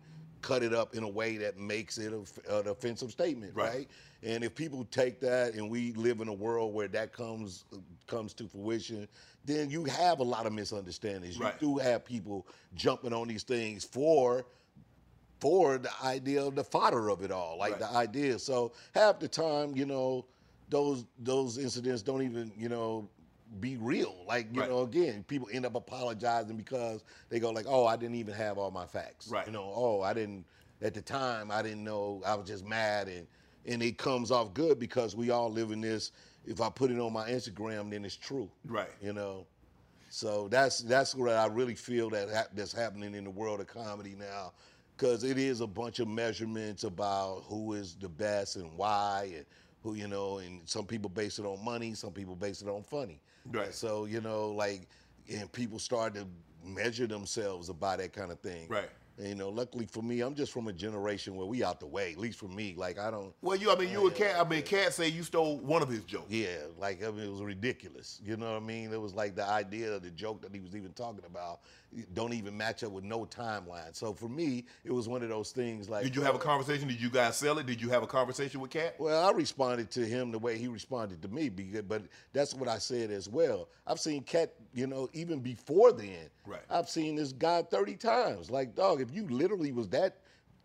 cut 0.47 0.63
it 0.63 0.73
up 0.73 0.95
in 0.95 1.03
a 1.03 1.09
way 1.09 1.37
that 1.39 1.57
makes 1.59 1.99
it 1.99 2.13
a, 2.13 2.59
an 2.59 2.69
offensive 2.69 3.11
statement, 3.11 3.53
Right. 3.55 3.69
right? 3.69 3.91
And 4.23 4.45
if 4.45 4.55
people 4.55 4.85
take 4.85 5.21
that, 5.21 5.55
and 5.55 5.69
we 5.69 5.93
live 5.93 6.21
in 6.21 6.29
a 6.29 6.33
world 6.33 6.73
where 6.73 6.89
that 6.89 7.13
comes 7.13 7.65
comes 8.07 8.33
to 8.35 8.47
fruition, 8.49 9.09
then 9.45 9.71
you 9.71 9.85
have 9.85 10.21
a 10.21 10.23
lot 10.25 10.47
of 10.47 10.53
misunderstandings. 10.53 11.39
Right. 11.39 11.55
You 11.61 11.69
do 11.75 11.79
have 11.79 12.05
people 12.05 12.47
jumping 12.75 13.13
on 13.13 13.27
these 13.29 13.43
things 13.43 13.85
for 13.85 14.47
for 15.41 15.79
the 15.79 15.91
idea 16.03 16.43
of 16.43 16.55
the 16.55 16.65
fodder 16.65 17.11
of 17.11 17.23
it 17.23 17.31
all, 17.31 17.59
like 17.59 17.73
Right. 17.73 17.81
the 17.81 17.91
idea. 17.91 18.39
So 18.39 18.73
half 18.95 19.19
the 19.19 19.29
time, 19.29 19.77
you 19.77 19.85
know, 19.85 20.27
those 20.69 21.05
those 21.19 21.59
incidents 21.59 22.03
don't 22.03 22.23
even, 22.23 22.53
you 22.57 22.69
know, 22.69 23.11
be 23.61 23.77
real. 23.77 24.25
Like, 24.27 24.49
you 24.53 24.61
Right. 24.61 24.71
know, 24.71 24.83
again, 24.83 25.25
people 25.25 25.49
end 25.53 25.67
up 25.67 25.75
apologizing 25.75 26.57
because 26.57 27.05
they 27.29 27.39
go 27.41 27.51
like, 27.51 27.67
"Oh, 27.69 27.87
I 27.87 27.97
didn't 27.97 28.17
even 28.17 28.35
have 28.35 28.59
all 28.59 28.71
my 28.71 28.87
facts." 28.87 29.29
Right. 29.29 29.47
You 29.47 29.53
know, 29.53 29.73
"Oh, 29.75 30.03
I 30.03 30.13
didn't 30.15 30.45
at 30.83 30.95
the 30.95 31.03
time, 31.03 31.51
I 31.51 31.63
didn't 31.63 31.85
know. 31.85 32.23
I 32.27 32.35
was 32.35 32.47
just 32.49 32.65
mad 32.65 33.09
and 33.09 33.27
and 33.65 33.83
it 33.83 33.99
comes 33.99 34.31
off 34.31 34.55
good 34.55 34.79
because 34.79 35.17
we 35.17 35.31
all 35.31 35.51
live 35.51 35.73
in 35.73 35.81
this 35.81 36.13
if 36.45 36.61
I 36.61 36.71
put 36.71 36.91
it 36.91 36.99
on 37.01 37.13
my 37.13 37.29
Instagram, 37.29 37.91
then 37.91 38.05
it's 38.05 38.17
true. 38.17 38.49
Right. 38.65 38.91
You 39.01 39.13
know. 39.13 39.47
So 40.09 40.49
that's 40.49 40.79
that's 40.79 41.15
what 41.15 41.31
I 41.31 41.47
really 41.47 41.75
feel 41.75 42.11
that 42.11 42.29
hap 42.29 42.49
that's 42.55 42.73
happening 42.73 43.15
in 43.15 43.25
the 43.25 43.31
world 43.31 43.61
of 43.61 43.67
comedy 43.67 44.15
now, 44.17 44.53
because 44.97 45.25
it 45.25 45.37
is 45.39 45.61
a 45.61 45.67
bunch 45.67 45.99
of 45.99 46.09
measurements 46.09 46.85
about 46.85 47.43
who 47.47 47.73
is 47.73 47.97
the 47.97 48.09
best 48.09 48.57
and 48.57 48.73
why, 48.77 49.33
and 49.35 49.47
who 49.83 49.95
you 49.95 50.07
know, 50.09 50.39
and 50.39 50.61
some 50.69 50.87
people 50.87 51.11
base 51.11 51.39
it 51.39 51.45
on 51.45 51.63
money, 51.65 51.95
some 51.95 52.13
people 52.13 52.37
base 52.37 52.63
it 52.63 52.69
on 52.69 52.83
funny. 52.85 53.21
Right. 53.53 53.75
So 53.75 54.05
you 54.05 54.21
know, 54.21 54.51
like, 54.51 54.89
and 55.33 55.51
people 55.53 55.79
start 55.79 56.15
to 56.15 56.27
measure 56.65 57.07
themselves 57.07 57.69
about 57.69 57.99
that 57.99 58.13
kind 58.13 58.31
of 58.31 58.41
thing. 58.41 58.69
Right. 58.69 58.91
And, 59.19 59.29
you 59.29 59.35
know, 59.35 59.49
luckily 59.49 59.87
for 59.87 60.03
me, 60.03 60.21
I'm 60.21 60.35
just 60.35 60.53
from 60.53 60.69
a 60.69 60.73
generation 60.73 61.37
where 61.37 61.47
we 61.47 61.65
out 61.65 61.81
the 61.81 61.87
way. 61.87 62.13
At 62.13 62.19
least 62.19 62.39
for 62.39 62.49
me, 62.49 62.75
like 62.77 62.99
I 62.99 63.11
don't. 63.11 63.33
Well, 63.43 63.57
you, 63.57 63.73
I 63.73 63.77
mean, 63.77 63.91
you 63.91 64.07
and 64.07 64.15
Katt, 64.15 64.39
I 64.39 64.49
mean, 64.49 64.63
Katt 64.63 64.93
say 64.93 65.09
you 65.09 65.23
stole 65.23 65.59
one 65.59 65.83
of 65.83 65.89
his 65.89 66.05
jokes. 66.05 66.31
Yeah, 66.31 66.57
like 66.79 67.03
I 67.03 67.11
mean, 67.11 67.27
it 67.27 67.31
was 67.31 67.43
ridiculous. 67.43 68.21
You 68.25 68.37
know 68.37 68.53
what 68.53 68.63
I 68.63 68.67
mean? 68.67 68.93
It 68.93 69.01
was 69.01 69.15
like 69.15 69.35
the 69.35 69.49
idea 69.49 69.93
of 69.93 70.03
the 70.03 70.11
joke 70.11 70.43
that 70.43 70.55
he 70.55 70.61
was 70.61 70.77
even 70.77 70.93
talking 70.93 71.25
about 71.27 71.61
don't 72.13 72.33
even 72.35 72.57
match 72.57 72.85
up 72.85 72.93
with 72.93 73.05
no 73.05 73.25
timeline. 73.25 73.95
So 73.95 74.13
for 74.13 74.29
me, 74.29 74.65
it 74.85 74.93
was 74.93 75.09
one 75.09 75.23
of 75.23 75.29
those 75.29 75.53
things 75.53 75.89
like. 75.89 76.05
Did 76.05 76.17
you 76.17 76.23
have 76.23 76.35
a 76.35 76.39
conversation? 76.39 76.89
Did 76.89 77.01
you 77.01 77.11
guys 77.11 77.37
sell 77.37 77.59
it? 77.59 77.67
Did 77.67 77.81
you 77.81 77.89
have 77.91 78.03
a 78.03 78.07
conversation 78.07 78.61
with 78.61 78.71
Katt? 78.71 78.97
Well, 78.99 79.27
I 79.27 79.33
responded 79.33 79.91
to 79.93 80.05
him 80.05 80.31
the 80.31 80.39
way 80.39 80.59
he 80.59 80.69
responded 80.69 81.23
to 81.23 81.29
me, 81.29 81.49
because, 81.49 81.83
but 81.83 82.03
that's 82.33 82.55
what 82.55 82.69
I 82.69 82.79
said 82.79 83.11
as 83.11 83.29
well. 83.29 83.69
I've 83.87 84.01
seen 84.01 84.23
Katt, 84.23 84.53
you 84.75 84.87
know, 84.87 85.09
even 85.13 85.41
before 85.41 85.93
then. 85.93 86.29
Right. 86.45 86.61
I've 86.71 86.89
seen 86.89 87.17
this 87.17 87.33
guy 87.33 87.63
30 87.63 87.95
times. 87.97 88.51
Like, 88.51 88.75
dog, 88.75 89.01
if 89.09 89.15
you 89.15 89.27
literally 89.29 89.73
was 89.73 89.89
that 89.91 90.19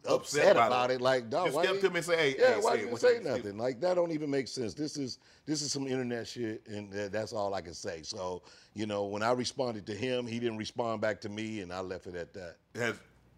Upset 0.04 0.16
upset, 0.16 0.52
about 0.56 0.68
about, 0.68 0.92
it. 0.92 0.94
it, 0.96 1.02
like, 1.02 1.30
dog, 1.30 1.46
Just 1.46 1.56
why 1.58 1.66
to 1.68 1.80
him 1.80 1.96
and 1.96 2.04
say, 2.04 2.18
hey, 2.18 2.36
yeah, 2.40 2.56
hey, 2.56 2.60
why 2.62 2.76
say 2.76 2.90
you 2.90 2.98
say 2.98 3.20
nothing? 3.24 3.58
Like, 3.58 3.80
that 3.82 3.94
don't 3.94 4.12
even 4.12 4.32
make 4.32 4.48
sense. 4.48 4.74
This 4.74 4.98
is 4.98 5.20
this 5.46 5.62
is 5.62 5.72
some 5.72 5.86
internet 5.86 6.28
shit, 6.28 6.66
and 6.66 6.92
that's 6.92 7.34
all 7.34 7.54
I 7.54 7.62
can 7.62 7.76
say. 7.76 8.02
So, 8.02 8.42
you 8.74 8.88
know, 8.88 9.06
when 9.06 9.22
I 9.22 9.32
responded 9.32 9.86
to 9.86 9.94
him, 9.94 10.26
he 10.26 10.40
didn't 10.40 10.58
respond 10.58 11.02
back 11.02 11.22
to 11.22 11.30
me, 11.30 11.62
and 11.62 11.72
I 11.72 11.82
left 11.82 12.08
it 12.08 12.16
at 12.16 12.34
that. 12.34 12.56
Has, 12.74 12.96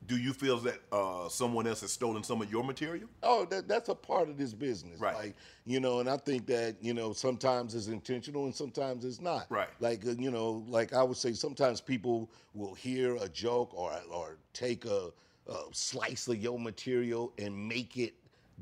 do 0.07 0.17
you 0.17 0.33
feel 0.33 0.57
that 0.59 0.79
uh, 0.91 1.29
someone 1.29 1.67
else 1.67 1.81
has 1.81 1.91
stolen 1.91 2.23
some 2.23 2.41
of 2.41 2.51
your 2.51 2.63
material? 2.63 3.07
Oh, 3.21 3.45
that, 3.45 3.67
that's 3.67 3.89
a 3.89 3.95
part 3.95 4.29
of 4.29 4.37
this 4.37 4.53
business. 4.53 4.99
Right. 4.99 5.15
Like, 5.15 5.35
you 5.65 5.79
know, 5.79 5.99
and 5.99 6.09
I 6.09 6.17
think 6.17 6.45
that, 6.47 6.75
you 6.81 6.93
know, 6.93 7.13
sometimes 7.13 7.75
it's 7.75 7.87
intentional 7.87 8.45
and 8.45 8.55
sometimes 8.55 9.05
it's 9.05 9.21
not. 9.21 9.45
Right. 9.49 9.69
Like, 9.79 10.05
uh, 10.05 10.11
you 10.11 10.31
know, 10.31 10.63
like 10.67 10.93
I 10.93 11.03
would 11.03 11.17
say 11.17 11.33
sometimes 11.33 11.81
people 11.81 12.29
will 12.53 12.73
hear 12.73 13.15
a 13.17 13.29
joke 13.29 13.73
or, 13.73 13.93
or 14.11 14.37
take 14.53 14.85
a, 14.85 15.11
a 15.47 15.55
slice 15.71 16.27
of 16.27 16.37
your 16.37 16.59
material 16.59 17.33
and 17.37 17.55
make 17.55 17.97
it 17.97 18.13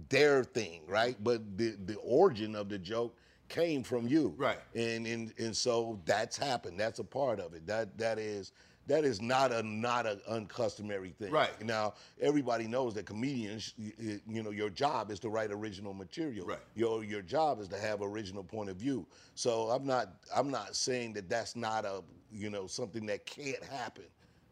their 0.10 0.44
thing, 0.44 0.82
right? 0.88 1.16
But 1.24 1.58
the, 1.58 1.76
the 1.86 1.96
origin 1.96 2.56
of 2.56 2.70
the 2.70 2.78
joke 2.78 3.16
came 3.50 3.84
from 3.84 4.08
you. 4.08 4.34
Right. 4.38 4.60
And, 4.76 5.06
and 5.06 5.34
and 5.38 5.56
so 5.56 6.00
that's 6.06 6.38
happened. 6.38 6.80
That's 6.80 7.00
a 7.00 7.04
part 7.04 7.40
of 7.40 7.54
it. 7.54 7.68
That 7.68 7.98
that 7.98 8.18
is 8.18 8.54
that 8.88 9.06
is 9.06 9.22
not 9.22 9.52
a 9.52 9.62
not 9.64 10.06
an 10.06 10.20
uncustomary 10.30 11.12
thing. 11.12 11.32
Right. 11.32 11.50
Now 11.64 11.94
everybody 12.20 12.68
knows 12.68 12.94
that 12.96 13.06
comedians, 13.06 13.74
y- 13.78 13.94
y- 14.02 14.20
you 14.28 14.44
know, 14.44 14.50
your 14.50 14.70
job 14.70 15.12
is 15.12 15.20
to 15.22 15.30
write 15.30 15.52
original 15.52 15.94
material. 15.94 16.46
Right. 16.48 16.60
Your 16.76 17.04
your 17.04 17.22
job 17.22 17.60
is 17.62 17.68
to 17.70 17.78
have 17.78 18.02
original 18.02 18.44
point 18.44 18.70
of 18.70 18.78
view. 18.78 19.06
So 19.36 19.70
I'm 19.70 19.86
not 19.86 20.10
I'm 20.36 20.50
not 20.52 20.76
saying 20.76 21.14
that 21.14 21.30
that's 21.30 21.56
not 21.56 21.86
a 21.86 22.04
you 22.32 22.50
know 22.50 22.68
something 22.68 23.06
that 23.08 23.26
can't 23.26 23.64
happen. 23.64 24.06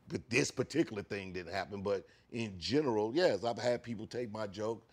But 0.07 0.27
this 0.29 0.49
particular 0.49 1.03
thing 1.03 1.33
didn't 1.33 1.53
happen. 1.53 1.83
But 1.83 2.05
in 2.31 2.57
general, 2.57 3.11
yes, 3.13 3.43
I've 3.43 3.59
had 3.59 3.83
people 3.83 4.07
take 4.07 4.31
my 4.31 4.47
joke. 4.47 4.83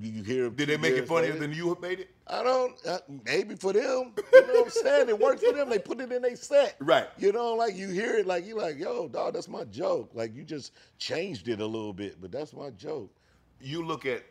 You 0.00 0.22
hear? 0.22 0.50
Did 0.50 0.68
they 0.68 0.76
make 0.76 0.94
it 0.94 1.06
funnier 1.06 1.32
later- 1.32 1.40
than 1.40 1.52
you 1.52 1.76
made 1.80 2.00
it? 2.00 2.10
I 2.26 2.42
don't. 2.42 2.74
Uh, 2.86 2.98
maybe 3.24 3.56
for 3.56 3.72
them, 3.72 4.12
you 4.32 4.46
know 4.46 4.52
what 4.54 4.64
I'm 4.64 4.70
saying. 4.70 5.08
It 5.08 5.18
works 5.18 5.42
for 5.42 5.52
them. 5.52 5.68
They 5.68 5.78
put 5.78 6.00
it 6.00 6.10
in 6.10 6.22
their 6.22 6.36
set. 6.36 6.76
Right. 6.80 7.08
You 7.18 7.32
know, 7.32 7.54
like 7.54 7.76
you 7.76 7.88
hear 7.88 8.16
it, 8.16 8.26
like 8.26 8.46
you 8.46 8.56
like, 8.56 8.78
yo, 8.78 9.08
dog, 9.08 9.34
that's 9.34 9.48
my 9.48 9.64
joke. 9.64 10.10
Like 10.14 10.34
you 10.34 10.44
just 10.44 10.72
changed 10.98 11.48
it 11.48 11.60
a 11.60 11.66
little 11.66 11.92
bit, 11.92 12.20
but 12.20 12.32
that's 12.32 12.54
my 12.54 12.70
joke. 12.70 13.12
You 13.60 13.84
look 13.84 14.06
at 14.06 14.22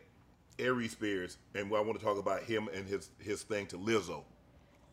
Ari 0.60 0.88
Spears, 0.88 1.38
and 1.54 1.66
I 1.68 1.80
want 1.80 1.98
to 1.98 2.04
talk 2.04 2.18
about 2.18 2.42
him 2.42 2.68
and 2.74 2.88
his 2.88 3.10
his 3.18 3.42
thing 3.42 3.66
to 3.66 3.76
Lizzo. 3.78 4.24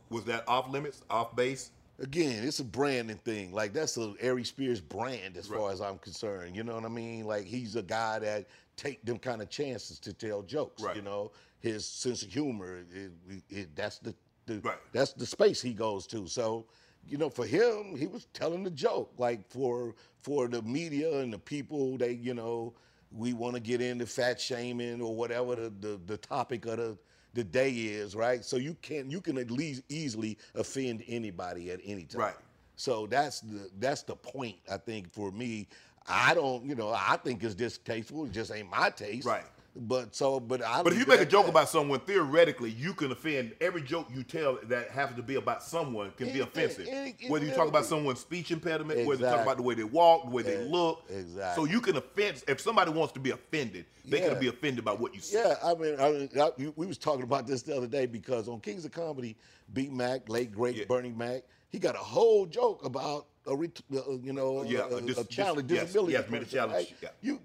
Was 0.09 0.23
that 0.25 0.43
off 0.47 0.69
limits, 0.69 1.03
off 1.09 1.35
base? 1.35 1.71
Again, 2.01 2.43
it's 2.47 2.59
a 2.59 2.63
branding 2.63 3.17
thing. 3.17 3.51
Like 3.51 3.73
that's 3.73 3.97
a 3.97 4.13
Ari 4.23 4.45
Spears 4.45 4.79
brand, 4.79 5.35
as 5.35 5.47
far 5.47 5.71
as 5.71 5.81
I'm 5.81 5.97
concerned. 5.97 6.55
You 6.55 6.63
know 6.63 6.75
what 6.75 6.85
I 6.85 6.89
mean? 6.89 7.25
Like 7.25 7.45
he's 7.45 7.75
a 7.75 7.81
guy 7.83 8.19
that 8.19 8.47
take 8.77 9.03
them 9.05 9.19
kind 9.19 9.41
of 9.41 9.49
chances 9.49 9.99
to 9.99 10.13
tell 10.13 10.41
jokes. 10.41 10.81
Right. 10.81 10.95
You 10.95 11.01
know, 11.01 11.31
his 11.59 11.85
sense 11.85 12.23
of 12.23 12.31
humor. 12.31 12.85
It, 12.93 13.11
it, 13.49 13.75
that's 13.75 13.99
the, 13.99 14.15
the 14.45 14.59
Right. 14.59 14.77
that's 14.93 15.11
the 15.13 15.25
space 15.25 15.61
he 15.61 15.73
goes 15.73 16.07
to. 16.07 16.25
So, 16.27 16.65
you 17.05 17.17
know, 17.17 17.29
for 17.29 17.45
him, 17.45 17.97
he 17.97 18.07
was 18.07 18.25
telling 18.33 18.63
the 18.63 18.71
joke. 18.71 19.11
Like 19.17 19.49
for 19.49 19.93
for 20.21 20.47
the 20.47 20.61
media 20.61 21.19
and 21.19 21.33
the 21.33 21.39
people, 21.39 21.97
they 21.97 22.13
you 22.13 22.33
know, 22.33 22.73
we 23.11 23.33
want 23.33 23.55
to 23.55 23.59
get 23.59 23.81
into 23.81 24.05
fat 24.05 24.39
shaming 24.39 25.01
or 25.01 25.13
whatever 25.13 25.55
the, 25.55 25.69
the 25.81 25.99
the 26.05 26.17
topic 26.17 26.65
of 26.65 26.77
the 26.77 26.97
the 27.39 27.43
day 27.45 27.71
is, 27.71 28.17
right? 28.17 28.43
So 28.43 28.57
you 28.57 28.75
can 28.81 29.09
you 29.09 29.21
can 29.21 29.37
at 29.37 29.49
least 29.49 29.83
easily 29.87 30.37
offend 30.55 31.05
anybody 31.07 31.71
at 31.71 31.79
any 31.85 32.03
time. 32.03 32.21
Right. 32.21 32.35
So 32.75 33.07
that's 33.07 33.39
the 33.39 33.69
that's 33.79 34.03
the 34.03 34.15
point 34.15 34.57
I 34.69 34.75
think 34.75 35.09
for 35.09 35.31
me. 35.31 35.67
I 36.11 36.33
don't, 36.33 36.65
you 36.65 36.75
know, 36.75 36.89
I 36.89 37.17
think 37.23 37.43
it's 37.43 37.55
distasteful. 37.55 38.25
It 38.25 38.31
just 38.33 38.51
ain't 38.51 38.69
my 38.69 38.89
taste. 38.89 39.25
Right. 39.25 39.43
But 39.75 40.15
so, 40.15 40.39
but 40.39 40.63
I. 40.63 40.83
But 40.83 40.93
if 40.93 40.99
you 40.99 41.05
make 41.05 41.21
a 41.21 41.25
joke 41.25 41.45
that. 41.45 41.51
about 41.51 41.69
someone, 41.69 41.99
theoretically, 42.01 42.71
you 42.71 42.93
can 42.93 43.11
offend. 43.11 43.53
Every 43.61 43.81
joke 43.81 44.07
you 44.13 44.23
tell 44.23 44.57
that 44.63 44.89
happens 44.89 45.17
to 45.17 45.23
be 45.23 45.35
about 45.35 45.63
someone 45.63 46.11
can 46.17 46.31
be 46.33 46.39
offensive. 46.39 46.87
whether 47.27 47.45
you 47.45 47.51
talk 47.51 47.67
about 47.67 47.85
someone's 47.85 48.19
speech 48.19 48.51
impediment, 48.51 49.05
whether 49.07 49.23
you 49.25 49.31
talk 49.31 49.41
about 49.43 49.57
the 49.57 49.63
way 49.63 49.75
they 49.75 49.83
walk, 49.83 50.25
the 50.25 50.31
way 50.31 50.43
they 50.43 50.65
look. 50.65 51.03
exactly. 51.09 51.55
So 51.65 51.71
you 51.71 51.81
can 51.81 51.97
offend. 51.97 52.43
If 52.47 52.59
somebody 52.59 52.91
wants 52.91 53.13
to 53.13 53.19
be 53.19 53.31
offended, 53.31 53.85
they 54.05 54.21
Yeah. 54.21 54.29
can 54.29 54.39
be 54.39 54.47
offended 54.47 54.83
by 54.83 54.93
what 54.93 55.13
you 55.13 55.21
say. 55.21 55.43
Yeah, 55.43 55.55
I 55.63 55.73
mean, 55.75 55.99
I, 55.99 56.11
mean, 56.11 56.29
I, 56.39 56.51
we 56.75 56.85
was 56.85 56.97
talking 56.97 57.23
about 57.23 57.47
this 57.47 57.61
the 57.61 57.75
other 57.77 57.87
day 57.87 58.05
because 58.05 58.47
on 58.49 58.59
Kings 58.59 58.85
of 58.85 58.91
Comedy, 58.91 59.35
B 59.73 59.87
Mac, 59.89 60.27
late 60.29 60.51
great 60.51 60.75
Yeah. 60.75 60.85
Bernie 60.87 61.11
Mac, 61.11 61.43
he 61.69 61.77
got 61.79 61.95
a 61.95 61.99
whole 61.99 62.45
joke 62.47 62.83
about 62.83 63.27
a 63.45 63.55
ret- 63.55 63.81
uh, 63.95 64.17
you 64.21 64.33
know 64.33 64.63
Yeah, 64.63 64.87
a, 64.89 64.95
a 64.95 65.01
dis- 65.01 65.17
a 65.17 65.23
challenge 65.25 65.67
dis- 65.67 65.75
yes, 65.77 65.85
disability. 65.85 66.13
yes, 66.13 66.21
mental 66.23 66.39
person, 66.45 66.57
challenge, 66.57 66.73
right? 66.91 66.95
yeah. 67.01 67.09
You 67.21 67.39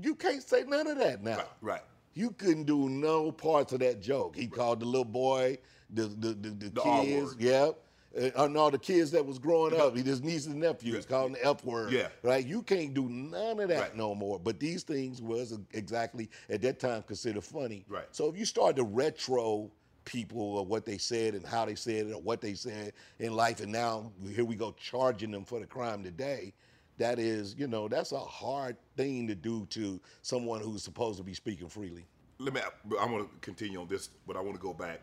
you 0.00 0.14
can't 0.14 0.42
say 0.42 0.64
none 0.66 0.86
of 0.86 0.98
that 0.98 1.22
now. 1.22 1.36
Right, 1.36 1.46
right. 1.60 1.80
You 2.14 2.30
couldn't 2.32 2.64
do 2.64 2.88
no 2.88 3.30
parts 3.30 3.72
of 3.72 3.80
that 3.80 4.00
joke. 4.00 4.34
He 4.36 4.46
called 4.46 4.80
the 4.80 4.86
little 4.86 5.04
boy, 5.04 5.58
the 5.90 6.02
the 6.04 6.28
the, 6.34 6.50
the, 6.50 6.68
The 6.70 6.80
kids, 6.80 7.36
yeah. 7.38 7.70
Uh, 8.18 8.30
and 8.36 8.56
all 8.56 8.70
the 8.70 8.78
kids 8.78 9.10
that 9.10 9.24
was 9.24 9.38
growing 9.38 9.78
up, 9.78 9.94
he 9.94 10.02
just 10.02 10.24
nieces 10.24 10.46
and 10.46 10.60
nephews 10.60 11.04
Yeah. 11.04 11.16
called 11.16 11.34
the 11.34 11.44
F 11.46 11.62
word. 11.64 11.92
Yeah. 11.92 12.08
Right? 12.22 12.44
You 12.44 12.62
can't 12.62 12.94
do 12.94 13.06
none 13.08 13.60
of 13.60 13.68
that 13.68 13.80
Right. 13.80 13.96
no 13.96 14.14
more. 14.14 14.38
But 14.40 14.58
these 14.58 14.82
things 14.82 15.20
was 15.20 15.56
exactly 15.74 16.30
at 16.48 16.62
that 16.62 16.80
time 16.80 17.02
considered 17.02 17.44
funny. 17.44 17.84
Right. 17.86 18.06
So 18.10 18.28
if 18.28 18.36
you 18.38 18.46
start 18.46 18.76
to 18.76 18.82
retro 18.84 19.70
people 20.06 20.58
of 20.58 20.68
what 20.68 20.86
they 20.86 20.96
said 20.96 21.34
and 21.34 21.44
how 21.44 21.66
they 21.66 21.74
said 21.74 22.06
it 22.06 22.12
or 22.14 22.22
what 22.22 22.40
they 22.40 22.54
said 22.54 22.94
in 23.18 23.34
life, 23.36 23.60
and 23.60 23.70
now 23.70 24.10
here 24.34 24.44
we 24.46 24.56
go 24.56 24.72
charging 24.72 25.30
them 25.30 25.44
for 25.44 25.60
the 25.60 25.66
crime 25.66 26.02
today. 26.02 26.54
That 26.98 27.18
is, 27.18 27.54
you 27.56 27.68
know, 27.68 27.88
that's 27.88 28.12
a 28.12 28.18
hard 28.18 28.76
thing 28.96 29.28
to 29.28 29.34
do 29.34 29.66
to 29.70 30.00
someone 30.22 30.60
who's 30.60 30.82
supposed 30.82 31.18
to 31.18 31.24
be 31.24 31.34
speaking 31.34 31.68
freely. 31.68 32.06
Let 32.38 32.54
me. 32.54 32.60
I 33.00 33.06
want 33.06 33.30
to 33.30 33.38
continue 33.40 33.80
on 33.80 33.88
this, 33.88 34.10
but 34.26 34.36
I 34.36 34.40
want 34.40 34.54
to 34.54 34.60
go 34.62 34.74
back. 34.74 35.00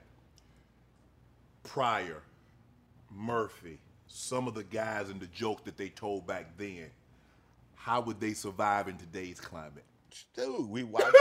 Prior, 1.63 2.21
Murphy, 3.09 3.79
some 4.07 4.47
of 4.47 4.53
the 4.53 4.63
guys 4.63 5.09
and 5.09 5.19
the 5.19 5.27
joke 5.27 5.63
that 5.65 5.77
they 5.77 5.89
told 5.89 6.27
back 6.27 6.57
then. 6.57 6.89
How 7.75 8.01
would 8.01 8.19
they 8.19 8.33
survive 8.33 8.87
in 8.87 8.97
today's 8.97 9.39
climate? 9.39 9.83
Dude, 10.35 10.69
we 10.69 10.83
watched 10.83 11.15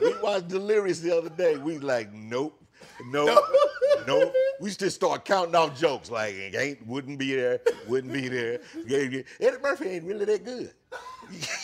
we 0.00 0.14
watched 0.20 0.48
Delirious 0.48 1.00
the 1.00 1.16
other 1.16 1.30
day. 1.30 1.56
We 1.56 1.78
like, 1.78 2.12
nope, 2.12 2.62
nope, 3.06 3.28
nope. 4.06 4.34
We 4.60 4.70
just 4.70 4.96
start 4.96 5.24
counting 5.24 5.54
off 5.54 5.78
jokes 5.78 6.10
like 6.10 6.34
it 6.34 6.54
ain't 6.56 6.86
wouldn't 6.86 7.18
be 7.18 7.34
there, 7.34 7.60
wouldn't 7.86 8.12
be 8.12 8.28
there. 8.28 8.60
Eddie 8.88 9.24
Murphy 9.62 9.88
ain't 9.88 10.04
really 10.04 10.24
that 10.24 10.44
good. 10.44 10.72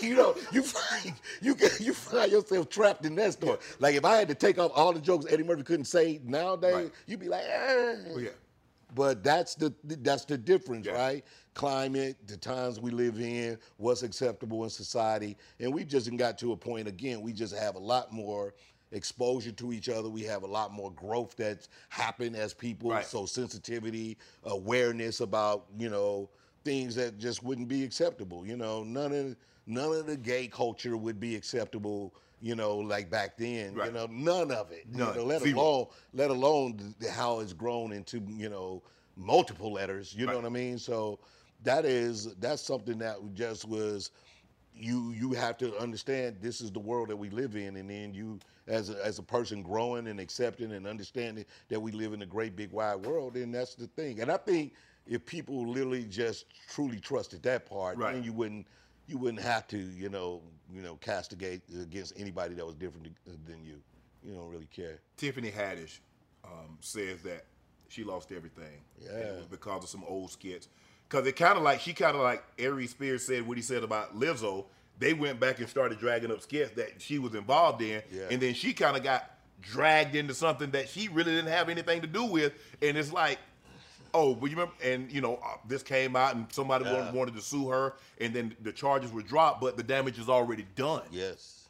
You 0.01 0.17
know, 0.17 0.35
you 0.51 0.63
find 0.65 1.15
you 1.41 1.55
get- 1.55 1.79
you 1.81 1.95
find 1.95 2.33
yourself 2.33 2.69
trapped 2.69 3.07
in 3.07 3.15
that 3.15 3.35
story. 3.35 3.59
Like 3.79 3.95
if 3.95 4.05
I 4.05 4.17
had 4.17 4.27
to 4.29 4.35
take 4.35 4.59
off 4.59 4.73
all 4.75 4.93
the 4.93 5.01
jokes 5.01 5.25
Eddie 5.31 5.45
Murphy 5.45 5.63
couldn't 5.63 5.85
say 5.85 6.21
nowadays, 6.25 6.75
Right. 6.75 6.91
you'd 7.07 7.21
be 7.21 7.29
like, 7.29 7.45
ah. 7.49 7.95
Oh, 8.13 8.19
yeah. 8.19 8.31
But 8.95 9.23
that's 9.23 9.55
the 9.55 9.73
that's 9.85 10.25
the 10.25 10.37
difference, 10.37 10.89
right? 10.89 11.25
Climate, 11.55 12.17
the 12.27 12.37
times 12.37 12.81
we 12.81 12.91
live 12.91 13.21
in, 13.21 13.57
what's 13.77 14.03
acceptable 14.03 14.65
in 14.65 14.71
society, 14.71 15.37
and 15.61 15.73
we 15.73 15.85
just 15.85 16.15
got 16.17 16.39
to 16.39 16.53
a 16.53 16.57
point 16.57 16.89
again. 16.89 17.23
We 17.23 17.33
just 17.33 17.55
have 17.57 17.77
a 17.77 17.79
lot 17.79 18.13
more 18.13 18.55
exposure 18.93 19.53
to 19.53 19.73
each 19.73 19.89
other. 19.89 20.09
We 20.09 20.23
have 20.23 20.43
a 20.43 20.47
lot 20.47 20.73
more 20.73 20.91
growth 20.93 21.37
that's 21.37 21.69
happened 21.89 22.37
as 22.37 22.55
people. 22.55 22.91
Right. 22.91 23.05
So 23.05 23.27
sensitivity, 23.27 24.19
awareness 24.45 25.21
about 25.21 25.67
you 25.79 25.89
know 25.89 26.29
things 26.65 26.95
that 26.95 27.19
just 27.19 27.43
wouldn't 27.43 27.69
be 27.69 27.83
acceptable. 27.83 28.47
You 28.47 28.57
know, 28.57 28.85
none 28.85 29.13
of 29.13 29.37
none 29.67 29.93
of 29.93 30.07
the 30.07 30.17
gay 30.17 30.47
culture 30.47 30.97
would 30.97 31.19
be 31.19 31.35
acceptable. 31.35 32.15
You 32.41 32.57
know, 32.57 32.77
like 32.77 33.09
back 33.09 33.37
then. 33.37 33.75
Right. 33.75 33.87
You 33.87 33.93
know, 33.93 34.07
none 34.11 34.51
of 34.51 34.73
it. 34.73 34.87
None. 34.91 35.15
You 35.15 35.21
know, 35.21 35.25
let 35.27 35.43
alone 35.43 35.87
let 36.13 36.31
alone 36.31 36.95
how 37.11 37.41
it's 37.41 37.53
grown 37.53 37.93
into 37.93 38.23
you 38.29 38.49
know 38.49 38.83
multiple 39.17 39.73
letters. 39.73 40.15
You 40.15 40.27
know 40.27 40.37
what 40.37 40.45
I 40.45 40.51
mean? 40.51 40.79
So 40.79 41.19
that 41.63 41.85
is 41.85 42.35
that's 42.37 42.63
something 42.63 42.99
that 42.99 43.17
just 43.35 43.67
was 43.69 44.11
you 44.83 45.13
you 45.13 45.33
have 45.33 45.57
to 45.59 45.77
understand 45.79 46.37
this 46.41 46.61
is 46.61 46.71
the 46.73 46.81
world 46.81 47.09
that 47.09 47.17
we 47.17 47.31
live 47.31 47.55
in 47.57 47.77
and 47.77 47.89
then 47.89 48.13
you 48.13 48.39
as 48.67 48.91
a, 48.91 49.05
as 49.05 49.19
a 49.19 49.23
person 49.23 49.63
growing 49.63 50.09
and 50.09 50.19
accepting 50.19 50.73
and 50.73 50.87
understanding 50.87 51.45
that 51.69 51.81
we 51.81 51.93
live 51.93 52.13
in 52.13 52.23
a 52.23 52.27
great 52.27 52.57
big 52.57 52.73
wide 52.73 52.97
world 53.07 53.37
and 53.37 53.55
that's 53.55 53.75
the 53.75 53.87
thing 53.89 54.21
and 54.21 54.31
i 54.31 54.37
think 54.37 54.73
if 55.07 55.25
people 55.25 55.67
literally 55.67 56.05
just 56.05 56.47
truly 56.69 56.99
trusted 56.99 57.43
that 57.43 57.67
part 57.67 57.97
Right. 57.97 58.15
then 58.15 58.25
you 58.25 58.33
wouldn't 58.33 58.67
you 59.07 59.19
wouldn't 59.19 59.43
have 59.43 59.67
to 59.69 59.79
you 59.79 60.09
know 60.09 60.43
you 60.73 60.83
know 60.83 60.97
castigate 60.97 61.63
against 61.81 62.13
anybody 62.19 62.55
that 62.55 62.67
was 62.67 62.75
different 62.75 63.09
than 63.47 63.65
you 63.65 63.81
you 64.25 64.35
don't 64.35 64.49
really 64.51 64.69
care 64.75 65.01
Tiffany 65.17 65.51
Haddish 65.51 66.01
um, 66.45 66.79
says 66.81 67.23
that 67.23 67.45
she 67.89 68.05
lost 68.05 68.33
everything. 68.33 68.81
Yeah. 69.05 69.33
because 69.51 69.85
of 69.85 69.91
some 69.91 70.03
old 70.09 70.31
skits. 70.31 70.69
Because 71.13 71.27
it 71.27 71.37
kind 71.37 71.59
of 71.59 71.63
like, 71.63 71.79
she 71.81 71.93
kind 71.93 72.17
of 72.17 72.23
like 72.23 72.43
Ari 72.59 72.87
Spears 72.87 73.27
said 73.27 73.47
what 73.47 73.59
he 73.59 73.63
said 73.63 73.83
about 73.85 74.19
Lizzo. 74.19 74.65
They 74.99 75.13
went 75.13 75.39
back 75.39 75.59
and 75.59 75.69
started 75.69 75.99
dragging 75.99 76.31
up 76.31 76.41
skits 76.41 76.71
that 76.77 77.03
she 77.03 77.19
was 77.19 77.35
involved 77.35 77.83
in. 77.83 78.01
Yeah. 78.11 78.29
And 78.31 78.41
then 78.41 78.55
she 78.55 78.73
kind 78.73 78.97
of 78.97 79.03
got 79.03 79.29
dragged 79.61 80.15
into 80.17 80.33
something 80.33 80.71
that 80.71 80.89
she 80.89 81.09
really 81.09 81.33
didn't 81.35 81.51
have 81.53 81.69
anything 81.69 82.01
to 82.01 82.07
do 82.07 82.25
with. 82.25 82.55
And 82.81 82.97
it's 82.97 83.13
like, 83.13 83.39
oh, 84.15 84.35
but 84.35 84.47
you 84.47 84.57
remember? 84.57 84.73
And, 84.83 85.13
you 85.13 85.21
know, 85.21 85.35
uh, 85.45 85.59
this 85.69 85.83
came 85.83 86.17
out 86.17 86.35
and 86.35 86.51
somebody 86.51 86.87
Yeah. 86.87 86.95
wanted, 87.01 87.15
wanted 87.15 87.35
to 87.35 87.43
sue 87.43 87.69
her. 87.69 87.93
And 88.19 88.33
then 88.33 88.57
the 88.63 88.73
charges 88.73 89.13
were 89.13 89.21
dropped, 89.23 89.61
but 89.61 89.77
the 89.77 89.83
damage 89.83 90.19
is 90.19 90.31
already 90.31 90.67
done. 90.77 91.03
Yes. 91.11 91.69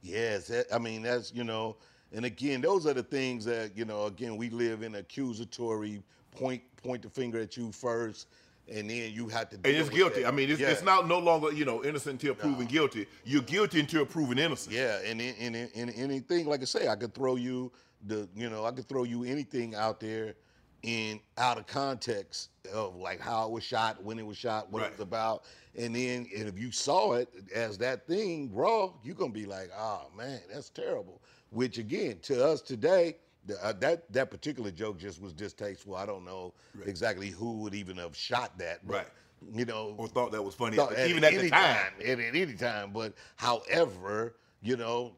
Yes. 0.00 0.46
that- 0.46 0.72
I 0.72 0.78
mean, 0.78 1.02
that's, 1.02 1.34
you 1.34 1.42
know, 1.42 1.74
and 2.12 2.24
again, 2.24 2.60
those 2.60 2.86
are 2.86 2.94
the 2.94 3.02
things 3.02 3.46
that, 3.46 3.76
you 3.76 3.84
know, 3.84 4.04
again, 4.06 4.36
we 4.36 4.48
live 4.48 4.84
in 4.84 4.94
accusatory 4.94 6.04
point, 6.30 6.62
point 6.76 7.02
the 7.02 7.10
finger 7.10 7.40
at 7.40 7.56
you 7.56 7.72
first, 7.72 8.28
and 8.68 8.90
then 8.90 9.12
you 9.12 9.28
have 9.28 9.48
to. 9.50 9.56
And 9.56 9.66
it's 9.66 9.88
guilty. 9.88 10.22
that. 10.22 10.28
I 10.28 10.30
mean, 10.32 10.50
it's, 10.50 10.60
Yeah. 10.60 10.70
it's 10.70 10.82
not 10.82 11.06
no 11.08 11.18
longer 11.18 11.52
you 11.52 11.64
know 11.64 11.84
innocent 11.84 12.22
until 12.22 12.34
proven 12.34 12.66
guilty. 12.66 13.06
You're 13.24 13.42
guilty 13.42 13.80
until 13.80 14.04
proven 14.06 14.38
innocent. 14.38 14.74
Yeah, 14.74 14.98
and 15.04 15.20
in, 15.20 15.34
in, 15.36 15.54
in, 15.54 15.68
in 15.74 15.90
anything, 15.90 16.46
like 16.46 16.62
I 16.62 16.64
say, 16.64 16.88
I 16.88 16.96
could 16.96 17.14
throw 17.14 17.36
you 17.36 17.72
the, 18.06 18.28
you 18.36 18.50
know, 18.50 18.64
I 18.64 18.72
could 18.72 18.88
throw 18.88 19.04
you 19.04 19.24
anything 19.24 19.74
out 19.74 20.00
there 20.00 20.34
in 20.82 21.18
out 21.38 21.58
of 21.58 21.66
context 21.66 22.50
of 22.72 22.96
like 22.96 23.20
how 23.20 23.46
it 23.46 23.50
was 23.50 23.64
shot, 23.64 24.02
when 24.04 24.18
it 24.18 24.26
was 24.26 24.36
shot, 24.36 24.70
what 24.70 24.82
Right. 24.82 24.88
it 24.88 24.98
was 24.98 25.00
about, 25.00 25.44
and 25.76 25.94
then 25.94 26.28
and 26.36 26.48
if 26.48 26.58
you 26.58 26.70
saw 26.70 27.12
it 27.14 27.28
as 27.54 27.78
that 27.78 28.06
thing 28.06 28.50
raw, 28.54 28.92
you're 29.02 29.14
gonna 29.14 29.32
be 29.32 29.46
like, 29.46 29.70
oh 29.76 30.08
man, 30.16 30.40
that's 30.52 30.68
terrible. 30.70 31.20
Which 31.50 31.78
again, 31.78 32.18
to 32.22 32.44
us 32.44 32.60
today, 32.60 33.16
uh, 33.62 33.72
that 33.74 34.10
that 34.12 34.30
particular 34.30 34.70
joke 34.70 34.98
just 34.98 35.20
was 35.20 35.32
distasteful. 35.32 35.96
I 35.96 36.06
don't 36.06 36.24
know 36.24 36.54
exactly 36.84 37.30
who 37.30 37.58
would 37.58 37.74
even 37.74 37.96
have 37.96 38.16
shot 38.16 38.58
that, 38.58 38.86
but, 38.86 38.94
Right. 38.94 39.06
You 39.52 39.66
know, 39.66 39.94
Or 39.98 40.08
thought 40.08 40.32
that 40.32 40.42
was 40.42 40.54
funny, 40.54 40.76
thought 40.76 40.94
at 40.94 41.08
even 41.08 41.22
at 41.22 41.32
the 41.32 41.38
any 41.40 41.50
time. 41.50 41.76
at, 42.00 42.08
at 42.08 42.34
any 42.34 42.54
time. 42.54 42.90
But 42.92 43.12
however, 43.36 44.36
you 44.62 44.76
know, 44.76 45.14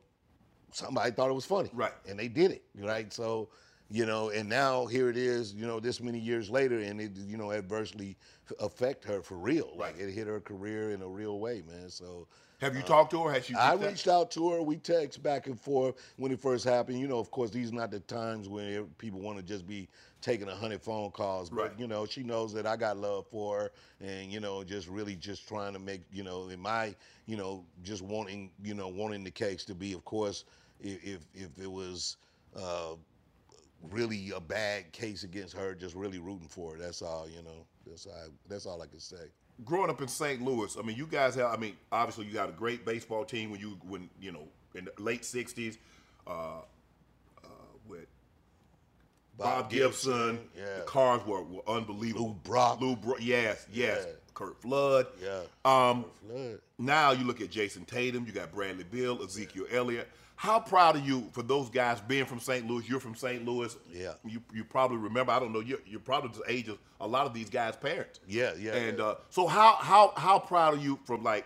somebody 0.73 1.13
thought 1.13 1.31
it 1.31 1.35
was 1.35 1.45
funny, 1.47 1.71
Right. 1.73 1.93
And 2.09 2.19
they 2.19 2.29
did 2.29 2.51
it, 2.51 2.65
right? 2.79 3.13
So, 3.13 3.49
you 3.91 4.07
know, 4.07 4.31
and 4.31 4.49
now 4.49 4.87
here 4.87 5.09
it 5.09 5.17
is, 5.17 5.55
you 5.55 5.67
know, 5.67 5.79
this 5.81 6.01
many 6.01 6.19
years 6.19 6.51
later, 6.51 6.81
and 6.81 7.01
it, 7.01 7.13
you 7.17 7.37
know, 7.37 7.53
adversely 7.53 8.17
affect 8.61 9.05
her 9.05 9.23
for 9.23 9.39
real. 9.39 9.71
Like 9.77 9.99
it 9.99 10.11
hit 10.13 10.27
her 10.27 10.41
career 10.41 10.91
in 10.91 11.01
a 11.03 11.09
real 11.09 11.39
way, 11.39 11.63
man. 11.67 11.89
So. 11.89 12.27
Have 12.61 12.75
you 12.75 12.83
talked 12.83 13.13
to 13.13 13.23
her? 13.23 13.33
Has 13.33 13.45
she? 13.45 13.55
I 13.55 13.75
reached 13.75 13.83
out? 13.83 13.89
reached 13.89 14.09
out 14.09 14.31
to 14.33 14.51
her. 14.51 14.63
We 14.63 14.77
text 14.77 15.23
back 15.23 15.47
and 15.47 15.61
forth 15.61 15.95
when 16.17 16.33
it 16.33 16.41
first 16.41 16.65
happened. 16.65 16.99
You 16.99 17.07
know, 17.07 17.19
of 17.19 17.31
course, 17.31 17.51
these 17.51 17.71
are 17.71 17.75
not 17.75 17.93
the 17.93 18.01
times 18.01 18.49
when 18.49 18.87
people 18.99 19.21
want 19.21 19.39
to 19.39 19.45
just 19.45 19.67
be 19.67 19.89
taking 20.21 20.49
a 20.49 20.55
hundred 20.55 20.83
phone 20.83 21.13
calls. 21.13 21.51
But 21.51 21.57
Right. 21.57 21.79
you 21.79 21.87
know, 21.87 22.05
she 22.05 22.25
knows 22.25 22.53
that 22.55 22.67
I 22.67 22.77
got 22.77 22.97
love 22.97 23.27
for 23.29 23.59
her, 23.61 23.73
and 24.01 24.33
you 24.33 24.41
know, 24.41 24.65
just 24.65 24.89
really 24.89 25.15
just 25.15 25.47
trying 25.47 25.73
to 25.73 25.79
make 25.79 26.03
you 26.13 26.25
know, 26.25 26.49
in 26.49 26.59
my 26.59 26.97
you 27.27 27.37
know, 27.37 27.65
just 27.85 28.03
wanting 28.03 28.51
you 28.65 28.75
know, 28.75 28.89
wanting 28.89 29.23
the 29.23 29.31
case 29.31 29.65
to 29.67 29.75
be, 29.75 29.93
of 29.93 30.05
course, 30.05 30.45
if 30.81 31.05
if, 31.05 31.21
if 31.35 31.59
it 31.63 31.71
was. 31.71 32.17
Uh, 32.57 32.95
really 33.93 34.33
a 34.35 34.41
bad 34.41 34.91
case 34.91 35.23
against 35.23 35.55
her 35.57 35.73
just 35.73 35.95
really 35.95 36.19
rooting 36.19 36.49
for 36.49 36.73
her 36.73 36.79
that's 36.79 37.01
all 37.01 37.29
you 37.29 37.41
know 37.45 37.65
that's 37.87 38.07
all 38.07 38.27
that's 38.49 38.67
all 38.67 38.83
i 38.83 38.87
can 38.89 38.99
say 38.99 39.31
growing 39.65 39.91
up 39.91 40.01
in 40.01 40.09
St. 40.09 40.43
Louis, 40.43 40.77
I 40.79 40.83
mean, 40.83 40.97
you 40.97 41.07
guys 41.07 41.35
have. 41.35 41.53
I 41.53 41.57
mean, 41.57 41.77
obviously, 41.91 42.27
you 42.27 42.33
got 42.33 42.49
a 42.49 42.53
great 42.53 42.85
baseball 42.85 43.25
team 43.25 43.51
when 43.51 43.61
you 43.61 43.79
when 43.87 44.09
you 44.21 44.33
know 44.33 44.49
in 44.75 44.87
the 44.87 45.03
late 45.03 45.23
'60s 45.23 45.79
uh, 46.27 46.31
uh, 46.31 47.49
with 47.89 48.07
Bob, 49.37 49.63
Bob 49.63 49.71
Gibson. 49.71 50.13
Gibson, 50.13 50.49
yeah. 50.57 50.79
The 50.79 50.83
cars 50.83 51.25
were, 51.27 51.43
were 51.43 51.63
unbelievable. 51.69 52.29
Lou 52.29 52.35
Brock. 52.45 52.81
Lou 52.81 52.97
Brock. 52.97 53.19
Yes, 53.21 53.67
yes. 53.73 54.05
Yeah. 54.07 54.13
Curt 54.35 54.61
Flood. 54.63 55.07
Yeah. 55.23 55.41
Um, 55.65 56.05
Flood. 56.27 56.61
now 56.79 57.11
you 57.11 57.25
look 57.25 57.41
at 57.41 57.51
Jayson 57.51 57.85
Tatum. 57.87 58.25
You 58.25 58.33
got 58.33 58.53
Bradley 58.53 58.85
Beal, 58.85 59.21
Ezekiel 59.23 59.67
Elliott. 59.73 60.09
How 60.41 60.61
proud 60.61 60.95
are 60.95 61.01
you 61.01 61.29
for 61.33 61.43
those 61.43 61.69
guys 61.69 62.01
being 62.01 62.25
from 62.25 62.39
St. 62.39 62.65
Louis? 62.65 62.89
You're 62.89 63.01
from 63.01 63.17
St. 63.17 63.45
Louis. 63.45 63.77
Yeah. 63.93 64.13
You 64.25 64.41
you 64.55 64.63
probably 64.65 64.99
remember. 64.99 65.33
I 65.33 65.41
don't 65.41 65.53
know. 65.53 65.59
You're, 65.59 65.81
you're 65.85 65.99
probably 65.99 66.31
the 66.31 66.51
age 66.51 66.69
of 66.69 66.79
a 67.01 67.07
lot 67.09 67.27
of 67.27 67.35
these 67.35 67.51
guys' 67.51 67.75
parents. 67.75 68.21
Yeah, 68.29 68.53
yeah, 68.57 68.75
And 68.77 68.99
yeah. 68.99 69.05
Uh, 69.05 69.15
so 69.31 69.49
how 69.49 69.73
how 69.75 70.13
how 70.17 70.39
proud 70.39 70.75
are 70.75 70.81
you 70.81 70.97
from 71.05 71.25
like? 71.25 71.45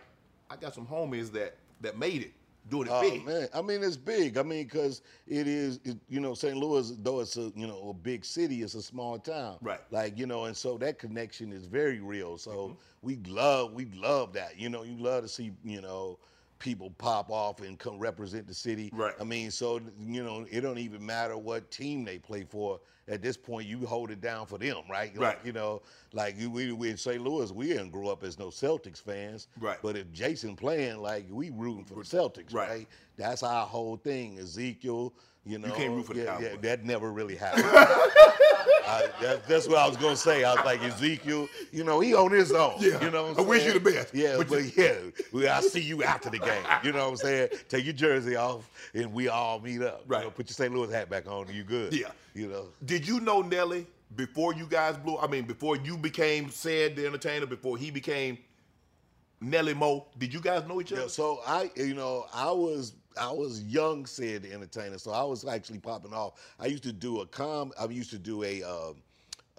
I 0.50 0.56
got 0.56 0.74
some 0.74 0.86
homies 0.86 1.32
that 1.32 1.56
that 1.80 1.96
made 1.98 2.20
it 2.20 2.32
doing 2.68 2.86
it 2.86 2.90
Oh 2.92 3.00
big. 3.00 3.24
man, 3.24 3.48
I 3.54 3.62
mean 3.62 3.82
it's 3.82 3.96
big. 3.96 4.36
I 4.36 4.42
mean 4.42 4.64
because 4.64 5.00
it 5.26 5.46
is, 5.48 5.80
it, 5.84 5.96
you 6.10 6.20
know, 6.20 6.34
St. 6.34 6.54
Louis, 6.58 6.92
though 7.02 7.20
it's 7.20 7.38
a 7.38 7.50
you 7.56 7.66
know 7.66 7.88
a 7.88 7.94
big 7.94 8.26
city, 8.26 8.60
it's 8.62 8.74
a 8.74 8.82
small 8.82 9.18
town. 9.18 9.56
Right. 9.62 9.80
Like 9.90 10.18
you 10.18 10.26
know, 10.26 10.44
and 10.44 10.54
so 10.56 10.76
that 10.78 10.98
connection 10.98 11.50
is 11.50 11.64
very 11.64 12.00
real. 12.00 12.36
So 12.36 12.50
Mm-hmm. 12.50 12.74
we 13.00 13.16
love, 13.26 13.72
we 13.72 13.86
love 13.94 14.34
that. 14.34 14.58
You 14.60 14.68
know, 14.68 14.82
you 14.82 14.98
love 14.98 15.22
to 15.22 15.28
see 15.30 15.52
you 15.64 15.80
know 15.80 16.18
people 16.62 16.90
pop 16.96 17.28
off 17.28 17.60
and 17.60 17.76
come 17.76 17.98
represent 17.98 18.46
the 18.46 18.54
city. 18.54 18.88
Right. 18.94 19.14
I 19.20 19.24
mean, 19.24 19.50
so 19.50 19.80
you 20.00 20.22
know, 20.22 20.46
it 20.48 20.60
don't 20.60 20.78
even 20.78 21.04
matter 21.04 21.36
what 21.36 21.70
team 21.72 22.04
they 22.04 22.18
play 22.18 22.44
for. 22.44 22.80
At 23.08 23.20
this 23.20 23.36
point, 23.36 23.66
you 23.66 23.84
hold 23.84 24.12
it 24.12 24.20
down 24.20 24.46
for 24.46 24.58
them, 24.58 24.76
right? 24.88 25.12
Like, 25.16 25.20
Right. 25.36 25.38
You 25.44 25.52
know, 25.52 25.82
like 26.12 26.36
we, 26.38 26.70
we 26.70 26.88
in 26.90 26.96
St. 26.96 27.20
Louis, 27.20 27.50
we 27.50 27.66
didn't 27.66 27.90
grow 27.90 28.08
up 28.08 28.22
as 28.22 28.38
no 28.38 28.46
Celtics 28.46 29.02
fans. 29.02 29.48
Right. 29.58 29.76
But 29.82 29.96
if 29.96 30.10
Jason 30.12 30.54
playing, 30.54 30.98
like 30.98 31.26
we 31.28 31.50
rooting 31.50 31.84
for 31.84 31.94
the 31.94 32.02
Celtics, 32.02 32.54
Right. 32.54 32.68
right? 32.68 32.88
That's 33.16 33.42
our 33.42 33.66
whole 33.66 33.96
thing. 33.96 34.38
Ezekiel, 34.38 35.12
you 35.44 35.58
know, 35.58 35.66
you 35.66 35.74
can't 35.74 35.90
root 35.92 36.06
for 36.06 36.14
the 36.14 36.22
yeah, 36.22 36.38
yeah, 36.40 36.56
that 36.60 36.84
never 36.84 37.10
really 37.10 37.34
happened. 37.44 37.64
I, 38.86 39.08
that, 39.20 39.46
that's 39.46 39.68
what 39.68 39.78
I 39.78 39.88
was 39.88 39.96
gonna 39.96 40.16
say. 40.16 40.44
I 40.44 40.54
was 40.54 40.64
like 40.64 40.82
Ezekiel, 40.82 41.48
you 41.72 41.84
know, 41.84 42.00
he 42.00 42.14
on 42.14 42.30
his 42.30 42.52
own. 42.52 42.74
Yeah. 42.78 43.02
you 43.04 43.10
know. 43.10 43.24
What 43.28 43.38
I 43.38 43.42
I'm 43.42 43.48
wish 43.48 43.64
you 43.64 43.72
the 43.74 43.80
best, 43.80 44.14
Yeah, 44.14 44.36
but 44.38 44.48
but, 44.48 44.76
yeah, 44.76 44.94
we, 45.32 45.48
I 45.48 45.60
see 45.60 45.80
you 45.80 46.02
after 46.02 46.30
the 46.30 46.38
game. 46.38 46.62
You 46.84 46.92
know 46.92 47.04
what 47.04 47.10
I'm 47.10 47.16
saying? 47.16 47.48
Take 47.68 47.84
your 47.84 47.94
jersey 47.94 48.36
off, 48.36 48.68
and 48.94 49.12
we 49.12 49.28
all 49.28 49.58
meet 49.60 49.82
up. 49.82 50.02
You 50.06 50.14
Right. 50.14 50.24
know, 50.24 50.30
put 50.30 50.48
your 50.48 50.54
St. 50.54 50.72
Louis 50.74 50.92
hat 50.92 51.08
back 51.10 51.26
on, 51.28 51.46
and 51.46 51.54
you 51.56 51.64
good. 51.64 51.92
Yeah. 51.94 52.08
You 52.34 52.48
know. 52.48 52.66
Did 52.84 53.06
you 53.06 53.20
know 53.20 53.42
Nelly 53.42 53.86
before 54.16 54.54
you 54.54 54.66
guys 54.66 54.96
blew? 54.96 55.18
I 55.18 55.26
mean, 55.26 55.44
before 55.44 55.76
you 55.76 55.96
became 55.96 56.46
Ced 56.48 56.96
the 56.96 57.06
entertainer, 57.06 57.46
before 57.46 57.76
he 57.76 57.90
became 57.90 58.38
Nelly 59.40 59.74
Mo. 59.74 60.06
Did 60.18 60.32
you 60.32 60.40
guys 60.40 60.66
know 60.68 60.80
each 60.80 60.92
other? 60.92 61.02
Yeah, 61.02 61.08
so 61.08 61.40
I, 61.46 61.70
you 61.76 61.94
know, 61.94 62.26
I 62.32 62.50
was 62.52 62.92
I 63.20 63.30
was 63.30 63.62
young, 63.64 64.04
Ced 64.04 64.42
the 64.42 64.52
entertainer. 64.52 64.98
So 64.98 65.10
I 65.12 65.22
was 65.24 65.46
actually 65.46 65.78
popping 65.78 66.12
off. 66.12 66.34
I 66.58 66.66
used 66.66 66.82
to 66.84 66.92
do 66.92 67.20
a 67.20 67.26
com. 67.26 67.72
I 67.78 67.84
used 67.86 68.10
to 68.10 68.18
do 68.18 68.42
a. 68.44 68.62
Um, 68.62 68.96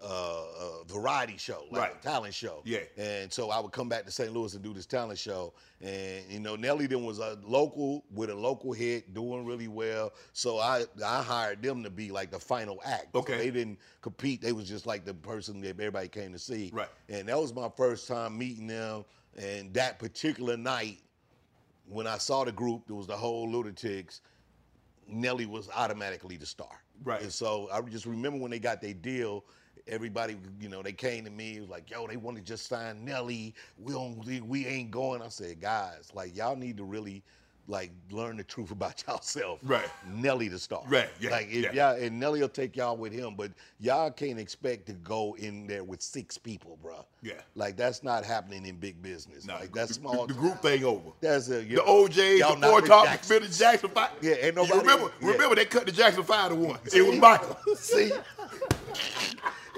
uh, 0.06 0.44
a 0.60 0.84
variety 0.86 1.38
show, 1.38 1.64
like 1.72 1.82
Right. 1.82 1.96
a 1.96 2.04
talent 2.04 2.34
show. 2.34 2.62
Yeah. 2.66 2.80
And 2.98 3.32
so 3.32 3.52
I 3.52 3.62
would 3.62 3.72
come 3.72 3.88
back 3.88 4.04
to 4.04 4.12
St. 4.12 4.34
Louis 4.34 4.54
and 4.54 4.62
do 4.62 4.74
this 4.74 4.86
talent 4.86 5.18
show. 5.18 5.54
And 5.80 6.26
you 6.30 6.42
know, 6.42 6.58
Nelly 6.58 6.88
then 6.88 7.06
was 7.06 7.20
a 7.20 7.40
local 7.42 8.04
with 8.14 8.30
a 8.30 8.36
local 8.36 8.74
hit, 8.74 9.14
doing 9.14 9.46
really 9.46 9.70
well. 9.70 10.12
So 10.34 10.60
I 10.60 10.84
I 11.06 11.24
hired 11.24 11.62
them 11.64 11.84
to 11.84 11.90
be 11.90 12.12
like 12.12 12.32
the 12.32 12.40
final 12.40 12.82
act. 12.84 13.14
So 13.14 13.20
Okay. 13.20 13.38
they 13.38 13.50
didn't 13.50 13.80
compete. 14.02 14.42
They 14.42 14.52
was 14.52 14.68
just 14.68 14.86
like 14.86 15.06
the 15.06 15.14
person 15.14 15.62
that 15.62 15.70
everybody 15.70 16.10
came 16.10 16.34
to 16.34 16.40
see. 16.40 16.70
Right. 16.74 16.90
And 17.08 17.30
that 17.30 17.40
was 17.40 17.54
my 17.54 17.70
first 17.78 18.06
time 18.06 18.38
meeting 18.38 18.68
them. 18.68 19.06
And 19.38 19.74
that 19.74 20.00
particular 20.00 20.58
night, 20.58 21.00
when 21.88 22.08
I 22.08 22.18
saw 22.18 22.44
the 22.44 22.52
group, 22.52 22.88
there 22.88 22.96
was 22.96 23.08
the 23.08 23.18
whole 23.18 23.50
Lunatics. 23.50 24.22
Nelly 25.08 25.46
was 25.46 25.70
automatically 25.76 26.38
the 26.38 26.46
star. 26.46 26.82
Right. 27.04 27.22
And 27.22 27.32
so 27.32 27.70
I 27.72 27.82
just 27.82 28.06
remember 28.06 28.40
when 28.40 28.52
they 28.52 28.60
got 28.60 28.82
their 28.82 28.94
deal, 28.94 29.46
everybody, 29.88 30.38
you 30.60 30.70
know, 30.70 30.82
they 30.82 30.94
came 30.94 31.26
to 31.26 31.32
me, 31.32 31.58
it 31.58 31.62
was 31.62 31.70
like, 31.70 31.90
yo, 31.90 32.08
they 32.08 32.16
want 32.18 32.38
to 32.38 32.44
just 32.44 32.68
sign 32.68 33.04
Nelly. 33.04 33.54
We 33.78 33.94
don't, 33.94 34.24
we- 34.26 34.42
we 34.42 34.66
ain't 34.66 34.92
going. 34.92 35.22
I 35.22 35.28
said, 35.28 35.60
guys, 35.60 36.12
like 36.14 36.36
y'all 36.36 36.56
need 36.56 36.78
to 36.78 36.84
really 36.86 37.24
like 37.68 37.92
learn 38.12 38.38
the 38.38 38.44
truth 38.44 38.72
about 38.72 39.04
yourself. 39.08 39.60
Right. 39.64 39.88
Nelly 40.14 40.48
the 40.50 40.60
star. 40.60 40.84
Right, 40.88 41.10
yeah, 41.20 41.30
Like 41.32 41.48
if 41.50 41.74
yeah. 41.74 41.92
y'all 41.94 42.02
and 42.04 42.20
Nelly 42.20 42.42
will 42.42 42.50
take 42.50 42.76
y'all 42.76 42.98
with 42.98 43.14
him, 43.14 43.36
but 43.36 43.52
y'all 43.80 44.12
can't 44.12 44.38
expect 44.40 44.86
to 44.88 44.94
go 44.94 45.36
in 45.40 45.66
there 45.68 45.84
with 45.84 46.02
six 46.02 46.38
people, 46.38 46.78
bruh. 46.84 47.06
Yeah. 47.22 47.34
Like 47.56 47.78
that's 47.78 48.04
not 48.04 48.26
happening 48.26 48.66
in 48.66 48.76
big 48.78 49.02
business. 49.02 49.46
Nah, 49.46 49.56
like 49.60 49.74
that's 49.74 49.90
the- 49.90 49.94
small. 49.96 50.28
The, 50.28 50.34
group 50.34 50.62
thing 50.62 50.84
over. 50.84 51.12
That's 51.22 51.48
a 51.48 51.62
The 51.62 51.82
O'Jays, 51.88 52.40
y'all 52.40 52.56
the 52.58 52.68
Four 52.68 52.82
the 52.82 52.88
Top, 52.88 53.06
Jackson. 53.06 53.44
the 53.44 53.48
Jackson 53.50 53.90
Five. 53.92 54.10
Yeah, 54.22 54.32
ain't 54.34 54.44
You 54.44 54.52
nobody- 54.64 54.80
remember, 54.80 55.12
yeah. 55.22 55.28
remember 55.30 55.56
they 55.56 55.66
cut 55.66 55.86
the 55.86 55.92
Jackson 55.94 56.24
Five 56.24 56.50
to 56.50 56.56
one. 56.56 56.80
It 56.94 57.02
was 57.02 57.18
Michael. 57.18 57.58
See, 57.78 58.12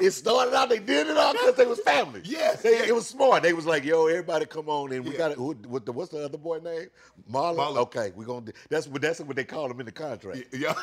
it 0.02 0.12
started 0.12 0.54
out. 0.56 0.70
They 0.70 0.80
did 0.80 1.08
it 1.08 1.18
all 1.18 1.34
because 1.34 1.56
they 1.56 1.66
was 1.66 1.80
family. 1.82 2.22
Yes, 2.24 2.62
they, 2.62 2.72
yes. 2.72 2.90
it 2.90 2.96
was 2.96 3.08
smart. 3.08 3.44
They 3.44 3.54
was 3.54 3.66
like, 3.66 3.84
"Yo, 3.84 4.08
everybody, 4.08 4.46
come 4.46 4.70
on!" 4.70 4.92
in. 4.92 5.04
we 5.04 5.12
Yeah. 5.12 5.18
got 5.18 5.32
it. 5.32 5.38
Who, 5.38 5.54
what 5.68 5.86
the, 5.86 5.92
what's 5.92 6.12
the 6.12 6.24
other 6.26 6.38
boy 6.38 6.60
name? 6.60 6.88
Marlon. 7.32 7.58
Marlon. 7.58 7.78
Okay, 7.78 8.12
we're 8.16 8.26
gonna. 8.26 8.48
do- 8.48 8.52
That's 8.70 8.88
what. 8.88 9.02
That's 9.02 9.20
what 9.22 9.36
they 9.36 9.44
call 9.46 9.70
him 9.72 9.80
in 9.80 9.86
the 9.86 9.92
contract. 9.92 10.44
Yeah. 10.54 10.74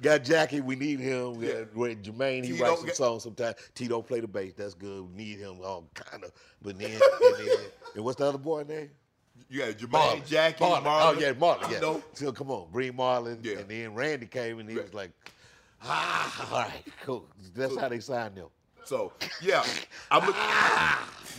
Got 0.00 0.24
Jackie. 0.24 0.60
We 0.60 0.74
need 0.74 1.00
him. 1.00 1.34
We 1.36 1.48
Yeah. 1.48 1.60
got 1.64 2.02
Jermaine, 2.02 2.44
he 2.44 2.52
Tito 2.52 2.64
writes 2.64 2.78
some 2.80 2.86
got- 2.86 2.96
songs 2.96 3.22
sometimes. 3.24 3.56
Tito 3.74 4.00
play 4.02 4.20
the 4.20 4.28
bass. 4.28 4.54
That's 4.56 4.74
good. 4.74 5.02
We 5.10 5.16
need 5.24 5.38
him. 5.38 5.58
All 5.62 5.88
kind 5.94 6.24
of. 6.24 6.32
But 6.62 6.78
then, 6.78 6.90
and, 6.92 7.00
then 7.36 7.56
and 7.96 8.04
what's 8.04 8.16
the 8.18 8.26
other 8.26 8.38
boy 8.38 8.62
name? 8.62 8.90
You 9.50 9.60
got 9.60 9.70
Jermaine, 9.78 9.88
Marlon. 10.20 10.26
Jackie, 10.26 10.64
Marlon. 10.64 10.82
Marlon. 10.84 11.16
Oh 11.16 11.18
yeah, 11.18 11.32
Marlon. 11.32 11.70
Yeah. 11.70 11.80
No. 11.80 12.02
So 12.12 12.32
come 12.32 12.50
on, 12.50 12.68
bring 12.70 12.92
Marlon. 12.92 13.38
Yeah. 13.42 13.58
And 13.58 13.68
then 13.68 13.94
Randy 13.94 14.26
came 14.26 14.58
and 14.58 14.68
he 14.68 14.76
Right. 14.76 14.84
was 14.84 14.94
like, 14.94 15.10
ah, 15.82 16.48
all 16.52 16.58
right, 16.60 16.84
cool. 17.04 17.26
That's 17.54 17.76
how 17.76 17.88
they 17.88 18.00
signed 18.00 18.36
them. 18.36 18.48
So 18.84 19.12
yeah, 19.42 19.64
I'm 20.10 20.26
looking. 20.26 20.42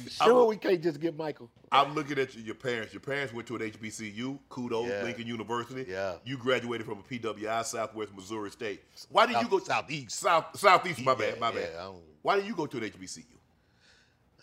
Sure, 0.09 0.45
we 0.45 0.55
can't 0.55 0.81
just 0.81 0.99
get 0.99 1.17
Michael. 1.17 1.49
I'm 1.71 1.93
looking 1.93 2.17
at 2.19 2.33
you, 2.35 2.41
your 2.41 2.55
parents. 2.55 2.93
Your 2.93 3.01
parents 3.01 3.33
went 3.33 3.47
to 3.49 3.55
an 3.57 3.61
HBCU, 3.69 4.39
kudos, 4.49 4.87
Yeah. 4.87 5.03
Lincoln 5.03 5.27
University. 5.27 5.85
Yeah. 5.91 6.15
You 6.23 6.37
graduated 6.37 6.87
from 6.87 6.99
a 6.99 7.03
PWI, 7.03 7.63
Southwest 7.65 8.15
Missouri 8.15 8.49
State. 8.49 8.81
Why 9.09 9.25
did 9.25 9.35
you 9.41 9.47
go 9.47 9.59
Southeast. 9.59 10.11
South 10.19 10.57
Southeast? 10.57 11.01
My 11.01 11.11
Yeah, 11.11 11.17
bad, 11.17 11.39
my 11.39 11.51
bad. 11.51 11.69
yeah, 11.73 11.83
don't- 11.83 12.01
Why 12.21 12.37
did 12.37 12.45
you 12.47 12.55
go 12.55 12.65
to 12.65 12.77
an 12.77 12.83
HBCU? 12.85 13.25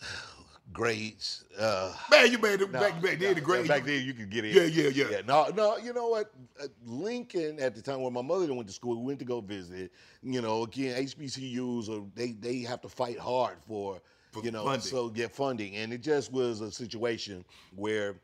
Grades. 0.77 1.45
Uh, 1.59 1.93
Man, 2.11 2.31
you 2.31 2.39
made 2.39 2.61
it 2.61 2.71
no, 2.71 2.79
back 2.81 3.01
back 3.01 3.19
then. 3.19 3.21
no, 3.21 3.35
The 3.35 3.41
grade. 3.41 3.67
Back 3.67 3.85
then, 3.85 4.05
you 4.05 4.13
could 4.15 4.31
get 4.31 4.45
in. 4.45 4.55
Yeah, 4.55 4.63
yeah, 4.65 4.91
yeah. 4.91 5.11
Yeah, 5.11 5.21
no, 5.27 5.49
no. 5.57 5.77
You 5.79 5.93
know 5.95 6.09
what? 6.09 6.31
Uh, 6.63 6.67
Lincoln 6.85 7.59
at 7.59 7.75
the 7.75 7.83
time 7.83 8.03
when 8.03 8.13
my 8.13 8.23
mother 8.23 8.53
went 8.53 8.69
to 8.69 8.75
school, 8.75 8.97
we 9.01 9.07
went 9.07 9.19
to 9.21 9.25
go 9.25 9.41
visit. 9.41 9.91
You 10.23 10.43
know, 10.43 10.65
again, 10.65 11.03
HBCUs 11.03 11.89
or 11.89 12.05
they 12.15 12.33
they 12.33 12.59
have 12.61 12.81
to 12.83 12.89
fight 12.89 13.19
hard 13.19 13.57
for, 13.67 14.01
For 14.33 14.43
you 14.45 14.51
know 14.51 14.65
funding. 14.65 14.83
so 14.83 15.09
get 15.09 15.33
funding, 15.35 15.77
and 15.77 15.93
it 15.93 16.03
just 16.03 16.33
was 16.33 16.61
a 16.61 16.71
situation 16.71 17.45
where. 17.75 18.17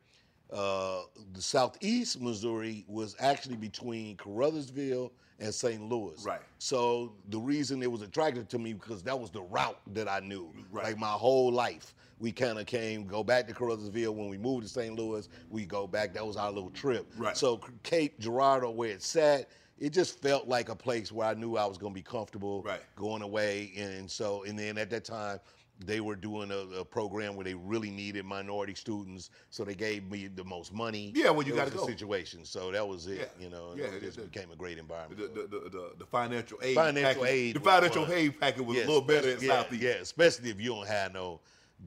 Uh, 0.52 1.04
the 1.32 1.40
southeast 1.40 2.20
Missouri 2.20 2.84
was 2.86 3.16
actually 3.18 3.56
between 3.56 4.14
Caruthersville 4.18 5.10
and 5.40 5.54
St. 5.54 5.80
Louis. 5.82 6.22
Right. 6.26 6.42
So 6.58 7.14
the 7.30 7.38
reason 7.38 7.82
it 7.82 7.90
was 7.90 8.02
attractive 8.02 8.48
to 8.48 8.58
me 8.58 8.74
because 8.74 9.02
that 9.04 9.18
was 9.18 9.30
the 9.30 9.40
route 9.40 9.80
that 9.94 10.08
I 10.08 10.20
knew. 10.20 10.52
Right. 10.70 10.84
Like 10.84 10.98
my 10.98 11.06
whole 11.12 11.50
life, 11.50 11.94
we 12.22 12.30
kind 12.30 12.58
of 12.58 12.66
came 12.66 13.04
go 13.04 13.24
back 13.24 13.48
to 13.48 13.52
Caruthersville 13.52 14.14
when 14.14 14.28
we 14.28 14.38
moved 14.38 14.62
to 14.62 14.68
St. 14.68 14.94
Louis. 14.96 15.28
We 15.50 15.66
go 15.66 15.88
back. 15.88 16.14
That 16.14 16.24
was 16.24 16.36
our 16.36 16.52
little 16.52 16.70
trip. 16.70 17.12
Right. 17.18 17.36
So 17.36 17.60
Cape 17.82 18.18
Girardeau, 18.20 18.70
where 18.70 18.90
it 18.90 19.02
sat, 19.02 19.48
it 19.80 19.92
just 19.92 20.22
felt 20.22 20.46
like 20.46 20.68
a 20.68 20.76
place 20.76 21.10
where 21.10 21.26
I 21.26 21.34
knew 21.34 21.56
I 21.56 21.66
was 21.66 21.78
going 21.78 21.92
to 21.92 21.94
be 21.98 22.02
comfortable. 22.02 22.62
Right. 22.62 22.80
Going 22.94 23.22
away, 23.22 23.72
and 23.76 24.08
so 24.08 24.44
and 24.44 24.58
then 24.58 24.78
at 24.78 24.88
that 24.90 25.04
time. 25.04 25.40
They 25.84 26.00
were 26.00 26.14
doing 26.14 26.52
a, 26.52 26.80
a 26.80 26.84
program 26.84 27.34
where 27.34 27.42
they 27.42 27.54
really 27.54 27.90
needed 27.90 28.24
minority 28.24 28.74
students, 28.74 29.30
so 29.50 29.64
they 29.64 29.74
gave 29.74 30.08
me 30.08 30.28
the 30.28 30.44
most 30.44 30.72
money. 30.72 31.12
Yeah, 31.16 31.30
well, 31.30 31.44
you 31.44 31.54
was 31.56 31.72
a 31.72 31.76
go. 31.76 31.86
situation. 31.86 32.44
So 32.44 32.70
that 32.70 32.86
was 32.86 33.08
it. 33.08 33.18
Yeah. 33.18 33.44
You 33.44 33.50
know, 33.50 33.74
Yeah, 33.74 33.86
it 33.86 34.00
just 34.00 34.18
it- 34.18 34.30
became 34.30 34.52
a 34.52 34.54
great 34.54 34.78
environment. 34.78 35.20
The, 35.20 35.40
the, 35.40 35.48
the, 35.48 35.70
the, 35.70 35.92
the 35.98 36.06
financial 36.06 36.58
aid. 36.62 36.76
Financial 36.76 37.22
package, 37.22 37.34
aid 37.34 37.56
The 37.56 37.60
financial 37.60 38.04
fun. 38.04 38.14
aid 38.14 38.38
packet 38.40 38.64
was 38.64 38.76
a 38.76 38.80
little 38.80 39.00
better 39.00 39.30
in 39.30 39.40
yeah, 39.40 39.48
Southeast. 39.62 39.82
Yeah, 39.82 39.90
especially 39.94 40.50
if 40.50 40.60
you 40.60 40.68
don't 40.68 40.86
have 40.86 41.14
no 41.14 41.40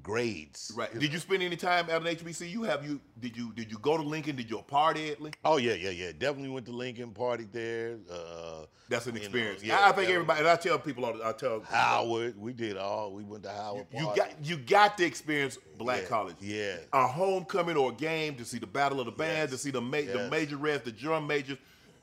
grades. 0.03 0.71
Right. 0.75 0.97
Did 0.97 1.11
you 1.13 1.19
spend 1.19 1.41
any 1.43 1.55
time 1.55 1.89
at 1.89 2.01
an 2.01 2.07
HBCU? 2.15 2.65
Have 2.65 2.85
you? 2.85 2.99
Did 3.19 3.35
you? 3.37 3.51
Did 3.53 3.71
you 3.71 3.77
go 3.79 3.97
to 3.97 4.03
Lincoln? 4.03 4.35
Did 4.35 4.49
you 4.49 4.61
party 4.61 5.11
at 5.11 5.21
Lincoln? 5.21 5.39
Oh 5.45 5.57
yeah, 5.57 5.73
yeah, 5.73 5.89
yeah. 5.89 6.11
Definitely 6.17 6.49
went 6.49 6.65
to 6.67 6.71
Lincoln, 6.71 7.11
partied 7.11 7.51
there. 7.51 7.97
Uh, 8.11 8.65
That's 8.89 9.07
an 9.07 9.13
you 9.15 9.19
know, 9.21 9.25
experience. 9.25 9.63
yeah, 9.63 9.87
I 9.87 9.91
think 9.91 10.09
everybody. 10.09 10.39
And 10.41 10.49
I 10.49 10.55
tell 10.55 10.77
people 10.79 11.05
all. 11.05 11.13
the- 11.13 11.25
I 11.25 11.31
tell 11.31 11.61
Howard, 11.61 12.39
we 12.39 12.53
did 12.53 12.77
all. 12.77 13.11
We 13.11 13.23
went 13.23 13.43
to 13.43 13.51
Howard. 13.51 13.87
You 13.93 14.05
party. 14.05 14.19
got 14.21 14.45
you 14.45 14.57
got 14.57 14.97
to 14.97 15.05
experience 15.05 15.57
black 15.77 16.01
Yeah, 16.03 16.07
college. 16.07 16.35
yeah. 16.41 16.75
A 16.93 17.07
homecoming 17.07 17.77
or 17.77 17.91
a 17.91 17.95
game 17.95 18.35
to 18.35 18.45
see 18.45 18.59
the 18.59 18.67
battle 18.67 18.99
of 18.99 19.05
the 19.05 19.11
bands, 19.11 19.51
Yes, 19.51 19.61
to 19.61 19.65
see 19.65 19.71
the 19.71 19.81
ma- 19.81 19.97
the 20.01 20.27
major 20.29 20.57
reds, 20.57 20.83
the 20.83 20.91
drum 20.91 21.25
majors, 21.27 21.57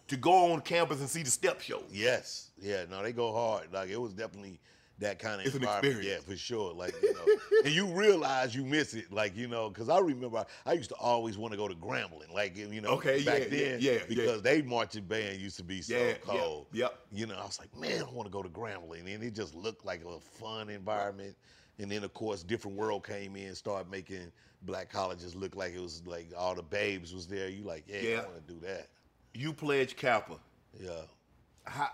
to 0.09 0.17
go 0.17 0.53
on 0.53 0.61
campus 0.61 1.01
and 1.01 1.09
see 1.09 1.23
the 1.23 1.31
step 1.31 1.61
shows. 1.61 1.85
Yes, 1.91 2.51
yeah. 2.61 2.85
No, 2.91 3.03
they 3.03 3.13
go 3.13 3.33
hard. 3.33 3.73
Like 3.73 3.89
it 3.91 4.01
was 4.01 4.13
definitely 4.13 4.59
that 5.03 5.19
kind 5.19 5.41
of 5.41 5.47
It's 5.47 5.55
an 5.55 5.63
environment. 5.63 5.95
experience. 5.97 6.25
Yeah, 6.27 6.33
for 6.33 6.37
sure. 6.39 6.73
Like 6.75 6.95
you 7.03 7.13
know, 7.15 7.27
and 7.65 7.73
you 7.75 7.87
realize 7.87 8.55
you 8.55 8.65
miss 8.65 8.95
it. 8.95 9.13
Like 9.13 9.37
you 9.37 9.49
know, 9.49 9.69
because 9.69 9.89
I 9.89 9.99
remember 9.99 10.45
I 10.67 10.73
used 10.73 10.91
to 10.91 10.97
always 10.97 11.37
want 11.39 11.53
to 11.53 11.59
go 11.59 11.69
to 11.69 11.75
Grambling. 11.75 12.33
Like 12.35 12.57
you 12.57 12.81
know, 12.81 12.91
Okay, 12.91 13.23
back 13.25 13.41
yeah, 13.41 13.45
yeah, 13.45 13.69
then, 13.71 13.79
yeah, 13.81 13.93
yeah. 13.93 13.99
because 14.09 14.43
they 14.43 14.63
marching 14.63 15.05
band 15.05 15.39
used 15.41 15.57
to 15.59 15.65
be 15.65 15.83
so 15.83 15.95
Yeah, 15.95 16.07
yeah, 16.09 16.15
cold. 16.23 16.67
yep. 16.73 16.99
You 17.13 17.27
know, 17.27 17.37
I 17.37 17.45
was 17.45 17.59
like, 17.61 17.77
man, 17.79 18.03
I 18.03 18.11
want 18.11 18.27
to 18.27 18.33
go 18.33 18.43
to 18.43 18.49
Grambling, 18.49 19.13
and 19.15 19.23
it 19.23 19.35
just 19.35 19.55
looked 19.55 19.85
like 19.85 20.03
a 20.05 20.19
fun 20.21 20.69
environment. 20.71 21.37
And 21.79 21.91
then 21.91 22.05
of 22.05 22.13
course, 22.15 22.43
different 22.43 22.77
world 22.77 23.07
came 23.07 23.35
in, 23.37 23.55
started 23.55 23.91
making 23.91 24.31
black 24.63 24.91
colleges 24.93 25.35
look 25.35 25.57
like 25.57 25.75
it 25.75 25.81
was 25.81 26.03
like 26.07 26.29
all 26.37 26.55
the 26.55 26.63
babes 26.63 27.13
was 27.13 27.27
there. 27.27 27.49
You 27.49 27.65
like, 27.65 27.85
yeah, 27.89 28.01
Yeah. 28.01 28.19
I 28.21 28.25
want 28.27 28.47
to 28.47 28.53
do 28.55 28.61
that. 28.67 28.89
You 29.35 29.53
pledge 29.53 29.97
Kappa. 29.97 30.35
Yeah. 30.79 30.91
How? 31.65 31.89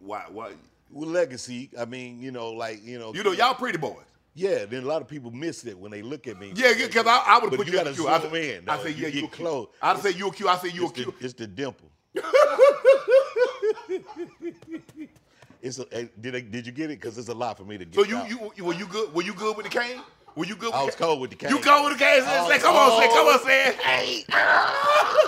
Why? 0.00 0.24
Why? 0.30 0.52
With 0.90 1.08
legacy, 1.10 1.70
I 1.78 1.84
mean, 1.84 2.20
you 2.20 2.30
know, 2.30 2.50
like 2.50 2.84
you 2.84 2.98
know, 2.98 3.12
You 3.14 3.22
know, 3.22 3.32
y'all 3.32 3.54
pretty 3.54 3.78
boys. 3.78 4.04
Yeah, 4.34 4.66
then 4.66 4.84
a 4.84 4.86
lot 4.86 5.02
of 5.02 5.08
people 5.08 5.32
miss 5.32 5.64
it 5.64 5.76
when 5.76 5.90
they 5.90 6.00
look 6.00 6.28
at 6.28 6.38
me. 6.38 6.52
Yeah, 6.54 6.72
because 6.74 7.06
I, 7.06 7.24
I 7.26 7.38
would 7.40 7.50
put 7.52 7.66
you 7.66 7.72
you, 7.72 7.78
gotta 7.78 7.90
in. 7.90 7.94
I 8.06 8.20
zoom 8.20 8.30
say, 8.30 8.56
in, 8.56 8.68
I 8.68 8.78
say, 8.78 8.90
You 8.90 9.02
yeah, 9.02 9.08
you 9.08 9.20
Q. 9.22 9.28
close. 9.28 9.66
I 9.82 9.98
say 9.98 10.10
you 10.12 10.28
a 10.28 10.32
Q. 10.32 10.48
I 10.48 10.56
say 10.58 10.68
you 10.68 10.84
a 10.84 10.88
It's 10.88 10.94
the, 10.94 11.14
it's 11.20 11.34
the 11.34 11.46
dimple. 11.48 11.90
it's 15.60 15.78
a, 15.80 16.04
did 16.20 16.36
I, 16.36 16.40
did 16.40 16.66
you 16.66 16.72
get 16.72 16.90
it? 16.92 17.00
Because 17.00 17.18
it's 17.18 17.28
a 17.28 17.34
lot 17.34 17.56
for 17.58 17.64
me 17.64 17.78
to 17.78 17.84
get. 17.84 17.94
So 17.94 18.04
you, 18.04 18.16
out. 18.16 18.28
you 18.56 18.64
were 18.64 18.74
you 18.74 18.86
good? 18.86 19.12
Were 19.12 19.22
you 19.22 19.34
good 19.34 19.56
with 19.56 19.66
the 19.68 19.76
cane? 19.76 20.00
Were 20.36 20.44
you 20.46 20.54
good? 20.54 20.66
With 20.66 20.76
I 20.76 20.84
was 20.84 20.94
cold 20.94 21.20
with 21.20 21.30
the 21.30 21.36
cane. 21.36 21.50
You 21.50 21.58
cold 21.58 21.90
with 21.90 21.98
the 21.98 22.04
cane? 22.04 22.22
Say, 22.22 22.28
I 22.28 22.58
come 22.58 22.76
on, 22.76 23.00
say, 23.02 23.08
come 23.08 23.26
on, 23.26 23.40
say. 23.44 23.74
Oh. 23.76 23.82
Hey, 23.82 24.24
ah. 24.30 25.18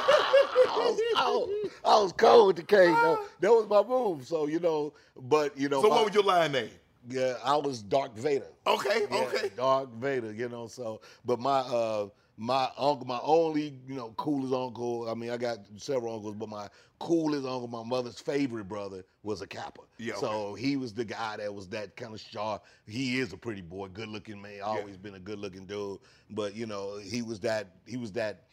I 0.71 0.79
was 0.79 1.01
cold. 1.17 1.51
I 1.91 2.01
was 2.03 2.13
cold 2.13 2.47
with 2.49 2.57
the 2.57 2.63
cane. 2.63 2.93
though. 2.93 3.19
That 3.41 3.51
was 3.51 3.69
my 3.69 3.83
move. 3.83 4.27
So 4.27 4.47
you 4.47 4.61
know, 4.61 4.95
but 5.17 5.57
you 5.59 5.69
know. 5.69 5.83
So 5.83 5.89
my- 5.89 5.97
what 5.97 6.05
was 6.07 6.15
your 6.15 6.25
line 6.25 6.53
name? 6.53 6.71
Yeah, 7.09 7.35
I 7.43 7.57
was 7.57 7.83
Dark 7.83 8.15
Vader. 8.15 8.47
Okay, 8.67 9.07
Yeah, 9.11 9.19
okay. 9.23 9.51
Dark 9.57 9.93
Vader, 9.95 10.33
you 10.33 10.49
know. 10.49 10.67
So, 10.67 11.01
but 11.25 11.41
my 11.41 11.61
uh 11.61 12.09
my 12.37 12.69
uncle, 12.79 13.07
my 13.07 13.19
only 13.23 13.75
you 13.87 13.95
know 13.95 14.13
coolest 14.17 14.53
uncle. 14.55 15.09
I 15.09 15.15
mean, 15.15 15.31
I 15.31 15.37
got 15.37 15.59
several 15.77 16.15
uncles, 16.15 16.35
but 16.35 16.49
my 16.49 16.69
coolest 16.99 17.47
uncle, 17.47 17.69
my 17.69 17.83
mother's 17.83 18.21
favorite 18.21 18.69
brother, 18.69 19.03
was 19.23 19.41
a 19.41 19.47
Kappa. 19.47 19.81
Yeah, 19.99 20.15
So 20.17 20.55
he 20.55 20.77
was 20.77 20.93
the 20.93 21.05
guy 21.05 21.39
that 21.39 21.53
was 21.55 21.69
that 21.69 21.97
kind 21.97 22.13
of 22.15 22.21
sharp. 22.21 22.65
He 22.87 23.19
is 23.19 23.33
a 23.33 23.37
pretty 23.39 23.63
boy, 23.63 23.89
good 23.89 24.09
looking 24.09 24.41
man. 24.41 24.61
Always 24.63 24.97
been 24.99 25.15
a 25.15 25.19
good 25.21 25.39
looking 25.39 25.65
dude. 25.65 25.99
But 26.31 26.55
you 26.55 26.67
know, 26.67 26.99
he 26.99 27.23
was 27.23 27.41
that 27.41 27.77
he 27.87 27.97
was 27.97 28.13
that 28.13 28.45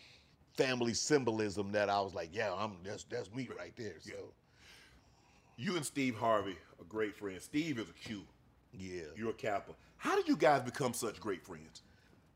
family 0.58 0.94
symbolism 0.94 1.72
that 1.72 1.90
I 1.90 2.02
was 2.02 2.14
like, 2.14 2.30
yeah, 2.34 2.54
I'm 2.54 2.74
that's 2.84 3.04
that's 3.06 3.32
me 3.34 3.48
right 3.58 3.74
there. 3.78 3.96
So 4.00 4.34
You 5.58 5.76
and 5.76 5.86
Steve 5.86 6.16
Harvey 6.16 6.58
are 6.80 6.86
great 6.90 7.16
friends. 7.16 7.44
Steve 7.46 7.80
is 7.80 7.90
a 7.90 7.94
Q. 7.94 8.24
yeah. 8.74 9.04
You're 9.16 9.32
a 9.32 9.34
Kappa. 9.34 9.74
How 9.98 10.16
did 10.16 10.28
you 10.28 10.38
guys 10.38 10.62
become 10.62 10.94
such 10.94 11.20
great 11.20 11.44
friends? 11.46 11.82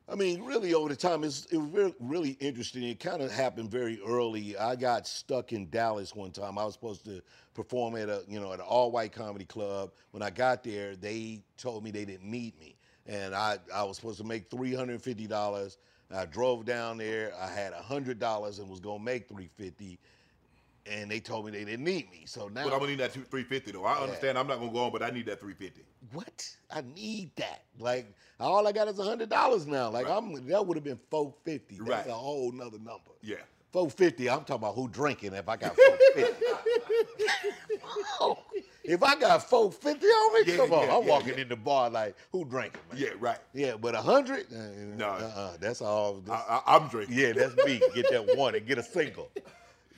I 0.09 0.15
mean, 0.15 0.43
really, 0.43 0.73
over 0.73 0.89
the 0.89 0.95
time, 0.95 1.23
it's, 1.23 1.45
it 1.51 1.57
was 1.57 1.69
really, 1.69 1.93
really 1.99 2.37
interesting. 2.41 2.83
It 2.83 2.99
kind 2.99 3.21
of 3.21 3.31
happened 3.31 3.71
very 3.71 3.99
early. 4.05 4.57
I 4.57 4.75
got 4.75 5.07
stuck 5.07 5.53
in 5.53 5.69
Dallas 5.69 6.13
one 6.15 6.31
time. 6.31 6.57
I 6.57 6.65
was 6.65 6.73
supposed 6.73 7.05
to 7.05 7.21
perform 7.53 7.95
at 7.95 8.09
a, 8.09 8.23
you 8.27 8.39
know, 8.39 8.51
at 8.51 8.59
an 8.59 8.65
all-white 8.67 9.13
comedy 9.13 9.45
club. 9.45 9.91
When 10.09 10.21
I 10.23 10.29
got 10.31 10.63
there, 10.63 10.95
they 10.95 11.43
told 11.57 11.83
me 11.83 11.91
they 11.91 12.03
didn't 12.03 12.29
need 12.29 12.59
me, 12.59 12.75
and 13.05 13.33
I, 13.33 13.59
I 13.73 13.83
was 13.83 13.95
supposed 13.97 14.17
to 14.17 14.25
make 14.25 14.49
three 14.49 14.73
hundred 14.73 14.93
and 14.93 15.03
fifty 15.03 15.27
dollars. 15.27 15.77
I 16.15 16.25
drove 16.25 16.65
down 16.65 16.97
there. 16.97 17.33
I 17.39 17.47
had 17.47 17.73
hundred 17.73 18.19
dollars 18.19 18.59
and 18.59 18.69
was 18.69 18.79
gonna 18.79 19.03
make 19.03 19.27
three 19.27 19.49
fifty, 19.57 19.99
and 20.85 21.09
they 21.09 21.19
told 21.19 21.45
me 21.45 21.51
they 21.51 21.65
didn't 21.65 21.83
need 21.85 22.09
me. 22.11 22.23
So 22.25 22.47
now, 22.47 22.63
But 22.63 22.73
I'm 22.73 22.79
gonna 22.79 22.91
need 22.91 22.99
that 22.99 23.13
two- 23.13 23.23
350 23.23 23.71
though. 23.71 23.85
I 23.85 23.99
understand. 24.01 24.37
I'm 24.37 24.47
not 24.47 24.59
gonna 24.59 24.71
go 24.71 24.85
on, 24.85 24.91
but 24.91 25.03
I 25.03 25.09
need 25.09 25.25
that 25.27 25.39
350. 25.39 25.83
what? 26.13 26.55
I 26.71 26.81
need 26.81 27.35
that. 27.35 27.63
Like 27.79 28.13
all 28.39 28.67
I 28.67 28.71
got 28.71 28.87
is 28.87 28.97
hundred 28.99 29.29
dollars 29.29 29.67
now. 29.67 29.89
Like 29.89 30.07
I'm 30.07 30.33
that 30.47 30.65
would 30.65 30.77
have 30.77 30.83
been 30.83 30.99
four 31.09 31.33
fifty. 31.45 31.77
That's 31.77 31.89
Right. 31.89 32.07
a 32.07 32.13
whole 32.13 32.51
nother 32.51 32.79
number. 32.79 33.11
Yeah. 33.21 33.37
Four 33.71 33.89
fifty. 33.89 34.29
I'm 34.29 34.39
talking 34.39 34.55
about 34.55 34.75
who 34.75 34.89
drinking. 34.89 35.33
If 35.33 35.47
I 35.47 35.55
got 35.55 35.75
four 35.75 35.97
fifty, 36.15 36.43
if 38.83 39.01
I 39.03 39.15
got 39.19 39.47
four 39.49 39.71
fifty 39.71 40.07
on 40.07 40.33
me, 40.45 40.51
Yeah, 40.51 40.57
come 40.57 40.73
on, 40.73 40.87
yeah, 40.87 40.95
I'm 40.95 41.03
yeah, 41.03 41.09
walking 41.09 41.39
in 41.39 41.49
the 41.49 41.55
bar 41.55 41.89
like 41.89 42.15
who 42.31 42.45
drinking, 42.45 42.81
man? 42.89 42.99
Yeah, 42.99 43.09
right. 43.19 43.37
Yeah, 43.53 43.75
but 43.79 43.95
a 43.95 44.01
hundred? 44.01 44.47
Uh, 44.51 44.95
no. 44.97 45.05
uh-uh, 45.07 45.57
that's 45.59 45.81
all. 45.81 46.21
That's, 46.25 46.43
I, 46.49 46.61
I'm 46.67 46.87
drinking. 46.87 47.17
yeah, 47.17 47.33
that's 47.33 47.55
me. 47.65 47.81
Get 47.93 48.09
that 48.09 48.35
one 48.35 48.55
and 48.55 48.65
get 48.65 48.77
a 48.77 48.83
single. 48.83 49.29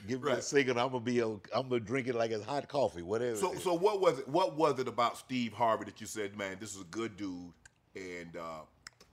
Give 0.08 0.22
me 0.22 0.32
a 0.32 0.34
Right. 0.36 0.44
single. 0.44 0.78
I'm 0.80 0.88
gonna 0.90 1.00
be. 1.00 1.20
A, 1.20 1.28
I'm 1.28 1.40
gonna 1.70 1.80
drink 1.80 2.08
it 2.08 2.16
like 2.16 2.32
it's 2.32 2.44
hot 2.44 2.68
coffee, 2.68 3.02
whatever. 3.04 3.38
So, 3.38 3.56
so 3.56 3.74
what 3.74 4.02
was 4.02 4.20
it? 4.20 4.28
What 4.28 4.56
was 4.58 4.78
it 4.80 4.88
about 4.90 5.18
Steve 5.18 5.54
Harvey 5.54 5.86
that 5.86 6.02
you 6.02 6.08
said, 6.08 6.38
man, 6.38 6.58
this 6.60 6.76
is 6.76 6.82
a 6.82 6.86
good 6.86 7.16
dude, 7.16 7.54
and 7.96 8.36
uh, 8.36 8.62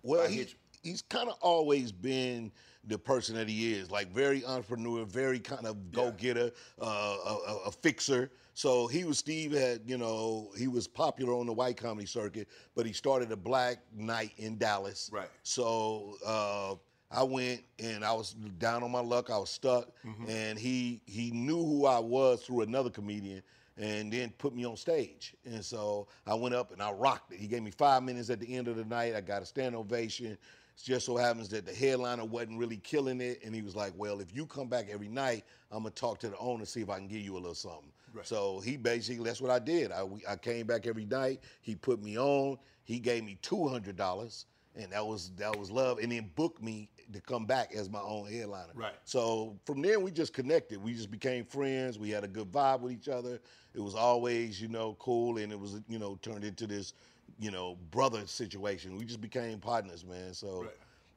Well, 0.02 0.22
I 0.22 0.28
he, 0.28 0.46
he's 0.82 1.02
kind 1.02 1.28
of 1.28 1.36
always 1.40 1.92
been 1.92 2.50
the 2.90 2.98
person 2.98 3.34
that 3.36 3.48
he 3.48 3.72
is, 3.72 3.90
like 3.90 4.12
very 4.12 4.44
entrepreneur, 4.44 5.04
very 5.04 5.38
kind 5.38 5.66
of 5.66 5.92
go 5.92 6.10
getter, 6.12 6.50
uh, 6.80 6.84
a, 6.84 7.36
a, 7.48 7.56
a 7.66 7.70
fixer. 7.70 8.30
So 8.54 8.86
he 8.88 9.04
was 9.04 9.16
Steve 9.18 9.52
had 9.52 9.82
you 9.86 9.96
know 9.96 10.50
he 10.58 10.68
was 10.68 10.86
popular 10.86 11.32
on 11.34 11.46
the 11.46 11.52
white 11.52 11.76
comedy 11.76 12.06
circuit, 12.06 12.48
but 12.74 12.84
he 12.84 12.92
started 12.92 13.32
a 13.32 13.36
black 13.36 13.78
night 13.96 14.32
in 14.36 14.58
Dallas. 14.58 15.08
Right. 15.12 15.28
So 15.42 16.16
uh, 16.26 16.74
I 17.10 17.22
went 17.22 17.62
and 17.78 18.04
I 18.04 18.12
was 18.12 18.32
down 18.58 18.82
on 18.82 18.90
my 18.90 19.00
luck. 19.00 19.30
I 19.30 19.38
was 19.38 19.50
stuck, 19.50 19.90
and 20.28 20.58
he 20.58 21.00
he 21.06 21.30
knew 21.30 21.64
who 21.64 21.86
I 21.86 21.98
was 22.00 22.42
through 22.42 22.62
another 22.62 22.90
comedian, 22.90 23.42
and 23.78 24.12
then 24.12 24.30
put 24.36 24.54
me 24.54 24.66
on 24.66 24.76
stage. 24.76 25.34
And 25.44 25.64
so 25.64 26.08
I 26.26 26.34
went 26.34 26.54
up 26.54 26.72
and 26.72 26.82
I 26.82 26.90
rocked 26.92 27.32
it. 27.32 27.38
He 27.38 27.46
gave 27.46 27.62
me 27.62 27.70
five 27.70 28.02
minutes 28.02 28.28
at 28.30 28.40
the 28.40 28.54
end 28.54 28.68
of 28.68 28.76
the 28.76 28.84
night. 28.84 29.14
I 29.14 29.20
got 29.22 29.42
a 29.42 29.46
stand 29.46 29.74
ovation. 29.74 30.36
Just 30.82 31.06
so 31.06 31.16
happens 31.16 31.48
that 31.50 31.66
the 31.66 31.74
headliner 31.74 32.24
wasn't 32.24 32.58
really 32.58 32.78
killing 32.78 33.20
it, 33.20 33.40
and 33.44 33.54
he 33.54 33.62
was 33.62 33.76
like, 33.76 33.92
"Well, 33.96 34.20
if 34.20 34.34
you 34.34 34.46
come 34.46 34.68
back 34.68 34.88
every 34.90 35.08
night, 35.08 35.44
I'm 35.70 35.82
gonna 35.82 35.90
talk 35.90 36.18
to 36.20 36.28
the 36.28 36.38
owner 36.38 36.64
see 36.64 36.80
if 36.80 36.90
I 36.90 36.96
can 36.96 37.08
give 37.08 37.20
you 37.20 37.34
a 37.34 37.38
little 37.38 37.54
something." 37.54 37.92
So 38.24 38.60
he 38.60 38.76
basically 38.76 39.24
that's 39.24 39.40
what 39.40 39.50
I 39.50 39.58
did. 39.58 39.92
I 39.92 40.06
I 40.28 40.36
came 40.36 40.66
back 40.66 40.86
every 40.86 41.04
night. 41.06 41.40
He 41.60 41.74
put 41.74 42.02
me 42.02 42.18
on. 42.18 42.58
He 42.84 42.98
gave 42.98 43.24
me 43.24 43.38
two 43.42 43.68
hundred 43.68 43.96
dollars, 43.96 44.46
and 44.74 44.92
that 44.92 45.06
was 45.06 45.30
that 45.36 45.56
was 45.56 45.70
love. 45.70 45.98
And 45.98 46.10
then 46.10 46.30
booked 46.34 46.62
me 46.62 46.88
to 47.12 47.20
come 47.20 47.46
back 47.46 47.74
as 47.74 47.88
my 47.90 48.00
own 48.00 48.30
headliner. 48.30 48.72
Right. 48.74 48.94
So 49.04 49.56
from 49.64 49.82
there 49.82 50.00
we 50.00 50.10
just 50.10 50.32
connected. 50.32 50.82
We 50.82 50.94
just 50.94 51.10
became 51.10 51.44
friends. 51.44 51.98
We 51.98 52.10
had 52.10 52.24
a 52.24 52.28
good 52.28 52.50
vibe 52.50 52.80
with 52.80 52.92
each 52.92 53.08
other. 53.08 53.40
It 53.74 53.80
was 53.80 53.94
always 53.94 54.60
you 54.60 54.68
know 54.68 54.96
cool, 54.98 55.38
and 55.38 55.52
it 55.52 55.58
was 55.58 55.80
you 55.88 55.98
know 55.98 56.18
turned 56.22 56.44
into 56.44 56.66
this 56.66 56.94
you 57.40 57.50
know 57.50 57.76
brother 57.90 58.26
situation. 58.26 58.96
We 58.96 59.04
just 59.04 59.20
became 59.20 59.58
partners, 59.58 60.04
man. 60.04 60.34
So. 60.34 60.66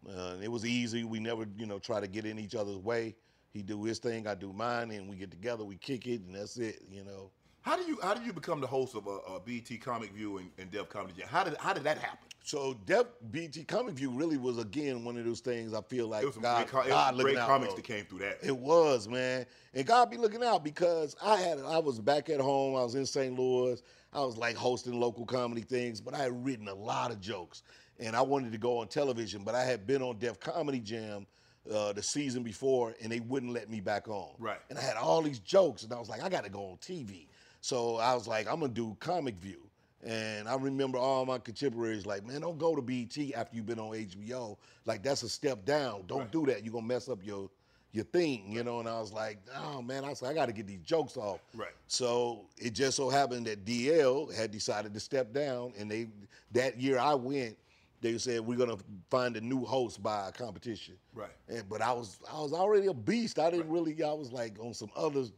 Uh, 0.06 0.36
it 0.42 0.52
was 0.52 0.66
easy. 0.66 1.06
We 1.06 1.22
never, 1.22 1.46
you 1.58 1.66
know, 1.66 1.80
try 1.80 2.02
to 2.02 2.08
get 2.08 2.26
in 2.26 2.38
each 2.38 2.56
other's 2.56 2.76
way. 2.76 3.16
He 3.54 3.62
do 3.62 3.82
his 3.84 4.00
thing, 4.00 4.28
I 4.28 4.36
do 4.36 4.52
mine, 4.52 4.92
and 4.92 5.08
we 5.10 5.16
get 5.16 5.32
together, 5.32 5.64
we 5.64 5.78
kick 5.78 6.08
it, 6.08 6.22
and 6.22 6.36
that's 6.36 6.58
it. 6.58 6.82
You 6.92 7.06
know. 7.06 7.30
how 7.62 7.78
do 7.78 7.84
you 7.84 7.98
how 8.04 8.14
did 8.14 8.26
you 8.26 8.34
become 8.34 8.60
the 8.60 8.68
host 8.68 8.96
of 8.96 9.08
a, 9.08 9.18
a 9.34 9.40
BET 9.40 9.80
Comic 9.80 10.12
View 10.12 10.40
and, 10.40 10.50
and 10.58 10.70
Def 10.72 10.90
Comedy 10.90 11.14
Jam? 11.18 11.28
How 11.30 11.44
did 11.44 11.56
how 11.58 11.72
did 11.72 11.84
that 11.84 12.00
happen? 12.00 12.28
So 12.44 12.76
Dev 12.86 13.06
BET 13.32 13.56
Comic 13.68 13.94
View 13.94 14.10
really 14.10 14.38
was 14.38 14.58
again 14.58 15.06
one 15.06 15.18
of 15.18 15.24
those 15.24 15.40
things. 15.40 15.74
I 15.74 15.82
feel 15.82 16.08
like 16.08 16.24
It 16.24 16.26
was 16.26 16.36
some 16.36 16.44
God, 16.44 16.58
great, 16.58 16.68
co- 16.68 16.80
it 16.80 16.86
was 16.86 16.94
God 16.94 17.16
some 17.16 17.24
great 17.24 17.38
out 17.38 17.48
comics 17.48 17.74
that 17.76 17.84
came 17.86 18.06
through 18.06 18.20
that. 18.20 18.40
It 18.42 18.58
was, 18.58 19.08
man. 19.08 19.46
And 19.74 19.86
God 19.86 20.10
be 20.12 20.18
looking 20.18 20.44
out 20.44 20.64
because 20.64 21.16
I 21.24 21.38
had 21.38 21.60
I 21.60 21.78
was 21.78 22.02
back 22.02 22.30
at 22.30 22.42
home. 22.42 22.76
I 22.76 22.84
was 22.84 22.96
in 22.96 23.06
St. 23.06 23.38
Louis. 23.40 23.82
I 24.14 24.22
was 24.22 24.38
like 24.38 24.56
hosting 24.56 25.00
local 25.00 25.26
comedy 25.26 25.62
things, 25.62 26.00
but 26.00 26.14
I 26.14 26.20
had 26.20 26.46
written 26.46 26.68
a 26.68 26.74
lot 26.74 27.12
of 27.12 27.20
jokes. 27.20 27.64
And 28.00 28.16
I 28.16 28.22
wanted 28.22 28.52
to 28.52 28.58
go 28.58 28.80
on 28.80 28.88
television, 28.88 29.44
but 29.44 29.56
I 29.56 29.64
had 29.64 29.86
been 29.86 30.02
on 30.02 30.18
Def 30.18 30.40
Comedy 30.40 30.80
Jam 30.80 31.28
uh, 31.72 31.94
the 31.94 32.04
season 32.04 32.44
before, 32.44 32.96
and 33.02 33.12
they 33.12 33.20
wouldn't 33.20 33.54
let 33.54 33.70
me 33.70 33.80
back 33.80 34.08
on. 34.08 34.32
Right. 34.40 34.60
And 34.70 34.78
I 34.78 34.82
had 34.82 34.98
all 34.98 35.22
these 35.22 35.40
jokes, 35.40 35.84
and 35.84 35.94
I 35.94 36.00
was 36.00 36.10
like, 36.10 36.24
I 36.24 36.30
got 36.30 36.44
to 36.44 36.50
go 36.50 36.72
on 36.72 36.78
TV. 36.78 37.28
So 37.62 37.98
I 37.98 38.14
was 38.14 38.28
like, 38.28 38.48
I'm 38.48 38.60
gonna 38.60 38.74
do 38.74 38.98
Comic 39.00 39.36
View. 39.36 39.62
And 40.06 40.50
I 40.50 40.56
remember 40.56 40.98
all 40.98 41.26
my 41.26 41.38
contemporaries 41.38 42.06
like, 42.06 42.26
man, 42.26 42.42
don't 42.42 42.58
go 42.58 42.76
to 42.76 42.82
BET 42.82 43.18
after 43.36 43.56
you've 43.56 43.66
been 43.66 43.80
on 43.80 43.92
HBO. 43.92 44.58
Like 44.86 45.02
that's 45.02 45.24
a 45.24 45.30
step 45.30 45.64
down. 45.64 46.04
Don't 46.08 46.30
do 46.30 46.46
that. 46.48 46.66
You're 46.66 46.74
gonna 46.74 46.86
mess 46.86 47.08
up 47.08 47.20
your 47.24 47.50
your 47.94 48.06
thing, 48.06 48.52
you 48.52 48.64
know. 48.64 48.80
And 48.80 48.90
I 48.90 49.00
was 49.00 49.14
like, 49.14 49.40
oh 49.56 49.82
man, 49.82 50.04
I 50.04 50.10
was 50.10 50.22
like, 50.22 50.32
I 50.32 50.34
got 50.36 50.48
to 50.48 50.54
get 50.54 50.68
these 50.68 50.82
jokes 50.82 51.16
off. 51.16 51.40
Right. 51.56 51.70
So 51.88 52.46
it 52.58 52.74
just 52.74 52.98
so 52.98 53.10
happened 53.10 53.48
that 53.48 53.64
DL 53.66 54.34
had 54.36 54.52
decided 54.52 54.94
to 54.94 55.00
step 55.00 55.32
down, 55.32 55.74
and 55.78 55.90
they 55.90 56.08
that 56.52 56.80
year 56.80 57.00
I 57.00 57.14
went. 57.14 57.58
They 58.02 58.18
said 58.18 58.42
we're 58.42 58.58
gonna 58.58 58.78
find 59.10 59.38
a 59.38 59.42
new 59.42 59.64
host 59.64 60.04
by 60.04 60.28
a 60.28 60.32
competition. 60.32 60.96
Right. 61.14 61.30
And, 61.48 61.70
but 61.70 61.82
I 61.82 61.94
was 61.94 62.20
I 62.32 62.42
was 62.42 62.52
already 62.52 62.88
a 62.88 62.94
beast. 62.94 63.40
I 63.40 63.50
didn't 63.50 63.70
really. 63.70 64.02
I 64.04 64.12
was 64.12 64.32
like 64.34 64.60
on 64.60 64.74
some 64.74 64.90
others. 64.96 65.32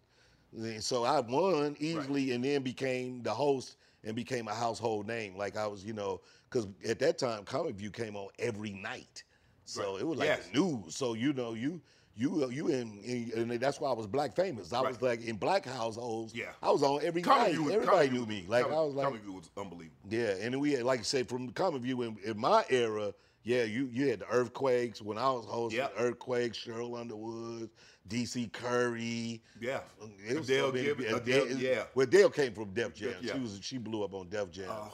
And 0.55 0.81
so 0.83 1.03
I 1.03 1.19
won 1.19 1.75
easily, 1.79 2.31
and 2.31 2.43
then 2.43 2.63
became 2.63 3.21
the 3.21 3.33
host 3.33 3.75
and 4.03 4.15
became 4.15 4.47
a 4.47 4.53
household 4.53 5.05
name. 5.07 5.35
Like 5.35 5.57
I 5.57 5.67
was, 5.67 5.83
you 5.83 5.93
know, 5.93 6.21
because 6.49 6.67
at 6.87 6.99
that 6.99 7.17
time 7.17 7.43
Comic 7.43 7.75
View 7.75 7.91
came 7.91 8.15
on 8.15 8.29
every 8.39 8.71
night, 8.71 9.23
so 9.65 9.93
Right. 9.93 10.01
it 10.01 10.07
was 10.07 10.17
like 10.19 10.27
Yes. 10.27 10.49
news. 10.53 10.95
So 10.95 11.13
you 11.13 11.33
know, 11.33 11.53
you 11.53 11.81
you 12.15 12.49
you 12.49 12.67
in, 12.69 12.99
in 13.03 13.31
and 13.51 13.59
that's 13.59 13.79
why 13.79 13.89
I 13.89 13.93
was 13.93 14.07
black 14.07 14.35
famous. 14.35 14.71
I 14.73 14.81
was 14.81 15.01
like 15.01 15.25
in 15.25 15.35
black 15.35 15.65
households. 15.65 16.33
Yeah. 16.33 16.45
I 16.61 16.71
was 16.71 16.81
on 16.83 17.01
every 17.03 17.21
night. 17.21 17.51
View 17.51 17.71
Everybody 17.71 18.09
knew 18.09 18.25
me. 18.25 18.45
Like 18.47 18.63
Comic- 18.63 18.77
I 18.77 18.81
was 18.81 18.93
like, 18.95 19.05
Comic 19.07 19.21
View 19.21 19.33
was 19.33 19.49
unbelievable. 19.57 19.95
yeah, 20.09 20.35
and 20.41 20.59
we 20.59 20.73
had, 20.73 20.83
like 20.83 20.99
you 20.99 21.03
say, 21.05 21.23
from 21.23 21.47
the 21.47 21.53
comic 21.53 21.81
view 21.81 22.01
in, 22.03 22.17
in 22.23 22.37
my 22.39 22.63
era, 22.69 23.13
yeah, 23.43 23.63
you 23.63 23.89
you 23.91 24.07
had 24.09 24.19
the 24.19 24.27
earthquakes 24.29 25.01
when 25.01 25.17
I 25.17 25.29
was 25.31 25.45
hosting. 25.45 25.79
Yep. 25.81 25.93
Earthquakes, 25.97 26.57
Cheryl 26.57 26.99
Underwood, 26.99 27.69
DC 28.09 28.51
Curry. 28.53 29.41
Yeah. 29.59 29.79
It 30.27 30.37
was 30.37 30.49
Adele 30.49 30.67
so 30.67 30.71
many- 30.73 30.85
Givens- 30.85 31.13
Adele- 31.13 31.43
Adele- 31.43 31.57
yeah. 31.59 31.83
Well, 31.95 32.05
Dale 32.07 32.29
came 32.29 32.53
from 32.53 32.69
Def 32.73 32.93
Jam. 32.95 33.13
Yeah. 33.21 33.33
She 33.33 33.39
was 33.39 33.59
she 33.61 33.77
blew 33.77 34.03
up 34.03 34.13
on 34.13 34.29
Def 34.29 34.49
Jam. 34.51 34.69
Uh, 34.69 34.87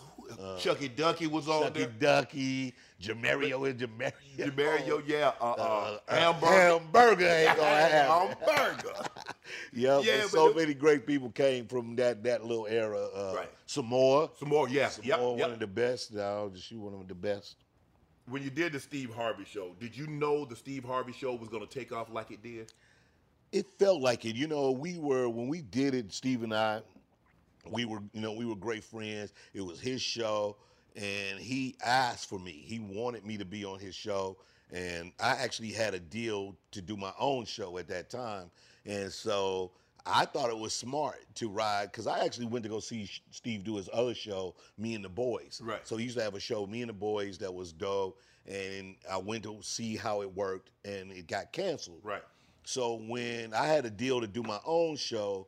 Chucky 0.60 0.88
Ducky 0.88 1.28
was 1.28 1.48
on 1.48 1.64
Chucky 1.64 1.80
there. 1.86 1.90
Ducky, 2.00 2.74
Jamario 3.02 3.70
and 3.70 3.80
Jamario. 3.80 4.12
Jamario, 4.38 5.04
yeah. 5.08 5.32
Uh, 5.40 5.44
uh, 5.52 6.00
Uh, 6.08 6.16
hamburger. 6.16 6.48
hamburger 6.56 7.28
ain't 7.28 7.58
gonna 7.58 7.70
have. 7.90 8.38
hamburger. 8.40 8.94
Yep, 9.74 10.04
Yeah, 10.06 10.28
so 10.28 10.50
the- 10.50 10.56
many 10.56 10.74
great 10.74 11.06
people 11.06 11.30
came 11.32 11.68
from 11.68 11.96
that 11.98 12.24
that 12.24 12.46
little 12.46 12.68
era. 12.68 13.06
Uh, 13.14 13.34
Right. 13.36 13.50
Sommore, 13.66 14.32
Some 14.40 14.50
more, 14.50 14.68
yeah. 14.70 14.90
Sommore, 14.90 15.08
Yep, 15.08 15.20
one 15.20 15.38
yep. 15.40 15.52
of 15.52 15.60
the 15.60 15.68
best. 15.68 16.14
Now, 16.14 16.50
just 16.50 16.66
she 16.68 16.76
one 16.76 16.94
of 16.94 17.08
the 17.08 17.16
best. 17.16 17.56
When 18.28 18.44
you 18.44 18.50
did 18.50 18.72
the 18.74 18.80
Steve 18.80 19.14
Harvey 19.14 19.44
show, 19.46 19.76
did 19.80 19.96
you 19.98 20.08
know 20.08 20.46
the 20.46 20.56
Steve 20.56 20.86
Harvey 20.86 21.12
show 21.12 21.34
was 21.36 21.50
going 21.50 21.66
to 21.68 21.80
take 21.80 21.92
off 21.92 22.10
like 22.12 22.32
it 22.32 22.42
did? 22.42 22.72
it 23.52 23.66
felt 23.78 24.00
like 24.02 24.24
it. 24.24 24.36
You 24.38 24.48
know, 24.48 24.72
we 24.72 24.98
were 24.98 25.28
when 25.28 25.50
we 25.50 25.62
did 25.62 25.94
it, 25.94 26.14
Steve 26.14 26.44
and 26.44 26.54
I, 26.54 26.82
we 27.70 27.86
were, 27.86 28.00
you 28.14 28.22
know, 28.22 28.34
we 28.34 28.46
were 28.46 28.56
great 28.56 28.84
friends. 28.84 29.34
It 29.54 29.62
was 29.62 29.80
his 29.80 30.02
show, 30.02 30.58
and 30.96 31.40
he 31.40 31.76
asked 31.84 32.30
for 32.30 32.40
me. 32.40 32.52
He 32.52 32.80
wanted 32.80 33.26
me 33.26 33.38
to 33.38 33.46
be 33.46 33.66
on 33.66 33.80
his 33.80 33.96
show, 33.96 34.38
and 34.72 35.12
I 35.20 35.32
actually 35.32 35.72
had 35.72 35.94
a 35.94 36.00
deal 36.00 36.56
to 36.72 36.82
do 36.82 36.98
my 36.98 37.14
own 37.20 37.46
show 37.46 37.78
at 37.78 37.88
that 37.90 38.10
time, 38.10 38.52
and 38.86 39.12
so. 39.12 39.72
I 40.04 40.26
thought 40.26 40.50
it 40.50 40.58
was 40.58 40.74
smart 40.74 41.20
to 41.36 41.48
ride 41.48 41.92
because 41.92 42.08
I 42.08 42.26
actually 42.26 42.48
went 42.48 42.64
to 42.64 42.70
go 42.70 42.80
see 42.80 43.08
Steve 43.30 43.64
do 43.64 43.76
his 43.76 43.88
other 43.94 44.16
show, 44.16 44.56
Me 44.80 44.96
and 44.96 45.06
the 45.06 45.10
Boys. 45.10 45.62
Right. 45.64 45.88
So 45.88 45.96
he 45.96 46.06
used 46.06 46.18
to 46.18 46.24
have 46.24 46.34
a 46.34 46.40
show, 46.40 46.66
Me 46.66 46.82
and 46.82 46.90
the 46.90 46.94
Boys, 46.94 47.38
that 47.38 47.54
was 47.54 47.72
dope, 47.72 48.20
and 48.48 48.96
I 49.08 49.18
went 49.18 49.44
to 49.44 49.60
see 49.62 49.96
how 49.96 50.24
it 50.24 50.36
worked, 50.36 50.72
and 50.84 51.12
it 51.12 51.28
got 51.28 51.54
canceled. 51.54 52.00
Right. 52.02 52.24
So 52.64 52.96
when 53.08 53.54
I 53.54 53.68
had 53.68 53.86
a 53.86 53.92
deal 53.92 54.20
to 54.22 54.26
do 54.26 54.42
my 54.42 54.58
own 54.66 54.96
show, 54.96 55.46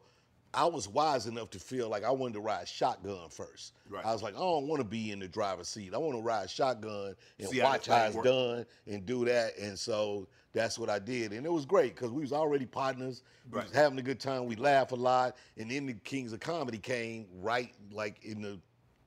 I 0.56 0.66
was 0.66 0.88
wise 0.88 1.26
enough 1.26 1.50
to 1.52 1.60
feel 1.60 1.90
like 1.90 2.04
I 2.04 2.12
wanted 2.12 2.36
to 2.36 2.40
ride 2.42 2.68
shotgun 2.68 3.30
first. 3.30 3.74
Right. 3.90 4.06
I 4.06 4.12
was 4.14 4.22
like, 4.22 4.36
I 4.36 4.40
don't 4.40 4.68
want 4.68 4.82
to 4.82 4.88
be 4.88 5.12
in 5.12 5.20
the 5.20 5.28
driver's 5.28 5.68
seat. 5.68 5.94
I 5.94 5.98
want 5.98 6.16
to 6.16 6.22
ride 6.22 6.50
shotgun 6.50 7.16
and 7.40 7.50
See 7.50 7.62
watch 7.62 7.88
how 7.88 8.06
it's 8.06 8.16
work. 8.16 8.26
done 8.26 8.66
and 8.88 9.06
do 9.06 9.26
that. 9.26 9.58
And 9.58 9.78
so 9.78 10.28
that's 10.54 10.78
what 10.78 10.90
I 10.90 11.00
did. 11.00 11.34
And 11.34 11.46
it 11.46 11.52
was 11.52 11.66
great 11.66 11.96
because 11.96 12.12
we 12.12 12.22
was 12.22 12.32
already 12.34 12.66
partners. 12.68 13.24
We 13.52 13.60
was 13.62 13.72
having 13.74 13.98
a 13.98 14.04
good 14.04 14.20
time. 14.20 14.46
We 14.46 14.56
laughed 14.56 14.92
a 14.92 14.96
lot. 14.96 15.38
And 15.58 15.72
then 15.72 15.88
the 15.88 15.94
Kings 15.94 16.34
of 16.34 16.40
Comedy 16.40 16.78
came 16.78 17.26
right 17.42 17.74
like 17.92 18.24
in 18.24 18.42
the 18.42 18.60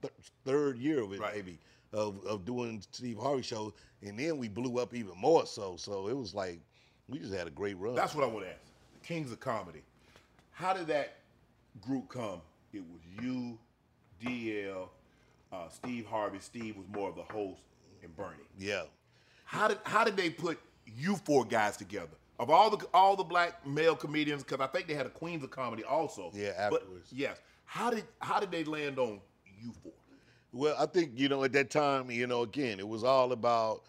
th- 0.02 0.14
third 0.44 0.78
year 0.78 1.02
of 1.04 1.12
it, 1.12 1.20
Right. 1.20 1.34
maybe, 1.36 1.60
of, 1.92 2.24
of 2.26 2.44
doing 2.44 2.82
Steve 2.90 3.18
Harvey 3.18 3.42
show. 3.42 3.72
And 4.02 4.18
then 4.18 4.36
we 4.38 4.48
blew 4.48 4.78
up 4.80 4.94
even 4.94 5.16
more 5.16 5.46
so. 5.46 5.76
So 5.76 6.08
it 6.08 6.16
was 6.16 6.34
like, 6.34 6.60
we 7.08 7.20
just 7.20 7.32
had 7.32 7.46
a 7.46 7.50
great 7.50 7.78
run. 7.78 7.94
That's 7.94 8.16
what 8.16 8.24
I 8.24 8.26
want 8.26 8.46
to 8.46 8.50
ask. 8.50 8.60
The 9.00 9.06
Kings 9.06 9.30
of 9.30 9.38
Comedy. 9.38 9.82
How 10.50 10.72
did 10.72 10.88
that 10.88 11.14
group 11.80 12.08
come? 12.08 12.40
It 12.72 12.82
was 12.92 13.00
you, 13.22 13.58
DL, 14.24 14.88
uh, 15.52 15.68
Steve 15.68 16.06
Harvey. 16.06 16.38
Steve 16.40 16.76
was 16.76 16.86
more 16.92 17.08
of 17.08 17.16
the 17.16 17.22
host, 17.22 17.60
and 18.02 18.14
Bernie. 18.16 18.36
yeah. 18.58 18.82
How 19.44 19.68
did 19.68 19.78
how 19.84 20.02
did 20.04 20.16
they 20.16 20.28
put 20.30 20.58
you 20.86 21.16
four 21.16 21.44
guys 21.44 21.76
together? 21.76 22.10
Of 22.38 22.50
all 22.50 22.68
the 22.76 22.84
all 22.92 23.14
the 23.16 23.24
black 23.24 23.64
male 23.66 23.94
comedians, 23.96 24.42
because 24.42 24.60
I 24.60 24.66
think 24.66 24.88
they 24.88 24.94
had 24.94 25.06
a 25.06 25.10
Queens 25.10 25.42
of 25.44 25.50
Comedy 25.50 25.84
also. 25.84 26.30
Yeah, 26.34 26.68
But, 26.68 26.82
afterwards. 26.82 27.10
yes. 27.12 27.40
How 27.64 27.90
did 27.90 28.04
how 28.20 28.40
did 28.40 28.50
they 28.50 28.64
land 28.64 28.98
on 28.98 29.20
you 29.62 29.72
four? 29.82 29.92
Well, 30.52 30.74
I 30.78 30.86
think 30.86 31.12
you 31.14 31.28
know 31.28 31.44
at 31.44 31.52
that 31.52 31.70
time, 31.70 32.10
you 32.10 32.26
know, 32.26 32.42
again, 32.42 32.78
it 32.80 32.88
was 32.88 33.04
all 33.04 33.32
about 33.32 33.82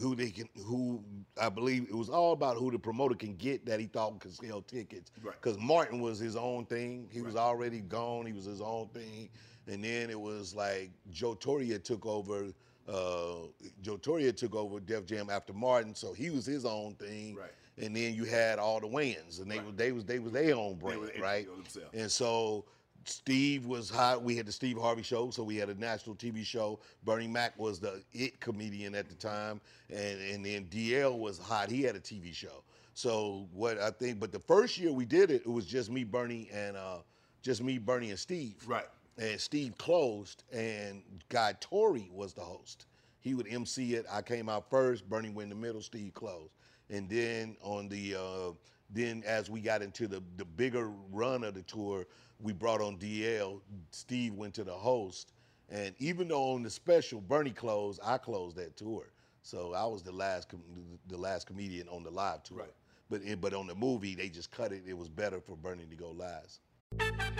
who 0.00 0.14
they 0.14 0.30
can, 0.30 0.48
who 0.64 1.02
I 1.40 1.48
believe 1.48 1.88
it 1.88 1.94
was 1.94 2.08
all 2.08 2.32
about 2.32 2.56
who 2.56 2.70
the 2.70 2.78
promoter 2.78 3.14
can 3.14 3.34
get 3.34 3.66
that 3.66 3.80
he 3.80 3.86
thought 3.86 4.20
could 4.20 4.32
sell 4.32 4.62
tickets. 4.62 5.10
Right. 5.22 5.34
Because 5.40 5.58
Martin 5.58 6.00
was 6.00 6.18
his 6.18 6.36
own 6.36 6.66
thing. 6.66 7.08
He 7.10 7.20
was 7.20 7.36
already 7.36 7.80
gone. 7.80 8.26
He 8.26 8.32
was 8.32 8.44
his 8.44 8.60
own 8.60 8.88
thing. 8.88 9.28
And 9.66 9.82
then 9.82 10.08
it 10.08 10.18
was 10.18 10.54
like 10.54 10.90
Joe 11.10 11.34
Torry 11.34 11.76
took 11.80 12.06
over. 12.06 12.46
Uh, 12.88 13.48
Joe 13.82 13.96
Torry 13.96 14.32
took 14.32 14.54
over 14.54 14.80
Def 14.80 15.04
Jam 15.04 15.28
after 15.30 15.52
Martin, 15.52 15.94
so 15.94 16.12
he 16.14 16.30
was 16.30 16.46
his 16.46 16.64
own 16.64 16.94
thing. 16.94 17.34
Right. 17.34 17.50
And 17.76 17.94
then 17.94 18.14
you 18.14 18.24
had 18.24 18.58
all 18.58 18.80
the 18.80 18.88
Wayans, 18.88 19.40
and 19.40 19.50
they 19.50 19.60
was 19.60 19.74
they 19.76 19.92
was 19.92 20.04
they 20.04 20.18
was 20.18 20.32
their 20.32 20.54
own 20.54 20.76
brand, 20.76 21.10
right? 21.20 21.46
And 21.92 22.10
so 22.10 22.64
Steve 23.08 23.66
was 23.66 23.90
hot. 23.90 24.22
We 24.22 24.36
had 24.36 24.46
the 24.46 24.52
Steve 24.52 24.78
Harvey 24.78 25.02
show, 25.02 25.30
so 25.30 25.42
we 25.42 25.56
had 25.56 25.68
a 25.68 25.74
national 25.74 26.16
TV 26.16 26.44
show. 26.44 26.80
Bernie 27.04 27.26
Mac 27.26 27.58
was 27.58 27.80
the 27.80 28.02
it 28.12 28.38
comedian 28.40 28.94
at 28.94 29.08
the 29.08 29.14
time, 29.14 29.60
and 29.90 30.20
and 30.20 30.44
then 30.44 30.66
DL 30.66 31.18
was 31.18 31.38
hot. 31.38 31.70
He 31.70 31.82
had 31.82 31.96
a 31.96 32.00
TV 32.00 32.34
show. 32.34 32.62
So 32.94 33.46
what 33.52 33.78
I 33.78 33.90
think, 33.90 34.18
but 34.18 34.32
the 34.32 34.40
first 34.40 34.76
year 34.76 34.92
we 34.92 35.04
did 35.04 35.30
it, 35.30 35.42
it 35.42 35.50
was 35.50 35.66
just 35.66 35.90
me, 35.90 36.04
Bernie, 36.04 36.48
and 36.52 36.76
uh, 36.76 36.98
just 37.42 37.62
me, 37.62 37.78
Bernie, 37.78 38.10
and 38.10 38.18
Steve. 38.18 38.56
Right. 38.66 38.86
And 39.16 39.40
Steve 39.40 39.76
closed, 39.78 40.44
and 40.52 41.02
Guy 41.28 41.54
Torry 41.60 42.10
was 42.12 42.34
the 42.34 42.40
host. 42.40 42.86
He 43.20 43.34
would 43.34 43.46
MC 43.48 43.94
it. 43.94 44.06
I 44.10 44.22
came 44.22 44.48
out 44.48 44.70
first. 44.70 45.08
Bernie 45.08 45.30
went 45.30 45.52
in 45.52 45.60
the 45.60 45.66
middle. 45.66 45.80
Steve 45.82 46.14
closed. 46.14 46.52
And 46.90 47.08
then 47.08 47.56
on 47.62 47.88
the 47.88 48.14
uh, 48.16 48.52
then 48.90 49.22
as 49.26 49.50
we 49.50 49.60
got 49.60 49.82
into 49.82 50.08
the 50.08 50.22
the 50.36 50.44
bigger 50.44 50.90
run 51.12 51.44
of 51.44 51.54
the 51.54 51.62
tour, 51.62 52.06
we 52.40 52.52
brought 52.52 52.80
on 52.80 52.96
DL. 52.96 53.60
Steve 53.90 54.34
went 54.34 54.54
to 54.54 54.64
the 54.64 54.72
host, 54.72 55.32
and 55.68 55.94
even 55.98 56.28
though 56.28 56.52
on 56.52 56.62
the 56.62 56.70
special 56.70 57.20
Bernie 57.20 57.50
closed, 57.50 58.00
I 58.04 58.18
closed 58.18 58.56
that 58.56 58.76
tour. 58.76 59.12
So 59.42 59.74
I 59.74 59.84
was 59.86 60.02
the 60.02 60.12
last 60.12 60.48
com- 60.48 60.62
the 61.08 61.16
last 61.16 61.46
comedian 61.46 61.88
on 61.88 62.02
the 62.02 62.10
live 62.10 62.42
tour. 62.42 62.58
Right. 62.58 62.74
But 63.10 63.22
it, 63.22 63.40
but 63.40 63.54
on 63.54 63.66
the 63.66 63.74
movie 63.74 64.14
they 64.14 64.28
just 64.28 64.50
cut 64.50 64.72
it. 64.72 64.82
It 64.86 64.96
was 64.96 65.08
better 65.08 65.40
for 65.40 65.56
Bernie 65.56 65.86
to 65.88 65.96
go 65.96 66.10
last. 66.10 66.60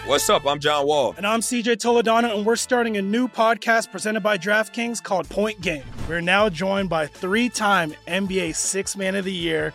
What's 0.06 0.30
up? 0.30 0.46
I'm 0.46 0.58
John 0.58 0.86
Wall. 0.86 1.14
And 1.16 1.26
I'm 1.26 1.40
CJ 1.40 1.76
Toledano, 1.76 2.34
and 2.34 2.46
we're 2.46 2.56
starting 2.56 2.96
a 2.96 3.02
new 3.02 3.28
podcast 3.28 3.90
presented 3.90 4.22
by 4.22 4.38
DraftKings 4.38 5.02
called 5.02 5.28
Point 5.28 5.60
Game. 5.60 5.82
We're 6.08 6.20
now 6.20 6.48
joined 6.48 6.88
by 6.88 7.06
three 7.06 7.48
time 7.48 7.94
NBA 8.06 8.54
Six 8.54 8.96
Man 8.96 9.16
of 9.16 9.24
the 9.24 9.32
Year, 9.32 9.74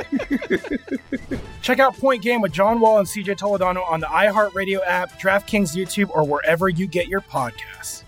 Check 1.61 1.79
out 1.79 1.95
Point 1.97 2.21
Game 2.21 2.41
with 2.41 2.51
John 2.51 2.79
Wall 2.79 2.99
and 2.99 3.07
CJ 3.07 3.37
Toledano 3.37 3.89
on 3.89 3.99
the 3.99 4.07
iHeartRadio 4.07 4.79
app, 4.85 5.19
DraftKings 5.19 5.75
YouTube, 5.75 6.09
or 6.09 6.23
wherever 6.23 6.69
you 6.69 6.87
get 6.87 7.07
your 7.07 7.21
podcasts. 7.21 8.03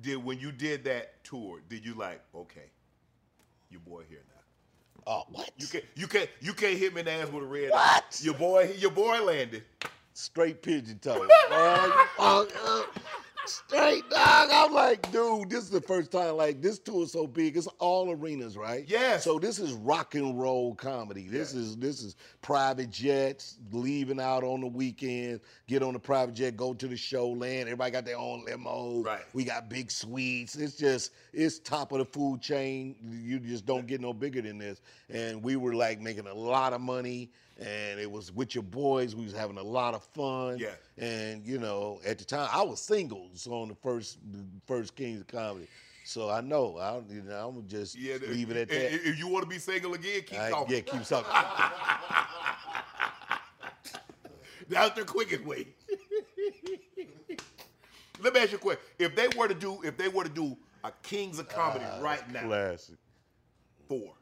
Did 0.00 0.24
when 0.24 0.38
you 0.38 0.52
did 0.52 0.84
that 0.84 1.24
tour, 1.24 1.60
did 1.68 1.84
you 1.84 1.94
like, 1.94 2.20
okay, 2.34 2.70
your 3.70 3.80
boy 3.80 4.02
here 4.08 4.22
now? 4.28 4.34
Oh, 5.06 5.24
what? 5.30 5.50
You 5.56 5.66
can't 5.66 5.84
you 5.94 6.06
can't 6.06 6.30
you 6.40 6.52
can't 6.52 6.78
hit 6.78 6.94
me 6.94 7.00
in 7.00 7.06
the 7.06 7.12
ass 7.12 7.32
with 7.32 7.42
a 7.42 7.46
red. 7.46 7.70
What? 7.70 7.80
eye. 7.82 8.02
Your 8.20 8.34
boy 8.34 8.74
your 8.78 8.90
boy 8.90 9.22
landed. 9.24 9.64
straight 10.12 10.62
pigeon 10.62 10.98
toe. 10.98 11.26
straight 13.48 14.08
dog. 14.10 14.50
I'm 14.52 14.72
like, 14.72 15.10
dude, 15.12 15.50
this 15.50 15.64
is 15.64 15.70
the 15.70 15.80
first 15.80 16.10
time. 16.10 16.36
Like, 16.36 16.60
this 16.62 16.78
tour 16.78 17.04
is 17.04 17.12
so 17.12 17.26
big. 17.26 17.56
It's 17.56 17.66
all 17.78 18.10
arenas, 18.10 18.56
right? 18.56 18.84
Yeah. 18.86 19.18
So 19.18 19.38
this 19.38 19.58
is 19.58 19.72
rock 19.72 20.14
and 20.14 20.38
roll 20.40 20.74
comedy. 20.74 21.28
This 21.28 21.54
is 21.54 21.76
this 21.76 22.02
is 22.02 22.16
private 22.42 22.90
jets 22.90 23.58
leaving 23.72 24.20
out 24.20 24.44
on 24.44 24.60
the 24.60 24.66
weekend. 24.66 25.40
Get 25.66 25.82
on 25.82 25.92
the 25.92 25.98
private 25.98 26.34
jet, 26.34 26.56
go 26.56 26.74
to 26.74 26.86
the 26.86 26.96
show, 26.96 27.28
land. 27.28 27.68
Everybody 27.68 27.90
got 27.90 28.04
their 28.04 28.18
own 28.18 28.44
limo. 28.44 29.02
Right. 29.02 29.22
We 29.32 29.44
got 29.44 29.68
big 29.68 29.90
suites. 29.90 30.56
It's 30.56 30.76
just 30.76 31.12
it's 31.32 31.58
top 31.58 31.92
of 31.92 31.98
the 31.98 32.04
food 32.04 32.40
chain. 32.40 32.96
You 33.10 33.38
just 33.38 33.66
don't 33.66 33.86
get 33.86 34.00
no 34.00 34.12
bigger 34.12 34.42
than 34.42 34.58
this. 34.58 34.80
And 35.10 35.42
we 35.42 35.56
were 35.56 35.74
like 35.74 36.00
making 36.00 36.26
a 36.26 36.34
lot 36.34 36.72
of 36.72 36.80
money. 36.80 37.30
And 37.58 37.98
it 37.98 38.10
was 38.10 38.30
with 38.32 38.54
your 38.54 38.62
boys. 38.62 39.16
We 39.16 39.24
was 39.24 39.32
having 39.32 39.58
a 39.58 39.62
lot 39.62 39.94
of 39.94 40.04
fun. 40.14 40.58
Yeah. 40.58 40.68
And 40.96 41.44
you 41.44 41.58
know, 41.58 42.00
at 42.06 42.18
the 42.18 42.24
time 42.24 42.48
I 42.52 42.62
was 42.62 42.80
single, 42.80 43.30
so 43.34 43.52
on 43.52 43.68
the 43.68 43.74
first 43.74 44.18
first 44.66 44.94
Kings 44.94 45.20
of 45.20 45.26
Comedy. 45.26 45.66
So 46.04 46.30
I 46.30 46.40
know 46.40 46.78
I 46.78 46.92
don't, 46.92 47.10
you 47.10 47.22
know 47.22 47.48
I'm 47.48 47.66
just 47.68 47.98
Yeah, 47.98 48.14
leave 48.28 48.50
it 48.50 48.56
at 48.56 48.70
if- 48.70 49.02
that. 49.02 49.08
If, 49.10 49.18
you 49.18 49.26
want 49.28 49.42
to 49.44 49.50
be 49.50 49.58
single 49.58 49.92
again, 49.94 50.22
keep 50.24 50.38
I- 50.38 50.50
talking. 50.50 50.74
yeah, 50.76 50.80
keep 50.82 51.02
talking. 51.04 51.30
That's 54.68 54.94
the 54.98 55.04
quickest 55.04 55.44
way. 55.44 55.66
Let 58.20 58.34
me 58.34 58.40
ask 58.40 58.50
you 58.52 58.58
a 58.58 58.60
question. 58.60 58.82
If 58.98 59.14
they 59.16 59.28
were 59.36 59.48
to 59.48 59.54
do, 59.54 59.80
if 59.82 59.96
they 59.96 60.08
were 60.08 60.24
to 60.24 60.30
do 60.30 60.56
a 60.84 60.92
Kings 61.02 61.38
of 61.38 61.48
Comedy 61.48 61.84
Ah, 61.88 62.00
right 62.00 62.30
now, 62.32 62.46
Classic. 62.46 62.96
four, 63.88 64.12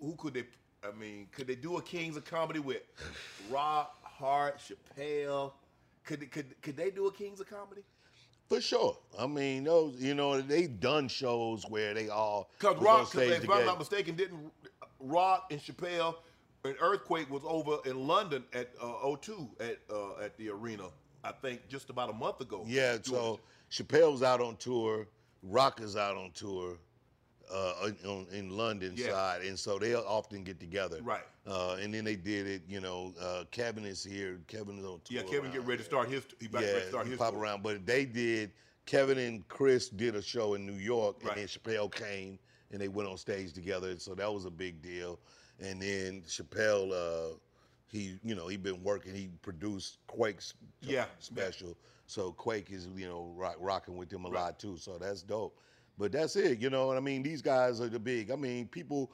who 0.00 0.14
could 0.18 0.34
they? 0.34 0.44
I 0.82 0.90
mean, 0.98 1.28
could 1.32 1.46
they 1.46 1.54
do 1.54 1.76
a 1.76 1.82
Kings 1.82 2.16
of 2.16 2.24
Comedy 2.24 2.58
with 2.58 2.82
Rock, 3.50 3.96
Hart, 4.02 4.58
Chappelle? 4.58 5.52
Could 6.04 6.20
they, 6.20 6.26
could 6.26 6.60
could 6.62 6.76
they 6.76 6.90
do 6.90 7.06
a 7.06 7.12
Kings 7.12 7.40
of 7.40 7.48
Comedy? 7.48 7.82
For 8.48 8.60
sure. 8.60 8.98
I 9.18 9.26
mean, 9.26 9.64
those 9.64 9.96
you 10.00 10.14
know 10.14 10.40
they've 10.40 10.80
done 10.80 11.08
shows 11.08 11.64
where 11.68 11.94
they 11.94 12.08
all 12.08 12.50
Because 12.58 12.76
Rock, 12.82 13.12
'cause 13.12 13.22
if 13.22 13.48
I'm 13.48 13.64
not 13.64 13.78
mistaken, 13.78 14.16
didn't 14.16 14.52
Rock 14.98 15.46
and 15.50 15.60
Chappelle, 15.60 16.16
an 16.64 16.74
earthquake 16.80 17.30
was 17.30 17.42
over 17.44 17.78
in 17.88 18.06
London 18.06 18.44
at 18.52 18.70
uh, 18.80 18.86
O2 19.04 19.48
at 19.60 19.78
uh, 19.90 20.16
at 20.22 20.36
the 20.36 20.50
arena. 20.50 20.88
I 21.24 21.30
think 21.30 21.68
just 21.68 21.88
about 21.90 22.10
a 22.10 22.12
month 22.12 22.40
ago. 22.40 22.64
Yeah, 22.66 22.98
so 23.00 23.38
Chappelle's 23.70 24.24
out 24.24 24.40
on 24.40 24.56
tour, 24.56 25.06
Rock 25.44 25.80
is 25.80 25.96
out 25.96 26.16
on 26.16 26.32
tour 26.32 26.76
uh, 27.50 27.90
on, 28.06 28.26
in 28.32 28.50
London 28.50 28.92
Yeah. 28.96 29.10
side, 29.10 29.42
and 29.42 29.58
so 29.58 29.78
they'll 29.78 30.04
often 30.06 30.44
get 30.44 30.60
together. 30.60 31.00
Right. 31.02 31.22
Uh, 31.46 31.76
and 31.80 31.92
then 31.92 32.04
they 32.04 32.16
did 32.16 32.46
it, 32.46 32.62
you 32.68 32.80
know, 32.80 33.12
uh, 33.20 33.44
Kevin 33.50 33.84
is 33.84 34.04
here, 34.04 34.38
Kevin 34.46 34.78
is 34.78 34.84
on 34.84 35.00
tour. 35.04 35.18
yeah, 35.18 35.22
Kevin 35.22 35.50
get 35.50 35.64
ready 35.64 35.78
to 35.78 35.84
start 35.84 36.08
his. 36.08 36.24
He 36.40 36.46
about 36.46 36.62
yeah, 36.62 36.72
to 36.72 36.88
start 36.88 37.06
he 37.06 37.10
his. 37.12 37.18
pop 37.18 37.32
tour. 37.32 37.40
around. 37.40 37.62
But 37.62 37.84
they 37.86 38.04
did. 38.04 38.52
Kevin 38.86 39.18
and 39.18 39.46
Chris 39.48 39.88
did 39.88 40.14
a 40.16 40.22
show 40.22 40.54
in 40.54 40.66
New 40.66 40.74
York, 40.74 41.16
Right. 41.22 41.36
and 41.36 41.40
then 41.40 41.46
Chappelle 41.48 41.92
came, 41.92 42.38
and 42.70 42.80
they 42.80 42.88
went 42.88 43.08
on 43.08 43.16
stage 43.16 43.52
together. 43.52 43.96
So 43.98 44.14
that 44.14 44.32
was 44.32 44.44
a 44.44 44.50
big 44.50 44.82
deal. 44.82 45.18
And 45.60 45.80
then 45.80 46.22
Chappelle, 46.26 46.90
uh, 46.92 47.36
he, 47.88 48.18
you 48.24 48.34
know, 48.34 48.48
he 48.48 48.56
been 48.56 48.82
working. 48.82 49.14
He 49.14 49.28
produced 49.42 49.98
Quake's 50.06 50.54
Yeah. 50.80 51.04
special. 51.20 51.76
So 52.06 52.32
Quake 52.32 52.70
is, 52.70 52.88
you 52.96 53.06
know, 53.08 53.32
rock, 53.36 53.56
rocking 53.58 53.96
with 53.96 54.12
him 54.12 54.24
a 54.24 54.28
lot 54.28 54.58
too. 54.58 54.76
So 54.76 54.98
that's 54.98 55.22
dope. 55.22 55.58
But 56.02 56.10
that's 56.10 56.34
it. 56.34 56.58
You 56.58 56.68
know 56.68 56.88
what 56.88 56.96
I 56.96 57.00
mean? 57.00 57.22
These 57.22 57.42
guys 57.42 57.80
are 57.80 57.88
the 57.88 58.00
big. 58.00 58.32
I 58.32 58.36
mean, 58.36 58.66
people. 58.66 59.12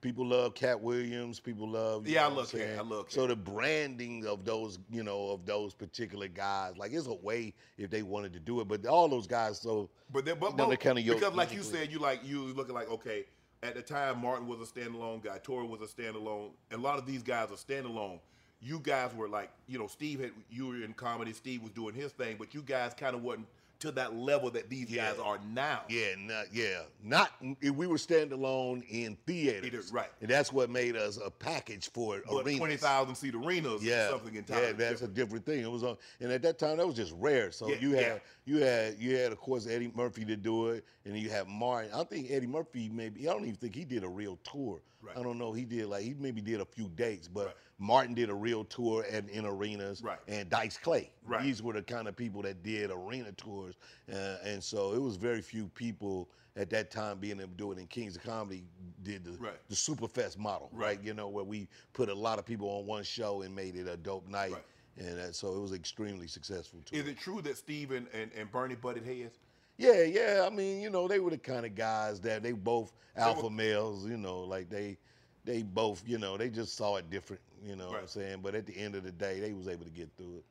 People 0.00 0.24
love 0.24 0.54
Katt 0.54 0.80
Williams. 0.80 1.40
People 1.40 1.68
love. 1.68 2.06
Yeah, 2.06 2.26
I 2.26 2.28
know 2.28 2.36
what 2.36 2.54
love 2.54 2.54
I'm 2.54 2.60
Katt. 2.60 2.86
I 2.86 3.02
Katt. 3.02 3.12
So 3.12 3.26
the 3.26 3.34
branding 3.34 4.24
of 4.26 4.44
those, 4.44 4.78
you 4.92 5.02
know, 5.02 5.30
of 5.30 5.44
those 5.44 5.74
particular 5.74 6.28
guys, 6.28 6.76
like 6.76 6.92
it's 6.92 7.08
a 7.08 7.14
way 7.14 7.52
if 7.78 7.90
they 7.90 8.04
wanted 8.04 8.32
to 8.34 8.38
do 8.38 8.60
it. 8.60 8.68
But 8.68 8.86
all 8.86 9.08
those 9.08 9.26
guys, 9.26 9.58
so 9.60 9.90
But 10.12 10.24
they 10.24 10.34
but, 10.34 10.50
you 10.52 10.56
know, 10.56 10.56
but 10.56 10.68
they're 10.68 10.76
kind 10.76 11.00
of 11.00 11.04
because 11.04 11.34
like 11.34 11.52
you 11.52 11.64
said, 11.64 11.90
you 11.90 11.98
like 11.98 12.20
you 12.24 12.44
looking 12.54 12.76
like 12.76 12.88
okay. 12.88 13.24
At 13.64 13.74
the 13.74 13.82
time, 13.82 14.22
Martin 14.22 14.46
was 14.46 14.60
a 14.60 14.72
standalone 14.72 15.20
guy. 15.20 15.38
Tori 15.42 15.66
was 15.66 15.80
a 15.80 15.92
standalone. 15.92 16.50
A 16.70 16.76
lot 16.76 17.00
of 17.00 17.04
these 17.04 17.24
guys 17.24 17.48
are 17.50 17.54
standalone. 17.56 18.20
You 18.60 18.78
guys 18.78 19.12
were 19.16 19.28
like, 19.28 19.50
you 19.66 19.80
know, 19.80 19.88
Steve 19.88 20.20
had 20.20 20.30
you 20.48 20.68
were 20.68 20.76
in 20.76 20.92
comedy. 20.92 21.32
Steve 21.32 21.64
was 21.64 21.72
doing 21.72 21.96
his 21.96 22.12
thing, 22.12 22.36
but 22.38 22.54
you 22.54 22.62
guys 22.62 22.94
kind 22.94 23.16
of 23.16 23.24
wasn't 23.24 23.48
to 23.80 23.92
that 23.92 24.14
level 24.14 24.50
that 24.50 24.68
these 24.68 24.90
Yeah. 24.90 25.10
guys 25.12 25.20
are 25.20 25.38
now. 25.52 25.82
Yeah, 25.88 26.14
not, 26.18 26.34
uh, 26.34 26.48
yeah, 26.52 26.82
not. 27.02 27.30
We 27.62 27.86
were 27.86 27.96
standalone 27.96 28.84
in 28.90 29.16
theaters, 29.26 29.62
Theaters, 29.62 29.92
right. 29.92 30.10
And 30.20 30.28
that's 30.28 30.52
what 30.52 30.68
made 30.70 30.96
us 30.96 31.18
a 31.24 31.30
package 31.30 31.90
for 31.92 32.20
But 32.26 32.42
arenas. 32.44 32.58
twenty 32.58 32.76
thousand 32.76 33.14
seat 33.14 33.34
arenas 33.34 33.82
yeah, 33.84 34.10
something 34.10 34.34
entirely 34.34 34.66
yeah, 34.68 34.72
that's 34.72 35.00
different. 35.00 35.12
a 35.12 35.14
different 35.14 35.46
thing. 35.46 35.60
It 35.62 35.70
was 35.70 35.84
on, 35.84 35.96
and 36.20 36.32
at 36.32 36.42
that 36.42 36.58
time 36.58 36.78
that 36.78 36.86
was 36.86 36.96
just 36.96 37.12
rare. 37.18 37.52
So 37.52 37.68
Yeah, 37.68 37.76
you 37.80 37.92
had. 37.92 38.20
You 38.48 38.58
had, 38.58 38.96
you 38.98 39.16
had, 39.16 39.32
of 39.32 39.38
course, 39.38 39.66
Eddie 39.66 39.92
Murphy 39.94 40.24
to 40.24 40.36
do 40.36 40.68
it, 40.68 40.84
and 41.04 41.14
then 41.14 41.22
you 41.22 41.28
had 41.30 41.46
Martin. 41.46 41.90
I 41.94 42.02
think 42.04 42.30
Eddie 42.30 42.46
Murphy 42.46 42.88
maybe. 42.92 43.28
I 43.28 43.32
don't 43.32 43.42
even 43.44 43.56
think 43.56 43.74
he 43.74 43.84
did 43.84 44.04
a 44.04 44.08
real 44.08 44.38
tour. 44.42 44.80
Right. 45.00 45.16
I 45.16 45.22
don't 45.22 45.38
know. 45.38 45.52
He 45.52 45.64
did 45.64 45.86
like 45.86 46.02
he 46.02 46.14
maybe 46.18 46.40
did 46.40 46.60
a 46.60 46.64
few 46.64 46.88
dates, 46.88 47.28
but 47.28 47.46
Right. 47.46 47.54
Martin 47.78 48.14
did 48.14 48.30
a 48.30 48.34
real 48.34 48.64
tour 48.64 49.04
and 49.12 49.28
in 49.28 49.44
arenas. 49.46 50.02
Right. 50.02 50.18
And 50.26 50.48
Dice 50.50 50.76
Clay. 50.76 51.12
Right. 51.24 51.42
These 51.44 51.62
were 51.62 51.72
the 51.74 51.82
kind 51.82 52.08
of 52.08 52.16
people 52.16 52.42
that 52.42 52.62
did 52.64 52.90
arena 52.90 53.30
tours, 53.32 53.76
uh, 54.12 54.36
and 54.42 54.62
so 54.64 54.94
it 54.94 55.00
was 55.00 55.16
very 55.16 55.40
few 55.42 55.68
people 55.68 56.28
at 56.56 56.70
that 56.70 56.90
time 56.90 57.18
being 57.18 57.38
able 57.38 57.50
to 57.50 57.56
do 57.56 57.70
it. 57.70 57.78
And 57.78 57.88
Kings 57.88 58.16
of 58.16 58.22
Comedy 58.24 58.64
did 59.04 59.24
the 59.24 59.32
Right. 59.32 59.54
the 59.68 59.76
Superfest 59.76 60.36
model, 60.38 60.68
Right. 60.72 60.96
right. 60.96 61.04
You 61.04 61.14
know 61.14 61.28
where 61.28 61.44
we 61.44 61.68
put 61.92 62.08
a 62.08 62.14
lot 62.14 62.38
of 62.40 62.44
people 62.46 62.68
on 62.68 62.86
one 62.86 63.04
show 63.04 63.42
and 63.42 63.54
made 63.54 63.76
it 63.76 63.86
a 63.86 63.96
dope 63.96 64.26
night, 64.26 64.52
Right. 64.52 64.64
And 64.98 65.34
so 65.34 65.54
it 65.54 65.60
was 65.60 65.72
extremely 65.72 66.26
successful 66.26 66.80
too. 66.84 66.96
Is 66.96 67.06
it 67.08 67.18
true 67.18 67.40
that 67.42 67.56
Steve 67.56 67.92
and, 67.92 68.06
and, 68.12 68.30
and 68.36 68.50
Bernie 68.50 68.74
butted 68.74 69.04
heads? 69.04 69.38
Yeah, 69.76 70.02
yeah. 70.02 70.44
I 70.44 70.50
mean, 70.50 70.80
you 70.80 70.90
know, 70.90 71.06
they 71.06 71.20
were 71.20 71.30
the 71.30 71.38
kind 71.38 71.64
of 71.64 71.74
guys 71.74 72.20
that 72.20 72.42
they 72.42 72.52
both 72.52 72.92
alpha 73.16 73.48
males. 73.48 74.06
You 74.06 74.16
know, 74.16 74.40
like 74.40 74.68
they 74.68 74.98
they 75.44 75.62
both, 75.62 76.02
you 76.06 76.18
know, 76.18 76.36
they 76.36 76.48
just 76.48 76.76
saw 76.76 76.96
it 76.96 77.10
different. 77.10 77.42
You 77.64 77.76
know 77.76 77.88
what 77.88 78.00
I'm 78.00 78.06
saying? 78.08 78.40
But 78.42 78.54
at 78.54 78.66
the 78.66 78.76
end 78.76 78.94
of 78.94 79.04
the 79.04 79.12
day, 79.12 79.40
they 79.40 79.52
was 79.52 79.68
able 79.68 79.84
to 79.84 79.90
get 79.90 80.10
through 80.16 80.36
it. 80.36 80.44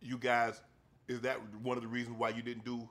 You 0.00 0.18
guys, 0.18 0.60
is 1.08 1.20
that 1.22 1.38
one 1.62 1.76
of 1.76 1.82
the 1.82 1.88
reasons 1.88 2.16
why 2.18 2.30
you 2.30 2.42
didn't 2.42 2.64
do? 2.64 2.88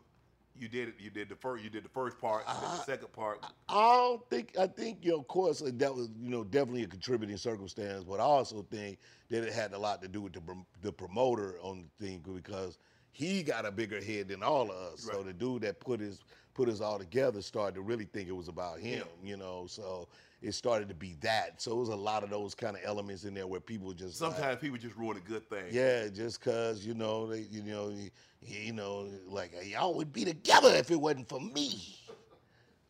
You 0.60 0.68
did 0.68 0.89
it. 0.89 0.95
You 0.99 1.10
did 1.10 1.30
the 1.30 1.36
first. 1.36 1.64
You 1.64 1.70
did 1.70 1.84
the 1.84 1.89
first 1.89 2.20
part. 2.20 2.43
you 2.47 2.53
did 2.53 2.64
the 2.80 2.84
second 2.84 3.12
part. 3.14 3.43
I 3.70 3.74
don't 3.97 4.30
think 4.30 4.55
I 4.60 4.68
think 4.68 4.99
you 5.03 5.12
know, 5.12 5.20
of 5.20 5.28
course, 5.28 5.62
that 5.66 5.93
was 5.95 6.10
you 6.22 6.30
know 6.30 6.43
definitely 6.43 6.84
a 6.84 6.88
contributing 6.88 7.38
circumstance, 7.38 8.03
but 8.03 8.20
I 8.20 8.24
also 8.24 8.66
think 8.72 8.97
that 9.30 9.43
it 9.43 9.53
had 9.53 9.74
a 9.74 9.78
lot 9.80 10.01
to 10.01 10.08
do 10.08 10.22
with 10.22 10.34
the 10.34 10.41
the 10.82 10.91
promoter 10.91 11.55
on 11.62 11.86
the 11.99 12.05
thing 12.05 12.22
because 12.36 12.78
he 13.12 13.41
got 13.43 13.66
a 13.66 13.72
bigger 13.72 14.01
head 14.03 14.28
than 14.30 14.43
all 14.43 14.64
of 14.72 14.78
us. 14.93 15.05
Right. 15.05 15.16
So 15.16 15.24
the 15.24 15.34
dude 15.34 15.62
that 15.64 15.80
put 15.80 15.99
his 15.99 16.22
put 16.53 16.70
us 16.70 16.82
all 16.82 16.97
together 16.97 17.41
started 17.41 17.76
to 17.76 17.82
really 17.82 18.05
think 18.05 18.28
it 18.28 18.36
was 18.36 18.47
about 18.47 18.80
him, 18.80 19.03
Yeah. 19.24 19.30
you 19.30 19.38
know. 19.38 19.66
So 19.68 20.08
it 20.41 20.53
started 20.53 20.88
to 20.89 20.95
be 20.95 21.16
that. 21.22 21.62
So 21.62 21.72
it 21.72 21.76
was 21.80 21.89
a 21.89 21.95
lot 21.95 22.24
of 22.24 22.30
those 22.32 22.55
kind 22.55 22.76
of 22.76 22.82
elements 22.84 23.26
in 23.26 23.34
there 23.36 23.45
where 23.47 23.60
people 23.60 23.91
just 23.93 24.20
like, 24.22 24.34
Sometimes 24.34 24.60
people 24.60 24.78
just 24.78 24.95
ruin 24.95 25.18
a 25.18 25.20
good 25.20 25.47
thing. 25.49 25.66
yeah, 25.72 26.08
just 26.08 26.41
cause 26.41 26.84
you 26.86 26.93
know 26.95 27.28
they, 27.28 27.41
you 27.51 27.62
know, 27.64 27.89
you, 27.89 28.10
you 28.42 28.74
know, 28.74 29.10
like 29.28 29.54
y'all 29.66 29.94
would 29.96 30.12
be 30.14 30.26
together 30.26 30.70
if 30.76 30.92
it 30.92 31.00
wasn't 31.00 31.28
for 31.30 31.40
me. 31.42 31.96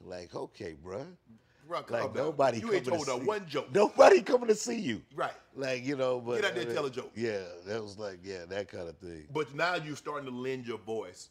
Like, 0.01 0.33
okay, 0.35 0.75
bruh. 0.83 1.05
Calm 1.69 1.83
Like 1.89 2.15
nobody. 2.15 2.59
You 2.59 2.73
ain't 2.73 2.85
to 2.85 2.91
told 2.91 3.07
her 3.07 3.13
see- 3.19 3.25
one 3.25 3.45
joke. 3.45 3.73
Nobody 3.73 4.21
coming 4.21 4.47
to 4.47 4.55
see 4.55 4.79
you. 4.79 5.01
Right. 5.13 5.33
Like 5.53 5.85
you 5.85 5.97
know, 5.97 6.21
but 6.21 6.35
Get 6.41 6.45
out 6.45 6.55
there 6.55 6.63
and 6.63 6.73
tell 6.73 6.85
a 6.85 6.89
joke. 6.89 7.11
Yeah, 7.13 7.39
that 7.65 7.83
was 7.83 7.97
like 7.97 8.19
yeah, 8.23 8.45
that 8.45 8.69
kind 8.69 8.87
of 8.87 8.97
thing. 8.99 9.27
But 9.33 9.53
now 9.53 9.75
you're 9.75 9.97
starting 9.97 10.29
to 10.29 10.35
lend 10.35 10.65
your 10.65 10.77
voice, 10.77 11.27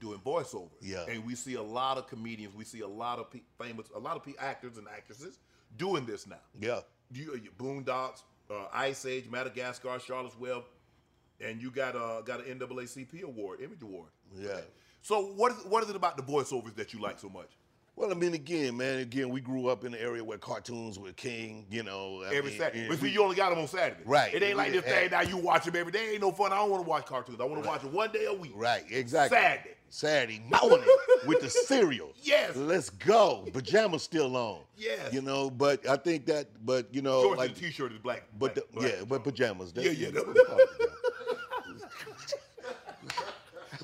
doing 0.00 0.18
voiceovers. 0.26 0.70
Yeah. 0.80 1.04
And 1.08 1.24
we 1.24 1.36
see 1.36 1.54
a 1.54 1.62
lot 1.62 1.98
of 1.98 2.08
comedians. 2.08 2.54
We 2.56 2.64
see 2.64 2.80
a 2.80 2.88
lot 2.88 3.20
of 3.20 3.30
pe- 3.30 3.42
famous, 3.62 3.86
a 3.94 3.98
lot 4.00 4.16
of 4.16 4.24
pe- 4.24 4.34
actors 4.40 4.76
and 4.76 4.88
actresses 4.88 5.38
doing 5.76 6.04
this 6.04 6.26
now. 6.26 6.40
Yeah. 6.60 6.80
You, 7.12 7.40
you 7.40 7.50
Boondocks, 7.56 8.22
uh, 8.50 8.66
Ice 8.72 9.04
Age, 9.06 9.28
Madagascar, 9.30 10.00
Charlotte's 10.00 10.38
Web, 10.38 10.64
and 11.40 11.60
you 11.62 11.70
got 11.70 11.94
a 11.96 12.22
got 12.24 12.46
an 12.46 12.58
NAACP 12.58 13.22
award, 13.22 13.60
Image 13.60 13.82
Award. 13.82 14.08
Yeah. 14.36 14.60
So 15.02 15.22
what 15.22 15.52
is 15.52 15.58
what 15.64 15.82
is 15.82 15.90
it 15.90 15.96
about 15.96 16.16
the 16.16 16.22
voiceovers 16.22 16.74
that 16.76 16.92
you 16.92 17.00
like 17.00 17.18
so 17.18 17.28
much? 17.28 17.48
Well, 17.96 18.10
I 18.10 18.14
mean, 18.14 18.32
again, 18.32 18.78
man, 18.78 19.00
again, 19.00 19.28
we 19.28 19.42
grew 19.42 19.66
up 19.66 19.84
in 19.84 19.92
an 19.92 20.00
area 20.00 20.24
where 20.24 20.38
cartoons 20.38 20.98
were 20.98 21.12
king. 21.12 21.66
You 21.70 21.82
know, 21.82 22.22
I 22.24 22.34
Every 22.34 22.50
mean, 22.50 22.58
Saturday. 22.58 22.88
But 22.88 22.96
see, 22.98 23.02
we- 23.02 23.10
you 23.10 23.22
only 23.22 23.36
got 23.36 23.50
them 23.50 23.58
on 23.58 23.68
Saturday. 23.68 24.00
Right. 24.06 24.32
It 24.32 24.42
ain't 24.42 24.56
like 24.56 24.72
this 24.72 24.84
thing 24.84 25.10
now 25.10 25.20
you 25.20 25.36
watch 25.36 25.64
them 25.64 25.76
every 25.76 25.92
day. 25.92 26.12
Ain't 26.12 26.22
no 26.22 26.32
fun. 26.32 26.50
I 26.52 26.56
don't 26.56 26.70
want 26.70 26.82
to 26.84 26.88
watch 26.88 27.04
cartoons. 27.04 27.40
I 27.40 27.44
want 27.44 27.62
to 27.62 27.68
watch 27.68 27.82
them 27.82 27.92
one 27.92 28.10
day 28.10 28.24
a 28.26 28.32
week. 28.32 28.52
Right, 28.54 28.84
exactly. 28.90 29.36
Saturday. 29.36 29.70
Saturday 29.90 30.42
morning 30.62 30.86
with 31.26 31.40
the 31.42 31.50
cereal. 31.50 32.12
Yes. 32.22 32.54
Let's 32.56 32.90
go. 32.90 33.46
Pajamas 33.52 34.02
still 34.04 34.34
on. 34.36 34.60
Yes. 34.76 35.12
You 35.12 35.20
know, 35.20 35.50
but 35.50 35.86
I 35.86 35.96
think 35.96 36.26
that, 36.26 36.46
but 36.64 36.86
you 36.94 37.02
know, 37.02 37.22
Shorts 37.22 37.38
like 37.38 37.54
t-shirt 37.56 37.92
is 37.92 37.98
black. 37.98 38.22
But 38.38 38.54
black- 38.54 38.54
the, 38.54 38.78
black. 38.80 38.92
yeah, 38.98 39.04
but 39.06 39.24
pajamas. 39.24 39.72
Yeah, 39.74 39.90
yeah, 39.90 40.10
That, 40.12 40.89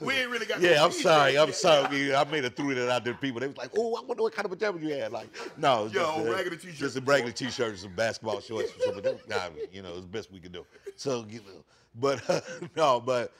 we 0.00 0.14
ain't 0.14 0.30
really 0.30 0.46
got. 0.46 0.60
yeah, 0.60 0.84
I'm 0.84 0.92
sorry. 0.92 1.36
I'm 1.38 1.52
sorry. 1.52 2.14
I 2.14 2.24
made 2.24 2.44
a 2.44 2.50
threw 2.50 2.74
that 2.74 2.88
out 2.90 3.04
there 3.04 3.14
people. 3.14 3.40
They 3.40 3.48
was 3.48 3.56
like, 3.56 3.70
"Oh, 3.76 3.94
I 3.96 4.02
wonder 4.04 4.22
what 4.22 4.34
kind 4.34 4.44
of 4.46 4.52
pajamas 4.52 4.82
you 4.82 4.90
had." 4.94 5.12
Like, 5.12 5.28
no, 5.56 5.84
Yo, 5.84 5.88
just, 5.88 6.18
uh, 6.18 6.30
regular 6.30 6.56
t-shirts 6.56 6.78
just 6.78 6.96
a 6.96 7.00
regular 7.00 7.32
t-shirt 7.32 7.68
and 7.70 7.78
some 7.78 7.94
basketball 7.94 8.40
shorts. 8.40 8.76
Or 8.76 8.80
something. 8.80 9.18
Nah, 9.28 9.48
you 9.72 9.82
know, 9.82 9.92
it's 9.92 10.02
the 10.02 10.06
best 10.08 10.30
we 10.32 10.40
could 10.40 10.52
do. 10.52 10.64
So, 10.96 11.24
you 11.28 11.40
know, 11.40 11.64
but 11.94 12.22
no, 12.76 13.00
but 13.00 13.32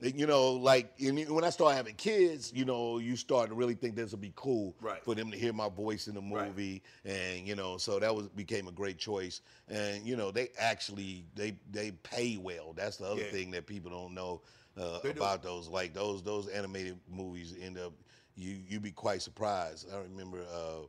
you 0.00 0.26
know, 0.26 0.52
like 0.52 0.92
when 0.98 1.44
I 1.44 1.50
started 1.50 1.76
having 1.76 1.94
kids, 1.94 2.52
you 2.52 2.64
know, 2.64 2.98
you 2.98 3.14
start 3.16 3.50
to 3.50 3.54
really 3.54 3.74
think 3.74 3.94
this 3.94 4.10
would 4.10 4.20
be 4.20 4.32
cool 4.34 4.74
Right. 4.80 5.02
for 5.04 5.14
them 5.14 5.30
to 5.30 5.38
hear 5.38 5.52
my 5.52 5.68
voice 5.68 6.08
in 6.08 6.14
the 6.14 6.20
Right. 6.20 6.48
movie, 6.48 6.82
and 7.04 7.46
you 7.46 7.54
know, 7.54 7.76
so 7.76 8.00
that 8.00 8.14
was 8.14 8.28
became 8.28 8.66
a 8.66 8.72
great 8.72 8.98
choice. 8.98 9.42
And 9.68 10.04
you 10.06 10.16
know, 10.16 10.30
they 10.32 10.48
actually 10.58 11.24
they 11.36 11.56
they 11.70 11.92
pay 12.02 12.36
well. 12.36 12.72
That's 12.74 12.96
the 12.96 13.06
other 13.06 13.20
Yeah. 13.22 13.30
thing 13.30 13.50
that 13.52 13.66
people 13.66 13.90
don't 13.90 14.14
know 14.14 14.40
uh, 14.80 14.98
They 15.02 15.12
do. 15.12 15.20
about 15.20 15.42
those. 15.42 15.68
Like 15.68 15.94
those 15.94 16.22
those 16.22 16.48
animated 16.48 16.98
movies 17.08 17.54
end 17.60 17.78
up 17.78 17.92
you 18.36 18.56
you 18.68 18.80
be 18.80 18.90
quite 18.92 19.22
surprised. 19.22 19.88
I 19.92 19.98
remember. 19.98 20.38
Uh, 20.54 20.86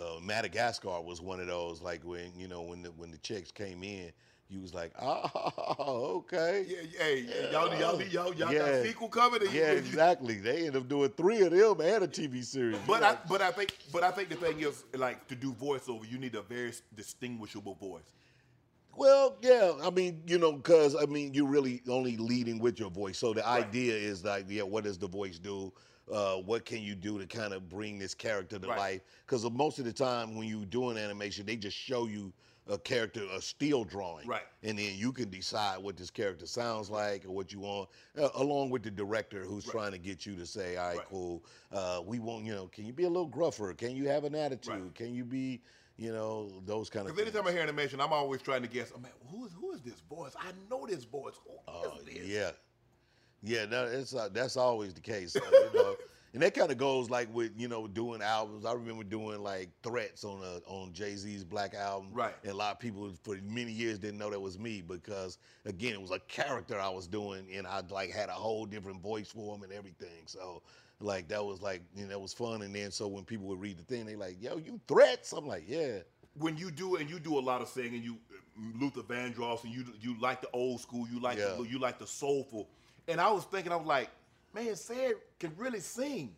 uh, 0.00 0.20
Madagascar 0.20 1.00
was 1.00 1.22
one 1.22 1.38
of 1.40 1.46
those, 1.46 1.80
like 1.80 2.02
when 2.02 2.32
you 2.36 2.48
know 2.48 2.62
when 2.62 2.82
the 2.82 2.90
when 2.92 3.12
the 3.12 3.18
checks 3.18 3.52
came 3.52 3.84
in, 3.84 4.10
you 4.50 4.60
was 4.60 4.74
like, 4.74 4.90
oh, 5.00 6.16
okay. 6.26 6.66
Yeah, 6.68 6.76
yeah, 6.82 6.98
hey, 7.04 7.20
yeah, 7.28 7.50
y'all, 7.52 7.68
y'all, 7.78 8.02
y'all, 8.02 8.34
y'all 8.34 8.52
Yeah. 8.52 8.58
got 8.58 8.68
a 8.68 8.82
sequel 8.84 9.08
coming. 9.08 9.42
and 9.42 9.52
you- 9.52 9.60
Yeah, 9.60 9.70
exactly. 9.70 10.34
They 10.40 10.66
end 10.66 10.76
up 10.76 10.88
doing 10.88 11.10
three 11.10 11.40
of 11.42 11.52
them 11.52 11.80
and 11.80 12.04
a 12.04 12.08
TV 12.08 12.44
series. 12.44 12.76
But 12.86 13.02
I, 13.04 13.16
but 13.28 13.40
I 13.40 13.52
think, 13.52 13.76
but 13.92 14.02
I 14.02 14.10
think 14.10 14.28
the 14.28 14.34
thing 14.34 14.60
is, 14.60 14.84
like, 14.94 15.26
to 15.28 15.36
do 15.36 15.52
voiceover, 15.52 16.10
you 16.10 16.18
need 16.18 16.34
a 16.34 16.42
very 16.42 16.72
distinguishable 16.94 17.76
voice. 17.76 18.12
Well, 18.96 19.36
yeah, 19.42 19.72
I 19.82 19.90
mean, 19.90 20.22
you 20.26 20.38
know, 20.38 20.52
because 20.52 20.96
I 20.96 21.06
mean, 21.06 21.34
you're 21.34 21.46
really 21.46 21.82
only 21.88 22.16
leading 22.16 22.58
with 22.58 22.78
your 22.78 22.90
voice. 22.90 23.18
So 23.18 23.34
the 23.34 23.46
idea 23.46 23.94
is 23.94 24.24
like, 24.24 24.46
yeah, 24.48 24.62
what 24.62 24.84
does 24.84 24.98
the 24.98 25.08
voice 25.08 25.38
do? 25.38 25.72
Uh, 26.10 26.36
what 26.36 26.64
can 26.64 26.80
you 26.82 26.94
do 26.94 27.18
to 27.18 27.26
kind 27.26 27.52
of 27.52 27.68
bring 27.68 27.98
this 27.98 28.14
character 28.14 28.58
to 28.58 28.66
Right. 28.68 28.78
life? 28.78 29.00
Because 29.26 29.48
most 29.50 29.78
of 29.78 29.84
the 29.84 29.92
time 29.92 30.36
when 30.36 30.46
you're 30.48 30.64
doing 30.64 30.96
animation, 30.96 31.44
they 31.44 31.56
just 31.56 31.76
show 31.76 32.06
you 32.06 32.32
a 32.68 32.78
character, 32.78 33.22
a 33.32 33.40
steel 33.40 33.84
drawing, 33.84 34.26
Right. 34.26 34.42
And 34.62 34.76
then 34.78 34.96
you 34.96 35.12
can 35.12 35.30
decide 35.30 35.78
what 35.78 35.96
this 35.96 36.10
character 36.10 36.46
sounds 36.46 36.90
like 36.90 37.24
or 37.24 37.30
what 37.30 37.52
you 37.52 37.60
want, 37.60 37.88
uh, 38.18 38.30
along 38.34 38.70
with 38.70 38.82
the 38.82 38.90
director 38.90 39.44
who's 39.44 39.64
trying 39.64 39.92
to 39.92 39.98
get 39.98 40.26
you 40.26 40.34
to 40.36 40.46
say, 40.46 40.76
all 40.76 40.88
right, 40.88 40.96
Right. 40.98 41.06
cool. 41.06 41.44
Uh, 41.70 42.02
we 42.04 42.18
want, 42.18 42.44
you 42.44 42.52
know, 42.54 42.66
can 42.66 42.84
you 42.84 42.92
be 42.92 43.04
a 43.04 43.08
little 43.08 43.28
gruffer? 43.28 43.72
Can 43.76 43.94
you 43.94 44.08
have 44.08 44.24
an 44.24 44.34
attitude? 44.34 44.82
Right. 44.82 44.94
Can 44.94 45.14
you 45.14 45.24
be, 45.24 45.60
you 45.96 46.12
know, 46.12 46.50
those 46.66 46.90
kind 46.90 47.08
of 47.08 47.14
Because 47.16 47.28
anytime 47.32 47.48
I 47.48 47.52
hear 47.52 47.62
animation, 47.62 48.00
I'm 48.00 48.12
always 48.12 48.42
trying 48.42 48.62
to 48.62 48.68
guess. 48.68 48.92
I'm 48.94 49.02
like, 49.02 49.14
who 49.30 49.46
is 49.46 49.52
who 49.52 49.72
is 49.72 49.80
this 49.82 50.00
voice? 50.08 50.32
I 50.38 50.52
know 50.70 50.86
this 50.86 51.04
voice. 51.04 51.34
Who 51.46 51.52
is 51.52 51.58
Oh, 51.68 51.98
this? 52.04 52.26
yeah, 52.26 52.50
yeah. 53.42 53.64
No, 53.66 53.84
it's 53.86 54.14
uh, 54.14 54.28
that's 54.32 54.56
always 54.56 54.94
the 54.94 55.00
case. 55.00 55.32
So, 55.32 55.40
you 55.44 55.70
know, 55.78 55.96
and 56.34 56.42
that 56.42 56.52
kind 56.54 56.70
of 56.70 56.76
goes 56.76 57.08
like 57.08 57.32
with 57.34 57.52
you 57.56 57.68
know 57.68 57.86
doing 57.86 58.20
albums. 58.20 58.66
I 58.66 58.74
remember 58.74 59.04
doing 59.04 59.42
like 59.42 59.70
threats 59.82 60.22
on 60.24 60.42
a, 60.42 60.58
on 60.70 60.92
Jay 60.92 61.16
Z's 61.16 61.44
Black 61.44 61.74
album. 61.74 62.10
Right. 62.12 62.34
And 62.42 62.52
a 62.52 62.56
lot 62.56 62.72
of 62.72 62.78
people 62.78 63.10
for 63.22 63.38
many 63.42 63.72
years 63.72 63.98
didn't 63.98 64.18
know 64.18 64.30
that 64.30 64.40
was 64.40 64.58
me 64.58 64.82
because 64.82 65.38
again 65.64 65.94
it 65.94 66.00
was 66.00 66.10
a 66.10 66.20
character 66.20 66.78
I 66.78 66.90
was 66.90 67.06
doing 67.06 67.46
and 67.54 67.66
I 67.66 67.80
like 67.90 68.10
had 68.10 68.28
a 68.28 68.32
whole 68.32 68.66
different 68.66 69.00
voice 69.02 69.28
for 69.30 69.56
him 69.56 69.62
and 69.62 69.72
everything. 69.72 70.26
So. 70.26 70.62
Like 71.00 71.28
that 71.28 71.44
was 71.44 71.60
like 71.60 71.82
you 71.94 72.04
know 72.04 72.08
that 72.10 72.20
was 72.20 72.32
fun 72.32 72.62
and 72.62 72.74
then 72.74 72.90
so 72.90 73.06
when 73.06 73.24
people 73.24 73.46
would 73.48 73.60
read 73.60 73.76
the 73.78 73.82
thing 73.82 74.06
they 74.06 74.16
like 74.16 74.36
yo 74.40 74.56
you 74.56 74.80
threats 74.88 75.32
I'm 75.32 75.46
like 75.46 75.64
yeah 75.68 75.98
When 76.38 76.56
you 76.56 76.70
do 76.70 76.96
and 76.96 77.10
you 77.10 77.18
do 77.20 77.38
a 77.38 77.40
lot 77.40 77.60
of 77.60 77.68
singing, 77.68 78.02
you 78.02 78.16
Luther 78.80 79.02
Vandross, 79.02 79.64
and 79.64 79.72
you 79.74 79.84
you 80.00 80.18
like 80.20 80.40
the 80.40 80.48
old 80.52 80.80
school, 80.80 81.06
you 81.12 81.20
like 81.20 81.36
Yeah. 81.38 81.54
the, 81.58 81.64
you 81.64 81.78
like 81.78 81.98
the 81.98 82.06
soulful. 82.06 82.68
And 83.08 83.20
I 83.20 83.30
was 83.30 83.44
thinking, 83.44 83.72
I 83.72 83.76
was 83.76 83.86
like, 83.86 84.08
man, 84.54 84.74
Ced 84.74 85.14
can 85.38 85.52
really 85.58 85.80
sing. 85.80 86.34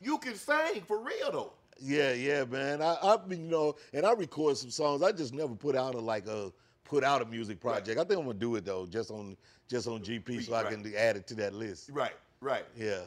You 0.00 0.18
can 0.18 0.36
sing 0.36 0.82
for 0.86 0.98
real 1.00 1.32
though. 1.32 1.52
Yeah, 1.80 2.12
yeah, 2.12 2.44
man. 2.44 2.80
I, 2.82 2.96
I've 3.02 3.28
been, 3.28 3.44
you 3.44 3.50
know, 3.50 3.74
and 3.92 4.06
I 4.06 4.12
record 4.12 4.56
some 4.56 4.70
songs. 4.70 5.02
I 5.02 5.10
just 5.12 5.34
never 5.34 5.54
put 5.56 5.74
out 5.74 5.94
a 5.94 5.98
like 5.98 6.26
a 6.28 6.52
put 6.84 7.02
out 7.02 7.22
a 7.22 7.24
music 7.24 7.60
project. 7.60 7.98
I 7.98 8.04
think 8.04 8.20
I'm 8.20 8.26
gonna 8.26 8.38
do 8.38 8.54
it 8.56 8.64
though, 8.64 8.86
just 8.86 9.10
on 9.10 9.36
just 9.68 9.88
on 9.88 10.00
GP, 10.00 10.44
so 10.46 10.54
I 10.54 10.62
Right. 10.62 10.72
can 10.82 10.94
add 10.96 11.16
it 11.16 11.26
to 11.28 11.34
that 11.36 11.54
list. 11.54 11.90
Right, 11.92 12.14
right. 12.40 12.64
Yeah. 12.76 13.00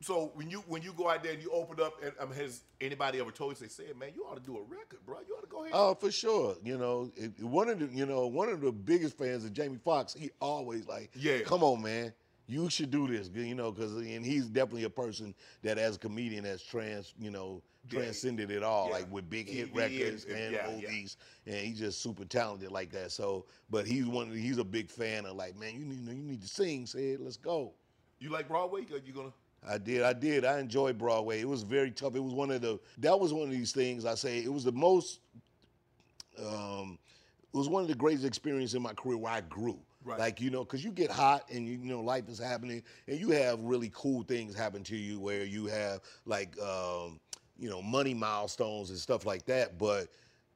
So 0.00 0.30
when 0.34 0.48
you 0.48 0.58
when 0.68 0.82
you 0.82 0.92
go 0.92 1.08
out 1.10 1.24
there 1.24 1.32
and 1.32 1.42
you 1.42 1.50
open 1.50 1.80
up, 1.84 1.94
and 2.04 2.12
um, 2.20 2.30
has 2.32 2.62
anybody 2.80 3.18
ever 3.20 3.32
told 3.32 3.60
you? 3.60 3.66
They 3.66 3.82
Ced, 3.84 3.96
man, 3.98 4.10
you 4.14 4.22
ought 4.24 4.36
to 4.36 4.42
do 4.42 4.56
a 4.56 4.62
record, 4.62 5.00
bro. 5.04 5.16
You 5.26 5.34
ought 5.34 5.40
to 5.40 5.48
go 5.48 5.62
ahead. 5.62 5.72
Oh, 5.74 5.94
for 5.94 6.12
sure. 6.12 6.54
You 6.62 6.78
know, 6.78 7.10
it, 7.16 7.42
one 7.42 7.68
of 7.68 7.80
the 7.80 7.86
you 7.86 8.06
know 8.06 8.26
one 8.28 8.48
of 8.48 8.60
the 8.60 8.70
biggest 8.70 9.18
fans 9.18 9.44
of 9.44 9.52
Jamie 9.52 9.78
Foxx. 9.84 10.14
He 10.14 10.30
always 10.40 10.86
like, 10.86 11.10
Yeah. 11.16 11.40
come 11.40 11.62
on, 11.64 11.82
man. 11.82 12.12
you 12.50 12.70
should 12.70 12.90
do 12.90 13.06
this, 13.06 13.28
you 13.34 13.54
know, 13.54 13.70
because 13.72 13.94
and 13.96 14.24
he's 14.24 14.46
definitely 14.46 14.84
a 14.84 14.90
person 14.90 15.34
that 15.62 15.76
as 15.76 15.96
a 15.96 15.98
comedian 15.98 16.44
has 16.44 16.62
trans, 16.62 17.12
you 17.20 17.30
know, 17.30 17.60
transcended 17.90 18.50
it 18.50 18.62
all, 18.62 18.86
Yeah. 18.86 18.92
like 18.94 19.12
with 19.12 19.28
big 19.28 19.48
hit 19.50 19.74
TV 19.74 19.76
records 19.76 20.24
and- 20.24 20.32
and, 20.34 20.42
and- 20.44 20.52
yeah, 20.54 20.68
yeah. 20.68 20.88
movies, 20.88 21.16
and 21.44 21.56
he's 21.56 21.78
just 21.78 22.00
super 22.00 22.24
talented 22.24 22.70
like 22.70 22.90
that. 22.92 23.12
So, 23.12 23.44
but 23.68 23.86
he's 23.86 24.06
one, 24.06 24.32
he's 24.32 24.56
a 24.58 24.64
big 24.64 24.90
fan 24.90 25.26
of 25.26 25.36
like, 25.36 25.56
man, 25.58 25.74
you 25.74 25.84
need, 25.84 26.06
you 26.06 26.14
need 26.22 26.40
to 26.40 26.48
sing, 26.48 26.86
said, 26.86 27.18
let's 27.20 27.36
go. 27.36 27.74
You 28.18 28.30
like 28.30 28.48
Broadway? 28.48 28.86
You 29.04 29.12
gonna? 29.12 29.32
I 29.66 29.78
did. 29.78 30.02
I 30.02 30.12
did. 30.12 30.44
I 30.44 30.60
enjoyed 30.60 30.98
Broadway. 30.98 31.40
It 31.40 31.48
was 31.48 31.62
very 31.62 31.90
tough. 31.90 32.14
It 32.14 32.20
was 32.22 32.32
one 32.32 32.50
of 32.50 32.60
the. 32.60 32.78
That 32.98 33.18
was 33.18 33.32
one 33.32 33.44
of 33.44 33.50
these 33.50 33.72
things. 33.72 34.04
I 34.04 34.14
say 34.14 34.38
it 34.38 34.52
was 34.52 34.64
the 34.64 34.72
most. 34.72 35.20
Um, 36.38 36.98
it 37.52 37.56
was 37.56 37.68
one 37.68 37.82
of 37.82 37.88
the 37.88 37.94
greatest 37.94 38.24
experiences 38.24 38.74
in 38.74 38.82
my 38.82 38.92
career 38.92 39.16
where 39.16 39.32
I 39.32 39.40
grew. 39.42 39.78
Right. 40.04 40.18
Like 40.18 40.40
you 40.40 40.50
know, 40.50 40.64
because 40.64 40.84
you 40.84 40.92
get 40.92 41.10
hot 41.10 41.44
and 41.50 41.66
you, 41.66 41.72
you 41.72 41.90
know 41.90 42.00
life 42.00 42.28
is 42.28 42.38
happening, 42.38 42.82
and 43.08 43.18
you 43.18 43.30
have 43.30 43.58
really 43.60 43.90
cool 43.94 44.22
things 44.22 44.54
happen 44.54 44.82
to 44.84 44.96
you 44.96 45.18
where 45.18 45.44
you 45.44 45.66
have 45.66 46.00
like 46.24 46.58
um, 46.60 47.18
you 47.58 47.68
know 47.68 47.82
money 47.82 48.14
milestones 48.14 48.90
and 48.90 48.98
stuff 48.98 49.26
like 49.26 49.44
that. 49.46 49.76
But 49.76 50.08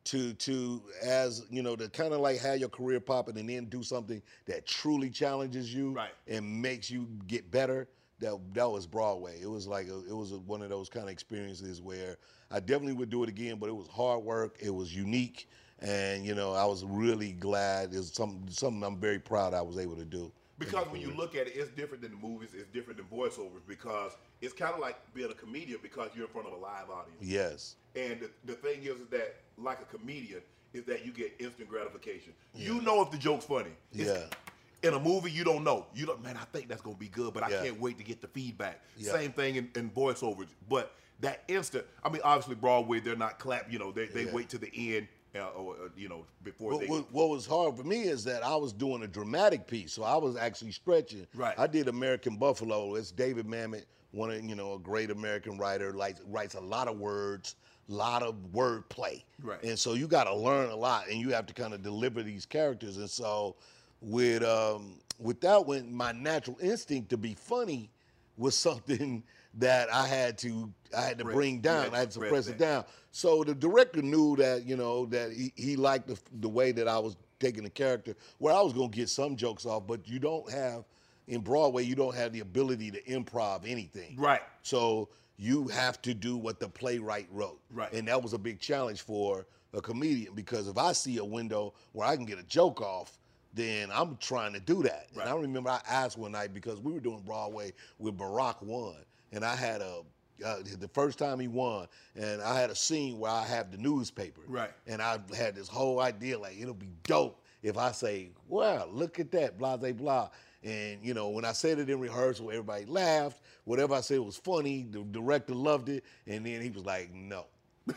to 0.04 0.32
to 0.34 0.82
as 1.02 1.44
you 1.50 1.62
know 1.62 1.76
to 1.76 1.88
kind 1.88 2.14
of 2.14 2.20
like 2.20 2.38
have 2.40 2.58
your 2.58 2.68
career 2.68 3.00
popping 3.00 3.36
and 3.38 3.48
then 3.48 3.66
do 3.66 3.82
something 3.82 4.22
that 4.46 4.66
truly 4.66 5.10
challenges 5.10 5.74
you 5.74 5.90
Right. 5.90 6.10
and 6.28 6.62
makes 6.62 6.90
you 6.90 7.08
get 7.26 7.50
better 7.50 7.88
that 8.22 8.38
that 8.54 8.68
was 8.70 8.86
broadway 8.86 9.38
it 9.40 9.50
was 9.50 9.66
like 9.66 9.86
a, 9.88 9.98
it 10.08 10.16
was 10.16 10.32
a, 10.32 10.38
one 10.38 10.62
of 10.62 10.70
those 10.70 10.88
kind 10.88 11.04
of 11.04 11.10
experiences 11.10 11.82
where 11.82 12.16
i 12.50 12.58
definitely 12.60 12.94
would 12.94 13.10
do 13.10 13.22
it 13.22 13.28
again 13.28 13.56
but 13.58 13.68
it 13.68 13.76
was 13.76 13.88
hard 13.88 14.22
work 14.22 14.56
it 14.60 14.70
was 14.70 14.94
unique 14.94 15.48
and 15.80 16.24
you 16.24 16.34
know 16.34 16.52
i 16.52 16.64
was 16.64 16.84
really 16.84 17.32
glad 17.32 17.92
it's 17.92 18.14
something 18.14 18.48
something 18.50 18.82
i'm 18.84 18.98
very 18.98 19.18
proud 19.18 19.52
i 19.52 19.60
was 19.60 19.76
able 19.78 19.96
to 19.96 20.04
do 20.04 20.30
Because 20.58 20.86
when 20.92 21.00
you 21.00 21.12
look 21.16 21.34
at 21.34 21.48
it, 21.48 21.54
it's 21.56 21.70
different 21.70 22.02
than 22.02 22.12
the 22.12 22.16
movies. 22.28 22.50
It's 22.54 22.70
different 22.72 22.96
than 22.98 23.06
voiceovers 23.18 23.64
because 23.66 24.12
it's 24.40 24.52
kind 24.54 24.72
of 24.72 24.78
like 24.80 24.96
being 25.12 25.30
a 25.30 25.34
comedian 25.34 25.80
because 25.82 26.10
you're 26.14 26.26
in 26.26 26.30
front 26.32 26.46
of 26.46 26.52
a 26.52 26.56
live 26.56 26.88
audience. 26.88 27.18
yes 27.20 27.74
And 27.96 28.20
the, 28.20 28.30
the 28.44 28.54
thing 28.54 28.78
is, 28.84 28.96
is 29.00 29.08
that 29.10 29.34
like 29.58 29.80
a 29.80 29.84
comedian, 29.96 30.42
is 30.72 30.84
that 30.84 31.04
you 31.04 31.10
get 31.12 31.34
instant 31.40 31.68
gratification. 31.68 32.32
You 32.54 32.80
know 32.80 33.02
if 33.02 33.10
the 33.10 33.18
joke's 33.18 33.44
funny. 33.44 33.74
It's- 33.92 34.06
Yeah. 34.06 34.51
In 34.82 34.94
a 34.94 34.98
movie, 35.00 35.30
you 35.30 35.44
don't 35.44 35.62
know. 35.64 35.86
You 35.94 36.06
don't, 36.06 36.22
man. 36.22 36.36
I 36.36 36.44
think 36.56 36.68
that's 36.68 36.82
gonna 36.82 36.96
be 36.96 37.08
good, 37.08 37.32
but 37.32 37.42
I 37.44 37.50
Yeah. 37.50 37.62
can't 37.62 37.80
wait 37.80 37.98
to 37.98 38.04
get 38.04 38.20
the 38.20 38.28
feedback. 38.28 38.80
Yeah. 38.96 39.12
Same 39.12 39.32
thing 39.32 39.56
in, 39.56 39.70
in 39.76 39.90
voiceovers, 39.90 40.48
but 40.68 40.94
that 41.20 41.44
instant. 41.48 41.84
I 42.04 42.08
mean, 42.08 42.20
obviously 42.24 42.56
Broadway, 42.56 42.98
they're 43.00 43.14
not 43.16 43.38
clap. 43.38 43.70
You 43.72 43.78
know, 43.78 43.92
they, 43.92 44.06
they 44.06 44.24
Yeah. 44.24 44.32
wait 44.32 44.48
to 44.48 44.58
the 44.58 44.70
end, 44.74 45.06
uh, 45.36 45.48
or 45.50 45.74
uh, 45.74 45.88
you 45.96 46.08
know, 46.08 46.26
before 46.42 46.72
what, 46.72 46.80
they. 46.80 46.86
what, 46.88 47.12
what 47.12 47.28
was 47.28 47.46
hard 47.46 47.76
for 47.76 47.84
me 47.84 48.02
is 48.02 48.24
that 48.24 48.44
I 48.44 48.56
was 48.56 48.72
doing 48.72 49.02
a 49.04 49.06
dramatic 49.06 49.66
piece, 49.68 49.92
so 49.92 50.02
I 50.02 50.16
was 50.16 50.36
actually 50.36 50.72
stretching. 50.72 51.26
Right. 51.34 51.56
I 51.56 51.68
did 51.68 51.86
American 51.88 52.36
Buffalo. 52.36 52.96
It's 52.96 53.12
David 53.12 53.46
Mamet, 53.46 53.84
one 54.10 54.32
of 54.32 54.42
you 54.42 54.56
know 54.56 54.74
a 54.74 54.78
great 54.80 55.10
American 55.12 55.58
writer, 55.58 55.92
like 55.92 56.16
writes 56.26 56.54
a 56.56 56.60
lot 56.60 56.88
of 56.88 56.98
words, 56.98 57.54
a 57.88 57.92
lot 57.92 58.24
of 58.24 58.34
wordplay. 58.52 59.22
Right. 59.40 59.62
And 59.62 59.78
so 59.78 59.94
you 59.94 60.08
got 60.08 60.24
to 60.24 60.34
learn 60.34 60.70
a 60.70 60.76
lot, 60.76 61.08
and 61.08 61.20
you 61.20 61.30
have 61.30 61.46
to 61.46 61.54
kind 61.54 61.72
of 61.72 61.82
deliver 61.82 62.24
these 62.24 62.44
characters. 62.46 62.96
And 62.96 63.08
so 63.08 63.54
with 64.02 64.42
um, 64.42 64.98
with 65.18 65.40
that 65.42 65.64
one, 65.66 65.92
my 65.92 66.12
natural 66.12 66.58
instinct 66.60 67.10
to 67.10 67.16
be 67.16 67.34
funny 67.34 67.90
was 68.36 68.54
something 68.58 69.22
that 69.54 69.92
I 69.92 70.06
had 70.06 70.38
to 70.38 70.72
I 70.96 71.02
had 71.02 71.18
to 71.18 71.24
Press- 71.24 71.34
bring 71.34 71.60
down. 71.60 71.84
had 71.84 71.90
to 71.90 71.96
I 71.96 72.00
had 72.00 72.10
to 72.12 72.18
press 72.18 72.30
press 72.30 72.46
it 72.48 72.58
down. 72.58 72.84
So 73.12 73.44
the 73.44 73.54
director 73.54 74.02
knew 74.02 74.36
that 74.36 74.64
you 74.66 74.76
know 74.76 75.06
that 75.06 75.32
he, 75.32 75.52
he 75.56 75.76
liked 75.76 76.08
the 76.08 76.18
the 76.40 76.48
way 76.48 76.72
that 76.72 76.88
I 76.88 76.98
was 76.98 77.16
taking 77.38 77.64
the 77.64 77.70
character, 77.70 78.14
where 78.38 78.54
I 78.54 78.60
was 78.60 78.72
gonna 78.72 78.88
get 78.88 79.08
some 79.08 79.36
jokes 79.36 79.66
off, 79.66 79.86
but 79.86 80.08
you 80.08 80.18
don't 80.18 80.50
have 80.50 80.84
in 81.28 81.40
Broadway 81.40 81.84
you 81.84 81.94
don't 81.94 82.14
have 82.14 82.32
the 82.32 82.40
ability 82.40 82.90
to 82.90 83.02
improv 83.02 83.62
anything. 83.66 84.16
Right. 84.16 84.40
So 84.62 85.08
you 85.36 85.68
have 85.68 86.00
to 86.02 86.14
do 86.14 86.36
what 86.36 86.60
the 86.60 86.68
playwright 86.68 87.26
wrote. 87.30 87.60
Right. 87.72 87.92
And 87.92 88.06
that 88.08 88.22
was 88.22 88.32
a 88.32 88.38
big 88.38 88.60
challenge 88.60 89.02
for 89.02 89.46
a 89.74 89.80
comedian 89.80 90.34
because 90.34 90.68
if 90.68 90.78
I 90.78 90.92
see 90.92 91.16
a 91.18 91.24
window 91.24 91.74
where 91.92 92.06
I 92.06 92.16
can 92.16 92.26
get 92.26 92.38
a 92.38 92.42
joke 92.44 92.80
off, 92.80 93.18
then 93.52 93.90
I'm 93.92 94.16
trying 94.16 94.52
to 94.54 94.60
do 94.60 94.82
that. 94.82 95.08
Right. 95.14 95.26
And 95.26 95.30
I 95.30 95.40
remember 95.40 95.70
I 95.70 95.80
asked 95.88 96.18
one 96.18 96.32
night 96.32 96.54
because 96.54 96.80
we 96.80 96.92
were 96.92 97.00
doing 97.00 97.20
Broadway 97.20 97.72
with 97.98 98.16
Barack 98.16 98.62
won, 98.62 98.96
and 99.32 99.44
I 99.44 99.54
had 99.54 99.80
a 99.80 100.02
uh, 100.44 100.56
the 100.78 100.88
first 100.88 101.18
time 101.18 101.38
he 101.38 101.48
won, 101.48 101.86
and 102.16 102.42
I 102.42 102.58
had 102.58 102.70
a 102.70 102.74
scene 102.74 103.18
where 103.18 103.30
I 103.30 103.44
have 103.44 103.70
the 103.70 103.78
newspaper. 103.78 104.40
Right. 104.48 104.70
And 104.86 105.00
I 105.00 105.18
had 105.36 105.54
this 105.54 105.68
whole 105.68 106.00
idea 106.00 106.38
like 106.38 106.60
it'll 106.60 106.74
be 106.74 106.90
dope 107.04 107.42
if 107.62 107.76
I 107.76 107.92
say, 107.92 108.30
"Wow, 108.48 108.88
look 108.90 109.20
at 109.20 109.30
that, 109.32 109.58
blah 109.58 109.76
blah 109.76 109.92
blah." 109.92 110.28
And 110.64 110.98
you 111.02 111.14
know, 111.14 111.28
when 111.28 111.44
I 111.44 111.52
said 111.52 111.78
it 111.78 111.90
in 111.90 112.00
rehearsal, 112.00 112.50
everybody 112.50 112.84
laughed. 112.86 113.40
Whatever 113.64 113.94
I 113.94 114.00
said 114.00 114.20
was 114.20 114.36
funny. 114.36 114.86
The 114.90 115.02
director 115.04 115.54
loved 115.54 115.88
it, 115.88 116.04
and 116.26 116.44
then 116.44 116.60
he 116.60 116.70
was 116.70 116.84
like, 116.84 117.12
"No." 117.12 117.46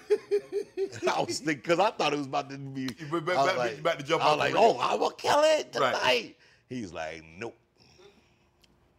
I 1.08 1.22
was 1.22 1.40
thinking 1.40 1.56
because 1.62 1.80
I 1.80 1.92
thought 1.92 2.14
it 2.14 2.18
was 2.18 2.26
about 2.28 2.50
to 2.50 2.58
be. 2.58 2.90
I 3.12 3.16
was 3.16 3.58
like, 3.58 3.80
about 3.80 4.00
to 4.00 4.06
jump 4.06 4.24
I 4.24 4.30
was 4.32 4.40
like, 4.40 4.54
"Oh, 4.56 4.78
I 4.80 4.96
will 4.96 5.12
kill 5.12 5.42
it 5.44 5.76
Right. 5.80 5.94
tonight." 5.94 6.36
He's 6.68 6.92
like, 6.92 7.24
"Nope." 7.38 7.56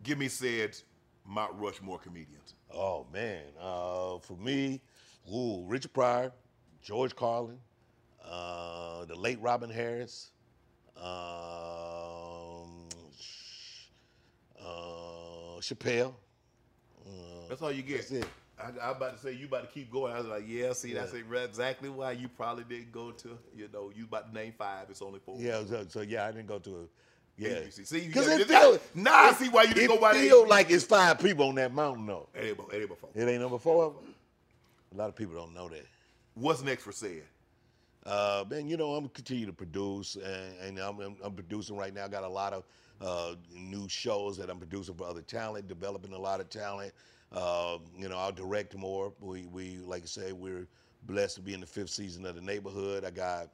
Give 0.02 0.18
me 0.18 0.28
said 0.28 0.76
Mount 1.26 1.52
Rushmore 1.56 1.98
comedians. 1.98 2.54
Oh 2.72 3.06
man, 3.12 3.42
uh, 3.60 4.18
for 4.18 4.36
me, 4.38 4.80
ooh, 5.32 5.64
Richard 5.66 5.92
Pryor, 5.92 6.32
George 6.82 7.16
Carlin, 7.16 7.58
uh, 8.24 9.04
the 9.06 9.16
late 9.16 9.40
Robin 9.40 9.70
Harris, 9.70 10.30
um, 10.96 11.02
uh, 14.60 15.58
Chappelle. 15.60 16.14
Uh, 17.04 17.48
That's 17.48 17.62
all 17.62 17.72
you 17.72 17.82
get. 17.82 18.10
That's. 18.58 18.78
I, 18.78 18.90
am 18.90 18.96
about 18.96 19.16
to 19.16 19.22
say 19.22 19.32
you 19.32 19.46
about 19.46 19.62
to 19.68 19.74
keep 19.74 19.90
going. 19.90 20.12
I 20.12 20.18
was 20.18 20.26
like, 20.26 20.44
yeah, 20.46 20.72
see, 20.72 20.92
that's 20.94 21.12
Yeah. 21.12 21.38
exactly 21.44 21.88
why 21.88 22.12
you 22.12 22.28
probably 22.28 22.64
didn't 22.64 22.92
go 22.92 23.10
to. 23.10 23.38
You 23.54 23.68
know, 23.72 23.92
you 23.94 24.04
about 24.04 24.28
to 24.28 24.34
name 24.34 24.54
five. 24.56 24.88
It's 24.90 25.02
only 25.02 25.20
four. 25.20 25.36
yeah, 25.38 25.62
so, 25.64 25.84
so 25.88 26.00
yeah, 26.00 26.26
I 26.26 26.32
didn't 26.32 26.46
go 26.48 26.58
to 26.60 26.70
a 26.70 26.82
yeah. 27.38 27.48
ABC. 27.50 27.86
See, 27.86 28.00
you 28.00 28.08
Because 28.08 28.28
got- 28.28 28.40
it 28.40 28.48
feel, 28.48 28.78
now 28.94 29.24
I 29.24 29.32
see 29.32 29.48
why 29.48 29.64
you 29.64 29.74
didn't 29.74 29.88
go 29.96 30.00
by 30.00 30.14
the 30.14 30.20
feel 30.20 30.48
like 30.48 30.70
it's 30.70 30.84
five 30.84 31.18
people 31.18 31.48
on 31.48 31.54
that 31.56 31.74
mountain 31.74 32.06
though. 32.06 32.28
It 32.34 32.44
ain't, 32.46 32.58
it 32.72 32.76
ain't 32.80 32.88
before. 32.88 33.10
It 33.14 33.28
ain't 33.28 33.40
number 33.42 33.58
four 33.58 33.84
of 33.84 33.94
them. 33.94 34.14
A 34.94 34.96
lot 34.96 35.08
of 35.08 35.16
people 35.16 35.34
don't 35.34 35.54
know 35.54 35.68
that. 35.68 35.84
What's 36.34 36.62
next 36.62 36.84
for 36.84 36.92
Ced? 36.92 37.22
Uh, 38.04 38.44
man, 38.48 38.68
you 38.68 38.76
know, 38.76 38.94
I'm 38.94 39.08
continue 39.08 39.46
to 39.46 39.52
produce, 39.52 40.14
and, 40.16 40.54
and 40.62 40.78
I'm, 40.78 41.00
I'm, 41.00 41.16
I'm 41.24 41.32
producing 41.32 41.76
right 41.76 41.92
now. 41.92 42.04
I 42.04 42.08
got 42.08 42.22
a 42.22 42.28
lot 42.28 42.52
of 42.52 42.64
uh, 43.00 43.34
new 43.52 43.88
shows 43.88 44.38
that 44.38 44.48
I'm 44.48 44.58
producing 44.58 44.94
for 44.94 45.06
other 45.08 45.22
talent, 45.22 45.66
developing 45.66 46.12
a 46.12 46.18
lot 46.18 46.40
of 46.40 46.48
talent. 46.48 46.92
Uh, 47.32 47.78
you 47.96 48.08
know, 48.08 48.16
I'll 48.16 48.32
direct 48.32 48.76
more. 48.76 49.12
We, 49.20 49.46
we, 49.46 49.78
like 49.78 50.02
I 50.02 50.06
say, 50.06 50.32
we're 50.32 50.66
blessed 51.04 51.36
to 51.36 51.42
be 51.42 51.54
in 51.54 51.60
the 51.60 51.66
fifth 51.66 51.90
season 51.90 52.24
of 52.26 52.34
The 52.34 52.40
Neighborhood. 52.40 53.04
I 53.04 53.10
got 53.10 53.48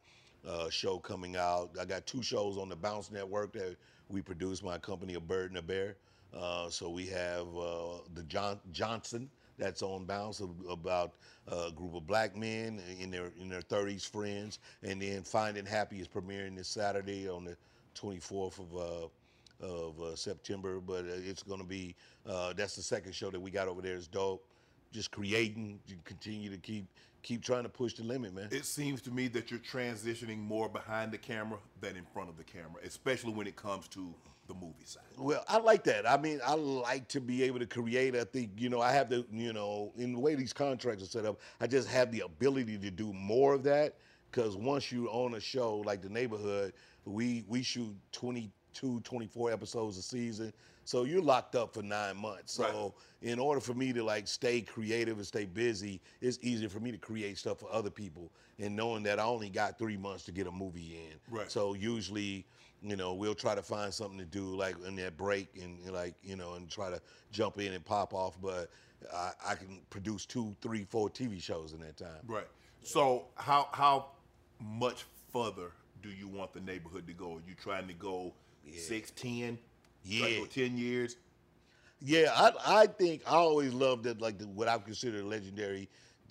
a 0.46 0.70
show 0.70 0.98
coming 0.98 1.36
out. 1.36 1.70
I 1.80 1.84
got 1.84 2.06
two 2.06 2.22
shows 2.22 2.58
on 2.58 2.68
the 2.68 2.76
Bounce 2.76 3.10
Network 3.10 3.52
that 3.54 3.76
we 4.08 4.22
produce. 4.22 4.62
My 4.62 4.78
company, 4.78 5.14
A 5.14 5.20
Bird 5.20 5.50
and 5.50 5.58
a 5.58 5.62
Bear. 5.62 5.96
Uh, 6.34 6.68
so 6.70 6.88
we 6.88 7.06
have 7.06 7.46
uh, 7.56 7.98
the 8.14 8.22
John 8.26 8.58
Johnson 8.72 9.28
that's 9.58 9.82
on 9.82 10.04
Bounce 10.04 10.42
about 10.68 11.12
a 11.46 11.70
group 11.70 11.94
of 11.94 12.06
black 12.06 12.36
men 12.36 12.80
in 12.98 13.10
their 13.10 13.32
in 13.40 13.48
their 13.48 13.60
30s, 13.60 14.08
friends, 14.08 14.58
and 14.82 15.00
then 15.00 15.22
Finding 15.22 15.66
Happy 15.66 16.00
is 16.00 16.08
premiering 16.08 16.56
this 16.56 16.68
Saturday 16.68 17.28
on 17.28 17.44
the 17.44 17.56
24th 17.94 18.58
of 18.58 18.76
uh, 18.76 19.08
of 19.62 20.00
uh, 20.00 20.16
September. 20.16 20.80
But 20.80 21.04
uh, 21.04 21.14
it's 21.24 21.42
going 21.42 21.60
to 21.60 21.66
be 21.66 21.94
uh, 22.26 22.52
that's 22.52 22.76
the 22.76 22.82
second 22.82 23.14
show 23.14 23.30
that 23.30 23.40
we 23.40 23.50
got 23.50 23.68
over 23.68 23.80
there. 23.80 23.96
Is 23.96 24.08
dope. 24.08 24.44
Just 24.92 25.10
creating, 25.10 25.80
you 25.86 25.96
continue 26.04 26.50
to 26.50 26.58
keep 26.58 26.84
keep 27.22 27.42
trying 27.42 27.62
to 27.62 27.68
push 27.68 27.94
the 27.94 28.02
limit, 28.02 28.34
man. 28.34 28.48
It 28.50 28.66
seems 28.66 29.00
to 29.02 29.10
me 29.10 29.28
that 29.28 29.50
you're 29.50 29.60
transitioning 29.60 30.38
more 30.38 30.68
behind 30.68 31.12
the 31.12 31.18
camera 31.18 31.58
than 31.80 31.96
in 31.96 32.04
front 32.12 32.28
of 32.28 32.36
the 32.36 32.44
camera, 32.44 32.82
especially 32.84 33.32
when 33.32 33.46
it 33.46 33.56
comes 33.56 33.88
to 33.88 34.12
the 34.48 34.54
movie 34.54 34.84
side. 34.84 35.02
Well, 35.16 35.44
I 35.48 35.58
like 35.58 35.84
that. 35.84 36.06
I 36.06 36.18
mean, 36.18 36.40
I 36.44 36.54
like 36.54 37.08
to 37.08 37.20
be 37.20 37.42
able 37.44 37.60
to 37.60 37.66
create. 37.66 38.16
I 38.16 38.24
think, 38.24 38.50
you 38.56 38.68
know, 38.68 38.80
I 38.80 38.92
have 38.92 39.08
the, 39.08 39.24
you 39.32 39.52
know, 39.52 39.92
in 39.96 40.12
the 40.12 40.18
way 40.18 40.34
these 40.34 40.52
contracts 40.52 41.02
are 41.02 41.06
set 41.06 41.24
up, 41.24 41.40
I 41.60 41.66
just 41.66 41.88
have 41.88 42.10
the 42.10 42.20
ability 42.20 42.76
to 42.78 42.90
do 42.90 43.12
more 43.12 43.54
of 43.54 43.62
that. 43.64 43.96
Because 44.30 44.56
once 44.56 44.90
you 44.90 45.08
own 45.10 45.34
a 45.34 45.40
show 45.40 45.76
like 45.86 46.02
The 46.02 46.08
Neighborhood, 46.08 46.72
we 47.04 47.44
we 47.48 47.62
shoot 47.62 47.94
22, 48.74 49.00
24 49.00 49.52
episodes 49.52 49.98
a 49.98 50.02
season. 50.02 50.52
So 50.84 51.04
you're 51.04 51.22
locked 51.22 51.54
up 51.54 51.74
for 51.74 51.82
nine 51.82 52.16
months. 52.16 52.54
So 52.54 52.94
in 53.22 53.38
order 53.38 53.60
for 53.60 53.74
me 53.74 53.92
to 53.92 54.02
like 54.02 54.26
stay 54.26 54.60
creative 54.60 55.16
and 55.16 55.26
stay 55.26 55.44
busy, 55.44 56.00
it's 56.20 56.38
easier 56.42 56.68
for 56.68 56.80
me 56.80 56.90
to 56.90 56.98
create 56.98 57.38
stuff 57.38 57.60
for 57.60 57.68
other 57.72 57.90
people. 57.90 58.32
And 58.58 58.74
knowing 58.74 59.02
that 59.04 59.20
I 59.20 59.24
only 59.24 59.48
got 59.48 59.78
three 59.78 59.96
months 59.96 60.24
to 60.24 60.32
get 60.32 60.46
a 60.46 60.50
movie 60.50 60.98
in. 61.08 61.18
Right. 61.30 61.50
So 61.50 61.74
usually, 61.74 62.44
you 62.82 62.96
know, 62.96 63.14
we'll 63.14 63.34
try 63.34 63.54
to 63.54 63.62
find 63.62 63.94
something 63.94 64.18
to 64.18 64.24
do 64.24 64.56
like 64.56 64.74
in 64.86 64.96
that 64.96 65.16
break 65.16 65.48
and 65.60 65.78
like, 65.92 66.14
you 66.22 66.36
know, 66.36 66.54
and 66.54 66.68
try 66.68 66.90
to 66.90 67.00
jump 67.30 67.58
in 67.58 67.72
and 67.72 67.84
pop 67.84 68.12
off. 68.12 68.36
But 68.42 68.68
I, 69.14 69.30
I 69.50 69.54
can 69.54 69.80
produce 69.88 70.26
two, 70.26 70.56
three, 70.60 70.84
four 70.84 71.08
TV 71.08 71.40
shows 71.40 71.74
in 71.74 71.80
that 71.80 71.96
time. 71.96 72.22
Right. 72.26 72.48
So 72.82 73.26
how 73.36 73.68
how 73.70 74.06
much 74.60 75.04
further 75.32 75.70
do 76.02 76.08
you 76.08 76.26
want 76.26 76.52
the 76.52 76.60
neighborhood 76.60 77.06
to 77.06 77.12
go? 77.12 77.36
Are 77.36 77.42
you 77.48 77.54
trying 77.54 77.86
to 77.86 77.94
go 77.94 78.34
six, 78.76 79.10
ten? 79.10 79.58
Yeah. 80.04 80.40
Go 80.40 80.46
ten 80.46 80.76
years? 80.76 81.16
Yeah, 82.00 82.32
I 82.34 82.82
I 82.82 82.86
think 82.86 83.22
I 83.26 83.34
always 83.36 83.72
loved 83.72 84.04
that 84.04 84.20
like 84.20 84.38
the, 84.38 84.46
what 84.48 84.68
I 84.68 84.78
consider 84.78 85.22
legendary 85.22 85.88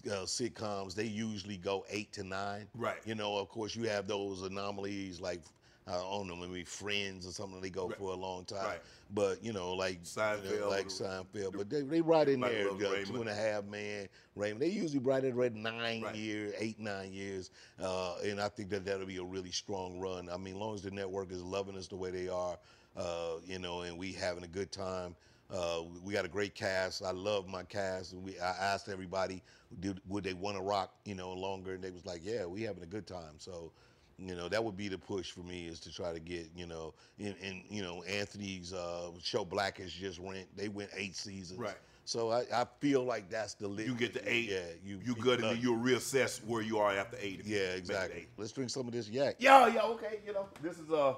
uh, 0.08 0.26
sitcoms. 0.26 0.96
They 0.96 1.06
usually 1.06 1.58
go 1.58 1.86
eight 1.90 2.12
to 2.14 2.24
nine. 2.24 2.68
Right. 2.76 2.98
You 3.06 3.16
know, 3.16 3.38
of 3.38 3.50
course, 3.50 3.76
you 3.76 3.88
have 3.88 4.08
those 4.08 4.42
anomalies 4.42 5.22
like 5.22 5.42
I 5.88 5.94
don't 5.94 6.28
know, 6.28 6.36
maybe 6.36 6.64
Friends 6.64 7.26
or 7.28 7.32
something. 7.32 7.60
They 7.60 7.70
go 7.70 7.88
Right. 7.88 7.98
for 7.98 8.12
a 8.12 8.16
long 8.16 8.46
time. 8.46 8.66
Right. 8.66 8.82
But 9.14 9.44
you 9.44 9.52
know, 9.52 9.74
like 9.74 10.00
you 10.04 10.60
know, 10.60 10.70
like 10.70 10.88
Seinfeld. 10.88 11.58
But 11.58 11.70
they 11.70 11.82
they 11.82 12.02
right 12.02 12.28
in 12.28 12.40
Like 12.40 12.52
there. 12.52 12.70
Uh, 12.70 13.04
two 13.06 13.20
and 13.20 13.30
a 13.30 13.34
half 13.34 13.66
man, 13.66 14.08
Raymond. 14.36 14.62
They 14.62 14.70
usually 14.70 15.00
right 15.00 15.24
at 15.24 15.36
right 15.36 15.54
nine 15.54 16.02
Right. 16.02 16.16
years, 16.16 16.54
eight 16.60 16.80
nine 16.80 17.12
years, 17.12 17.50
uh, 17.80 18.16
and 18.24 18.40
I 18.40 18.48
think 18.50 18.70
that 18.70 18.86
that'll 18.86 19.06
be 19.08 19.18
a 19.18 19.24
really 19.24 19.52
strong 19.52 20.00
run. 20.00 20.30
I 20.30 20.38
mean, 20.38 20.54
as 20.56 20.60
long 20.60 20.76
as 20.76 20.82
the 20.84 20.92
network 20.92 21.32
is 21.32 21.42
loving 21.42 21.76
us 21.78 21.88
the 21.88 21.96
way 21.98 22.12
they 22.12 22.30
are, 22.30 22.58
uh, 22.96 23.36
you 23.46 23.60
know, 23.60 23.82
and 23.82 23.98
we 23.98 24.14
having 24.14 24.44
a 24.44 24.48
good 24.48 24.72
time. 24.72 25.16
Uh, 25.50 25.82
we 26.02 26.14
got 26.14 26.24
a 26.24 26.30
great 26.30 26.56
cast. 26.56 27.04
I 27.04 27.12
love 27.12 27.46
my 27.50 27.64
cast. 27.64 28.14
We, 28.14 28.40
I 28.40 28.52
asked 28.52 28.88
everybody, 28.88 29.44
did, 29.82 30.00
would 30.08 30.24
they 30.24 30.34
want 30.34 30.56
to 30.56 30.64
rock, 30.64 30.94
you 31.04 31.14
know, 31.14 31.34
longer? 31.34 31.74
And 31.74 31.84
they 31.84 31.92
was 31.92 32.06
like, 32.06 32.22
yeah, 32.24 32.46
we 32.46 32.62
having 32.62 32.84
a 32.84 32.88
good 32.88 33.06
time. 33.06 33.34
So, 33.38 33.74
you 34.24 34.36
know, 34.36 34.48
that 34.48 34.64
would 34.64 34.78
be 34.78 34.88
the 34.88 34.98
push 34.98 35.32
for 35.32 35.42
me 35.42 35.66
is 35.66 35.80
to 35.82 35.94
try 35.94 36.14
to 36.14 36.20
get, 36.20 36.50
you 36.56 36.68
know, 36.68 36.94
and, 37.20 37.36
you 37.70 37.82
know, 37.82 38.04
Anthony's 38.04 38.74
uh, 38.74 39.10
show 39.22 39.44
Blackish 39.44 39.94
just 39.94 40.20
went. 40.20 40.46
They 40.56 40.70
went 40.70 40.92
eight 40.96 41.16
seasons. 41.16 41.60
Right. 41.60 41.78
So 42.06 42.32
I, 42.32 42.44
I 42.54 42.66
feel 42.80 43.04
like 43.04 43.30
that's 43.30 43.54
the 43.54 43.68
lit. 43.68 43.88
You 43.88 43.96
get 43.96 44.14
the 44.14 44.32
eight. 44.32 44.50
Yeah, 44.50 44.60
you 44.84 45.00
you 45.04 45.16
good, 45.16 45.40
and 45.40 45.50
then 45.50 45.60
you'll 45.62 45.78
reassess 45.78 46.44
where 46.46 46.62
you 46.62 46.80
are 46.80 46.92
after 46.92 47.18
eight. 47.22 47.42
Yeah, 47.46 47.60
exactly. 47.60 48.22
eight. 48.22 48.30
Let's 48.38 48.52
drink 48.52 48.70
some 48.70 48.88
of 48.88 48.94
this 48.94 49.08
yak. 49.08 49.36
Yeah, 49.40 49.68
yeah, 49.68 49.84
okay. 49.84 50.20
You 50.26 50.34
know, 50.34 50.48
this 50.62 50.80
is 50.80 50.90
uh 50.92 51.14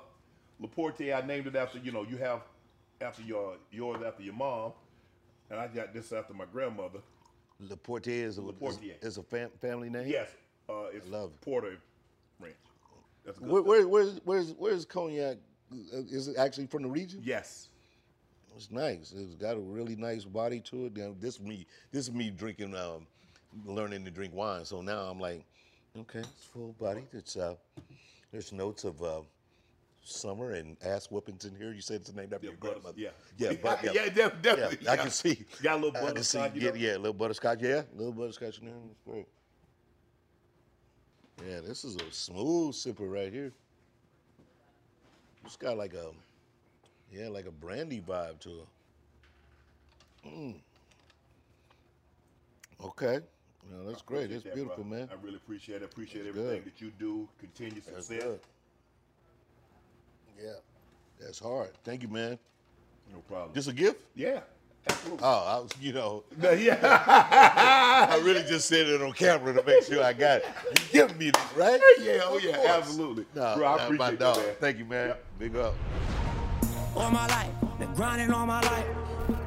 Laporte. 0.59 1.01
I 1.01 1.21
named 1.25 1.47
it 1.47 1.55
after 1.55 1.79
you 1.79 1.91
know 1.91 2.03
you 2.03 2.17
have 2.17 2.41
after 3.01 3.23
your 3.23 3.55
yours 3.71 4.03
after 4.05 4.23
your 4.23 4.33
mom, 4.33 4.73
and 5.49 5.59
I 5.59 5.67
got 5.67 5.93
this 5.93 6.11
after 6.11 6.33
my 6.33 6.45
grandmother. 6.51 6.99
Le 7.59 7.77
Portier 7.77 8.25
is 8.25 8.37
a, 8.37 8.41
Le 8.41 8.53
is, 8.61 8.79
is 9.01 9.17
a 9.17 9.23
fam, 9.23 9.49
family 9.61 9.89
name. 9.89 10.07
Yes, 10.07 10.29
uh, 10.69 10.87
it's 10.91 11.07
love 11.07 11.31
it. 11.31 11.41
Porter 11.41 11.77
Ranch. 12.39 12.55
That's 13.25 13.39
good. 13.39 13.47
Where, 13.49 13.61
where, 13.61 13.87
where's 13.87 14.19
where's 14.23 14.53
where's 14.57 14.85
cognac? 14.85 15.37
Uh, 15.71 15.97
Is 16.09 16.27
it 16.27 16.37
actually 16.37 16.67
from 16.67 16.83
the 16.83 16.89
region? 16.89 17.21
Yes. 17.23 17.69
It's 18.55 18.69
nice. 18.69 19.13
It's 19.17 19.33
got 19.35 19.55
a 19.55 19.59
really 19.59 19.95
nice 19.95 20.25
body 20.25 20.59
to 20.61 20.85
it. 20.85 20.95
Now, 20.95 21.15
this 21.19 21.35
is 21.35 21.41
me. 21.41 21.65
This 21.91 22.07
is 22.07 22.11
me 22.13 22.29
drinking, 22.29 22.75
um, 22.75 23.07
learning 23.65 24.05
to 24.05 24.11
drink 24.11 24.33
wine. 24.35 24.63
So 24.65 24.81
now 24.81 24.99
I'm 25.09 25.19
like, 25.19 25.43
okay, 25.97 26.19
it's 26.19 26.43
full 26.53 26.73
body. 26.79 27.01
It's 27.13 27.35
uh, 27.35 27.55
there's 28.31 28.51
notes 28.51 28.83
of 28.83 29.01
uh, 29.01 29.21
summer 30.03 30.51
and 30.51 30.77
ass 30.85 31.09
whoopings 31.09 31.45
in 31.45 31.55
here. 31.55 31.73
You 31.73 31.81
said 31.81 32.01
it's 32.01 32.13
named 32.13 32.31
after 32.33 32.45
Yeah, 32.45 32.51
your 32.51 32.59
grandmother. 32.59 32.93
yeah. 32.97 33.09
yeah, 33.37 33.53
but, 33.63 33.83
yeah, 33.83 33.91
Yeah, 33.93 34.09
definitely, 34.09 34.77
Yeah, 34.81 34.91
I 34.91 34.95
yeah. 34.95 35.01
can 35.01 35.09
see. 35.11 35.45
Got 35.63 35.73
a 35.73 35.85
little 35.85 35.97
I 35.97 36.11
can 36.13 36.23
see. 36.23 36.37
butterscotch, 36.37 36.55
you 36.61 36.61
Yeah, 36.67 36.73
yeah, 36.75 36.97
a 36.97 36.99
little 36.99 37.13
butterscotch. 37.13 37.59
Yeah, 37.61 37.81
a 37.91 37.97
little 37.97 38.13
butterscotch 38.13 38.59
in 38.59 38.65
there. 38.67 38.75
It's 38.91 38.99
great. 39.03 39.25
Yeah, 41.47 41.59
this 41.61 41.83
is 41.83 41.95
a 41.97 42.11
smooth 42.11 42.73
sipper 42.73 43.11
right 43.11 43.31
here. 43.31 43.51
It's 45.45 45.57
got 45.57 45.77
like 45.77 45.93
a, 45.93 46.11
yeah, 47.11 47.27
like 47.27 47.45
a 47.45 47.51
brandy 47.51 48.01
vibe 48.01 48.39
to 48.41 48.49
it. 48.49 48.67
Mm. 50.25 50.55
Okay. 52.83 53.19
Well, 53.71 53.85
that's 53.85 54.01
great. 54.01 54.29
That's 54.29 54.43
that, 54.43 54.55
beautiful, 54.55 54.83
bro. 54.83 54.97
man. 54.99 55.09
I 55.11 55.15
really 55.23 55.35
appreciate 55.35 55.81
it. 55.81 55.85
Appreciate 55.85 56.23
That's 56.23 56.37
everything 56.37 56.63
good. 56.63 56.73
that 56.73 56.81
you 56.81 56.91
do. 56.97 57.27
Continue 57.39 57.81
That's 57.85 58.07
success. 58.07 58.23
good. 58.23 58.39
Yeah, 60.41 60.53
that's 61.19 61.39
hard. 61.39 61.71
Thank 61.83 62.01
you, 62.01 62.07
man. 62.07 62.37
No 63.13 63.19
problem. 63.19 63.53
Just 63.53 63.69
a 63.69 63.73
gift? 63.73 64.01
yeah. 64.15 64.41
Oh, 65.21 65.45
I 65.47 65.59
was, 65.59 65.71
you 65.79 65.93
know, 65.93 66.23
yeah. 66.41 66.77
I 68.09 68.17
really 68.17 68.43
just 68.43 68.67
said 68.67 68.87
it 68.87 69.01
on 69.01 69.13
camera 69.13 69.53
to 69.53 69.63
make 69.63 69.83
sure 69.83 70.03
I 70.03 70.11
got 70.13 70.39
it. 70.41 70.45
You 70.93 71.07
give 71.07 71.17
me 71.17 71.29
this, 71.31 71.41
right? 71.55 71.79
yeah, 72.01 72.19
oh 72.23 72.39
yeah, 72.43 72.75
absolutely. 72.77 73.25
No, 73.33 73.55
Bro, 73.55 73.67
I 73.67 73.77
that's 73.77 73.91
my 73.91 73.95
appreciate 74.07 74.19
dog. 74.19 74.35
that, 74.37 74.45
man. 74.45 74.55
Thank 74.59 74.77
you, 74.79 74.85
man. 74.85 75.13
Big 75.39 75.55
up. 75.55 75.73
all 76.95 77.11
my 77.11 77.27
life. 77.27 77.49
Been 77.79 77.93
grinding 77.93 78.31
all 78.31 78.45
my 78.45 78.61
life. 78.61 78.85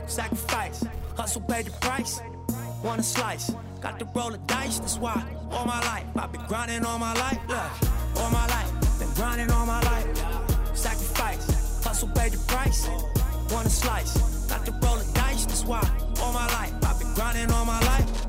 Sacrifice, 0.07 0.85
hustle 1.17 1.43
paid 1.43 1.67
the 1.67 1.73
price. 1.73 2.21
Want 2.83 3.01
a 3.01 3.03
slice, 3.03 3.53
got 3.81 3.99
to 3.99 4.05
roll 4.15 4.31
the 4.31 4.39
dice. 4.39 4.79
That's 4.79 4.99
why 4.99 5.23
all 5.51 5.67
my 5.67 5.81
life 5.81 6.05
I've 6.17 6.33
been 6.33 6.45
grinding 6.47 6.85
all 6.85 6.99
my 6.99 7.13
life. 7.15 7.39
Look, 7.49 8.21
all 8.23 8.31
my 8.31 8.47
life 8.47 8.99
been 8.99 9.13
grinding 9.15 9.51
all 9.51 9.67
my 9.67 9.83
life. 9.83 10.07
Sacrifice, 10.75 11.85
hustle 11.85 12.09
paid 12.11 12.33
the 12.33 12.39
price. 12.47 12.89
Want 13.51 13.67
a 13.67 13.71
slice, 13.71 14.17
got 14.49 14.65
to 14.67 14.73
roll 14.73 14.97
the 14.97 15.13
dice. 15.67 15.81
That's 15.81 16.21
why 16.21 16.25
all 16.25 16.33
my 16.33 16.47
life 16.47 16.73
I've 16.85 16.99
been 16.99 17.15
grinding 17.15 17.51
all 17.51 17.65
my 17.65 17.81
life. 17.81 18.27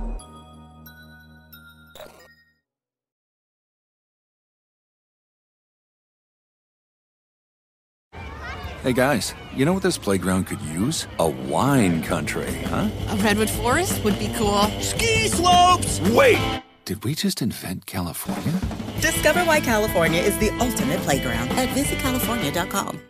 Hey 8.83 8.93
guys, 8.93 9.33
you 9.53 9.65
know 9.65 9.73
what 9.73 9.83
this 9.83 9.97
playground 9.97 10.45
could 10.45 10.61
use? 10.61 11.07
A 11.19 11.27
wine 11.27 12.01
country, 12.03 12.53
huh? 12.65 12.89
A 13.09 13.17
redwood 13.17 13.49
forest 13.49 14.01
would 14.03 14.17
be 14.17 14.31
cool. 14.37 14.61
Ski 14.79 15.27
slopes! 15.27 15.99
Wait! 16.11 16.61
Did 16.85 17.03
we 17.03 17.15
just 17.15 17.41
invent 17.41 17.85
California? 17.85 18.53
Discover 19.01 19.41
why 19.41 19.59
California 19.59 20.21
is 20.21 20.37
the 20.37 20.51
ultimate 20.61 21.01
playground 21.01 21.49
at 21.49 21.67
visitcalifornia.com. 21.69 23.07